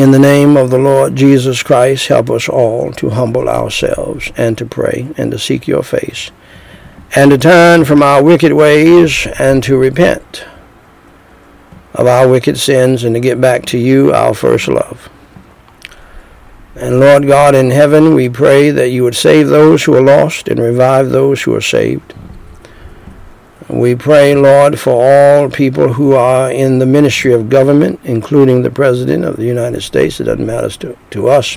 In 0.02 0.10
the 0.10 0.18
name 0.18 0.58
of 0.58 0.72
the 0.72 0.80
Lord 0.80 1.16
Jesus 1.16 1.62
Christ, 1.62 2.08
help 2.08 2.32
us 2.32 2.50
all 2.50 2.92
to 2.94 3.12
humble 3.12 3.48
ourselves 3.48 4.32
and 4.36 4.58
to 4.58 4.66
pray 4.66 5.14
and 5.16 5.30
to 5.30 5.38
seek 5.38 5.68
your 5.68 5.84
face 5.84 6.32
and 7.16 7.30
to 7.30 7.38
turn 7.38 7.86
from 7.86 8.02
our 8.02 8.24
wicked 8.24 8.52
ways 8.52 9.28
and 9.38 9.64
to 9.64 9.78
repent 9.78 10.44
of 11.94 12.08
our 12.08 12.28
wicked 12.28 12.58
sins 12.58 13.04
and 13.04 13.14
to 13.14 13.20
get 13.20 13.40
back 13.40 13.68
to 13.68 13.78
you, 13.78 14.12
our 14.12 14.34
first 14.34 14.68
love. 14.68 15.08
And 16.74 17.00
Lord 17.00 17.28
God 17.28 17.54
in 17.54 17.70
heaven, 17.70 18.16
we 18.16 18.28
pray 18.28 18.72
that 18.72 18.90
you 18.90 19.04
would 19.04 19.16
save 19.16 19.50
those 19.50 19.84
who 19.84 19.94
are 19.94 20.02
lost 20.02 20.48
and 20.48 20.60
revive 20.60 21.12
those 21.12 21.44
who 21.44 21.54
are 21.54 21.62
saved. 21.62 22.16
We 23.72 23.96
pray, 23.96 24.36
Lord, 24.36 24.78
for 24.78 25.02
all 25.02 25.50
people 25.50 25.94
who 25.94 26.14
are 26.14 26.52
in 26.52 26.80
the 26.80 26.86
ministry 26.86 27.32
of 27.32 27.50
government, 27.50 28.02
including 28.04 28.64
the 28.64 28.70
President 28.70 29.24
of 29.24 29.38
the 29.38 29.46
United 29.46 29.80
States. 29.80 30.20
It 30.20 30.26
doesn't 30.26 30.46
matter 30.46 30.70
to, 30.80 30.98
to 31.12 31.30
us 31.30 31.56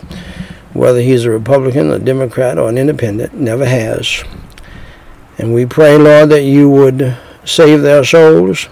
whether 0.75 1.01
he's 1.01 1.25
a 1.25 1.31
Republican, 1.31 1.91
a 1.91 1.99
Democrat, 1.99 2.57
or 2.57 2.69
an 2.69 2.79
independent, 2.79 3.35
never 3.35 3.67
has. 3.67 4.23
And 5.39 5.53
we 5.53 5.67
pray, 5.67 5.99
Lord, 5.99 6.29
that 6.29 6.45
you 6.45 6.71
would 6.71 7.17
save 7.45 7.83
their 7.83 8.05
souls. 8.05 8.69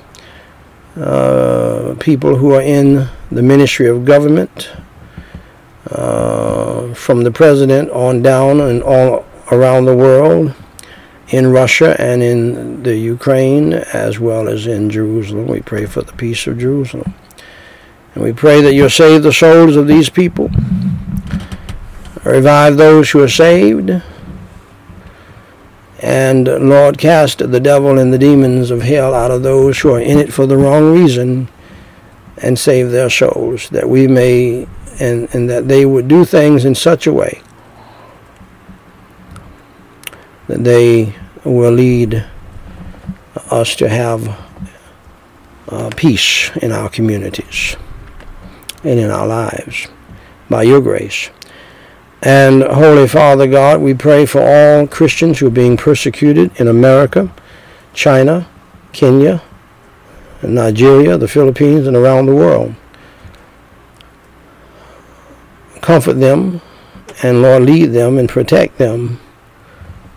Uh, 0.96 1.96
people 1.98 2.36
who 2.36 2.54
are 2.54 2.62
in 2.62 3.08
the 3.32 3.42
ministry 3.42 3.88
of 3.88 4.04
government, 4.04 4.70
uh, 5.90 6.94
from 6.94 7.24
the 7.24 7.32
president 7.32 7.90
on 7.90 8.22
down 8.22 8.60
and 8.60 8.84
all 8.84 9.24
around 9.50 9.86
the 9.86 9.96
world 9.96 10.54
in 11.32 11.50
Russia 11.50 11.96
and 11.98 12.22
in 12.22 12.82
the 12.82 12.94
Ukraine 12.94 13.72
as 13.72 14.20
well 14.20 14.48
as 14.48 14.66
in 14.66 14.90
Jerusalem. 14.90 15.48
We 15.48 15.60
pray 15.60 15.86
for 15.86 16.02
the 16.02 16.12
peace 16.12 16.46
of 16.46 16.58
Jerusalem. 16.58 17.14
And 18.14 18.22
we 18.22 18.34
pray 18.34 18.60
that 18.60 18.74
you'll 18.74 18.90
save 18.90 19.22
the 19.22 19.32
souls 19.32 19.74
of 19.74 19.88
these 19.88 20.10
people, 20.10 20.50
revive 22.22 22.76
those 22.76 23.10
who 23.10 23.22
are 23.22 23.28
saved, 23.28 23.90
and 26.00 26.46
Lord, 26.46 26.98
cast 26.98 27.38
the 27.38 27.60
devil 27.60 27.98
and 27.98 28.12
the 28.12 28.18
demons 28.18 28.70
of 28.70 28.82
hell 28.82 29.14
out 29.14 29.30
of 29.30 29.42
those 29.42 29.78
who 29.80 29.94
are 29.94 30.00
in 30.00 30.18
it 30.18 30.32
for 30.32 30.46
the 30.46 30.58
wrong 30.58 30.92
reason 30.92 31.48
and 32.38 32.58
save 32.58 32.90
their 32.90 33.08
souls, 33.08 33.70
that 33.70 33.88
we 33.88 34.06
may, 34.08 34.66
and, 35.00 35.32
and 35.34 35.48
that 35.48 35.68
they 35.68 35.86
would 35.86 36.08
do 36.08 36.24
things 36.26 36.66
in 36.66 36.74
such 36.74 37.06
a 37.06 37.12
way 37.12 37.40
that 40.52 40.64
they 40.64 41.14
will 41.44 41.72
lead 41.72 42.26
us 43.50 43.74
to 43.76 43.88
have 43.88 44.28
uh, 45.70 45.88
peace 45.96 46.54
in 46.58 46.70
our 46.70 46.90
communities 46.90 47.74
and 48.84 49.00
in 49.00 49.10
our 49.10 49.26
lives 49.26 49.88
by 50.50 50.62
your 50.62 50.82
grace. 50.82 51.30
And 52.20 52.62
Holy 52.62 53.08
Father 53.08 53.46
God, 53.46 53.80
we 53.80 53.94
pray 53.94 54.26
for 54.26 54.42
all 54.42 54.86
Christians 54.86 55.38
who 55.38 55.46
are 55.46 55.50
being 55.50 55.78
persecuted 55.78 56.50
in 56.60 56.68
America, 56.68 57.32
China, 57.94 58.46
Kenya, 58.92 59.42
Nigeria, 60.42 61.16
the 61.16 61.28
Philippines, 61.28 61.86
and 61.86 61.96
around 61.96 62.26
the 62.26 62.34
world. 62.34 62.74
Comfort 65.80 66.20
them 66.20 66.60
and 67.22 67.40
Lord, 67.40 67.62
lead 67.62 67.86
them 67.86 68.18
and 68.18 68.28
protect 68.28 68.76
them 68.76 69.18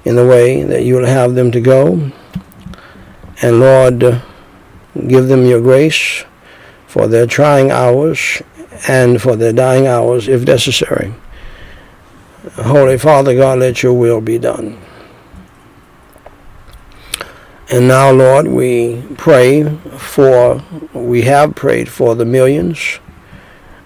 in 0.05 0.15
the 0.15 0.25
way 0.25 0.63
that 0.63 0.83
you 0.83 0.95
will 0.95 1.05
have 1.05 1.35
them 1.35 1.51
to 1.51 1.59
go. 1.59 2.11
And 3.41 3.59
Lord, 3.59 4.21
give 5.07 5.27
them 5.27 5.45
your 5.45 5.61
grace 5.61 6.23
for 6.87 7.07
their 7.07 7.25
trying 7.25 7.71
hours 7.71 8.41
and 8.87 9.21
for 9.21 9.35
their 9.35 9.51
dying 9.51 9.87
hours 9.87 10.27
if 10.27 10.45
necessary. 10.45 11.13
Holy 12.53 12.97
Father 12.97 13.35
God, 13.35 13.59
let 13.59 13.83
your 13.83 13.93
will 13.93 14.21
be 14.21 14.37
done. 14.37 14.79
And 17.71 17.87
now, 17.87 18.11
Lord, 18.11 18.47
we 18.47 19.03
pray 19.17 19.63
for, 19.97 20.63
we 20.93 21.23
have 21.23 21.55
prayed 21.55 21.89
for 21.89 22.13
the 22.13 22.23
millions, 22.23 22.99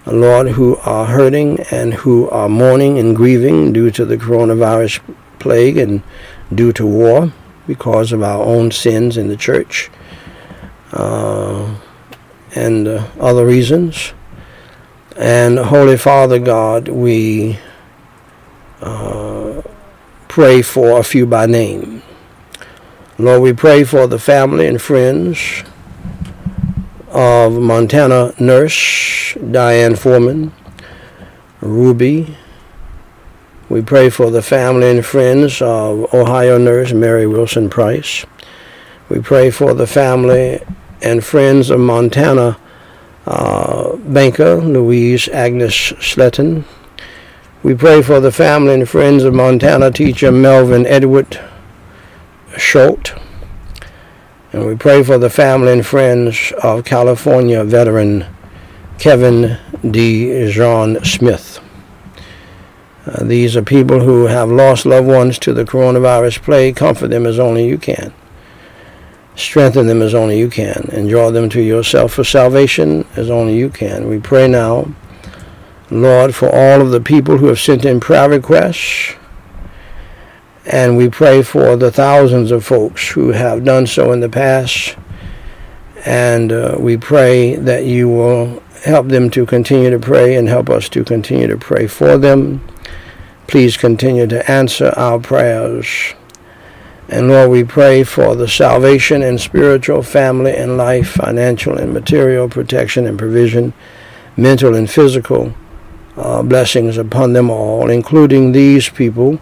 Lord, 0.06 0.50
who 0.50 0.76
are 0.78 1.06
hurting 1.06 1.62
and 1.72 1.94
who 1.94 2.30
are 2.30 2.50
mourning 2.50 3.00
and 3.00 3.16
grieving 3.16 3.72
due 3.72 3.90
to 3.92 4.04
the 4.04 4.18
coronavirus 4.18 5.00
plague 5.40 5.78
and 5.78 6.04
due 6.54 6.72
to 6.74 6.86
war 6.86 7.32
because 7.68 8.12
of 8.12 8.24
our 8.24 8.44
own 8.44 8.72
sins 8.72 9.18
in 9.18 9.28
the 9.28 9.38
church 9.38 9.90
uh, 10.92 11.76
and 12.56 12.88
uh, 12.88 13.08
other 13.20 13.46
reasons. 13.46 14.14
And 15.16 15.60
Holy 15.60 15.98
Father 15.98 16.40
God, 16.40 16.88
we 16.88 17.60
uh, 18.82 19.62
pray 20.28 20.62
for 20.62 21.00
a 21.00 21.04
few 21.04 21.26
by 21.26 21.46
name. 21.46 22.02
Lord, 23.18 23.42
we 23.42 23.54
pray 23.54 23.84
for 23.84 24.08
the 24.08 24.18
family 24.18 24.66
and 24.66 24.82
friends 24.82 25.64
of 27.10 27.54
Montana 27.54 28.34
nurse 28.40 29.34
Diane 29.52 29.96
Foreman, 29.96 30.54
Ruby. 31.60 32.38
We 33.70 33.84
pray 33.84 34.10
for 34.10 34.32
the 34.32 34.42
family 34.42 34.90
and 34.90 35.06
friends 35.06 35.62
of 35.62 36.12
Ohio 36.12 36.58
nurse 36.58 36.92
Mary 36.92 37.28
Wilson 37.28 37.70
Price. 37.70 38.26
We 39.10 39.20
pray 39.20 39.52
for 39.52 39.76
the 39.76 39.86
family 39.86 40.60
and 41.04 41.24
friends 41.24 41.70
of 41.70 41.80
Montana 41.80 42.58
uh, 43.28 43.96
banker 43.98 44.56
Louise 44.56 45.28
Agnes 45.28 45.76
Sletton. 45.76 46.64
We 47.62 47.76
pray 47.76 48.02
for 48.02 48.20
the 48.20 48.32
family 48.32 48.74
and 48.74 48.90
friends 48.90 49.24
of 49.24 49.36
Montana 49.36 49.92
teacher 49.92 50.32
Melvin 50.32 50.88
Edward 50.88 51.40
Schultz. 52.58 53.12
And 54.52 54.66
we 54.66 54.78
pray 54.78 55.04
for 55.04 55.20
the 55.20 55.30
family 55.30 55.74
and 55.74 55.86
friends 55.86 56.52
of 56.64 56.86
California 56.86 57.64
veteran 57.64 58.26
Kevin 58.98 59.60
D. 59.92 60.52
John 60.52 61.06
Smith. 61.06 61.60
Uh, 63.10 63.24
these 63.24 63.58
are 63.58 63.64
people 63.64 64.02
who 64.02 64.28
have 64.28 64.50
lost 64.50 64.86
loved 64.86 65.08
ones 65.08 65.40
to 65.40 65.54
the 65.54 65.66
coronavirus 65.66 66.42
plague. 66.44 66.76
Comfort 66.76 67.08
them 67.08 67.26
as 67.26 67.40
only 67.40 67.68
you 67.68 67.78
can. 67.78 68.14
Strengthen 69.36 69.88
them 69.88 70.02
as 70.02 70.14
only 70.14 70.38
you 70.38 70.50
can. 70.50 70.90
And 70.92 71.10
draw 71.10 71.32
them 71.32 71.50
to 71.50 71.62
yourself 71.62 72.14
for 72.14 72.24
salvation 72.24 73.08
as 73.16 73.30
only 73.30 73.58
you 73.58 73.70
can. 73.70 74.08
We 74.08 74.20
pray 74.20 74.48
now, 74.48 74.94
Lord, 75.90 76.36
for 76.36 76.50
all 76.54 76.82
of 76.82 76.92
the 76.92 77.02
people 77.02 77.38
who 77.38 77.48
have 77.48 77.60
sent 77.60 77.84
in 77.84 78.00
prayer 78.00 78.30
requests 78.30 79.16
and 80.70 80.96
we 80.96 81.10
pray 81.10 81.42
for 81.42 81.76
the 81.76 81.92
thousands 81.92 82.52
of 82.52 82.64
folks 82.64 83.10
who 83.10 83.32
have 83.32 83.66
done 83.66 83.88
so 83.88 84.12
in 84.12 84.20
the 84.20 84.30
past. 84.30 84.96
And 86.06 86.52
uh, 86.52 86.78
we 86.80 86.96
pray 86.96 87.56
that 87.56 87.86
you 87.86 88.08
will 88.08 88.62
help 88.84 89.08
them 89.08 89.32
to 89.32 89.48
continue 89.48 89.90
to 89.90 90.00
pray 90.00 90.36
and 90.36 90.48
help 90.48 90.70
us 90.70 90.88
to 90.90 91.04
continue 91.04 91.48
to 91.48 91.58
pray 91.58 91.88
for 91.88 92.20
them. 92.20 92.66
Please 93.50 93.78
continue 93.78 94.28
to 94.28 94.50
answer 94.50 94.94
our 94.96 95.20
prayers. 95.20 96.14
And 97.08 97.30
Lord, 97.30 97.50
we 97.50 97.64
pray 97.64 98.04
for 98.04 98.36
the 98.36 98.48
salvation 98.48 99.24
and 99.24 99.42
spiritual, 99.42 100.04
family 100.04 100.56
and 100.56 100.78
life, 100.78 101.14
financial 101.14 101.76
and 101.76 101.92
material 101.92 102.48
protection 102.48 103.08
and 103.08 103.18
provision, 103.18 103.74
mental 104.38 104.76
and 104.76 104.88
physical 104.88 105.52
uh, 106.16 106.44
blessings 106.44 106.96
upon 107.00 107.34
them 107.34 107.50
all, 107.50 107.90
including 107.90 108.52
these 108.52 108.88
people 108.88 109.40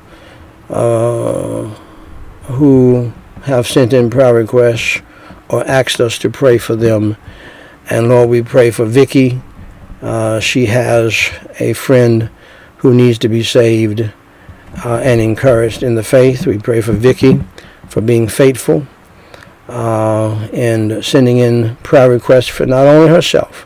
uh, 0.69 1.63
who 2.43 3.11
have 3.43 3.67
sent 3.67 3.91
in 3.91 4.09
prayer 4.09 4.33
requests 4.33 5.01
or 5.49 5.67
asked 5.67 5.99
us 5.99 6.17
to 6.19 6.29
pray 6.29 6.57
for 6.57 6.77
them. 6.77 7.17
And 7.89 8.07
Lord, 8.07 8.29
we 8.29 8.41
pray 8.41 8.71
for 8.71 8.85
Vicky. 8.85 9.41
Uh, 10.01 10.39
she 10.39 10.67
has 10.67 11.29
a 11.59 11.73
friend 11.73 12.29
who 12.79 12.93
needs 12.93 13.17
to 13.19 13.29
be 13.29 13.43
saved 13.43 14.11
uh, 14.83 14.97
and 14.97 15.19
encouraged 15.21 15.83
in 15.83 15.95
the 15.95 16.03
faith. 16.03 16.45
We 16.45 16.57
pray 16.57 16.81
for 16.81 16.93
Vicky 16.93 17.41
for 17.89 18.01
being 18.01 18.27
faithful 18.27 18.85
uh, 19.67 20.47
and 20.53 21.03
sending 21.03 21.37
in 21.37 21.75
prayer 21.77 22.09
requests 22.09 22.47
for 22.47 22.65
not 22.65 22.87
only 22.87 23.09
herself, 23.09 23.65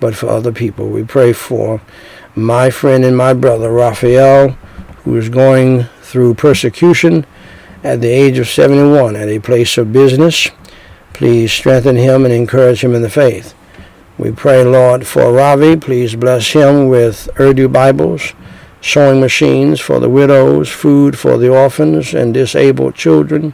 but 0.00 0.14
for 0.14 0.28
other 0.28 0.52
people. 0.52 0.88
We 0.88 1.04
pray 1.04 1.32
for 1.32 1.80
my 2.34 2.70
friend 2.70 3.04
and 3.04 3.16
my 3.16 3.32
brother, 3.32 3.70
Raphael, 3.70 4.50
who 5.04 5.16
is 5.16 5.28
going 5.28 5.84
through 6.02 6.34
persecution 6.34 7.26
at 7.82 8.00
the 8.00 8.08
age 8.08 8.38
of 8.38 8.48
71 8.48 9.16
at 9.16 9.28
a 9.28 9.38
place 9.38 9.78
of 9.78 9.92
business. 9.92 10.50
Please 11.12 11.52
strengthen 11.52 11.96
him 11.96 12.24
and 12.24 12.34
encourage 12.34 12.82
him 12.82 12.94
in 12.94 13.02
the 13.02 13.10
faith. 13.10 13.54
We 14.18 14.32
pray, 14.32 14.64
Lord, 14.64 15.06
for 15.06 15.32
Ravi. 15.32 15.76
Please 15.76 16.14
bless 16.14 16.50
him 16.52 16.88
with 16.88 17.28
Urdu 17.38 17.68
Bibles, 17.68 18.32
sewing 18.86 19.20
machines 19.20 19.80
for 19.80 20.00
the 20.00 20.08
widows, 20.08 20.68
food 20.70 21.18
for 21.18 21.36
the 21.36 21.48
orphans 21.48 22.14
and 22.14 22.32
disabled 22.32 22.94
children, 22.94 23.52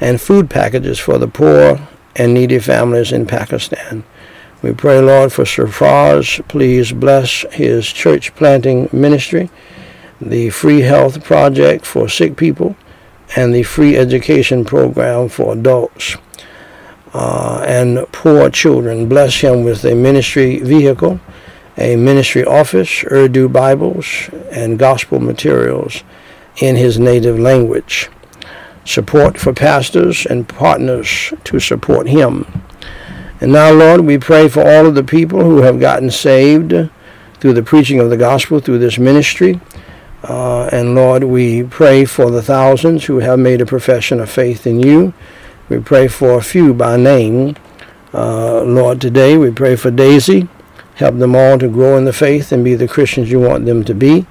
and 0.00 0.20
food 0.20 0.50
packages 0.50 0.98
for 0.98 1.18
the 1.18 1.28
poor 1.28 1.88
and 2.16 2.34
needy 2.34 2.58
families 2.58 3.12
in 3.12 3.26
Pakistan. 3.26 4.04
We 4.62 4.72
pray, 4.72 5.00
Lord, 5.00 5.32
for 5.32 5.44
Surfaz. 5.44 6.46
Please 6.48 6.92
bless 6.92 7.44
his 7.52 7.86
church 7.90 8.34
planting 8.34 8.88
ministry 8.92 9.50
the 10.20 10.50
Free 10.50 10.80
Health 10.80 11.24
Project 11.24 11.86
for 11.86 12.08
sick 12.08 12.36
people, 12.36 12.76
and 13.36 13.54
the 13.54 13.62
Free 13.62 13.96
Education 13.96 14.64
Program 14.64 15.28
for 15.28 15.54
adults 15.54 16.16
uh, 17.14 17.64
and 17.66 18.06
poor 18.12 18.50
children. 18.50 19.08
Bless 19.08 19.40
him 19.40 19.64
with 19.64 19.84
a 19.84 19.94
ministry 19.94 20.58
vehicle, 20.58 21.20
a 21.76 21.96
ministry 21.96 22.44
office, 22.44 23.04
Urdu 23.04 23.48
Bibles, 23.48 24.28
and 24.50 24.78
gospel 24.78 25.20
materials 25.20 26.02
in 26.58 26.76
his 26.76 26.98
native 26.98 27.38
language. 27.38 28.08
Support 28.84 29.38
for 29.38 29.52
pastors 29.52 30.26
and 30.26 30.48
partners 30.48 31.32
to 31.44 31.60
support 31.60 32.08
him. 32.08 32.46
And 33.40 33.52
now, 33.52 33.72
Lord, 33.72 34.02
we 34.02 34.18
pray 34.18 34.48
for 34.48 34.60
all 34.60 34.86
of 34.86 34.94
the 34.94 35.04
people 35.04 35.40
who 35.40 35.62
have 35.62 35.80
gotten 35.80 36.10
saved 36.10 36.74
through 37.40 37.54
the 37.54 37.62
preaching 37.62 38.00
of 38.00 38.10
the 38.10 38.16
gospel 38.16 38.60
through 38.60 38.78
this 38.78 38.98
ministry. 38.98 39.60
Uh, 40.22 40.68
and 40.72 40.94
Lord, 40.94 41.24
we 41.24 41.62
pray 41.62 42.04
for 42.04 42.30
the 42.30 42.42
thousands 42.42 43.06
who 43.06 43.20
have 43.20 43.38
made 43.38 43.62
a 43.62 43.66
profession 43.66 44.20
of 44.20 44.28
faith 44.28 44.66
in 44.66 44.80
you. 44.80 45.14
We 45.70 45.78
pray 45.78 46.08
for 46.08 46.32
a 46.32 46.42
few 46.42 46.74
by 46.74 46.96
name. 46.98 47.56
Uh, 48.12 48.62
Lord, 48.62 49.00
today 49.00 49.38
we 49.38 49.50
pray 49.50 49.76
for 49.76 49.90
Daisy. 49.90 50.48
Help 51.00 51.16
them 51.16 51.34
all 51.34 51.58
to 51.58 51.66
grow 51.66 51.96
in 51.96 52.04
the 52.04 52.12
faith 52.12 52.52
and 52.52 52.62
be 52.62 52.74
the 52.74 52.86
Christians 52.86 53.30
you 53.30 53.40
want 53.40 53.64
them 53.64 53.82
to 53.84 53.94
be. 53.94 54.26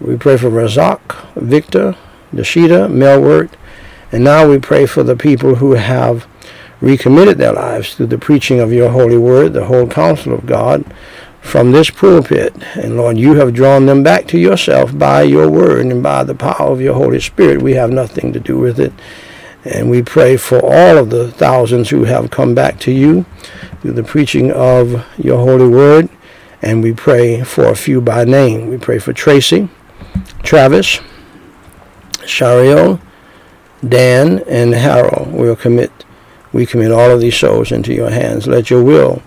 We 0.00 0.16
pray 0.16 0.36
for 0.36 0.48
Razak, 0.48 1.34
Victor, 1.34 1.96
Dashida, 2.32 2.88
Melwert. 2.88 3.50
And 4.12 4.22
now 4.22 4.48
we 4.48 4.60
pray 4.60 4.86
for 4.86 5.02
the 5.02 5.16
people 5.16 5.56
who 5.56 5.72
have 5.72 6.28
recommitted 6.80 7.38
their 7.38 7.52
lives 7.52 7.96
through 7.96 8.06
the 8.06 8.16
preaching 8.16 8.60
of 8.60 8.72
your 8.72 8.90
holy 8.90 9.18
word, 9.18 9.54
the 9.54 9.64
whole 9.64 9.88
counsel 9.88 10.34
of 10.34 10.46
God 10.46 10.84
from 11.40 11.72
this 11.72 11.90
pulpit. 11.90 12.54
And 12.76 12.96
Lord, 12.96 13.18
you 13.18 13.34
have 13.34 13.52
drawn 13.52 13.86
them 13.86 14.04
back 14.04 14.28
to 14.28 14.38
yourself 14.38 14.96
by 14.96 15.22
your 15.22 15.50
word 15.50 15.84
and 15.84 16.00
by 16.00 16.22
the 16.22 16.36
power 16.36 16.70
of 16.70 16.80
your 16.80 16.94
Holy 16.94 17.18
Spirit. 17.18 17.60
We 17.60 17.74
have 17.74 17.90
nothing 17.90 18.32
to 18.34 18.38
do 18.38 18.56
with 18.56 18.78
it. 18.78 18.92
And 19.64 19.90
we 19.90 20.02
pray 20.02 20.36
for 20.36 20.60
all 20.60 20.98
of 20.98 21.10
the 21.10 21.30
thousands 21.32 21.90
who 21.90 22.04
have 22.04 22.30
come 22.30 22.54
back 22.54 22.78
to 22.80 22.92
you 22.92 23.26
through 23.80 23.92
the 23.92 24.04
preaching 24.04 24.52
of 24.52 25.04
your 25.18 25.38
holy 25.38 25.68
word. 25.68 26.08
And 26.62 26.82
we 26.82 26.92
pray 26.92 27.42
for 27.44 27.66
a 27.66 27.76
few 27.76 28.00
by 28.00 28.24
name. 28.24 28.68
We 28.68 28.78
pray 28.78 28.98
for 28.98 29.12
Tracy, 29.12 29.68
Travis, 30.42 31.00
Shariel, 32.20 33.00
Dan, 33.86 34.42
and 34.48 34.74
Harold. 34.74 35.32
We'll 35.32 35.56
commit, 35.56 35.92
we 36.52 36.66
commit 36.66 36.90
all 36.90 37.10
of 37.10 37.20
these 37.20 37.36
souls 37.36 37.70
into 37.70 37.94
your 37.94 38.10
hands. 38.10 38.46
Let 38.46 38.70
your 38.70 38.82
will 38.82 39.22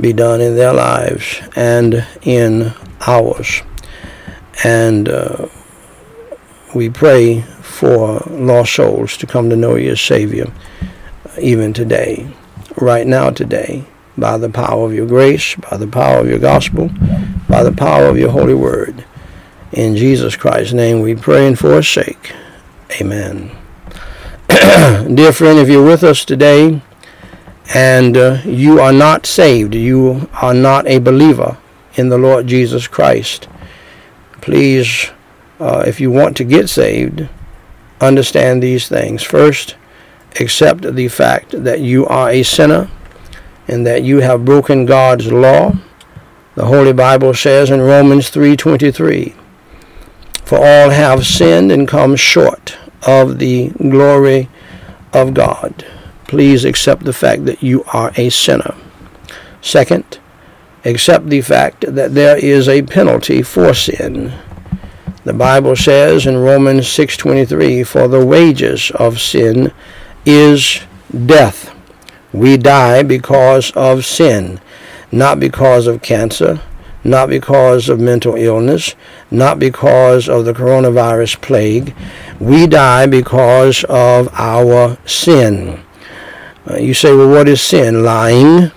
be 0.00 0.12
done 0.12 0.40
in 0.40 0.56
their 0.56 0.72
lives 0.72 1.40
and 1.56 2.06
in 2.22 2.72
ours. 3.06 3.62
And 4.64 5.08
uh, 5.08 5.48
we 6.74 6.88
pray 6.88 7.44
for 7.70 8.20
lost 8.28 8.74
souls 8.74 9.16
to 9.18 9.26
come 9.26 9.48
to 9.50 9.56
know 9.56 9.76
you 9.76 9.92
as 9.92 10.00
Savior 10.00 10.52
even 11.38 11.72
today, 11.72 12.28
right 12.76 13.06
now, 13.06 13.30
today, 13.30 13.84
by 14.16 14.36
the 14.36 14.50
power 14.50 14.84
of 14.84 14.92
your 14.92 15.06
grace, 15.06 15.54
by 15.54 15.76
the 15.76 15.86
power 15.86 16.18
of 16.18 16.28
your 16.28 16.38
gospel, 16.38 16.90
by 17.48 17.62
the 17.62 17.72
power 17.72 18.06
of 18.06 18.18
your 18.18 18.30
holy 18.30 18.54
word. 18.54 19.04
In 19.72 19.96
Jesus 19.96 20.36
Christ's 20.36 20.72
name 20.72 21.00
we 21.00 21.14
pray 21.14 21.46
and 21.46 21.58
for 21.58 21.76
his 21.76 21.88
sake. 21.88 22.32
Amen. 23.00 23.56
Dear 24.48 25.32
friend, 25.32 25.58
if 25.58 25.68
you're 25.68 25.84
with 25.84 26.02
us 26.02 26.24
today, 26.24 26.82
and 27.72 28.16
uh, 28.16 28.42
you 28.44 28.80
are 28.80 28.92
not 28.92 29.26
saved, 29.26 29.74
you 29.74 30.28
are 30.42 30.54
not 30.54 30.88
a 30.88 30.98
believer 30.98 31.56
in 31.94 32.08
the 32.08 32.18
Lord 32.18 32.48
Jesus 32.48 32.88
Christ, 32.88 33.48
please, 34.40 35.10
uh, 35.60 35.84
if 35.86 36.00
you 36.00 36.10
want 36.10 36.36
to 36.38 36.44
get 36.44 36.68
saved, 36.68 37.28
understand 38.00 38.62
these 38.62 38.88
things. 38.88 39.22
First, 39.22 39.76
accept 40.40 40.94
the 40.94 41.08
fact 41.08 41.64
that 41.64 41.80
you 41.80 42.06
are 42.06 42.30
a 42.30 42.42
sinner 42.42 42.90
and 43.68 43.86
that 43.86 44.02
you 44.02 44.20
have 44.20 44.44
broken 44.44 44.86
God's 44.86 45.30
law. 45.30 45.74
The 46.54 46.66
Holy 46.66 46.92
Bible 46.92 47.34
says 47.34 47.70
in 47.70 47.80
Romans 47.80 48.28
3:23, 48.30 49.34
"For 50.44 50.58
all 50.58 50.90
have 50.90 51.26
sinned 51.26 51.70
and 51.70 51.86
come 51.86 52.16
short 52.16 52.76
of 53.02 53.38
the 53.38 53.70
glory 53.78 54.48
of 55.12 55.34
God." 55.34 55.84
please 56.30 56.64
accept 56.64 57.02
the 57.02 57.12
fact 57.12 57.44
that 57.44 57.60
you 57.60 57.82
are 57.92 58.12
a 58.16 58.30
sinner. 58.30 58.76
Second, 59.60 60.20
accept 60.84 61.28
the 61.28 61.40
fact 61.40 61.84
that 61.92 62.14
there 62.14 62.36
is 62.36 62.68
a 62.68 62.82
penalty 62.82 63.42
for 63.42 63.74
sin. 63.74 64.32
The 65.24 65.32
Bible 65.34 65.76
says 65.76 66.24
in 66.24 66.38
Romans 66.38 66.88
6:23, 66.88 67.82
"For 67.84 68.08
the 68.08 68.24
wages 68.24 68.90
of 68.94 69.20
sin 69.20 69.70
is 70.24 70.80
death." 71.26 71.70
We 72.32 72.56
die 72.56 73.02
because 73.02 73.70
of 73.72 74.06
sin, 74.06 74.60
not 75.12 75.38
because 75.38 75.86
of 75.86 76.00
cancer, 76.00 76.60
not 77.04 77.28
because 77.28 77.88
of 77.88 78.00
mental 78.00 78.34
illness, 78.34 78.94
not 79.30 79.58
because 79.58 80.28
of 80.28 80.44
the 80.44 80.54
coronavirus 80.54 81.40
plague. 81.40 81.94
We 82.38 82.66
die 82.66 83.06
because 83.06 83.84
of 83.88 84.28
our 84.32 84.96
sin. 85.04 85.80
Uh, 86.70 86.76
you 86.76 86.94
say, 86.94 87.14
well, 87.14 87.28
what 87.28 87.48
is 87.48 87.60
sin? 87.60 88.04
Lying, 88.04 88.70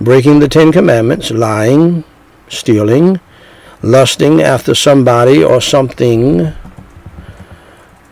breaking 0.00 0.38
the 0.38 0.48
Ten 0.48 0.72
Commandments, 0.72 1.30
lying, 1.30 2.04
stealing, 2.48 3.20
lusting 3.82 4.40
after 4.40 4.74
somebody 4.74 5.42
or 5.42 5.60
something, 5.60 6.52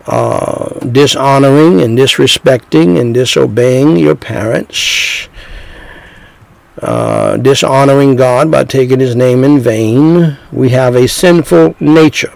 uh, 0.07 0.79
dishonoring 0.91 1.81
and 1.81 1.97
disrespecting 1.97 2.99
and 2.99 3.13
disobeying 3.13 3.97
your 3.97 4.15
parents, 4.15 5.29
uh, 6.81 7.37
dishonoring 7.37 8.15
God 8.15 8.51
by 8.51 8.63
taking 8.63 8.99
his 8.99 9.15
name 9.15 9.43
in 9.43 9.59
vain. 9.59 10.37
We 10.51 10.69
have 10.69 10.95
a 10.95 11.07
sinful 11.07 11.75
nature. 11.79 12.33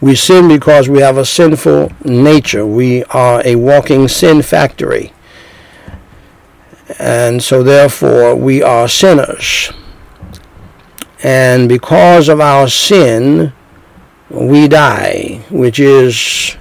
We 0.00 0.14
sin 0.14 0.48
because 0.48 0.88
we 0.88 1.00
have 1.00 1.18
a 1.18 1.24
sinful 1.24 1.92
nature. 2.04 2.64
We 2.64 3.02
are 3.04 3.42
a 3.44 3.56
walking 3.56 4.06
sin 4.06 4.42
factory. 4.42 5.12
And 6.98 7.42
so, 7.42 7.62
therefore, 7.62 8.34
we 8.34 8.62
are 8.62 8.88
sinners. 8.88 9.72
And 11.22 11.68
because 11.68 12.28
of 12.28 12.40
our 12.40 12.68
sin, 12.68 13.52
we 14.30 14.68
die, 14.68 15.44
which 15.50 15.80
is 15.80 16.56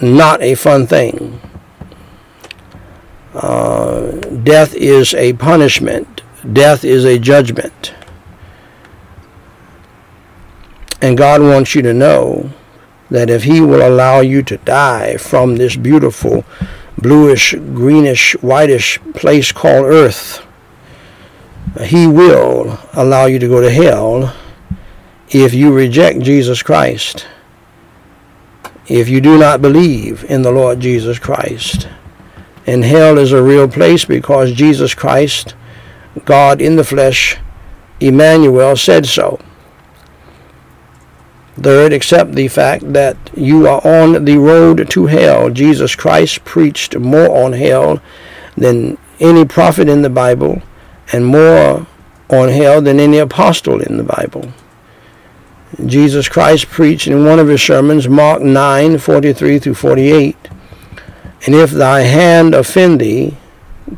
not 0.00 0.42
a 0.42 0.54
fun 0.54 0.86
thing. 0.86 1.40
Uh, 3.34 4.10
death 4.42 4.74
is 4.74 5.14
a 5.14 5.32
punishment. 5.34 6.22
Death 6.52 6.84
is 6.84 7.04
a 7.04 7.18
judgment. 7.18 7.94
And 11.00 11.16
God 11.16 11.40
wants 11.40 11.74
you 11.74 11.82
to 11.82 11.94
know 11.94 12.50
that 13.10 13.30
if 13.30 13.44
He 13.44 13.60
will 13.60 13.86
allow 13.86 14.20
you 14.20 14.42
to 14.42 14.56
die 14.58 15.16
from 15.16 15.56
this 15.56 15.76
beautiful 15.76 16.44
bluish, 16.98 17.52
greenish, 17.52 18.34
whitish 18.40 19.00
place 19.14 19.52
called 19.52 19.86
earth, 19.86 20.44
He 21.84 22.06
will 22.06 22.78
allow 22.92 23.26
you 23.26 23.38
to 23.38 23.48
go 23.48 23.60
to 23.60 23.70
hell 23.70 24.34
if 25.30 25.54
you 25.54 25.72
reject 25.72 26.20
Jesus 26.20 26.62
Christ. 26.62 27.26
If 28.88 29.08
you 29.08 29.20
do 29.20 29.38
not 29.38 29.62
believe 29.62 30.24
in 30.24 30.42
the 30.42 30.50
Lord 30.50 30.80
Jesus 30.80 31.18
Christ. 31.18 31.88
And 32.66 32.84
hell 32.84 33.16
is 33.18 33.32
a 33.32 33.42
real 33.42 33.68
place 33.68 34.04
because 34.04 34.52
Jesus 34.52 34.94
Christ, 34.94 35.54
God 36.24 36.60
in 36.60 36.76
the 36.76 36.84
flesh, 36.84 37.36
Emmanuel, 38.00 38.76
said 38.76 39.06
so. 39.06 39.38
Third, 41.56 41.92
accept 41.92 42.32
the 42.32 42.48
fact 42.48 42.92
that 42.92 43.16
you 43.34 43.66
are 43.66 43.84
on 43.86 44.24
the 44.24 44.38
road 44.38 44.90
to 44.90 45.06
hell. 45.06 45.50
Jesus 45.50 45.94
Christ 45.94 46.44
preached 46.44 46.96
more 46.96 47.44
on 47.44 47.52
hell 47.52 48.00
than 48.56 48.96
any 49.20 49.44
prophet 49.44 49.88
in 49.88 50.02
the 50.02 50.10
Bible 50.10 50.62
and 51.12 51.26
more 51.26 51.86
on 52.30 52.48
hell 52.48 52.80
than 52.80 53.00
any 53.00 53.18
apostle 53.18 53.80
in 53.80 53.96
the 53.96 54.04
Bible. 54.04 54.52
Jesus 55.84 56.28
Christ 56.28 56.68
preached 56.68 57.06
in 57.06 57.24
one 57.24 57.38
of 57.38 57.48
his 57.48 57.62
sermons, 57.62 58.08
Mark 58.08 58.42
9, 58.42 58.98
43 58.98 59.58
through 59.58 59.74
48, 59.74 60.36
and 61.46 61.54
if 61.54 61.70
thy 61.70 62.00
hand 62.00 62.54
offend 62.54 63.00
thee, 63.00 63.36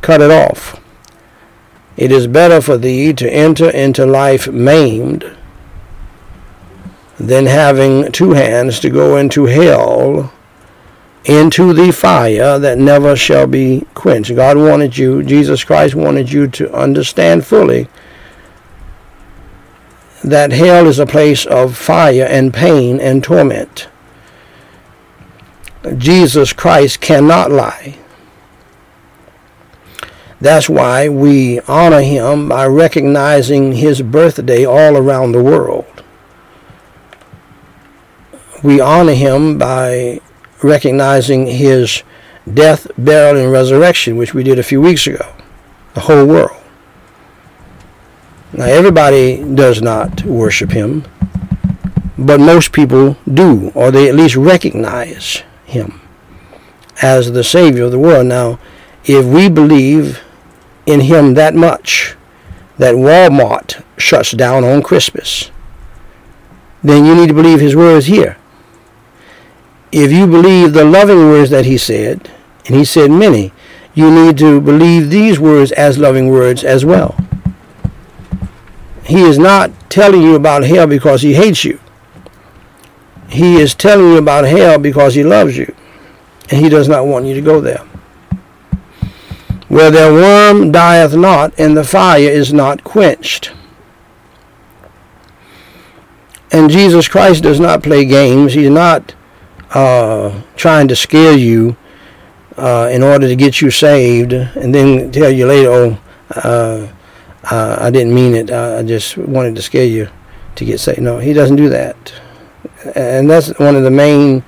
cut 0.00 0.20
it 0.20 0.30
off. 0.30 0.80
It 1.96 2.12
is 2.12 2.26
better 2.26 2.60
for 2.60 2.76
thee 2.76 3.12
to 3.14 3.32
enter 3.32 3.70
into 3.70 4.06
life 4.06 4.48
maimed 4.48 5.36
than 7.18 7.46
having 7.46 8.10
two 8.10 8.32
hands 8.32 8.80
to 8.80 8.90
go 8.90 9.16
into 9.16 9.46
hell, 9.46 10.32
into 11.24 11.72
the 11.72 11.92
fire 11.92 12.58
that 12.58 12.78
never 12.78 13.14
shall 13.14 13.46
be 13.46 13.86
quenched. 13.94 14.34
God 14.34 14.56
wanted 14.56 14.96
you, 14.96 15.22
Jesus 15.22 15.64
Christ 15.64 15.94
wanted 15.94 16.32
you 16.32 16.48
to 16.48 16.72
understand 16.72 17.46
fully 17.46 17.88
that 20.22 20.52
hell 20.52 20.86
is 20.86 20.98
a 20.98 21.06
place 21.06 21.46
of 21.46 21.76
fire 21.76 22.26
and 22.28 22.52
pain 22.52 23.00
and 23.00 23.24
torment. 23.24 23.88
Jesus 25.96 26.52
Christ 26.52 27.00
cannot 27.00 27.50
lie. 27.50 27.96
That's 30.40 30.68
why 30.68 31.08
we 31.08 31.60
honor 31.60 32.00
him 32.00 32.48
by 32.48 32.66
recognizing 32.66 33.72
his 33.72 34.00
birthday 34.00 34.64
all 34.64 34.96
around 34.96 35.32
the 35.32 35.42
world. 35.42 35.86
We 38.62 38.80
honor 38.80 39.14
him 39.14 39.58
by 39.58 40.20
recognizing 40.62 41.46
his 41.46 42.02
death, 42.52 42.90
burial, 42.96 43.42
and 43.42 43.52
resurrection, 43.52 44.16
which 44.16 44.34
we 44.34 44.42
did 44.42 44.58
a 44.58 44.62
few 44.62 44.80
weeks 44.80 45.06
ago. 45.06 45.34
The 45.94 46.00
whole 46.00 46.26
world. 46.26 46.56
Now, 48.52 48.64
everybody 48.64 49.42
does 49.54 49.80
not 49.80 50.24
worship 50.24 50.72
him, 50.72 51.04
but 52.18 52.40
most 52.40 52.72
people 52.72 53.16
do, 53.32 53.70
or 53.74 53.90
they 53.90 54.08
at 54.08 54.14
least 54.14 54.36
recognize 54.36 55.42
him 55.64 56.00
as 57.02 57.32
the 57.32 57.44
Savior 57.44 57.84
of 57.84 57.92
the 57.92 57.98
world. 57.98 58.26
Now, 58.26 58.58
if 59.04 59.24
we 59.24 59.48
believe 59.48 60.20
in 60.86 61.00
him 61.00 61.34
that 61.34 61.54
much 61.54 62.16
that 62.78 62.94
Walmart 62.94 63.84
shuts 63.96 64.32
down 64.32 64.64
on 64.64 64.82
Christmas, 64.82 65.50
then 66.82 67.04
you 67.04 67.14
need 67.14 67.28
to 67.28 67.34
believe 67.34 67.60
his 67.60 67.76
words 67.76 68.06
here. 68.06 68.36
If 69.92 70.12
you 70.12 70.26
believe 70.26 70.72
the 70.72 70.84
loving 70.84 71.18
words 71.18 71.50
that 71.50 71.64
he 71.64 71.76
said, 71.76 72.30
and 72.66 72.76
he 72.76 72.84
said 72.84 73.10
many, 73.10 73.52
you 73.94 74.10
need 74.10 74.38
to 74.38 74.60
believe 74.60 75.10
these 75.10 75.40
words 75.40 75.72
as 75.72 75.98
loving 75.98 76.28
words 76.28 76.62
as 76.62 76.84
well. 76.84 77.16
He 79.04 79.22
is 79.22 79.38
not 79.38 79.72
telling 79.90 80.22
you 80.22 80.36
about 80.36 80.62
hell 80.62 80.86
because 80.86 81.22
he 81.22 81.34
hates 81.34 81.64
you. 81.64 81.80
He 83.28 83.56
is 83.56 83.74
telling 83.74 84.12
you 84.12 84.18
about 84.18 84.44
hell 84.44 84.78
because 84.78 85.14
he 85.14 85.24
loves 85.24 85.56
you. 85.56 85.74
And 86.50 86.60
he 86.60 86.68
does 86.68 86.88
not 86.88 87.06
want 87.06 87.26
you 87.26 87.34
to 87.34 87.40
go 87.40 87.60
there. 87.60 87.84
Where 89.68 89.90
their 89.90 90.12
worm 90.12 90.72
dieth 90.72 91.14
not, 91.14 91.52
and 91.58 91.76
the 91.76 91.84
fire 91.84 92.28
is 92.28 92.52
not 92.52 92.84
quenched. 92.84 93.52
And 96.52 96.70
Jesus 96.70 97.06
Christ 97.08 97.42
does 97.44 97.60
not 97.60 97.82
play 97.82 98.04
games. 98.04 98.54
He's 98.54 98.70
not 98.70 99.14
uh, 99.74 100.42
trying 100.56 100.88
to 100.88 100.96
scare 100.96 101.36
you 101.36 101.76
uh, 102.56 102.88
in 102.92 103.02
order 103.02 103.28
to 103.28 103.36
get 103.36 103.60
you 103.60 103.70
saved 103.70 104.32
and 104.32 104.74
then 104.74 105.10
tell 105.12 105.30
you 105.30 105.46
later, 105.46 105.70
oh, 105.70 105.98
uh, 106.44 106.88
I 107.80 107.90
didn't 107.90 108.14
mean 108.14 108.34
it. 108.34 108.50
I 108.50 108.82
just 108.82 109.16
wanted 109.16 109.56
to 109.56 109.62
scare 109.62 109.86
you 109.86 110.08
to 110.56 110.64
get 110.64 110.78
saved. 110.80 111.00
No, 111.00 111.18
he 111.18 111.32
doesn't 111.32 111.56
do 111.56 111.68
that 111.68 112.12
and 112.94 113.28
that's 113.28 113.58
one 113.58 113.76
of 113.76 113.82
the 113.82 113.90
main 113.90 114.42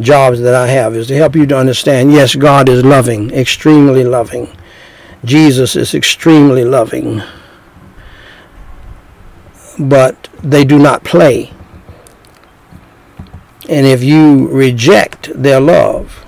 jobs 0.00 0.40
that 0.40 0.54
I 0.54 0.66
have 0.68 0.96
is 0.96 1.06
to 1.08 1.16
help 1.16 1.36
you 1.36 1.46
to 1.46 1.56
understand 1.56 2.12
yes 2.12 2.34
God 2.34 2.68
is 2.68 2.84
loving 2.84 3.30
extremely 3.32 4.04
loving 4.04 4.48
Jesus 5.24 5.76
is 5.76 5.94
extremely 5.94 6.64
loving 6.64 7.22
but 9.78 10.28
they 10.42 10.64
do 10.64 10.78
not 10.78 11.04
play 11.04 11.52
and 13.68 13.86
if 13.86 14.02
you 14.02 14.48
reject 14.48 15.30
their 15.34 15.60
love 15.60 16.24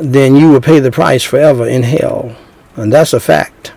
then 0.00 0.36
you 0.36 0.50
will 0.50 0.60
pay 0.60 0.78
the 0.78 0.90
price 0.90 1.24
forever 1.24 1.66
in 1.66 1.82
hell. 1.82 2.36
And 2.76 2.92
that's 2.92 3.12
a 3.12 3.20
fact. 3.20 3.72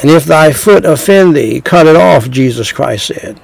And 0.00 0.10
if 0.10 0.24
thy 0.24 0.52
foot 0.52 0.84
offend 0.84 1.36
thee 1.36 1.60
cut 1.60 1.86
it 1.86 1.96
off 1.96 2.28
Jesus 2.28 2.72
Christ 2.72 3.06
said. 3.06 3.40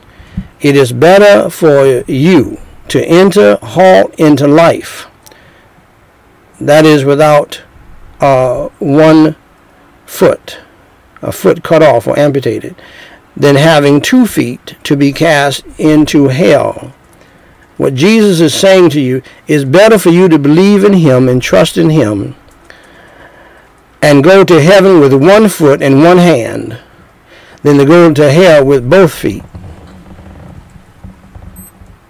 It 0.61 0.77
is 0.77 0.93
better 0.93 1.49
for 1.49 2.05
you 2.07 2.59
to 2.89 3.03
enter 3.07 3.57
halt 3.63 4.15
into 4.19 4.47
life 4.47 5.07
that 6.61 6.85
is 6.85 7.05
without 7.05 7.63
uh, 8.21 8.69
one 8.79 9.37
foot 10.05 10.59
a 11.23 11.33
foot 11.33 11.63
cut 11.63 11.83
off 11.83 12.07
or 12.07 12.19
amputated 12.19 12.75
than 13.41 13.57
having 13.57 14.01
two 14.01 14.27
feet 14.27 14.77
to 14.85 14.97
be 14.97 15.13
cast 15.13 15.65
into 15.79 16.29
hell 16.29 16.95
what 17.77 17.95
jesus 17.95 18.41
is 18.41 18.55
saying 18.55 18.91
to 18.91 19.01
you 19.01 19.23
is 19.47 19.65
better 19.65 19.99
for 19.99 20.11
you 20.11 20.29
to 20.29 20.39
believe 20.39 20.85
in 20.85 20.93
him 20.93 21.29
and 21.29 21.43
trust 21.43 21.77
in 21.77 21.91
him 21.91 22.35
and 24.03 24.25
go 24.25 24.45
to 24.45 24.61
heaven 24.61 25.01
with 25.01 25.13
one 25.13 25.49
foot 25.49 25.83
and 25.83 26.03
one 26.03 26.19
hand 26.19 26.79
than 27.63 27.79
to 27.79 27.85
go 27.85 28.13
to 28.13 28.33
hell 28.33 28.65
with 28.65 28.89
both 28.89 29.13
feet 29.13 29.43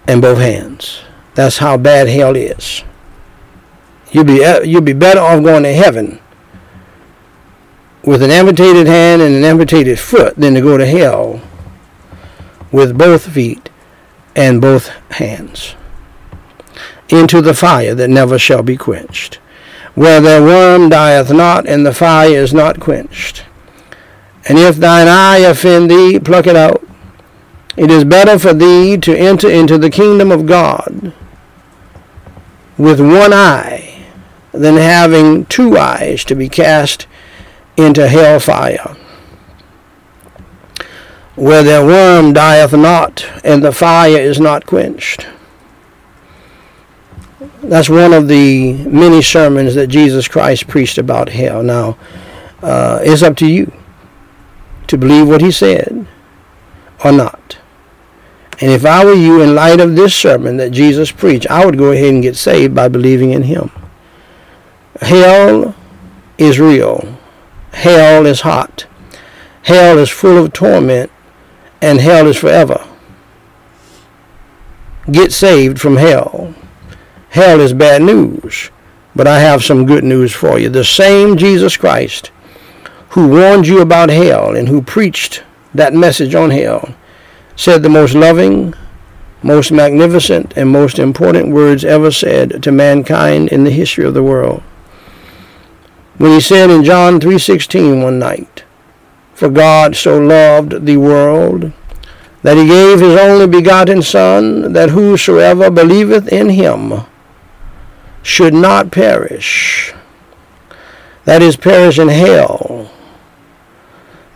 and 0.06 0.22
both 0.22 0.38
hands. 0.38 1.02
That's 1.34 1.58
how 1.58 1.76
bad 1.76 2.08
hell 2.08 2.36
is. 2.36 2.84
You'll 4.12 4.24
be 4.24 4.44
you'll 4.64 4.80
be 4.80 4.92
better 4.92 5.20
off 5.20 5.42
going 5.42 5.62
to 5.62 5.72
heaven 5.72 6.19
with 8.02 8.22
an 8.22 8.30
amputated 8.30 8.86
hand 8.86 9.20
and 9.20 9.34
an 9.34 9.44
amputated 9.44 9.98
foot 9.98 10.34
than 10.36 10.54
to 10.54 10.60
go 10.60 10.76
to 10.78 10.86
hell 10.86 11.40
with 12.72 12.96
both 12.96 13.32
feet 13.32 13.68
and 14.34 14.60
both 14.60 14.88
hands 15.12 15.74
into 17.08 17.40
the 17.40 17.54
fire 17.54 17.94
that 17.94 18.08
never 18.08 18.38
shall 18.38 18.62
be 18.62 18.76
quenched, 18.76 19.36
where 19.94 20.20
their 20.20 20.42
worm 20.42 20.88
dieth 20.88 21.32
not 21.32 21.66
and 21.66 21.84
the 21.84 21.92
fire 21.92 22.30
is 22.30 22.54
not 22.54 22.80
quenched. 22.80 23.44
And 24.48 24.58
if 24.58 24.76
thine 24.76 25.08
eye 25.08 25.38
offend 25.38 25.90
thee, 25.90 26.18
pluck 26.18 26.46
it 26.46 26.56
out. 26.56 26.82
It 27.76 27.90
is 27.90 28.04
better 28.04 28.38
for 28.38 28.54
thee 28.54 28.96
to 28.98 29.16
enter 29.16 29.50
into 29.50 29.76
the 29.76 29.90
kingdom 29.90 30.30
of 30.30 30.46
God 30.46 31.12
with 32.78 33.00
one 33.00 33.32
eye 33.32 34.06
than 34.52 34.76
having 34.76 35.44
two 35.46 35.76
eyes 35.76 36.24
to 36.24 36.34
be 36.34 36.48
cast 36.48 37.06
into 37.76 38.08
hell 38.08 38.40
fire, 38.40 38.96
where 41.34 41.62
their 41.62 41.84
worm 41.84 42.32
dieth 42.32 42.72
not 42.72 43.24
and 43.44 43.62
the 43.62 43.72
fire 43.72 44.18
is 44.18 44.40
not 44.40 44.66
quenched. 44.66 45.26
That's 47.62 47.88
one 47.88 48.12
of 48.12 48.28
the 48.28 48.72
many 48.84 49.22
sermons 49.22 49.74
that 49.74 49.88
Jesus 49.88 50.28
Christ 50.28 50.66
preached 50.66 50.98
about 50.98 51.28
hell. 51.28 51.62
Now, 51.62 51.98
uh, 52.62 53.00
it's 53.02 53.22
up 53.22 53.36
to 53.36 53.46
you 53.46 53.72
to 54.86 54.98
believe 54.98 55.28
what 55.28 55.40
he 55.40 55.50
said 55.50 56.06
or 57.04 57.12
not. 57.12 57.58
And 58.60 58.70
if 58.70 58.84
I 58.84 59.04
were 59.04 59.14
you, 59.14 59.40
in 59.40 59.54
light 59.54 59.80
of 59.80 59.96
this 59.96 60.14
sermon 60.14 60.58
that 60.58 60.70
Jesus 60.70 61.10
preached, 61.10 61.50
I 61.50 61.64
would 61.64 61.78
go 61.78 61.92
ahead 61.92 62.12
and 62.12 62.22
get 62.22 62.36
saved 62.36 62.74
by 62.74 62.88
believing 62.88 63.30
in 63.30 63.44
him. 63.44 63.70
Hell 65.00 65.74
is 66.36 66.58
real. 66.60 67.09
Hell 67.72 68.26
is 68.26 68.42
hot. 68.42 68.86
Hell 69.62 69.98
is 69.98 70.10
full 70.10 70.38
of 70.38 70.52
torment. 70.52 71.10
And 71.82 72.00
hell 72.00 72.26
is 72.26 72.36
forever. 72.36 72.86
Get 75.10 75.32
saved 75.32 75.80
from 75.80 75.96
hell. 75.96 76.54
Hell 77.30 77.60
is 77.60 77.72
bad 77.72 78.02
news. 78.02 78.70
But 79.16 79.26
I 79.26 79.40
have 79.40 79.64
some 79.64 79.86
good 79.86 80.04
news 80.04 80.32
for 80.32 80.58
you. 80.58 80.68
The 80.68 80.84
same 80.84 81.36
Jesus 81.36 81.76
Christ 81.76 82.30
who 83.10 83.26
warned 83.26 83.66
you 83.66 83.80
about 83.80 84.08
hell 84.08 84.54
and 84.54 84.68
who 84.68 84.80
preached 84.80 85.42
that 85.74 85.92
message 85.92 86.34
on 86.34 86.50
hell, 86.50 86.94
said 87.56 87.82
the 87.82 87.88
most 87.88 88.14
loving, 88.14 88.72
most 89.42 89.72
magnificent, 89.72 90.52
and 90.56 90.68
most 90.70 90.98
important 90.98 91.52
words 91.52 91.84
ever 91.84 92.10
said 92.10 92.62
to 92.62 92.70
mankind 92.70 93.48
in 93.48 93.64
the 93.64 93.70
history 93.70 94.04
of 94.04 94.14
the 94.14 94.22
world. 94.22 94.62
When 96.20 96.32
he 96.32 96.40
said 96.40 96.68
in 96.68 96.84
John 96.84 97.18
3:16 97.18 98.02
one 98.02 98.18
night, 98.18 98.64
"For 99.32 99.48
God 99.48 99.96
so 99.96 100.18
loved 100.18 100.84
the 100.84 100.98
world 100.98 101.72
that 102.42 102.58
he 102.58 102.66
gave 102.66 103.00
his 103.00 103.18
only 103.18 103.46
begotten 103.46 104.02
son, 104.02 104.74
that 104.74 104.90
whosoever 104.90 105.70
believeth 105.70 106.28
in 106.28 106.50
him 106.50 107.06
should 108.22 108.52
not 108.52 108.90
perish, 108.90 109.94
that 111.24 111.40
is 111.40 111.56
perish 111.56 111.98
in 111.98 112.08
hell, 112.08 112.90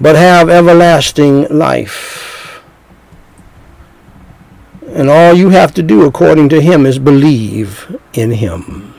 but 0.01 0.16
have 0.16 0.48
everlasting 0.48 1.47
life. 1.51 2.62
And 4.94 5.11
all 5.11 5.35
you 5.35 5.51
have 5.51 5.74
to 5.74 5.82
do, 5.82 6.06
according 6.06 6.48
to 6.48 6.62
him, 6.62 6.86
is 6.86 6.98
believe 6.98 7.94
in 8.15 8.31
him. 8.31 8.94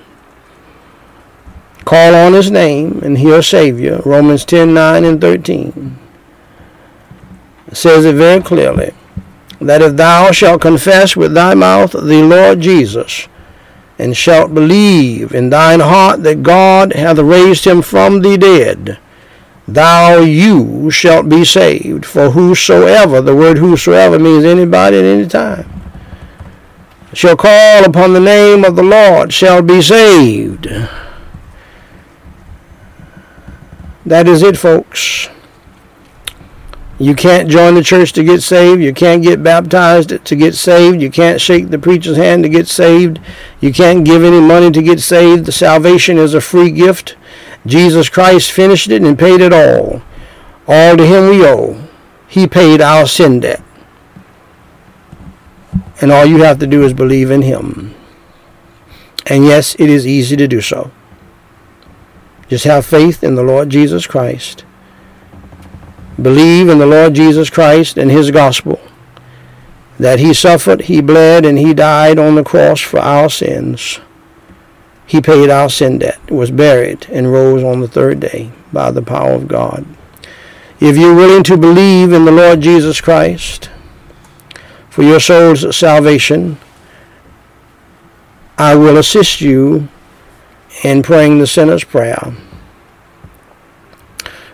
Call 1.86 2.16
on 2.16 2.34
his 2.34 2.49
name, 2.49 2.99
and 3.03 3.18
he'll 3.20 3.44
save 3.44 3.80
you. 3.80 4.02
Romans 4.06 4.44
10 4.44 4.74
9 4.74 5.06
and 5.06 5.22
13 5.22 5.99
it 7.68 7.76
says 7.76 8.06
it 8.06 8.16
very 8.16 8.41
clearly 8.41 8.94
that 9.60 9.82
if 9.82 9.95
thou 9.95 10.32
shalt 10.32 10.62
confess 10.62 11.16
with 11.16 11.34
thy 11.34 11.53
mouth 11.53 11.91
the 11.91 12.24
Lord 12.24 12.60
Jesus, 12.60 13.28
and 13.98 14.16
shalt 14.16 14.53
believe 14.53 15.34
in 15.34 15.49
thine 15.49 15.80
heart 15.80 16.24
that 16.24 16.44
God 16.44 16.94
hath 16.94 17.18
raised 17.18 17.66
him 17.66 17.82
from 17.82 18.22
the 18.22 18.38
dead, 18.38 18.99
thou 19.68 20.20
you 20.20 20.91
shalt 20.91 21.30
be 21.30 21.45
saved. 21.45 22.06
For 22.06 22.32
whosoever, 22.32 23.22
the 23.22 23.36
word 23.36 23.57
whosoever 23.57 24.20
means 24.20 24.44
anybody 24.44 24.98
at 24.98 25.06
any 25.06 25.28
time, 25.28 25.70
shall 27.14 27.38
call 27.38 27.86
upon 27.86 28.14
the 28.14 28.20
name 28.20 28.66
of 28.66 28.76
the 28.76 28.84
Lord 28.84 29.34
shall 29.34 29.62
be 29.62 29.82
saved. 29.82 30.68
That 34.06 34.27
is 34.27 34.44
it, 34.44 34.57
folks. 34.57 35.30
You 36.98 37.14
can't 37.14 37.49
join 37.49 37.76
the 37.76 37.84
church 37.84 38.14
to 38.14 38.23
get 38.23 38.41
saved. 38.41 38.82
You 38.82 38.94
can't 38.94 39.22
get 39.22 39.44
baptized 39.44 40.23
to 40.23 40.36
get 40.36 40.56
saved. 40.56 41.02
You 41.02 41.11
can't 41.11 41.41
shake 41.41 41.69
the 41.69 41.80
preacher's 41.80 42.15
hand 42.15 42.44
to 42.44 42.49
get 42.49 42.68
saved. 42.68 43.19
You 43.60 43.73
can't 43.73 44.06
give 44.06 44.23
any 44.23 44.40
money 44.40 44.72
to 44.72 44.82
get 44.82 45.02
saved. 45.02 45.45
The 45.45 45.52
salvation 45.52 46.18
is 46.18 46.34
a 46.34 46.40
free 46.40 46.72
gift. 46.72 47.18
Jesus 47.65 48.07
Christ 48.07 48.52
finished 48.52 48.90
it 48.91 49.02
and 49.02 49.19
paid 49.19 49.41
it 49.41 49.52
all. 49.52 50.03
All 50.68 50.95
to 50.95 51.06
him 51.06 51.30
we 51.30 51.45
owe. 51.45 51.86
He 52.27 52.48
paid 52.48 52.80
our 52.80 53.07
sin 53.07 53.41
debt. 53.41 53.61
And 55.99 56.11
all 56.11 56.26
you 56.26 56.44
have 56.44 56.60
to 56.60 56.68
do 56.68 56.84
is 56.84 56.94
believe 56.94 57.30
in 57.30 57.41
him. 57.41 57.94
And 59.26 59.45
yes, 59.45 59.76
it 59.76 59.90
is 59.90 60.07
easy 60.07 60.38
to 60.38 60.48
do 60.48 60.61
so. 60.61 60.91
Just 62.48 62.66
have 62.66 62.86
faith 62.86 63.24
in 63.24 63.36
the 63.36 63.44
Lord 63.44 63.70
Jesus 63.70 64.06
Christ. 64.06 64.64
Believe 66.22 66.70
in 66.70 66.78
the 66.78 66.86
Lord 66.86 67.14
Jesus 67.14 67.50
Christ 67.50 67.98
and 67.98 68.10
his 68.10 68.32
gospel. 68.32 68.80
That 70.00 70.20
he 70.20 70.34
suffered, 70.34 70.82
he 70.84 71.02
bled, 71.02 71.46
and 71.46 71.58
he 71.58 71.74
died 71.74 72.20
on 72.20 72.36
the 72.36 72.44
cross 72.44 72.80
for 72.80 73.00
our 73.00 73.30
sins. 73.30 74.00
He 75.06 75.22
paid 75.22 75.50
our 75.50 75.70
sin 75.70 76.00
debt, 76.00 76.20
was 76.32 76.52
buried, 76.52 77.08
and 77.12 77.32
rose 77.32 77.64
on 77.64 77.80
the 77.80 77.88
third 77.88 78.20
day 78.20 78.52
by 78.74 78.92
the 78.92 79.02
power 79.02 79.32
of 79.32 79.48
God. 79.48 79.86
If 80.80 80.98
you're 80.98 81.16
willing 81.16 81.44
to 81.44 81.58
believe 81.58 82.12
in 82.12 82.26
the 82.26 82.32
Lord 82.32 82.62
Jesus 82.62 83.00
Christ 83.00 83.70
for 84.90 85.04
your 85.04 85.20
soul's 85.20 85.76
salvation, 85.76 86.58
I 88.58 88.76
will 88.76 88.98
assist 88.98 89.42
you 89.42 89.90
in 90.86 91.02
praying 91.02 91.40
the 91.40 91.48
sinner's 91.48 91.84
prayer. 91.84 92.38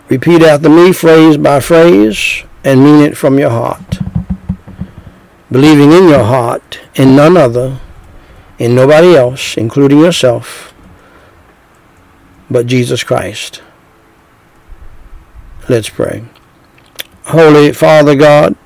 Repeat 0.08 0.40
after 0.42 0.70
me, 0.70 0.90
phrase 0.90 1.36
by 1.36 1.60
phrase, 1.60 2.44
and 2.64 2.82
mean 2.82 3.04
it 3.04 3.18
from 3.18 3.38
your 3.38 3.50
heart. 3.50 3.98
Believing 5.50 5.92
in 5.92 6.08
your 6.08 6.24
heart 6.24 6.80
in 6.94 7.14
none 7.14 7.36
other 7.36 7.78
in 8.58 8.74
nobody 8.74 9.14
else, 9.14 9.58
including 9.58 9.98
yourself, 9.98 10.72
but 12.50 12.64
Jesus 12.64 13.04
Christ. 13.04 13.60
Let's 15.68 15.90
pray. 15.90 16.24
Holy 17.24 17.72
Father 17.72 18.14
God, 18.14 18.56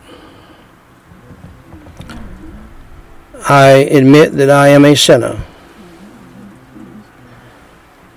I 3.49 3.89
admit 3.91 4.35
that 4.35 4.51
I 4.51 4.69
am 4.69 4.85
a 4.85 4.95
sinner 4.95 5.45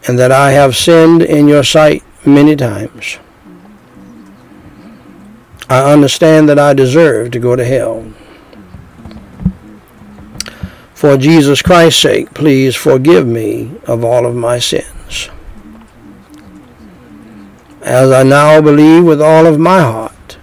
and 0.08 0.18
that 0.18 0.32
I 0.32 0.52
have 0.52 0.76
sinned 0.76 1.22
in 1.22 1.48
your 1.48 1.64
sight 1.64 2.04
many 2.26 2.56
times. 2.56 3.20
I 5.70 5.92
understand 5.92 6.50
that 6.50 6.58
I 6.58 6.74
deserve 6.74 7.32
to 7.32 7.40
go 7.40 7.56
to 7.56 7.64
hell. 7.64 8.12
For 10.94 11.16
Jesus 11.16 11.62
Christ's 11.62 12.02
sake, 12.02 12.34
please 12.34 12.76
forgive 12.76 13.28
me 13.28 13.72
of 13.86 14.04
all 14.04 14.26
of 14.26 14.36
my 14.36 14.60
sins. 14.60 15.30
As 17.82 18.12
I 18.12 18.24
now 18.24 18.60
believe 18.62 19.06
with 19.06 19.22
all 19.22 19.46
of 19.46 19.60
my 19.60 19.80
heart 19.80 20.38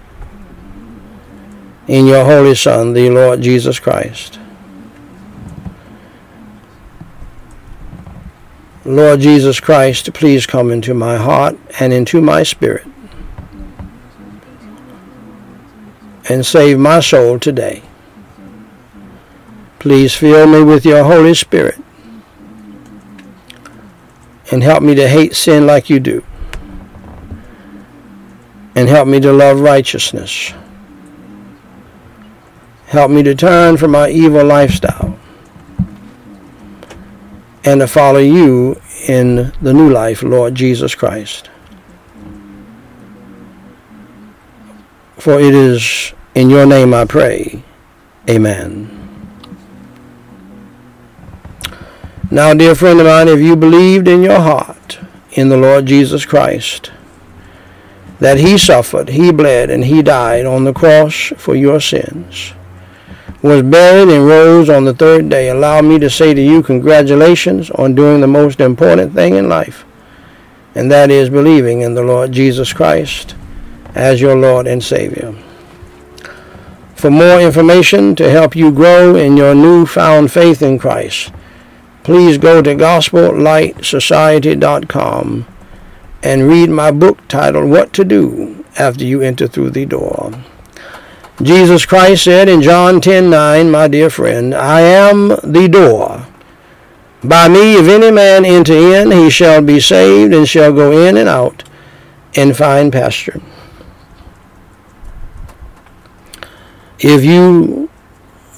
in 1.86 2.06
your 2.06 2.24
Holy 2.24 2.54
Son, 2.54 2.92
the 2.92 3.10
Lord 3.10 3.42
Jesus 3.42 3.78
Christ. 3.78 4.38
Lord 8.86 9.20
Jesus 9.20 9.58
Christ, 9.58 10.12
please 10.14 10.46
come 10.46 10.70
into 10.70 10.94
my 10.94 11.16
heart 11.16 11.58
and 11.80 11.92
into 11.92 12.20
my 12.20 12.44
spirit 12.44 12.86
and 16.28 16.46
save 16.46 16.78
my 16.78 17.00
soul 17.00 17.38
today. 17.38 17.82
Please 19.80 20.14
fill 20.14 20.46
me 20.46 20.62
with 20.62 20.84
your 20.84 21.04
Holy 21.04 21.34
Spirit 21.34 21.78
and 24.52 24.62
help 24.62 24.82
me 24.82 24.94
to 24.94 25.08
hate 25.08 25.34
sin 25.34 25.66
like 25.66 25.90
you 25.90 26.00
do. 26.00 26.24
and 28.76 28.90
help 28.90 29.08
me 29.08 29.18
to 29.18 29.32
love 29.32 29.58
righteousness. 29.58 30.52
Help 32.88 33.10
me 33.10 33.22
to 33.22 33.34
turn 33.34 33.78
from 33.78 33.92
my 33.92 34.10
evil 34.10 34.44
lifestyle 34.44 35.18
and 37.66 37.80
to 37.80 37.86
follow 37.86 38.20
you 38.20 38.80
in 39.09 39.52
the 39.60 39.74
new 39.74 39.90
life, 39.90 40.22
Lord 40.22 40.55
Jesus 40.55 40.94
Christ. 40.94 41.51
For 45.18 45.40
it 45.40 45.55
is 45.55 46.14
in 46.34 46.48
your 46.48 46.64
name 46.64 46.94
I 46.94 47.05
pray. 47.05 47.64
Amen. 48.30 48.93
Now, 52.30 52.55
dear 52.55 52.74
friend 52.74 53.01
of 53.01 53.06
mine, 53.06 53.28
if 53.28 53.40
you 53.40 53.56
believed 53.56 54.06
in 54.06 54.22
your 54.22 54.40
heart 54.40 54.98
in 55.32 55.48
the 55.48 55.56
Lord 55.56 55.86
Jesus 55.86 56.24
Christ, 56.24 56.93
that 58.20 58.38
he 58.38 58.56
suffered, 58.56 59.10
he 59.10 59.32
bled, 59.32 59.70
and 59.70 59.84
he 59.84 60.02
died 60.02 60.47
on 60.47 60.64
the 60.64 60.72
cross 60.72 61.32
for 61.36 61.55
your 61.55 61.80
sins, 61.80 62.52
was 63.47 63.62
buried 63.62 64.09
and 64.09 64.27
rose 64.27 64.68
on 64.68 64.85
the 64.85 64.94
third 64.94 65.28
day, 65.28 65.48
allow 65.48 65.81
me 65.81 66.01
to 66.01 66.10
say 66.10 66.35
to 66.35 66.43
you 66.43 66.60
congratulations 66.62 67.70
on 67.70 67.94
doing 67.94 68.20
the 68.20 68.27
most 68.27 68.59
important 68.60 69.14
thing 69.14 69.36
in 69.36 69.48
life, 69.48 69.85
and 70.74 70.90
that 70.90 71.09
is 71.10 71.31
believing 71.31 71.81
in 71.81 71.94
the 71.94 72.02
Lord 72.02 72.32
Jesus 72.32 72.73
Christ 72.73 73.36
as 73.94 74.20
your 74.20 74.35
Lord 74.36 74.66
and 74.66 74.82
Savior. 74.82 75.32
For 76.94 77.09
more 77.10 77.40
information 77.40 78.16
to 78.16 78.28
help 78.31 78.56
you 78.56 78.73
grow 78.73 79.14
in 79.14 79.36
your 79.36 79.55
newfound 79.55 80.32
faith 80.32 80.62
in 80.62 80.78
Christ, 80.78 81.31
please 82.02 82.39
go 82.39 82.62
to 82.62 82.74
gospellightsociety.com 82.74 85.47
and 86.23 86.48
read 86.48 86.70
my 86.70 86.90
book 86.90 87.18
titled 87.28 87.68
What 87.70 87.93
to 87.93 88.05
Do 88.05 88.64
After 88.78 89.05
You 89.05 89.20
Enter 89.23 89.47
Through 89.47 89.70
the 89.70 89.86
Door. 89.86 90.32
Jesus 91.42 91.84
Christ 91.84 92.24
said 92.24 92.48
in 92.48 92.62
John 92.62 93.00
10:9, 93.00 93.70
my 93.70 93.88
dear 93.88 94.08
friend, 94.08 94.54
I 94.54 94.80
am 94.80 95.28
the 95.28 95.68
door. 95.70 96.26
By 97.22 97.48
me, 97.48 97.76
if 97.76 97.88
any 97.88 98.10
man 98.10 98.46
enter 98.46 98.72
in, 98.72 99.10
he 99.10 99.28
shall 99.28 99.60
be 99.60 99.80
saved 99.80 100.32
and 100.32 100.48
shall 100.48 100.72
go 100.72 100.92
in 100.92 101.16
and 101.16 101.28
out 101.28 101.64
and 102.36 102.56
find 102.56 102.92
pasture. 102.92 103.40
If 106.98 107.24
you 107.24 107.90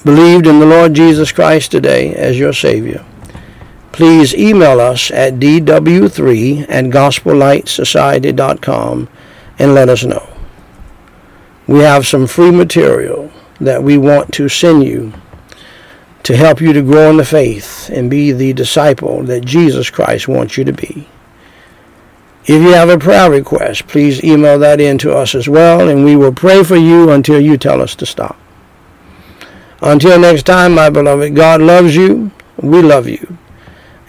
believed 0.05 0.47
in 0.47 0.59
the 0.59 0.65
Lord 0.65 0.93
Jesus 0.93 1.33
Christ 1.33 1.71
today 1.71 2.13
as 2.13 2.39
your 2.39 2.53
Savior, 2.53 3.03
please 3.91 4.33
email 4.33 4.79
us 4.79 5.11
at 5.11 5.33
dw3 5.33 6.65
at 6.69 6.85
gospellightsociety.com 6.85 9.09
and 9.57 9.73
let 9.73 9.89
us 9.89 10.05
know. 10.05 10.28
We 11.69 11.79
have 11.79 12.07
some 12.07 12.27
free 12.27 12.51
material 12.51 13.31
that 13.59 13.83
we 13.83 13.97
want 13.97 14.33
to 14.33 14.49
send 14.49 14.83
you 14.83 15.13
to 16.23 16.35
help 16.35 16.61
you 16.61 16.73
to 16.73 16.81
grow 16.81 17.09
in 17.09 17.17
the 17.17 17.25
faith 17.25 17.89
and 17.89 18.09
be 18.09 18.31
the 18.31 18.53
disciple 18.53 19.23
that 19.23 19.45
Jesus 19.45 19.89
Christ 19.89 20.27
wants 20.27 20.57
you 20.57 20.63
to 20.63 20.73
be. 20.73 21.07
If 22.45 22.61
you 22.61 22.73
have 22.73 22.89
a 22.89 22.97
prayer 22.97 23.29
request, 23.29 23.87
please 23.87 24.23
email 24.23 24.57
that 24.59 24.81
in 24.81 24.97
to 24.99 25.15
us 25.15 25.35
as 25.35 25.47
well, 25.47 25.87
and 25.87 26.03
we 26.03 26.15
will 26.15 26.33
pray 26.33 26.63
for 26.63 26.77
you 26.77 27.11
until 27.11 27.39
you 27.39 27.57
tell 27.57 27.81
us 27.81 27.95
to 27.95 28.05
stop. 28.05 28.37
Until 29.81 30.19
next 30.19 30.45
time, 30.45 30.73
my 30.73 30.89
beloved, 30.89 31.35
God 31.35 31.61
loves 31.61 31.95
you. 31.95 32.31
We 32.57 32.81
love 32.81 33.07
you 33.07 33.37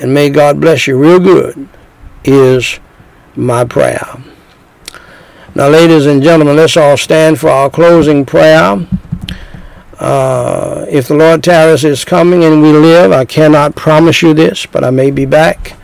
and 0.01 0.15
may 0.15 0.31
God 0.31 0.61
bless 0.61 0.87
you 0.87 0.99
real 0.99 1.21
good, 1.21 1.69
is 2.25 2.81
my 3.37 3.65
prayer. 3.65 4.07
Now, 5.61 5.69
ladies 5.69 6.07
and 6.07 6.23
gentlemen, 6.23 6.57
let's 6.57 6.79
all 6.79 6.97
stand 6.97 7.39
for 7.39 7.51
our 7.51 7.69
closing 7.69 8.25
prayer. 8.25 8.79
Uh, 9.99 10.87
if 10.89 11.09
the 11.09 11.15
Lord 11.15 11.45
tarries 11.45 11.85
is 11.85 12.03
coming 12.03 12.45
and 12.45 12.63
we 12.63 12.73
live, 12.73 13.13
I 13.13 13.27
cannot 13.27 13.77
promise 13.77 14.23
you 14.23 14.33
this, 14.33 14.65
but 14.65 14.85
I 14.85 14.89
may 14.89 15.11
be 15.11 15.27
back 15.27 15.77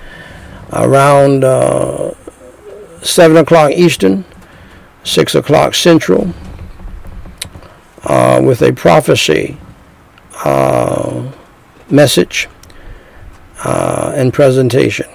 around 0.72 1.44
uh, 1.44 2.14
7 3.02 3.36
o'clock 3.36 3.72
Eastern, 3.72 4.24
6 5.04 5.34
o'clock 5.34 5.74
Central, 5.74 6.32
uh, 8.04 8.40
with 8.42 8.62
a 8.62 8.72
prophecy 8.72 9.58
uh, 10.42 11.30
message 11.90 12.48
uh, 13.62 14.14
and 14.16 14.32
presentation. 14.32 15.06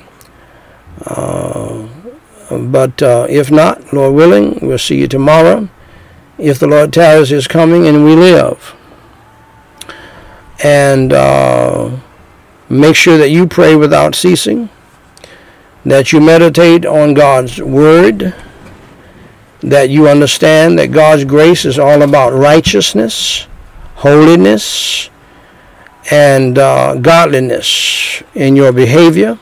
But 2.58 3.02
uh, 3.02 3.28
if 3.30 3.50
not, 3.50 3.94
Lord 3.94 4.14
willing, 4.16 4.60
we'll 4.62 4.78
see 4.78 5.00
you 5.00 5.08
tomorrow. 5.08 5.70
If 6.38 6.60
the 6.60 6.68
Lord 6.68 6.92
tarries 6.92 7.32
is 7.32 7.48
coming 7.48 7.88
and 7.88 8.04
we 8.04 8.16
live. 8.16 8.76
And 10.64 11.14
uh, 11.14 11.98
make 12.70 12.96
sure 12.96 13.18
that 13.18 13.30
you 13.30 13.48
pray 13.48 13.76
without 13.76 14.16
ceasing, 14.16 14.70
that 15.86 16.12
you 16.12 16.20
meditate 16.20 16.86
on 16.86 17.14
God's 17.14 17.62
Word, 17.62 18.36
that 19.62 19.90
you 19.90 20.08
understand 20.08 20.78
that 20.80 20.88
God's 20.88 21.24
grace 21.26 21.66
is 21.66 21.80
all 21.80 22.02
about 22.02 22.34
righteousness, 22.34 23.48
holiness, 23.96 25.10
and 26.10 26.58
uh, 26.58 26.96
godliness 26.96 28.24
in 28.34 28.56
your 28.56 28.72
behavior, 28.72 29.38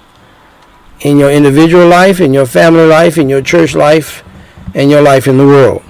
in 1.02 1.18
your 1.18 1.32
individual 1.32 1.88
life, 1.88 2.20
in 2.20 2.34
your 2.34 2.46
family 2.46 2.86
life, 2.86 3.18
in 3.18 3.30
your 3.30 3.42
church 3.42 3.74
life, 3.76 4.24
and 4.76 4.92
your 4.92 5.02
life 5.02 5.28
in 5.28 5.38
the 5.38 5.46
world. 5.46 5.84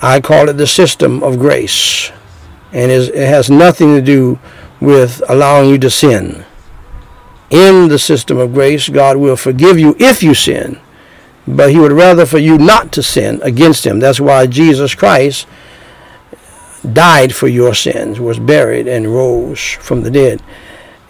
I 0.00 0.20
call 0.20 0.48
it 0.48 0.54
the 0.54 0.66
system 0.66 1.22
of 1.22 1.38
grace, 1.38 2.12
and 2.72 2.90
it 2.90 3.14
has 3.14 3.50
nothing 3.50 3.94
to 3.96 4.02
do 4.02 4.38
with 4.80 5.22
allowing 5.28 5.70
you 5.70 5.78
to 5.78 5.90
sin. 5.90 6.44
In 7.50 7.88
the 7.88 7.98
system 7.98 8.38
of 8.38 8.52
grace, 8.52 8.88
God 8.88 9.16
will 9.16 9.36
forgive 9.36 9.78
you 9.78 9.96
if 9.98 10.22
you 10.22 10.34
sin, 10.34 10.78
but 11.46 11.70
He 11.70 11.78
would 11.78 11.92
rather 11.92 12.26
for 12.26 12.38
you 12.38 12.58
not 12.58 12.92
to 12.92 13.02
sin 13.02 13.40
against 13.42 13.84
Him. 13.84 13.98
That's 13.98 14.20
why 14.20 14.46
Jesus 14.46 14.94
Christ 14.94 15.46
died 16.92 17.34
for 17.34 17.48
your 17.48 17.74
sins, 17.74 18.20
was 18.20 18.38
buried, 18.38 18.86
and 18.86 19.12
rose 19.12 19.60
from 19.60 20.02
the 20.02 20.10
dead. 20.10 20.42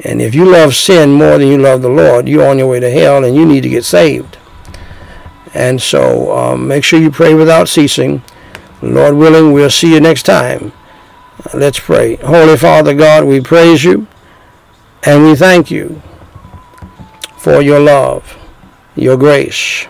And 0.05 0.23
if 0.23 0.35
you 0.35 0.45
love 0.45 0.75
sin 0.75 1.13
more 1.13 1.39
than 1.39 1.49
you 1.49 1.59
love 1.59 1.83
the 1.83 1.89
Lord, 1.89 2.29
you're 2.29 2.47
on 2.47 2.59
your 2.59 2.69
way 2.69 2.81
to 2.81 2.91
hell 2.91 3.25
and 3.25 3.35
you 3.35 3.45
need 3.45 3.63
to 3.63 3.69
get 3.69 3.85
saved. 3.85 4.39
And 5.55 5.81
so 5.83 6.37
um, 6.37 6.69
make 6.69 6.85
sure 6.85 7.01
you 7.01 7.11
pray 7.11 7.35
without 7.35 7.69
ceasing. 7.69 8.23
Lord 8.81 9.17
willing, 9.17 9.53
we'll 9.53 9.71
see 9.71 9.93
you 9.93 10.01
next 10.01 10.23
time. 10.23 10.73
Let's 11.53 11.81
pray. 11.81 12.17
Holy 12.17 12.57
Father 12.57 12.95
God, 12.95 13.25
we 13.25 13.41
praise 13.41 13.83
you 13.83 14.07
and 15.05 15.25
we 15.25 15.35
thank 15.35 15.71
you 15.71 16.03
for 17.39 17.61
your 17.61 17.81
love, 17.81 18.37
your 18.95 19.17
grace, 19.17 19.87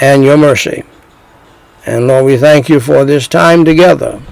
and 0.00 0.22
your 0.22 0.36
mercy. 0.36 0.84
And 1.84 2.06
Lord, 2.06 2.26
we 2.26 2.36
thank 2.36 2.68
you 2.68 2.80
for 2.80 3.04
this 3.04 3.28
time 3.28 3.64
together. 3.64 4.22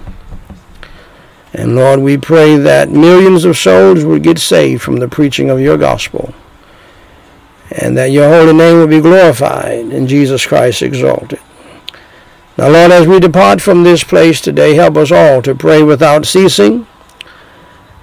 And 1.53 1.75
Lord, 1.75 2.01
we 2.01 2.19
pray 2.19 2.57
that 2.57 2.91
millions 2.91 3.45
of 3.45 3.57
souls 3.57 4.05
would 4.05 4.23
get 4.23 4.39
saved 4.39 4.83
from 4.83 4.97
the 4.97 5.09
preaching 5.09 5.49
of 5.49 5.61
your 5.61 5.79
gospel. 5.79 6.35
And 7.71 7.97
that 7.97 8.11
your 8.11 8.29
holy 8.29 8.53
name 8.53 8.79
will 8.79 8.87
be 8.87 9.01
glorified 9.01 9.87
and 9.87 10.09
Jesus 10.09 10.47
Christ 10.47 10.83
exalted. 10.83 11.41
Now, 12.59 12.69
Lord, 12.69 12.91
as 12.91 13.07
we 13.07 13.21
depart 13.21 13.61
from 13.61 13.83
this 13.83 14.03
place 14.03 14.41
today, 14.41 14.75
help 14.75 14.97
us 14.97 15.13
all 15.13 15.43
to 15.43 15.55
pray 15.55 15.83
without 15.83 16.25
ceasing. 16.25 16.87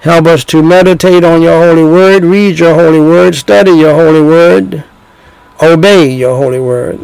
Help 0.00 0.26
us 0.26 0.44
to 0.44 0.62
meditate 0.62 1.24
on 1.24 1.40
your 1.40 1.64
holy 1.66 1.82
word, 1.82 2.24
read 2.24 2.58
your 2.58 2.74
holy 2.74 3.00
word, 3.00 3.34
study 3.34 3.72
your 3.72 3.94
holy 3.94 4.20
word, 4.20 4.84
obey 5.62 6.10
your 6.12 6.36
holy 6.36 6.60
word. 6.60 7.00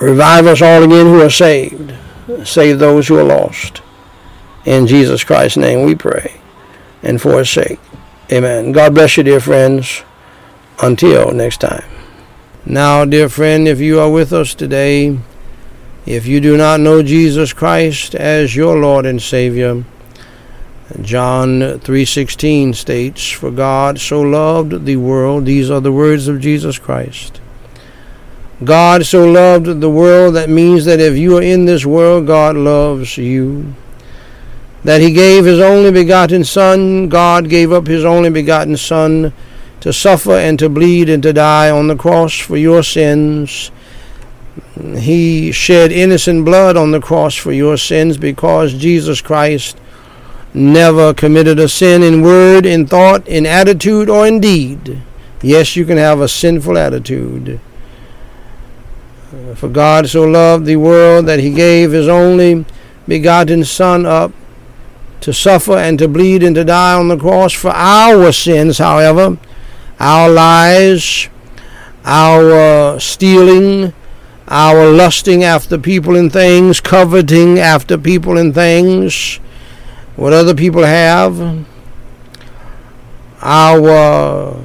Revive 0.00 0.46
us 0.46 0.62
all 0.62 0.82
again 0.82 1.06
who 1.06 1.20
are 1.20 1.30
saved. 1.30 1.94
Save 2.44 2.78
those 2.78 3.08
who 3.08 3.18
are 3.18 3.24
lost. 3.24 3.82
In 4.64 4.86
Jesus 4.86 5.22
Christ's 5.22 5.56
name 5.56 5.84
we 5.84 5.94
pray 5.94 6.40
and 7.02 7.20
for 7.20 7.38
his 7.38 7.50
sake. 7.50 7.78
Amen. 8.32 8.72
God 8.72 8.94
bless 8.94 9.16
you, 9.16 9.22
dear 9.22 9.40
friends. 9.40 10.02
Until 10.82 11.30
next 11.30 11.60
time. 11.60 11.84
Now, 12.66 13.04
dear 13.04 13.28
friend, 13.28 13.68
if 13.68 13.80
you 13.80 14.00
are 14.00 14.10
with 14.10 14.32
us 14.32 14.54
today, 14.54 15.18
if 16.04 16.26
you 16.26 16.40
do 16.40 16.56
not 16.56 16.80
know 16.80 17.02
Jesus 17.02 17.52
Christ 17.52 18.14
as 18.14 18.56
your 18.56 18.76
Lord 18.76 19.06
and 19.06 19.22
Savior, 19.22 19.84
John 21.00 21.80
3:16 21.80 22.74
states, 22.74 23.30
"For 23.30 23.50
God 23.50 23.98
so 23.98 24.20
loved 24.20 24.84
the 24.84 24.96
world, 24.96 25.46
these 25.46 25.70
are 25.70 25.80
the 25.80 25.92
words 25.92 26.28
of 26.28 26.40
Jesus 26.40 26.78
Christ. 26.78 27.40
God 28.64 29.04
so 29.04 29.30
loved 29.30 29.80
the 29.80 29.90
world 29.90 30.34
that 30.34 30.48
means 30.48 30.84
that 30.86 31.00
if 31.00 31.16
you 31.16 31.36
are 31.38 31.42
in 31.42 31.66
this 31.66 31.84
world, 31.84 32.26
God 32.26 32.56
loves 32.56 33.18
you 33.18 33.74
that 34.86 35.00
he 35.00 35.10
gave 35.10 35.44
his 35.44 35.58
only 35.58 35.90
begotten 35.90 36.44
Son, 36.44 37.08
God 37.08 37.48
gave 37.48 37.72
up 37.72 37.88
his 37.88 38.04
only 38.04 38.30
begotten 38.30 38.76
Son 38.76 39.32
to 39.80 39.92
suffer 39.92 40.30
and 40.30 40.60
to 40.60 40.68
bleed 40.68 41.08
and 41.08 41.20
to 41.24 41.32
die 41.32 41.70
on 41.70 41.88
the 41.88 41.96
cross 41.96 42.38
for 42.38 42.56
your 42.56 42.84
sins. 42.84 43.72
He 44.96 45.50
shed 45.50 45.90
innocent 45.90 46.44
blood 46.44 46.76
on 46.76 46.92
the 46.92 47.00
cross 47.00 47.34
for 47.34 47.50
your 47.50 47.76
sins 47.76 48.16
because 48.16 48.74
Jesus 48.74 49.20
Christ 49.20 49.76
never 50.54 51.12
committed 51.12 51.58
a 51.58 51.68
sin 51.68 52.04
in 52.04 52.22
word, 52.22 52.64
in 52.64 52.86
thought, 52.86 53.26
in 53.26 53.44
attitude, 53.44 54.08
or 54.08 54.24
in 54.24 54.38
deed. 54.38 55.02
Yes, 55.42 55.74
you 55.74 55.84
can 55.84 55.96
have 55.96 56.20
a 56.20 56.28
sinful 56.28 56.78
attitude. 56.78 57.58
Uh, 59.32 59.56
for 59.56 59.68
God 59.68 60.08
so 60.08 60.22
loved 60.22 60.66
the 60.66 60.76
world 60.76 61.26
that 61.26 61.40
he 61.40 61.50
gave 61.50 61.90
his 61.90 62.06
only 62.06 62.64
begotten 63.08 63.64
Son 63.64 64.06
up 64.06 64.32
to 65.20 65.32
suffer 65.32 65.76
and 65.76 65.98
to 65.98 66.06
bleed 66.06 66.44
and 66.44 66.54
to 66.54 66.62
die 66.62 66.94
on 66.94 67.08
the 67.08 67.16
cross 67.16 67.52
for 67.52 67.70
our 67.70 68.30
sins, 68.30 68.78
however, 68.78 69.36
our 69.98 70.28
lies, 70.28 71.28
our 72.04 73.00
stealing, 73.00 73.92
our 74.46 74.92
lusting 74.92 75.42
after 75.42 75.76
people 75.76 76.14
and 76.14 76.32
things, 76.32 76.80
coveting 76.80 77.58
after 77.58 77.98
people 77.98 78.38
and 78.38 78.54
things, 78.54 79.40
what 80.14 80.32
other 80.32 80.54
people 80.54 80.84
have, 80.84 81.66
our 83.42 84.56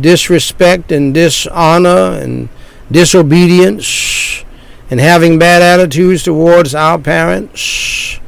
disrespect 0.00 0.90
and 0.90 1.12
dishonor 1.12 2.18
and 2.18 2.48
disobedience 2.92 4.44
and 4.90 5.00
having 5.00 5.38
bad 5.38 5.62
attitudes 5.62 6.22
towards 6.22 6.74
our 6.74 6.98
parents, 6.98 8.20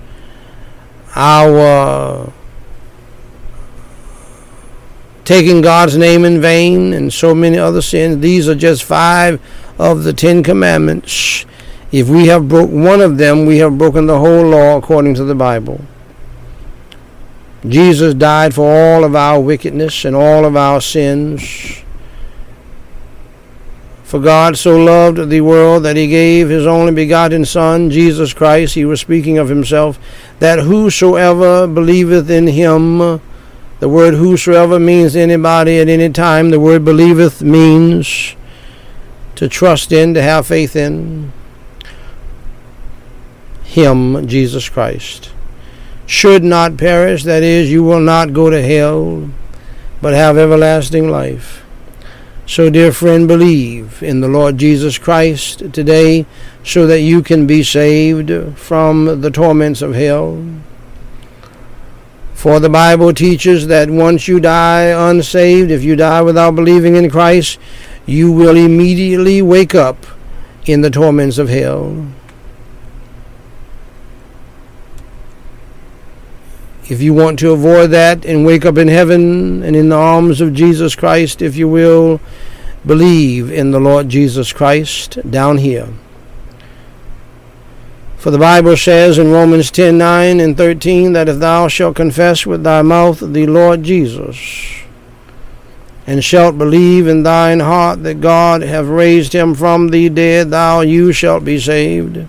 our 1.15 2.33
taking 5.25 5.61
God's 5.61 5.97
name 5.97 6.25
in 6.25 6.41
vain, 6.41 6.93
and 6.93 7.13
so 7.13 7.35
many 7.35 7.59
other 7.59 7.83
sins. 7.83 8.21
These 8.21 8.49
are 8.49 8.55
just 8.55 8.85
five 8.85 9.41
of 9.79 10.05
the 10.05 10.13
Ten 10.13 10.43
Commandments. 10.43 11.47
If 11.93 12.09
we 12.09 12.27
have 12.27 12.49
broke 12.49 12.71
one 12.71 13.01
of 13.01 13.19
them, 13.19 13.47
we 13.47 13.59
have 13.59 13.79
broken 13.79 14.07
the 14.07 14.19
whole 14.19 14.47
law 14.47 14.77
according 14.77 15.15
to 15.15 15.25
the 15.25 15.35
Bible. 15.35 15.81
Jesus 17.67 18.13
died 18.15 18.55
for 18.55 18.69
all 18.69 19.05
of 19.05 19.15
our 19.15 19.41
wickedness 19.41 20.05
and 20.05 20.15
all 20.15 20.45
of 20.45 20.57
our 20.57 20.81
sins. 20.81 21.84
For 24.15 24.21
God 24.21 24.57
so 24.57 24.77
loved 24.77 25.29
the 25.29 25.41
world 25.41 25.83
that 25.83 25.97
he 25.97 26.07
gave 26.07 26.49
his 26.49 26.69
only 26.69 26.93
begotten 26.93 27.45
Son, 27.45 27.91
Jesus 27.91 28.33
Christ, 28.33 28.77
he 28.77 28.85
was 28.85 29.01
speaking 29.01 29.39
of 29.39 29.49
himself, 29.49 29.99
that 30.39 30.61
whosoever 30.61 31.67
believeth 31.67 32.31
in 32.31 32.47
him 32.47 32.99
the 33.81 33.89
word 33.89 34.15
whosoever 34.15 34.79
means 34.79 35.17
anybody 35.17 35.81
at 35.81 35.89
any 35.89 36.11
time. 36.11 36.51
The 36.51 36.61
word 36.61 36.85
believeth 36.85 37.43
means 37.43 38.37
to 39.35 39.49
trust 39.49 39.91
in, 39.91 40.15
to 40.15 40.23
have 40.23 40.47
faith 40.47 40.77
in 40.77 41.33
Him, 43.65 44.29
Jesus 44.29 44.69
Christ. 44.69 45.33
Should 46.07 46.45
not 46.45 46.77
perish, 46.77 47.25
that 47.25 47.43
is, 47.43 47.69
you 47.69 47.83
will 47.83 47.99
not 47.99 48.33
go 48.33 48.49
to 48.49 48.63
hell, 48.63 49.29
but 50.01 50.15
have 50.15 50.39
everlasting 50.39 51.09
life. 51.11 51.64
So, 52.47 52.69
dear 52.69 52.93
friend, 52.93 53.27
believe 53.27 54.03
in 54.03 54.21
the 54.21 54.29
Lord 54.29 54.59
Jesus 54.59 54.99
Christ 54.99 55.73
today 55.73 56.27
so 56.63 56.87
that 56.87 57.01
you 57.01 57.23
can 57.23 57.47
be 57.47 57.63
saved 57.63 58.59
from 58.59 59.23
the 59.23 59.31
torments 59.31 59.81
of 59.81 59.95
hell. 59.95 60.45
For 62.35 62.61
the 62.61 62.69
Bible 62.69 63.15
teaches 63.15 63.69
that 63.69 63.89
once 63.89 64.29
you 64.29 64.41
die 64.41 65.11
unsaved, 65.11 65.71
if 65.71 65.83
you 65.83 65.97
die 65.97 66.21
without 66.21 66.55
believing 66.55 66.97
in 66.97 67.09
Christ, 67.09 67.59
you 68.05 68.31
will 68.31 68.59
immediately 68.59 69.41
wake 69.41 69.75
up 69.75 70.05
in 70.67 70.83
the 70.83 70.91
torments 70.91 71.39
of 71.39 71.49
hell. 71.49 72.07
If 76.87 77.01
you 77.01 77.15
want 77.15 77.39
to 77.39 77.53
avoid 77.53 77.91
that 77.93 78.27
and 78.27 78.45
wake 78.45 78.67
up 78.67 78.77
in 78.77 78.89
heaven 78.89 79.63
and 79.63 79.75
in 79.75 79.89
the 79.89 79.97
arms 79.97 80.43
of 80.43 80.53
Jesus 80.53 80.95
Christ, 80.95 81.41
if 81.41 81.57
you 81.57 81.67
will, 81.67 82.21
believe 82.85 83.51
in 83.51 83.71
the 83.71 83.81
Lord 83.81 84.11
Jesus 84.11 84.53
Christ 84.53 85.19
down 85.31 85.59
here. 85.59 85.89
For 88.19 88.31
the 88.31 88.39
Bible 88.39 88.77
says 88.77 89.19
in 89.19 89.33
Romans 89.33 89.71
10 89.71 89.97
9 89.99 90.41
and 90.41 90.57
13 90.57 91.15
that 91.15 91.29
if 91.29 91.39
thou 91.39 91.69
shalt 91.69 91.97
confess 91.97 92.47
with 92.47 92.63
thy 92.63 92.83
mouth 92.83 93.21
the 93.21 93.47
Lord 93.47 93.83
Jesus, 93.83 94.83
and 96.07 96.23
shalt 96.23 96.59
believe 96.59 97.07
in 97.07 97.23
thine 97.23 97.61
heart 97.61 98.03
that 98.03 98.21
God 98.21 98.63
hath 98.63 98.87
raised 98.87 99.35
him 99.35 99.55
from 99.55 99.89
the 99.89 100.11
dead, 100.11 100.51
thou 100.51 100.83
you 100.83 101.13
shalt 101.13 101.45
be 101.45 101.59
saved. 101.59 102.27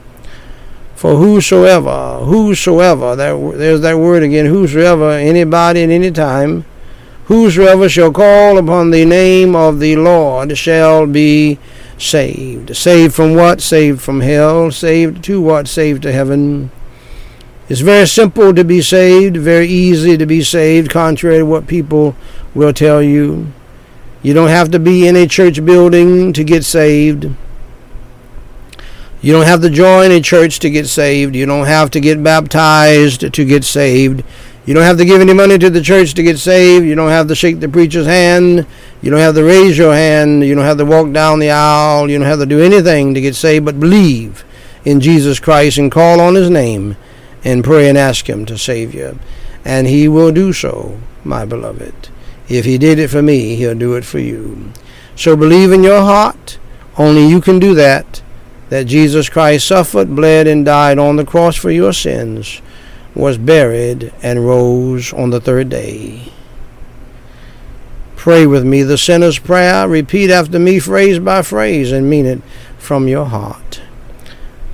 For 0.96 1.16
whosoever, 1.16 2.20
whosoever, 2.24 3.16
that, 3.16 3.58
there's 3.58 3.82
that 3.82 3.98
word 3.98 4.24
again, 4.24 4.46
whosoever, 4.46 5.12
anybody 5.12 5.84
at 5.84 5.90
any 5.90 6.10
time, 6.10 6.66
whosoever 7.26 7.90
shall 7.90 8.12
call 8.12 8.58
upon 8.58 8.92
the 8.92 9.04
name 9.04 9.56
of 9.56 9.80
the 9.80 9.98
Lord 9.98 10.58
shall 10.58 11.06
be 11.06 11.60
saved. 11.98 12.76
Saved 12.76 13.14
from 13.14 13.36
what? 13.36 13.62
Saved 13.62 14.02
from 14.02 14.22
hell. 14.22 14.72
Saved 14.72 15.24
to 15.26 15.42
what? 15.42 15.68
Saved 15.68 16.04
to 16.04 16.12
heaven. 16.12 16.72
It's 17.68 17.82
very 17.82 18.08
simple 18.08 18.54
to 18.54 18.64
be 18.64 18.82
saved, 18.82 19.38
very 19.38 19.68
easy 19.68 20.18
to 20.18 20.26
be 20.26 20.44
saved, 20.44 20.92
contrary 20.92 21.40
to 21.40 21.46
what 21.46 21.68
people 21.68 22.16
will 22.54 22.74
tell 22.74 23.02
you. 23.02 23.52
You 24.22 24.34
don't 24.34 24.50
have 24.50 24.72
to 24.72 24.80
be 24.80 25.08
in 25.08 25.16
a 25.16 25.28
church 25.28 25.64
building 25.66 26.32
to 26.34 26.44
get 26.44 26.64
saved. 26.64 27.30
You 29.26 29.34
don't 29.34 29.48
have 29.48 29.62
to 29.62 29.72
join 29.72 30.12
a 30.12 30.22
church 30.22 30.60
to 30.60 30.70
get 30.70 30.86
saved. 30.86 31.36
You 31.36 31.48
don't 31.48 31.66
have 31.66 31.90
to 31.92 32.00
get 32.00 32.22
baptized 32.22 33.34
to 33.34 33.44
get 33.44 33.64
saved. 33.64 34.24
You 34.68 34.76
don't 34.76 34.84
have 34.84 35.00
to 35.00 35.06
give 35.06 35.20
any 35.20 35.34
money 35.34 35.58
to 35.58 35.72
the 35.72 35.82
church 35.82 36.14
to 36.14 36.22
get 36.22 36.38
saved. 36.38 36.86
You 36.86 36.94
don't 36.94 37.10
have 37.10 37.28
to 37.30 37.34
shake 37.34 37.60
the 37.60 37.68
preacher's 37.68 38.06
hand. 38.06 38.68
You 39.02 39.10
don't 39.10 39.20
have 39.20 39.34
to 39.34 39.44
raise 39.44 39.80
your 39.80 39.96
hand. 39.96 40.46
You 40.46 40.54
don't 40.54 40.64
have 40.64 40.78
to 40.78 40.86
walk 40.86 41.12
down 41.12 41.40
the 41.40 41.50
aisle. 41.50 42.08
You 42.08 42.20
don't 42.20 42.28
have 42.28 42.38
to 42.38 42.46
do 42.46 42.62
anything 42.62 43.16
to 43.16 43.20
get 43.22 43.34
saved 43.34 43.66
but 43.66 43.80
believe 43.80 44.46
in 44.84 45.02
Jesus 45.02 45.40
Christ 45.40 45.80
and 45.80 45.92
call 45.92 46.22
on 46.22 46.36
his 46.36 46.52
name 46.52 46.96
and 47.44 47.64
pray 47.64 47.90
and 47.90 47.98
ask 47.98 48.30
him 48.30 48.46
to 48.46 48.60
save 48.60 48.94
you. 48.94 49.18
And 49.66 49.88
he 49.88 50.08
will 50.08 50.34
do 50.34 50.54
so, 50.54 51.00
my 51.24 51.46
beloved. 51.46 52.10
If 52.48 52.66
he 52.66 52.78
did 52.78 53.00
it 53.00 53.08
for 53.08 53.24
me, 53.24 53.56
he'll 53.56 53.74
do 53.74 53.96
it 53.96 54.06
for 54.06 54.20
you. 54.20 54.72
So 55.16 55.36
believe 55.36 55.72
in 55.72 55.82
your 55.82 56.02
heart. 56.02 56.60
Only 56.96 57.26
you 57.26 57.42
can 57.42 57.58
do 57.58 57.74
that. 57.74 58.22
That 58.70 58.86
Jesus 58.86 59.30
Christ 59.30 59.68
suffered, 59.68 60.16
bled, 60.16 60.48
and 60.48 60.66
died 60.66 60.98
on 60.98 61.16
the 61.16 61.26
cross 61.26 61.56
for 61.56 61.72
your 61.72 61.94
sins 61.94 62.62
was 63.16 63.38
buried, 63.38 64.12
and 64.22 64.46
rose 64.46 65.14
on 65.14 65.30
the 65.30 65.40
third 65.40 65.70
day. 65.70 66.32
Pray 68.18 68.46
with 68.46 68.66
me 68.66 68.84
the 68.84 68.98
sinner's 68.98 69.40
prayer. 69.40 69.88
Repeat 69.88 70.30
after 70.30 70.60
me, 70.60 70.80
phrase 70.80 71.20
by 71.20 71.42
phrase, 71.42 71.92
and 71.92 72.10
mean 72.10 72.26
it 72.26 72.42
from 72.78 73.08
your 73.08 73.26
heart. 73.26 73.82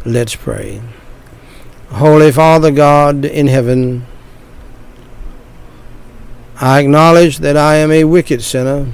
Let's 0.03 0.35
pray. 0.35 0.81
Holy 1.89 2.31
Father 2.31 2.71
God 2.71 3.25
in 3.25 3.47
heaven, 3.47 4.07
I 6.59 6.79
acknowledge 6.79 7.39
that 7.39 7.57
I 7.57 7.75
am 7.75 7.91
a 7.91 8.05
wicked 8.05 8.41
sinner, 8.41 8.87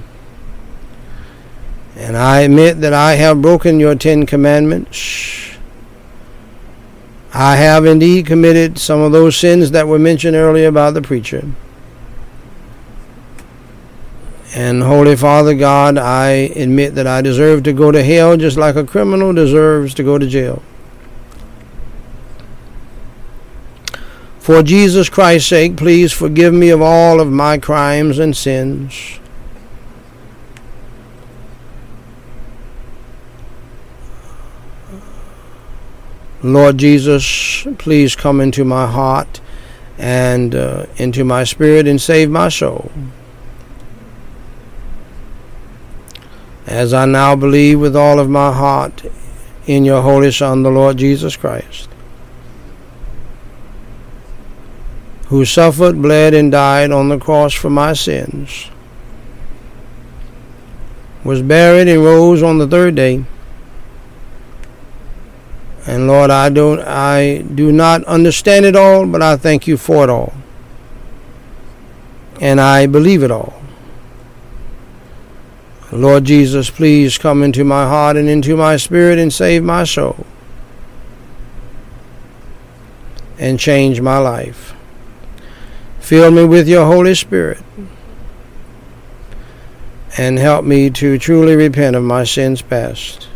and 1.98 2.16
I 2.16 2.42
admit 2.42 2.80
that 2.82 2.94
I 2.94 3.16
have 3.16 3.42
broken 3.42 3.80
your 3.80 3.96
Ten 3.96 4.26
Commandments 4.26 5.48
I 7.40 7.58
have 7.58 7.86
indeed 7.86 8.26
committed 8.26 8.80
some 8.80 9.00
of 9.00 9.12
those 9.12 9.36
sins 9.36 9.70
that 9.70 9.88
were 9.88 10.00
mentioned 10.00 10.36
earlier 10.36 10.72
by 10.72 10.90
the 10.90 11.04
preacher. 11.04 11.46
And 14.56 14.82
Holy 14.82 15.16
Father 15.16 15.54
God, 15.54 16.00
I 16.00 16.30
admit 16.30 16.96
that 16.96 17.06
I 17.06 17.22
deserve 17.22 17.62
to 17.64 17.74
go 17.74 17.92
to 17.92 18.04
hell 18.04 18.38
just 18.38 18.58
like 18.58 18.76
a 18.76 18.84
criminal 18.84 19.34
deserves 19.34 19.94
to 19.94 20.04
go 20.04 20.18
to 20.18 20.26
jail. 20.26 20.64
For 24.40 24.64
Jesus 24.64 25.08
Christ's 25.08 25.50
sake, 25.50 25.78
please 25.78 26.12
forgive 26.12 26.56
me 26.56 26.70
of 26.70 26.82
all 26.82 27.20
of 27.20 27.30
my 27.30 27.60
crimes 27.60 28.18
and 28.18 28.36
sins. 28.36 29.20
Lord 36.44 36.78
Jesus, 36.78 37.66
please 37.80 38.16
come 38.16 38.40
into 38.40 38.64
my 38.64 38.86
heart 38.86 39.42
and 39.98 40.54
uh, 40.54 40.86
into 40.98 41.24
my 41.24 41.44
spirit 41.44 41.88
and 41.88 42.00
save 42.00 42.30
my 42.30 42.50
soul. 42.50 42.92
As 46.68 46.94
I 46.94 47.06
now 47.06 47.36
believe 47.36 47.80
with 47.80 47.96
all 47.96 48.20
of 48.20 48.30
my 48.30 48.52
heart 48.52 49.04
in 49.66 49.84
your 49.84 50.02
Holy 50.02 50.32
Son, 50.32 50.64
the 50.64 50.70
Lord 50.70 50.98
Jesus 50.98 51.36
Christ, 51.36 51.90
who 55.28 55.44
suffered, 55.44 56.02
bled, 56.02 56.34
and 56.34 56.52
died 56.52 56.92
on 56.92 57.10
the 57.10 57.18
cross 57.18 57.54
for 57.54 57.70
my 57.70 57.94
sins. 57.94 58.70
was 61.24 61.42
buried, 61.42 61.88
and 61.88 62.04
rose 62.04 62.44
on 62.44 62.58
the 62.60 62.68
third 62.68 62.96
day. 62.96 63.26
And 65.88 66.06
Lord, 66.06 66.30
I 66.30 66.50
don't 66.50 66.82
I 66.82 67.44
do 67.44 67.72
not 67.72 68.04
understand 68.04 68.66
it 68.66 68.76
all, 68.76 69.08
but 69.08 69.22
I 69.22 69.38
thank 69.38 69.68
you 69.68 69.78
for 69.78 70.04
it 70.04 70.10
all. 70.10 70.34
And 72.42 72.60
I 72.60 72.88
believe 72.88 73.24
it 73.24 73.32
all. 73.32 73.54
Lord 75.90 76.26
Jesus, 76.26 76.70
please 76.70 77.18
come 77.18 77.42
into 77.42 77.64
my 77.64 77.86
heart 77.86 78.18
and 78.18 78.28
into 78.28 78.58
my 78.58 78.76
spirit 78.76 79.18
and 79.18 79.32
save 79.32 79.64
my 79.64 79.86
soul. 79.86 80.26
And 83.40 83.58
change 83.58 84.02
my 84.02 84.18
life. 84.18 84.76
Fill 86.02 86.32
me 86.32 86.44
with 86.44 86.68
your 86.68 86.86
Holy 86.86 87.16
Spirit 87.16 87.60
and 90.18 90.38
help 90.38 90.66
me 90.66 90.90
to 90.90 91.18
truly 91.18 91.56
repent 91.56 91.96
of 91.96 92.04
my 92.04 92.26
sins 92.26 92.62
past 92.62 93.30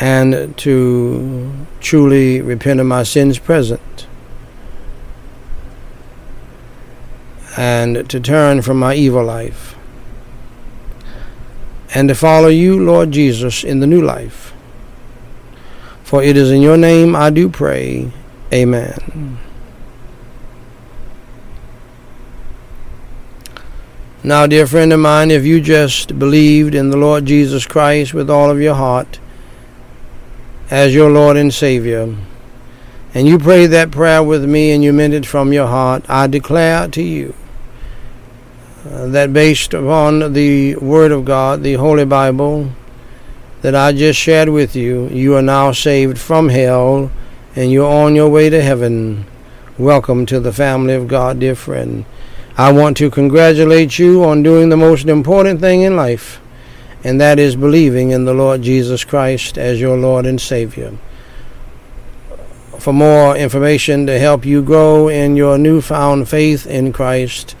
and 0.00 0.56
to 0.58 1.66
truly 1.80 2.40
repent 2.40 2.80
of 2.80 2.86
my 2.86 3.02
sins 3.02 3.38
present 3.38 4.06
and 7.56 8.08
to 8.08 8.20
turn 8.20 8.62
from 8.62 8.78
my 8.78 8.94
evil 8.94 9.24
life 9.24 9.74
and 11.94 12.08
to 12.08 12.14
follow 12.14 12.48
you, 12.48 12.78
Lord 12.78 13.10
Jesus, 13.10 13.64
in 13.64 13.80
the 13.80 13.86
new 13.86 14.02
life. 14.02 14.52
For 16.04 16.22
it 16.22 16.36
is 16.36 16.50
in 16.50 16.62
your 16.62 16.76
name 16.76 17.16
I 17.16 17.30
do 17.30 17.48
pray. 17.48 18.12
Amen. 18.52 19.38
Now, 24.22 24.46
dear 24.46 24.66
friend 24.66 24.92
of 24.92 25.00
mine, 25.00 25.30
if 25.30 25.44
you 25.44 25.60
just 25.60 26.18
believed 26.18 26.74
in 26.74 26.90
the 26.90 26.96
Lord 26.96 27.24
Jesus 27.24 27.66
Christ 27.66 28.12
with 28.14 28.28
all 28.28 28.50
of 28.50 28.60
your 28.60 28.74
heart 28.74 29.18
as 30.70 30.94
your 30.94 31.10
Lord 31.10 31.36
and 31.36 31.52
Savior, 31.52 32.14
and 33.14 33.26
you 33.26 33.38
prayed 33.38 33.68
that 33.68 33.90
prayer 33.90 34.22
with 34.22 34.44
me 34.44 34.70
and 34.72 34.84
you 34.84 34.92
meant 34.92 35.14
it 35.14 35.26
from 35.26 35.52
your 35.52 35.66
heart, 35.66 36.04
I 36.08 36.26
declare 36.26 36.88
to 36.88 37.02
you 37.02 37.34
uh, 38.86 39.06
that 39.06 39.32
based 39.32 39.74
upon 39.74 40.34
the 40.34 40.76
Word 40.76 41.10
of 41.10 41.24
God, 41.24 41.62
the 41.62 41.74
Holy 41.74 42.04
Bible, 42.04 42.70
that 43.62 43.74
I 43.74 43.92
just 43.92 44.20
shared 44.20 44.50
with 44.50 44.76
you, 44.76 45.08
you 45.08 45.34
are 45.36 45.42
now 45.42 45.72
saved 45.72 46.18
from 46.18 46.48
hell 46.48 47.10
and 47.56 47.72
you're 47.72 47.90
on 47.90 48.14
your 48.14 48.28
way 48.28 48.50
to 48.50 48.62
heaven. 48.62 49.26
Welcome 49.78 50.26
to 50.26 50.38
the 50.38 50.52
family 50.52 50.94
of 50.94 51.08
God, 51.08 51.40
dear 51.40 51.54
friend. 51.54 52.04
I 52.56 52.72
want 52.72 52.96
to 52.98 53.10
congratulate 53.10 53.98
you 53.98 54.22
on 54.24 54.42
doing 54.42 54.68
the 54.68 54.76
most 54.76 55.06
important 55.06 55.60
thing 55.60 55.82
in 55.82 55.96
life, 55.96 56.40
and 57.04 57.20
that 57.20 57.38
is 57.38 57.54
believing 57.56 58.10
in 58.10 58.24
the 58.24 58.34
Lord 58.34 58.62
Jesus 58.62 59.04
Christ 59.04 59.56
as 59.56 59.80
your 59.80 59.96
Lord 59.96 60.26
and 60.26 60.40
Savior. 60.40 60.98
For 62.78 62.92
more 62.92 63.36
information 63.36 64.06
to 64.06 64.18
help 64.18 64.44
you 64.44 64.62
grow 64.62 65.06
in 65.08 65.36
your 65.36 65.58
newfound 65.58 66.28
faith 66.28 66.66
in 66.66 66.92
Christ 66.92 67.54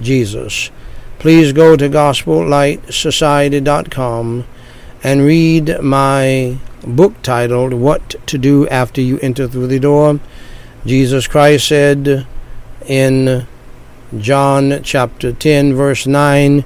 Jesus, 0.00 0.70
please 1.18 1.52
go 1.52 1.76
to 1.76 1.88
GospelLightSociety.com 1.88 4.44
and 5.04 5.22
read 5.22 5.80
my 5.80 6.58
book 6.86 7.20
titled 7.22 7.72
What 7.74 8.14
to 8.26 8.38
Do 8.38 8.68
After 8.68 9.00
You 9.00 9.18
Enter 9.20 9.48
Through 9.48 9.68
the 9.68 9.78
Door. 9.78 10.20
Jesus 10.86 11.26
Christ 11.26 11.68
said 11.68 12.26
in 12.86 13.46
John 14.18 14.80
chapter 14.82 15.32
10, 15.32 15.74
verse 15.74 16.06
9, 16.06 16.64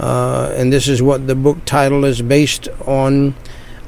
uh, 0.00 0.52
and 0.56 0.72
this 0.72 0.88
is 0.88 1.02
what 1.02 1.26
the 1.26 1.34
book 1.34 1.64
title 1.66 2.06
is 2.06 2.22
based 2.22 2.68
on. 2.86 3.34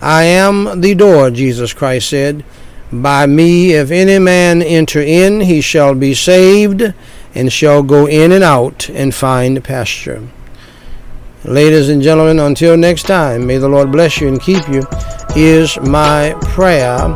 I 0.01 0.24
am 0.24 0.80
the 0.82 0.94
door, 0.94 1.30
Jesus 1.30 1.72
Christ 1.72 2.10
said. 2.10 2.44
By 2.93 3.24
me, 3.26 3.72
if 3.72 3.90
any 3.90 4.18
man 4.18 4.60
enter 4.60 5.01
in, 5.01 5.40
he 5.40 5.62
shall 5.62 5.94
be 5.94 6.12
saved, 6.12 6.93
and 7.34 7.51
shall 7.51 7.82
go 7.82 8.06
in 8.06 8.30
and 8.30 8.44
out 8.44 8.90
and 8.90 9.14
find 9.14 9.64
pasture. 9.64 10.28
Ladies 11.44 11.89
and 11.89 12.02
gentlemen, 12.02 12.39
until 12.39 12.76
next 12.76 13.05
time, 13.05 13.47
may 13.47 13.56
the 13.56 13.68
Lord 13.68 13.90
bless 13.90 14.20
you 14.20 14.28
and 14.28 14.40
keep 14.40 14.68
you, 14.68 14.82
is 15.34 15.80
my 15.80 16.34
prayer. 16.43 17.14